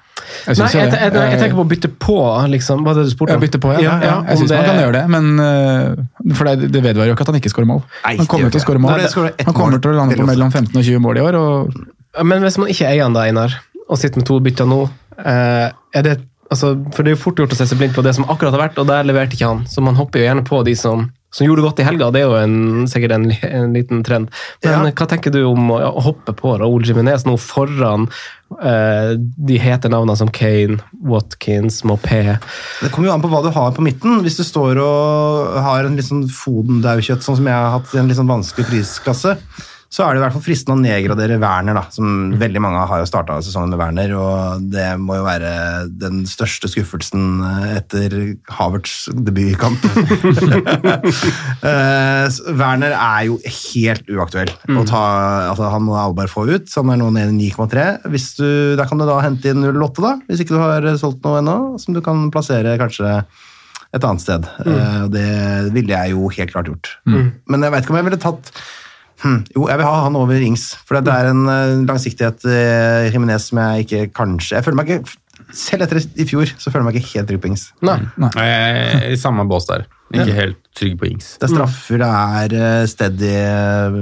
Jeg 0.46 0.58
Nei, 0.58 0.66
jeg, 0.74 0.90
jeg, 0.92 1.12
jeg, 1.16 1.38
tenker 1.40 1.56
på 1.56 1.64
å 1.64 1.70
bytte 1.70 1.90
på, 2.02 2.16
liksom. 2.52 2.82
Hva 2.84 2.92
er 2.92 3.00
det 3.00 3.06
du 3.08 3.12
spurte 3.14 3.32
Ja, 3.32 3.38
om? 3.38 3.44
bytte 3.44 3.60
på, 3.62 3.72
ja. 3.72 3.80
ja, 3.86 3.94
ja. 4.04 4.16
Jeg 4.28 4.42
syns 4.42 4.52
det... 4.52 4.58
man 4.60 4.68
kan 4.68 4.80
gjøre 4.82 4.96
det, 4.98 5.04
men 5.14 5.30
øh, 5.46 6.34
For 6.36 6.50
det, 6.50 6.68
det 6.74 6.82
vedvarer 6.84 7.12
jo 7.12 7.16
ikke 7.16 7.26
at 7.26 7.32
han 7.32 7.40
ikke 7.40 7.52
skårer 7.54 7.70
mål. 7.72 7.80
Han 8.04 8.28
kommer 8.30 8.52
til 8.52 8.60
å 8.60 8.64
skåre 8.66 8.82
mål. 8.82 9.06
ett 9.06 9.46
Han 9.48 9.56
kommer 9.56 9.80
til 9.80 9.94
å 9.94 9.96
lande 9.96 10.18
på 10.20 10.28
mellom 10.28 10.52
15 10.52 10.76
og 10.76 10.84
20 10.84 11.04
mål 11.06 11.22
i 11.22 11.24
år. 11.24 11.40
og 11.40 12.26
Men 12.28 12.44
hvis 12.44 12.60
man 12.60 12.74
ikke 12.74 12.90
eier 12.90 13.06
han 13.06 13.16
da, 13.16 13.24
Einar, 13.30 13.56
og 13.86 14.00
sitter 14.00 14.20
med 14.20 14.28
to 14.28 14.38
bytter 14.44 14.68
nå, 14.68 14.82
eh, 15.24 15.72
er 15.72 16.06
det 16.06 16.18
altså, 16.52 16.74
For 16.92 17.02
det 17.02 17.12
er 17.12 17.16
jo 17.16 17.22
fort 17.24 17.40
gjort 17.40 17.56
å 17.56 17.58
se 17.58 17.68
seg 17.70 17.80
blind 17.80 17.96
på 17.96 18.04
det 18.04 18.14
som 18.18 18.28
akkurat 18.28 18.54
har 18.54 18.66
vært, 18.66 18.80
og 18.82 18.88
der 18.90 19.08
leverte 19.08 19.38
ikke 19.38 19.48
han. 19.48 19.64
Så 19.70 19.84
man 19.84 19.96
hopper 19.98 20.20
jo 20.20 20.28
gjerne 20.28 20.44
på 20.48 20.60
de 20.68 20.76
som, 20.78 21.08
som 21.32 21.46
gjorde 21.46 21.62
det 21.62 21.66
godt 21.66 21.80
i 21.80 21.86
helga. 21.86 22.10
Det 22.12 22.20
er 22.20 22.28
jo 22.28 22.36
en, 22.36 22.86
sikkert 22.90 23.16
en, 23.16 23.26
en 23.48 23.72
liten 23.72 24.04
trend. 24.04 24.28
Men 24.64 24.90
hva 24.92 25.08
tenker 25.08 25.32
du 25.32 25.40
om 25.48 25.70
å, 25.72 25.80
å 25.88 26.04
hoppe 26.04 26.34
på 26.36 26.54
Raúl 26.60 26.84
Jiminez 26.84 27.24
nå 27.24 27.38
foran 27.40 28.04
eh, 28.60 29.14
de 29.16 29.60
hete 29.62 29.88
navnene 29.92 30.18
som 30.20 30.28
Kane, 30.32 30.76
Watkins, 31.08 31.80
Mopé? 31.88 32.36
Det 32.82 32.92
kommer 32.92 33.08
jo 33.08 33.16
an 33.16 33.24
på 33.24 33.32
hva 33.32 33.40
du 33.46 33.48
har 33.54 33.72
på 33.72 33.84
midten. 33.84 34.20
Hvis 34.26 34.36
du 34.42 34.44
står 34.44 34.82
og 34.84 35.56
har 35.64 35.88
en 35.88 35.96
litt 35.96 36.10
sånn 36.10 36.26
Foden-daukjøtt, 36.28 37.24
sånn 37.24 37.40
som 37.40 37.48
jeg 37.48 37.56
har 37.56 37.78
hatt 37.78 37.96
i 37.96 38.02
en 38.02 38.12
litt 38.12 38.20
sånn 38.20 38.32
vanskelig 38.32 38.68
prisklasse, 38.68 39.38
så 39.92 40.06
er 40.06 40.14
det 40.14 40.22
i 40.22 40.24
hvert 40.24 40.32
fall 40.32 40.44
fristende 40.46 40.78
å 40.78 40.80
nedgradere 40.80 41.36
Werner, 41.42 41.76
da, 41.76 41.82
som 41.92 42.32
veldig 42.40 42.60
mange 42.64 42.84
har 42.88 43.02
jo 43.02 43.08
starta 43.10 43.34
sesongen 43.44 43.74
med 43.74 43.80
Werner, 43.82 44.14
og 44.16 44.64
det 44.72 44.86
må 44.96 45.18
jo 45.18 45.26
være 45.26 45.50
den 46.00 46.22
største 46.28 46.70
skuffelsen 46.72 47.44
eh, 47.44 47.74
etter 47.76 48.16
Havertz 48.56 49.10
debutkamp. 49.12 49.84
uh, 51.66 52.24
Werner 52.56 52.96
er 52.96 53.28
jo 53.28 53.36
helt 53.44 54.08
uaktuell 54.08 54.54
å 54.72 54.86
ta 54.88 55.04
altså 55.52 55.68
Han 55.74 55.84
må 55.84 56.00
alle 56.00 56.28
få 56.30 56.46
ut, 56.48 56.72
så 56.72 56.80
han 56.80 56.94
er 56.94 57.02
nå 57.02 57.12
nede 57.12 57.36
i 57.36 57.52
9,3. 57.52 57.86
Hvis 58.12 58.30
Der 58.40 58.88
kan 58.88 59.00
du 59.00 59.04
da 59.08 59.20
hente 59.20 59.52
inn 59.52 59.66
08, 59.66 60.00
da, 60.00 60.16
hvis 60.28 60.40
ikke 60.44 60.56
du 60.56 60.62
har 60.62 60.88
solgt 61.00 61.20
noe 61.26 61.42
ennå, 61.44 61.56
som 61.82 61.92
du 61.92 62.00
kan 62.04 62.30
plassere 62.32 62.78
kanskje 62.80 63.18
et 63.92 64.04
annet 64.08 64.24
sted. 64.24 64.46
Mm. 64.64 65.10
det 65.12 65.30
ville 65.74 65.92
jeg 65.92 66.14
jo 66.14 66.30
helt 66.32 66.54
klart 66.54 66.70
gjort. 66.70 66.94
Men 67.04 67.66
jeg 67.66 67.74
veit 67.74 67.84
ikke 67.84 67.92
om 67.92 68.00
jeg 68.00 68.08
ville 68.08 68.24
tatt 68.24 68.56
hm, 69.22 69.40
Jo, 69.54 69.66
jeg 69.70 69.80
vil 69.80 69.88
ha 69.88 69.96
han 70.04 70.18
over 70.18 70.44
Ings, 70.44 70.68
for 70.86 71.00
det 71.00 71.14
er 71.14 71.30
en 71.32 71.42
eh, 71.48 71.80
langsiktighet 71.88 72.46
i 72.46 72.60
Jiminez 73.14 73.50
som 73.50 73.62
jeg 73.62 73.86
ikke 73.86 74.04
kanskje 74.20 74.58
Jeg 74.58 74.66
føler 74.66 74.80
meg 74.80 74.92
ikke 74.92 75.18
Selv 75.56 75.84
etter 75.84 76.00
i 76.02 76.26
fjor 76.28 76.48
så 76.56 76.70
føler 76.70 76.84
jeg 76.84 76.88
meg 76.88 77.00
ikke 77.00 77.10
helt 77.16 77.28
trygg 77.28 77.40
på 77.42 77.48
Ings. 77.50 77.64
Nei. 77.84 77.98
Jeg 78.38 78.52
er 79.02 79.10
I 79.12 79.18
samme 79.20 79.44
bås 79.50 79.66
der. 79.68 79.84
Ikke 80.12 80.36
helt 80.36 80.58
trygg 80.76 80.94
på 81.00 81.08
Ings. 81.08 81.34
Det 81.40 81.48
er 81.48 81.52
straffer, 81.52 82.00
det 82.00 82.08
er 82.08 82.54
eh, 82.56 82.84
steady 82.88 83.32
eh, 83.36 83.96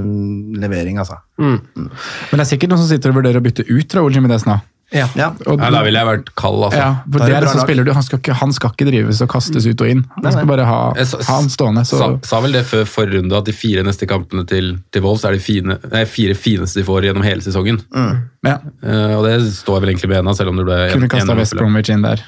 levering, 0.63 0.99
altså. 1.01 1.17
Men 1.41 2.35
det 2.37 2.43
er 2.45 2.49
sikkert 2.53 2.71
noen 2.71 2.83
som 2.83 2.89
sitter 2.91 3.11
og 3.11 3.19
vurderer 3.19 3.41
å 3.41 3.43
bytte 3.43 3.65
ut 3.67 3.97
Raúl 3.97 4.15
Jiminez 4.15 4.45
nå. 4.47 4.57
Ja. 4.91 5.05
Ja. 5.15 5.29
Og, 5.47 5.59
ja 5.61 5.69
da 5.71 5.81
ville 5.85 5.99
jeg 6.01 6.07
vært 6.09 6.31
kald, 6.35 6.63
altså. 6.67 6.77
ja, 6.81 6.89
for 7.05 7.19
det 7.19 7.21
er 7.21 7.29
det 7.31 7.35
er 7.37 7.45
liksom 7.45 7.61
spiller 7.63 7.85
du, 7.87 7.91
han 7.95 8.03
skal, 8.03 8.19
ikke, 8.19 8.33
han 8.41 8.51
skal 8.57 8.73
ikke 8.75 8.87
drives 8.89 9.21
og 9.23 9.29
kastes 9.31 9.67
ut 9.69 9.81
og 9.85 9.87
inn. 9.93 10.01
Han 10.17 10.31
skal 10.35 10.49
bare 10.49 10.65
ha, 10.67 10.79
sa- 11.07 11.21
ha 11.29 11.37
han 11.39 11.47
stående. 11.53 11.85
Så, 11.87 11.99
Sa, 12.01 12.09
sa 12.27 12.41
vel 12.43 12.51
det 12.57 12.65
før 12.67 12.83
forrige 12.91 13.21
runde, 13.21 13.37
at 13.39 13.45
de 13.47 13.53
fire 13.55 13.85
neste 13.87 14.05
kampene 14.11 14.43
til, 14.51 14.73
til 14.91 15.01
Wolves 15.05 15.23
er 15.23 15.37
de 15.37 15.39
fine, 15.39 15.77
nei, 15.93 16.03
fire 16.11 16.35
fineste 16.35 16.81
de 16.81 16.85
får 16.89 17.07
gjennom 17.07 17.23
hele 17.23 17.41
sesongen. 17.41 17.79
ja, 17.95 18.57
Uh, 18.81 19.15
og 19.19 19.25
det 19.27 19.35
står 19.53 19.75
jeg 19.77 19.81
vel 19.83 19.89
egentlig 19.93 20.09
med 20.09 20.17
ennå, 20.23 20.31
selv 20.35 20.49
om 20.49 20.57
det 20.57 20.63
ble 20.65 20.77
kunne 20.91 21.07
kasta 21.11 21.35
West 21.37 21.53
Bromwich 21.55 21.89
inn 21.93 22.01
der. 22.01 22.23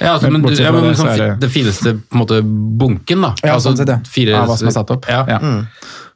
Ja, 0.00 0.14
altså, 0.14 0.30
Men 0.32 0.40
men, 0.42 0.54
ja, 0.56 0.70
men 0.72 0.82
det, 0.88 0.94
så 0.96 1.04
sånn, 1.04 1.18
det- 1.18 1.40
det 1.44 1.50
fineste 1.52 1.92
på 2.00 2.16
en 2.16 2.20
måte 2.22 2.38
bunken, 2.42 3.20
da. 3.20 3.34
Ja, 3.44 3.54
altså, 3.54 3.68
sånn 3.70 3.76
sett, 3.82 3.88
ja. 3.92 3.98
fire, 4.08 4.34
Av 4.40 4.48
hva 4.48 4.56
som 4.56 4.68
er 4.70 4.72
satt 4.72 4.90
opp. 4.96 5.04
Ja. 5.06 5.20
Ja. 5.28 5.38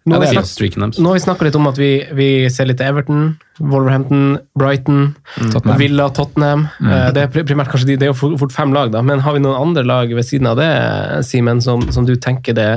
Nå 0.08 0.16
har 0.18 0.24
ja, 0.26 0.30
vi 0.30 0.36
snakket- 0.40 0.98
Nå 1.02 1.10
har 1.12 1.18
vi 1.18 1.24
snakka 1.24 1.46
litt 1.46 1.58
om 1.58 1.66
at 1.70 1.78
vi, 1.80 1.90
vi 2.18 2.28
ser 2.52 2.68
litt 2.70 2.78
til 2.80 2.88
Everton, 2.90 3.26
Wolverhampton, 3.60 4.38
Brighton, 4.58 5.14
Tottenham. 5.52 5.78
Villa, 5.80 6.08
Tottenham. 6.14 6.66
Mm. 6.80 6.94
Det 7.14 7.24
er 7.24 7.44
primært 7.44 7.70
kanskje 7.72 7.90
de, 7.92 7.96
det 8.00 8.08
er 8.08 8.12
jo 8.12 8.18
fort 8.18 8.38
fort 8.40 8.54
fem 8.54 8.72
lag, 8.74 8.92
da, 8.94 9.02
men 9.02 9.20
har 9.24 9.36
vi 9.36 9.42
noen 9.44 9.58
andre 9.68 9.84
lag 9.86 10.14
ved 10.14 10.26
siden 10.26 10.50
av 10.50 10.56
det, 10.60 10.70
Simen, 11.28 11.60
som, 11.64 11.82
som 11.92 12.06
du 12.08 12.14
tenker 12.16 12.56
det 12.56 12.70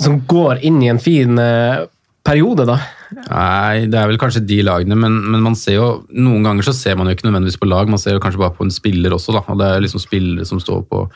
Som 0.00 0.20
går 0.30 0.60
inn 0.62 0.82
i 0.82 0.90
en 0.92 1.00
fin 1.02 1.38
eh, 1.42 1.84
periode, 2.28 2.66
da? 2.68 2.76
Nei, 3.08 3.86
det 3.88 3.96
er 3.96 4.10
vel 4.10 4.18
kanskje 4.20 4.42
de 4.44 4.58
lagene, 4.66 4.96
men, 5.00 5.14
men 5.32 5.40
man 5.42 5.54
ser 5.56 5.78
jo 5.78 5.86
noen 6.12 6.44
ganger 6.44 6.66
så 6.68 6.74
ser 6.76 6.98
man 6.98 7.08
jo 7.08 7.16
ikke 7.16 7.24
nødvendigvis 7.28 7.56
på 7.60 7.68
lag, 7.70 7.88
man 7.88 7.98
ser 8.00 8.14
jo 8.16 8.20
kanskje 8.22 8.42
bare 8.42 8.52
på 8.58 8.66
en 8.66 8.74
spiller 8.74 9.14
også. 9.16 9.32
da, 9.32 9.40
og 9.48 9.58
Det 9.58 9.68
er 9.72 9.84
liksom 9.86 10.02
spillere 10.02 10.44
som 10.48 10.60
står 10.60 10.82
på, 10.90 11.06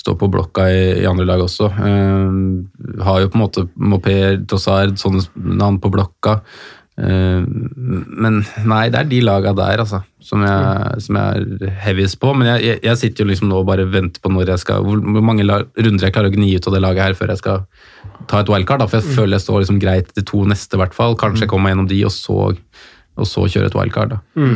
står 0.00 0.16
på 0.20 0.30
blokka 0.32 0.68
i, 0.70 0.84
i 1.02 1.08
andre 1.08 1.26
lag 1.28 1.42
også. 1.44 1.70
Uh, 1.74 3.02
har 3.04 3.22
jo 3.22 3.32
på 3.32 3.38
en 3.38 3.44
måte 3.44 3.66
Mopé, 3.74 4.16
Trossard, 4.48 4.96
sånne 5.00 5.24
navn 5.34 5.80
på 5.82 5.92
blokka. 5.94 6.40
Uh, 6.94 7.42
men 7.44 8.42
nei, 8.70 8.84
det 8.92 9.00
er 9.00 9.08
de 9.10 9.20
laga 9.26 9.54
der, 9.56 9.82
altså, 9.82 10.04
som 10.22 10.44
jeg, 10.46 11.02
som 11.06 11.18
jeg 11.18 11.42
er 11.42 11.76
heaviest 11.86 12.20
på. 12.22 12.34
Men 12.38 12.52
jeg, 12.54 12.78
jeg, 12.84 13.00
sitter 13.00 13.24
jo 13.24 13.30
liksom 13.32 13.50
nå 13.50 13.62
og 13.62 13.68
bare 13.70 13.86
venter 13.90 14.22
på 14.22 14.32
når 14.32 14.54
jeg 14.54 14.64
skal, 14.66 14.86
hvor, 14.86 15.24
mange 15.24 15.46
runder 15.46 16.08
jeg 16.08 16.14
klarer 16.14 16.30
å 16.30 16.36
gni 16.36 16.54
ut 16.54 16.70
av 16.70 16.76
det 16.76 16.82
laget 16.84 17.08
her 17.08 17.18
før 17.18 17.34
jeg 17.34 17.42
skal 17.42 17.64
ta 18.30 18.42
et 18.42 18.50
wildcard. 18.52 18.84
Da, 18.84 18.90
for 18.90 19.00
jeg 19.00 19.16
føler 19.18 19.38
jeg 19.38 19.46
står 19.46 19.64
liksom 19.64 19.80
greit 19.82 20.12
de 20.16 20.26
to 20.26 20.44
neste, 20.48 20.76
i 20.76 20.82
hvert 20.82 20.96
fall. 20.96 21.18
Kanskje 21.20 21.46
jeg 21.46 21.52
kommer 21.52 21.68
meg 21.70 21.76
gjennom 21.76 21.90
de, 21.90 22.02
og 22.08 22.14
så, 22.14 22.38
og 23.14 23.28
så 23.30 23.44
kjøre 23.46 23.70
et 23.70 23.76
wildcard. 23.78 24.14
Da. 24.16 24.48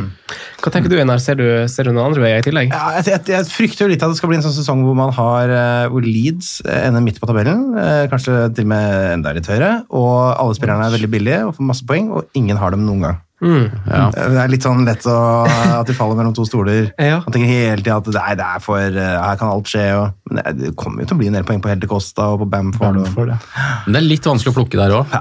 Hva 0.62 0.72
tenker 0.74 0.90
du, 0.90 0.96
Einar? 0.98 1.20
Ser 1.22 1.38
du, 1.38 1.46
ser 1.70 1.86
du 1.86 1.92
noen 1.92 2.08
andre 2.08 2.24
veier 2.24 2.42
i 2.42 2.46
tillegg? 2.46 2.74
Ja, 2.74 2.98
jeg, 2.98 3.06
jeg, 3.12 3.22
jeg 3.36 3.50
frykter 3.52 3.86
jo 3.86 3.92
litt 3.92 4.02
at 4.02 4.10
det 4.10 4.18
skal 4.18 4.32
bli 4.32 4.40
en 4.40 4.46
sånn 4.46 4.56
sesong 4.56 4.82
hvor 4.86 4.98
man 4.98 5.14
har 5.14 5.54
eh, 5.54 5.86
hvor 5.92 6.04
Leeds 6.04 6.58
ender 6.66 7.04
midt 7.04 7.22
på 7.22 7.30
tabellen, 7.30 7.70
eh, 7.78 8.04
kanskje 8.10 8.48
til 8.56 8.66
og 8.66 8.72
med 8.74 8.98
enda 9.14 9.36
litt 9.36 9.48
høyere, 9.50 9.72
og 9.94 10.18
alle 10.34 10.58
spillerne 10.58 10.90
er 10.90 10.98
veldig 10.98 11.14
billige 11.14 11.46
og 11.46 11.56
får 11.58 11.70
masse 11.70 11.88
poeng, 11.88 12.10
og 12.10 12.38
ingen 12.38 12.58
har 12.58 12.74
dem 12.74 12.86
noen 12.88 13.06
gang. 13.06 13.24
Ja. 13.38 14.08
Det 14.10 14.40
er 14.42 14.50
litt 14.50 14.64
sånn 14.66 14.82
lett 14.86 15.04
å, 15.06 15.14
at 15.46 15.86
de 15.86 15.94
faller 15.94 16.18
mellom 16.18 16.34
to 16.36 16.46
stoler. 16.48 16.90
Ja. 17.08 17.20
Man 17.24 17.32
tenker 17.32 17.48
hele 17.48 17.80
tida 17.80 17.96
at 18.02 18.08
nei, 18.12 18.32
det 18.36 18.44
er 18.44 18.60
for, 18.60 18.82
eh, 18.82 19.14
her 19.22 19.38
kan 19.40 19.52
alt 19.52 19.70
skje. 19.70 19.84
Og, 19.96 20.16
men 20.28 20.58
det, 20.58 20.72
kommer 20.78 21.02
jo 21.04 21.08
til 21.08 21.16
å 21.16 21.20
bli 21.22 21.28
en 21.30 21.38
del 21.38 21.46
poeng 21.46 21.62
på 21.64 21.70
Helde 21.70 21.88
Costa 21.88 22.26
og 22.34 22.42
på 22.42 22.48
Bamford. 22.52 22.98
Og, 23.00 23.30
ja. 23.30 23.38
Men 23.86 23.94
det 23.94 24.00
er 24.02 24.08
litt 24.10 24.28
vanskelig 24.28 24.52
å 24.52 24.56
plukke 24.58 24.80
der 24.80 24.96
òg. 24.98 25.14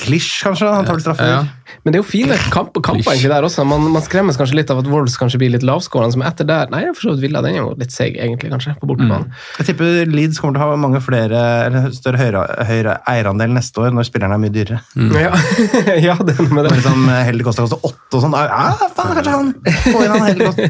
Klisj, 0.00 0.30
kanskje? 0.48 0.70
Han 0.72 0.88
tar 0.88 0.96
vel 0.96 1.04
straffer. 1.04 1.30
Ja. 1.30 1.42
Men 1.84 1.92
det 1.92 1.98
er 1.98 2.02
jo 2.02 2.08
fine 2.08 2.36
kamp, 2.52 2.72
kamper 2.84 3.12
egentlig 3.12 3.30
der 3.32 3.46
også. 3.46 3.64
Man, 3.68 3.88
man 3.94 4.04
skremmes 4.04 4.38
kanskje 4.40 4.58
litt 4.58 4.70
av 4.72 4.80
at 4.82 4.88
Wolves 4.90 5.16
kanskje 5.20 5.40
blir 5.42 5.52
litt 5.54 5.64
lavskårende, 5.66 6.16
som 6.16 6.24
etter 6.26 6.48
der 6.48 6.70
Nei, 6.72 6.82
for 6.94 7.02
så 7.08 7.14
vidt 7.14 7.26
Villa 7.28 7.42
den 7.44 7.56
er 7.56 7.62
jo 7.62 7.72
litt 7.80 7.92
seig, 7.94 8.16
egentlig, 8.20 8.50
kanskje, 8.52 8.74
på 8.80 8.88
bortebane. 8.90 9.30
Jeg 9.60 9.70
tipper 9.70 10.08
Leeds 10.12 10.40
kommer 10.42 10.58
til 10.58 10.64
å 10.64 10.70
ha 10.72 10.78
mange 10.80 11.00
flere, 11.04 11.42
eller 11.68 11.90
større 11.96 12.18
høyere, 12.20 12.42
høyere 12.68 12.96
eierandel 13.10 13.50
neste 13.56 13.82
år 13.84 13.94
når 13.96 14.08
spillerne 14.08 14.38
er 14.38 14.42
mye 14.42 14.54
dyrere. 14.54 14.80
Ja. 15.18 15.32
ja, 16.08 16.16
det 16.22 16.34
er 16.36 16.42
noe 16.44 16.54
med 16.58 16.68
Det 16.68 16.72
det. 16.72 16.80
liksom 16.80 17.08
Heldig 17.28 17.44
Kosta 17.48 17.64
koster 17.66 17.80
åtte 17.88 18.18
og 18.18 18.24
sånn. 18.24 18.36
Ja, 18.38 18.72
faen, 18.96 19.14
kanskje 19.18 19.32
han 19.34 19.54
Få 19.88 19.98
inn 20.04 20.12
han 20.14 20.26
Heldig 20.28 20.44
Costa. 20.48 20.62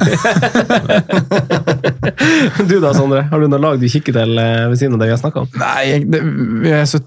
Du 2.70 2.76
da, 2.82 2.92
Sondre? 2.96 3.24
Har 3.30 3.40
du 3.42 3.48
noe 3.50 3.61
lag 3.62 3.80
du 3.80 3.86
kikker 3.90 4.14
til 4.16 4.38
eh, 4.40 4.64
ved 4.70 4.80
siden 4.80 4.96
av 4.96 5.02
det 5.02 5.11
vi 5.11 5.14
har 5.16 5.20
snakka 5.22 5.44
om? 5.44 5.50
Nei, 5.61 5.82
jeg- 5.90 6.09
det, 6.12 6.22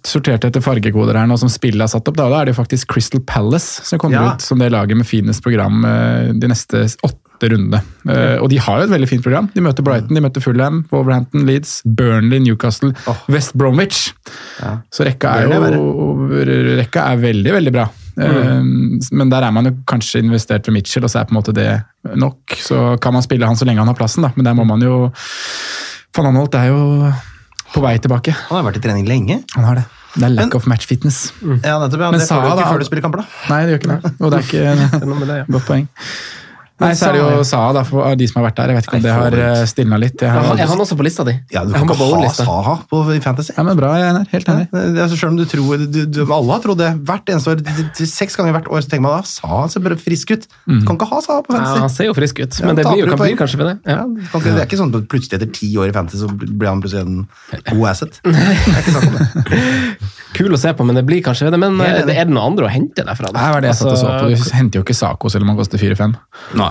sorterte 0.08 0.50
etter 0.52 0.64
fargekoder 0.66 1.18
her 1.20 1.28
nå 1.30 1.38
som 1.40 1.52
spillet 1.52 1.84
er 1.86 1.92
satt 1.92 2.08
opp. 2.12 2.18
Da, 2.20 2.30
da 2.32 2.42
er 2.42 2.52
det 2.52 2.58
faktisk 2.58 2.92
Crystal 2.94 3.22
Palace 3.28 3.84
som 3.88 4.00
kommer 4.02 4.20
Ja. 4.20 4.34
ut 4.36 4.42
som 4.46 4.60
det 4.62 4.72
laget 4.74 4.98
med 4.98 5.08
finest 5.10 5.44
program 5.44 5.84
eh, 5.86 6.32
de 6.38 6.48
neste 6.52 6.86
åtte 7.06 7.18
rundene. 7.50 7.80
Uh, 8.06 8.38
og 8.44 8.52
de 8.52 8.60
har 8.62 8.78
jo 8.78 8.86
et 8.86 8.92
veldig 8.92 9.08
fint 9.10 9.24
program. 9.26 9.48
De 9.56 9.64
møter 9.66 9.82
Brighton, 9.82 10.14
de 10.14 10.22
møter 10.22 10.44
Fulham, 10.46 10.84
Wolverhampton, 10.92 11.42
Leeds, 11.48 11.80
Burnley, 11.86 12.38
Newcastle, 12.44 12.92
West 13.34 13.56
Bromwich. 13.58 14.12
Så 14.94 15.08
rekka 15.08 15.32
er 15.42 15.48
jo 15.50 16.28
rekka 16.78 17.08
er 17.16 17.24
veldig, 17.24 17.56
veldig 17.58 17.74
bra. 17.74 17.88
Eh, 18.18 18.62
Men 19.12 19.30
der 19.30 19.44
er 19.48 19.52
man 19.52 19.66
jo 19.66 19.72
kanskje 19.88 20.20
investert 20.24 20.68
ved 20.68 20.74
Mitchell, 20.74 21.04
og 21.06 21.10
så 21.14 21.20
er 21.22 21.26
på 21.30 21.36
en 21.36 21.40
måte 21.42 21.54
det 21.54 21.70
nok. 22.16 22.38
Så 22.58 22.98
kan 23.02 23.14
man 23.14 23.22
spille 23.24 23.46
han 23.46 23.56
så 23.56 23.66
lenge 23.66 23.80
han 23.80 23.88
har 23.88 23.96
plassen, 23.96 24.24
da. 24.24 24.32
men 24.36 24.46
der 24.46 24.54
må 24.58 24.66
man 24.68 24.82
jo 24.82 25.12
Van 26.18 26.26
Anholt 26.28 26.56
er 26.56 26.68
jo 26.68 27.12
på 27.72 27.82
vei 27.82 27.98
tilbake. 28.04 28.34
Han 28.50 28.58
har 28.60 28.66
vært 28.72 28.82
i 28.82 28.84
trening 28.84 29.08
lenge. 29.08 29.44
Han 29.56 29.64
har 29.64 29.76
det. 29.80 29.86
Det 30.14 30.26
er 30.28 30.34
lack 30.36 30.56
of 30.56 30.66
match 30.68 30.86
fitness. 30.90 31.32
Ja, 31.64 31.78
nettopp, 31.80 32.02
ja. 32.04 32.10
Men 32.12 32.20
det 32.20 32.28
får 32.28 32.42
du 32.42 32.48
ikke 32.50 32.58
da- 32.60 32.72
før 32.74 32.80
du 32.80 32.86
spiller 32.90 33.02
kamper, 33.06 33.22
da. 33.24 33.26
Nei, 33.54 33.60
det 33.66 33.72
gjør 33.72 33.80
ikke 33.80 33.92
det. 33.96 34.12
Og 34.20 34.32
det 34.32 34.40
er 34.42 34.44
ikke. 34.84 35.46
Godt 35.56 35.66
poeng. 35.70 35.88
Nei, 36.82 36.92
så 36.98 37.10
er 37.10 37.18
det 37.18 37.22
jo 37.22 37.44
Saha, 37.48 37.72
da, 37.78 37.84
for 37.88 38.18
de 38.18 38.28
som 38.30 38.40
har 38.42 38.48
vært 38.50 38.58
der. 38.60 38.72
Jeg 38.74 38.80
vet 38.80 38.88
ikke 38.90 38.98
om 38.98 39.04
det 39.06 39.14
har 39.16 39.38
eh, 39.46 39.64
stilna 39.70 40.00
litt. 40.02 40.22
Jeg 40.22 40.34
har, 40.34 40.50
Er 40.58 40.72
han 40.72 40.84
også 40.84 40.98
på 41.00 41.06
lista 41.06 41.26
di? 41.28 41.36
Ja, 41.54 41.64
du 41.68 41.74
kan 41.76 41.86
ikke 41.86 41.98
ha? 42.02 42.32
Saha 42.36 42.76
på 42.90 43.02
Fantasy. 43.24 43.54
Ja, 43.58 43.66
men 43.68 43.80
bra, 43.80 43.94
jeg 44.02 44.10
er 44.10 44.30
Helt 44.32 44.52
enig. 44.54 44.68
Det 44.72 44.84
er 44.86 45.04
altså, 45.06 45.20
selv 45.20 45.34
om 45.34 45.40
du 45.40 45.46
tror, 45.50 45.86
du, 45.86 46.00
du, 46.06 46.22
Alle 46.26 46.56
har 46.56 46.64
trodd 46.64 46.82
det 46.82 46.92
hvert 47.08 47.32
eneste 47.34 47.56
år. 47.56 47.64
Seks 48.12 48.38
ganger 48.40 48.56
hvert 48.58 48.70
år 48.72 48.86
så 48.86 48.94
tenker 48.94 49.06
man 49.08 49.20
da 49.20 49.30
Saha 49.30 49.66
ser 49.72 49.86
bare 49.86 50.00
frisk 50.02 50.34
ut. 50.36 50.48
Du 50.66 50.80
kan 50.88 50.98
ikke 50.98 51.10
ha 51.12 51.22
Saha 51.26 51.46
på 51.46 51.56
Fantasy. 51.56 51.78
Ja, 51.78 51.86
han 51.86 51.94
ser 51.94 52.10
jo 52.10 52.16
frisk 52.18 52.42
ut, 52.42 52.60
Ja, 52.62 52.70
men 52.70 52.80
det 52.80 52.88
blir 52.88 53.04
jo 53.04 53.12
kan 53.12 53.22
bli 53.22 53.36
kanskje 53.40 53.62
ved 53.62 53.72
det. 53.72 53.78
Ja. 53.92 54.02
Ja, 54.02 54.44
det 54.46 54.56
er 54.56 54.66
ikke 54.66 54.80
sånn 54.80 54.94
at 54.96 55.08
plutselig 55.12 55.40
etter 55.40 55.52
ti 55.56 55.72
år 55.82 55.92
i 55.92 55.96
Fantasy 55.96 56.24
så 56.24 56.32
blir 56.34 56.70
han 56.70 56.82
plutselig 56.84 57.06
en 57.06 57.28
god 57.74 57.86
asset. 57.94 58.22
Det 58.26 58.38
er 58.42 58.82
ikke 58.82 58.94
snakk 58.96 59.08
om 59.10 59.18
det. 59.20 60.12
Kul 60.36 60.54
å 60.56 60.60
se 60.60 60.72
på, 60.78 60.86
men 60.88 60.96
det 60.96 61.04
blir 61.08 61.20
kanskje 61.26 61.48
ved 61.48 61.56
det. 61.56 61.60
Men 61.62 61.80
eh, 61.84 62.02
er 62.16 62.28
det 62.28 62.32
noe 62.32 62.46
andre 62.48 62.68
å 62.68 62.72
hente 62.72 63.04
derfra? 63.08 63.32
da? 63.32 63.36
Det 63.36 63.56
var 63.56 63.64
det 63.66 63.72
jeg 63.72 63.80
satt 63.82 63.92
og 63.92 64.00
så 64.00 64.08
på. 64.08 64.30
Altså, 64.32 64.48
Du 64.48 64.56
henter 64.58 64.80
jo 64.80 64.86
ikke 64.86 64.96
Saco 64.96 65.32
selv 65.34 65.46
om 65.46 65.52
han 65.52 65.60
koster 65.60 65.82
4-5. 65.82 66.16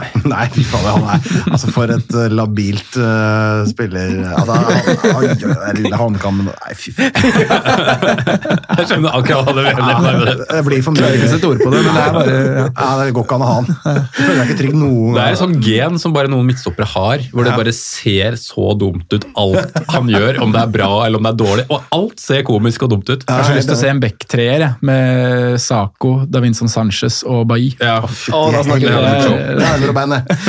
Nei. 0.01 0.22
Nei, 0.32 0.46
fy 0.55 0.64
faen, 0.66 0.86
han 0.88 1.07
er 1.14 1.53
altså 1.53 1.70
for 1.74 1.92
et 1.92 2.14
uh, 2.16 2.26
labilt 2.32 2.96
uh, 3.01 3.62
spiller. 3.68 4.12
Ja, 4.24 4.44
da, 4.48 4.59
oi, 4.70 4.96
han 5.05 5.28
den 5.34 5.82
lille 5.84 6.01
håndkammen 6.01 6.48
Nei, 6.51 6.74
fy 6.78 6.94
faen. 6.96 7.11
Jeg 8.80 8.88
skjønner 8.88 9.16
akkurat 9.18 9.48
hva 9.48 9.55
du 9.55 9.61
mener 9.61 9.80
Ja, 9.90 10.12
det. 10.30 10.36
Det 10.51 10.62
blir 10.66 10.84
for 10.84 10.96
Klarer 10.96 11.16
ikke 11.18 11.26
å 11.26 11.28
mye. 11.28 11.34
sette 11.34 11.51
ord 11.51 11.62
på 11.62 11.72
det, 11.74 11.82
men 11.84 11.96
det 11.96 12.05
er 12.05 12.14
bare 12.16 12.36
ja. 12.40 12.66
Ja, 12.70 12.88
det 13.01 13.14
går 13.16 13.26
ikke 13.26 13.36
an 13.38 13.44
å 13.44 13.51
ha 13.51 13.57
han. 13.59 13.70
Jeg 13.70 14.05
føler 14.16 14.38
meg 14.40 14.51
ikke 14.51 14.59
trygg 14.61 14.76
noen 14.78 15.16
Det 15.16 15.24
er 15.24 15.36
et 15.36 15.40
sånt 15.42 15.61
gen 15.66 16.01
som 16.03 16.14
bare 16.16 16.32
noen 16.32 16.48
midtstoppere 16.48 16.88
har, 16.94 17.24
hvor 17.34 17.46
det 17.46 17.57
bare 17.59 17.74
ser 17.76 18.38
så 18.40 18.70
dumt 18.80 19.16
ut 19.16 19.26
alt 19.40 19.80
han 19.90 20.11
gjør, 20.11 20.40
om 20.44 20.55
det 20.55 20.62
er 20.62 20.72
bra 20.78 20.90
eller 21.07 21.20
om 21.20 21.26
det 21.26 21.32
er 21.34 21.40
dårlig. 21.42 21.66
Og 21.70 21.94
alt 21.96 22.22
ser 22.22 22.44
komisk 22.46 22.86
og 22.86 22.94
dumt 22.94 23.11
ut. 23.11 23.24
Jeg 23.26 23.34
har 23.34 23.46
så 23.46 23.57
lyst 23.57 23.70
til 23.70 23.76
å 23.76 23.80
se 23.80 23.90
en 23.92 24.01
Beck-treer 24.03 24.66
med 24.86 25.59
Saco, 25.62 26.12
Davinson 26.30 26.70
Sanchez 26.72 27.20
og 27.26 27.46
Bailly. 27.51 27.74
Ja. 27.80 27.98
oh. 28.32 28.51
Det 28.51 28.88
er 28.88 29.59
det. 29.61 29.89
Da 29.89 29.89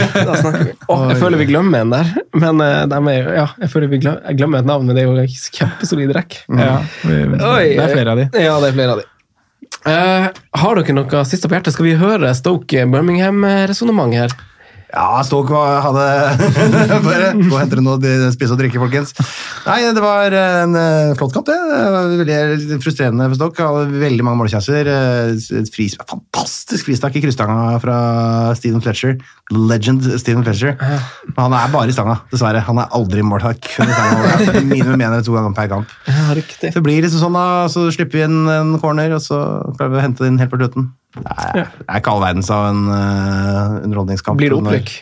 snakker 0.42 0.68
vi. 0.68 0.76
Å, 0.88 0.98
jeg 1.12 1.20
føler 1.22 1.42
vi 1.42 1.48
glemmer 1.50 1.86
en 1.86 1.96
der. 1.96 2.12
Men 2.38 2.62
eh, 2.66 2.84
er, 3.14 3.32
ja, 3.38 3.48
jeg 3.64 3.72
føler 3.74 3.92
vi 3.92 4.02
glemmer, 4.04 4.22
jeg 4.30 4.42
glemmer 4.42 4.62
et 4.62 4.70
navn, 4.70 4.88
men 4.88 4.98
det 4.98 5.06
er 5.06 5.10
jo 5.10 5.26
kjempesolid 5.58 6.14
rekk. 6.18 6.44
Ja, 6.50 6.78
det 7.06 7.24
er 7.82 7.96
flere 7.96 8.14
av 8.14 8.22
de. 8.22 8.30
Ja, 8.36 8.60
det 8.62 8.72
er 8.72 8.78
flere 8.78 8.96
av 8.96 9.04
de. 9.04 9.08
Uh, 9.82 10.28
har 10.62 10.78
dere 10.78 10.94
noe 10.94 11.24
siste 11.26 11.50
på 11.50 11.58
hjertet? 11.58 11.74
Skal 11.74 11.88
vi 11.88 11.98
høre 11.98 12.30
Stoke 12.38 12.86
Birmingham-resonnement 12.92 14.14
her? 14.14 14.36
Ja, 14.92 15.22
Stoke 15.24 15.56
hadde 15.56 16.06
Bare 17.06 17.32
gå 17.38 17.48
og 17.48 17.60
hente 17.62 17.80
noe 17.80 18.32
spise 18.34 18.56
og 18.56 18.60
drikke, 18.60 18.80
folkens. 18.82 19.14
Nei, 19.64 19.80
det 19.96 20.04
var 20.04 20.36
en 20.36 20.76
eh, 20.76 21.14
flott 21.20 21.34
kamp, 21.36 21.48
det. 21.48 21.56
veldig 22.22 22.80
frustrerende 22.84 23.30
for 23.32 23.40
Stoke. 23.40 23.68
Hadde 23.68 24.02
veldig 24.02 24.26
mange 24.28 24.42
målsjanser. 24.42 24.90
Eh, 24.92 25.64
fris, 25.72 25.96
fantastisk 26.10 26.90
fristak 26.90 27.16
i 27.16 27.24
krysstanga 27.24 27.78
fra 27.84 27.98
Steven 28.60 28.84
Fletcher. 28.84 29.16
Legend 29.56 30.12
Steven 30.20 30.44
Fletcher. 30.44 30.76
Men 31.32 31.44
han 31.46 31.58
er 31.62 31.74
bare 31.74 31.92
i 31.92 31.96
stanga, 31.96 32.20
dessverre. 32.34 32.64
Han 32.68 32.84
er 32.84 32.92
aldri 32.98 33.24
i 33.24 33.28
mål. 33.28 33.46
Han 33.48 33.60
kun 33.64 33.88
i 33.88 33.96
stanga. 33.96 34.22
og 34.22 34.56
det 34.58 34.66
Minimum 34.68 35.00
én 35.00 35.08
eller 35.12 35.24
to 35.28 35.36
ganger 35.38 35.56
per 35.56 35.72
kamp. 35.72 36.00
Ja, 36.08 36.32
riktig. 36.36 36.74
Så 36.76 36.84
det 36.84 36.98
liksom 37.08 37.24
sånn 37.24 37.40
da, 37.40 37.46
så 37.72 37.88
slipper 37.96 38.20
vi 38.20 38.28
inn 38.28 38.42
en 38.52 38.76
corner, 38.84 39.16
og 39.16 39.24
så 39.24 39.40
klarer 39.78 39.96
vi 39.96 40.02
å 40.02 40.10
hente 40.10 40.26
det 40.26 40.34
inn 40.34 40.42
helt 40.42 40.52
på 40.52 40.60
slutten. 40.60 40.92
Det 41.12 41.24
er, 41.28 41.56
det 41.56 41.88
er 41.88 42.02
ikke 42.02 42.14
all 42.14 42.22
verdens 42.24 42.52
av 42.54 42.68
en 42.70 42.84
uh, 42.88 43.80
underholdningskamp. 43.86 44.40
Blir 44.40 44.54
det 44.54 44.62
opprykk? 44.62 44.94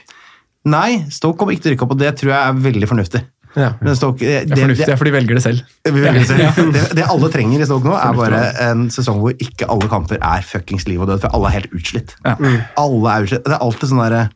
Nei, 0.70 1.03
Stoke 1.14 1.39
kommer 1.39 1.55
ikke 1.55 1.68
til 1.68 1.72
å 1.72 1.76
rykke 1.76 1.86
opp, 1.86 1.93
og 1.95 2.01
det 2.01 2.16
tror 2.20 2.34
jeg 2.34 2.39
er 2.39 2.64
veldig 2.66 2.89
fornuftig. 2.89 3.22
Ja. 3.57 3.70
Men 3.82 3.95
Stoke, 3.97 4.22
det, 4.22 4.43
Det 4.49 4.57
er 4.57 4.64
fornuftig, 4.64 4.88
det, 4.89 4.97
for 4.99 5.10
de 5.10 5.14
velger 5.16 5.39
det 5.39 5.43
selv. 5.45 5.62
velger 5.86 6.28
det, 6.30 6.66
det, 6.76 6.84
det 6.99 7.05
alle 7.10 7.30
trenger 7.34 7.64
i 7.64 7.70
Stoke 7.70 7.89
nå, 7.89 7.95
er 7.97 8.18
bare 8.18 8.41
en 8.68 8.88
sesong 8.93 9.22
hvor 9.24 9.34
ikke 9.41 9.70
alle 9.72 9.89
kamper 9.91 10.22
er 10.22 10.45
fuckings 10.45 10.86
liv 10.89 11.01
og 11.01 11.10
død, 11.10 11.24
for 11.24 11.38
alle 11.38 11.49
er 11.49 11.57
helt 11.62 11.80
utslitt. 11.80 12.14
Alle 12.26 13.16
er 13.16 13.26
utslitt. 13.26 13.47
Det 13.47 13.55
er 13.55 13.66
alltid 13.66 13.93
sånn 13.93 14.03
derre 14.03 14.28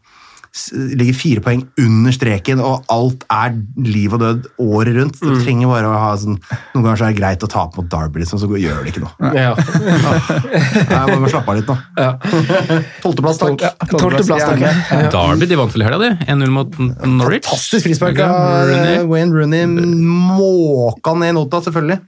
ligger 0.74 1.16
fire 1.18 1.42
poeng 1.42 1.64
under 1.82 2.14
streken, 2.14 2.60
og 2.62 2.84
alt 2.94 3.24
er 3.34 3.56
liv 3.82 4.14
og 4.14 4.20
død 4.22 4.44
året 4.62 4.94
rundt. 5.00 5.16
Du 5.18 5.32
trenger 5.42 5.72
bare 5.72 5.90
å 5.90 5.96
ha 5.98 6.12
sånn 6.22 6.36
Noen 6.76 6.84
ganger 6.86 7.00
så 7.00 7.06
er 7.08 7.14
det 7.16 7.18
greit 7.18 7.46
å 7.46 7.50
tape 7.50 7.80
mot 7.82 7.88
Derby, 7.90 8.22
liksom, 8.22 8.38
så 8.38 8.46
gjør 8.46 8.84
det 8.86 8.92
ikke 8.94 9.02
noe. 9.02 9.32
Ja. 9.34 9.56
Jeg 9.58 11.18
må 11.24 11.32
slappe 11.32 11.50
av 11.50 11.58
litt 11.58 11.72
nå. 11.72 11.78
Tolvteplass, 13.02 13.40
takk. 13.42 13.66
Tolvteplass, 13.96 14.46
takk. 14.46 14.62
Ja. 14.62 15.10
Derby 15.14 15.50
de 15.50 15.58
vant 15.58 15.74
vel 15.74 15.86
i 15.86 15.88
helga, 15.90 16.00
de. 16.04 16.12
1-0 16.30 16.54
mot 16.54 16.78
Norwich. 17.10 17.50
Fantastisk 17.50 17.88
frispark 17.90 18.22
Ja, 18.22 18.30
av 18.30 18.70
Rooney. 18.70 18.96
eh, 19.00 19.08
Wayne 19.10 19.34
Rooney. 19.34 19.66
Måka 19.66 21.16
ned 21.18 21.34
nota, 21.40 21.62
selvfølgelig. 21.66 22.00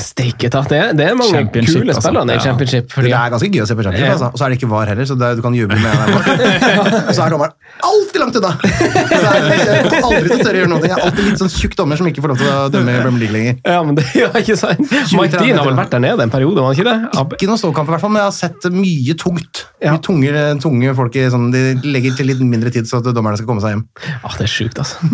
Steike. 0.00 0.48
Det, 0.48 0.78
er- 0.78 0.94
det 0.96 1.08
er 1.10 1.14
mange 1.18 1.42
kule 1.52 1.90
altså. 1.92 2.06
spillere 2.06 2.30
i 2.30 2.38
Ja. 2.38 2.40
championship. 2.46 2.94
Det 2.94 3.10
er 3.12 3.30
ganske 3.34 3.50
gøy 3.50 3.62
å 3.62 3.66
se 3.68 3.74
på 3.74 3.82
Championship, 3.84 4.06
Ja. 4.08 4.14
altså. 4.14 4.30
og 4.32 4.38
så 4.38 4.44
er 4.46 4.48
det 4.54 4.58
ikke 4.62 4.70
VAR 4.70 4.86
heller, 4.88 5.04
så 5.04 5.18
det, 5.18 5.36
du 5.36 5.42
kan 5.42 5.54
juble 5.54 5.76
med 5.76 5.92
en 5.92 6.14
Og 7.08 7.14
så 7.14 7.26
er 7.26 7.30
dommeren 7.34 7.52
alltid 7.84 8.20
langt 8.22 8.36
unna! 8.38 8.50
Jeg 8.64 9.90
kommer 9.90 10.06
aldri 10.08 10.28
til 10.30 10.40
tørre 10.44 10.54
å 10.54 10.60
gjøre 10.62 10.70
noe. 10.72 10.80
Jeg 10.86 10.94
er 10.94 11.02
alltid 11.08 11.26
litt 11.28 11.40
sånn 11.42 11.50
tjukk 11.52 11.74
dommer 11.78 11.98
som 12.00 12.06
ikke 12.08 12.22
får 12.24 12.32
lov 12.32 12.38
til 12.40 12.48
å 12.52 12.58
dømme 12.72 12.94
i 12.94 13.00
Premier 13.02 13.22
League 13.24 13.34
lenger. 13.36 13.58
ja, 13.66 13.80
men 13.84 13.98
det 13.98 14.04
er 14.24 14.38
ikke 14.40 14.56
sant. 14.60 14.80
Mike 15.18 15.40
Dean 15.40 15.58
har 15.60 15.68
vel 15.68 15.76
vært 15.78 15.92
der 15.96 16.02
nede 16.04 16.24
en 16.26 16.32
periode, 16.32 16.62
var 16.62 16.70
han 16.72 16.78
ikke 16.78 16.86
det? 16.88 16.96
Ab- 17.20 17.34
Ikke 17.36 17.48
noen 17.50 17.60
ståkamp, 17.60 17.90
i 17.90 17.94
hvert 17.96 18.04
fall, 18.04 18.12
men 18.14 18.22
jeg 18.22 18.30
har 18.30 18.36
sett 18.38 18.68
mye 18.74 19.16
tungt. 19.20 19.64
Ja. 19.84 19.94
Mye 19.96 20.04
tunge, 20.06 20.44
tunge 20.64 20.94
folk 20.96 21.18
i 21.20 21.26
sånn, 21.32 21.50
De 21.52 21.64
legger 21.84 22.14
til 22.16 22.30
litt 22.30 22.40
mindre 22.46 22.70
tid 22.72 22.88
så 22.88 23.02
at 23.02 23.10
dommerne 23.12 23.36
skal 23.40 23.50
komme 23.50 23.60
seg 23.64 23.74
hjem. 23.74 23.84
Ah, 24.24 24.36
det 24.38 24.46
er 24.48 24.54
sjukt, 24.54 24.80
altså. 24.80 24.96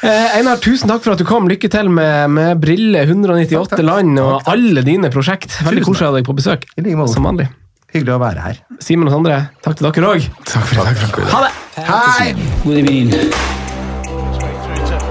Eh, 0.00 0.36
Einar, 0.38 0.56
tusen 0.62 0.88
takk 0.90 1.02
for 1.04 1.14
at 1.14 1.20
du 1.20 1.26
kom. 1.28 1.48
Lykke 1.50 1.68
til 1.72 1.88
med, 1.92 2.30
med 2.32 2.60
Brille, 2.62 3.02
198 3.04 3.82
land 3.84 4.18
og 4.22 4.46
alle 4.50 4.82
dine 4.86 5.10
prosjekt. 5.12 5.58
Veldig 5.66 5.84
koselig 5.86 6.06
å 6.08 6.12
ha 6.12 6.18
deg 6.18 6.28
på 6.28 6.36
besøk. 6.38 6.64
Som 7.12 7.26
vanlig. 7.28 7.48
Hyggelig 7.90 8.14
å 8.14 8.20
være 8.22 8.40
her. 8.44 8.60
Simen 8.80 9.08
og 9.10 9.16
Sondre, 9.16 9.38
takk 9.64 9.78
til 9.78 9.88
dere 9.90 10.10
òg. 10.14 10.28
Takk 10.46 10.66
for. 10.70 10.86
Takk 10.86 11.16
det. 11.18 11.30
Ha 11.32 11.38
det! 11.46 11.52
Hei! 11.90 12.28
God 12.64 12.76
evening. 12.78 13.10
Straight 13.10 14.58
through 14.62 15.10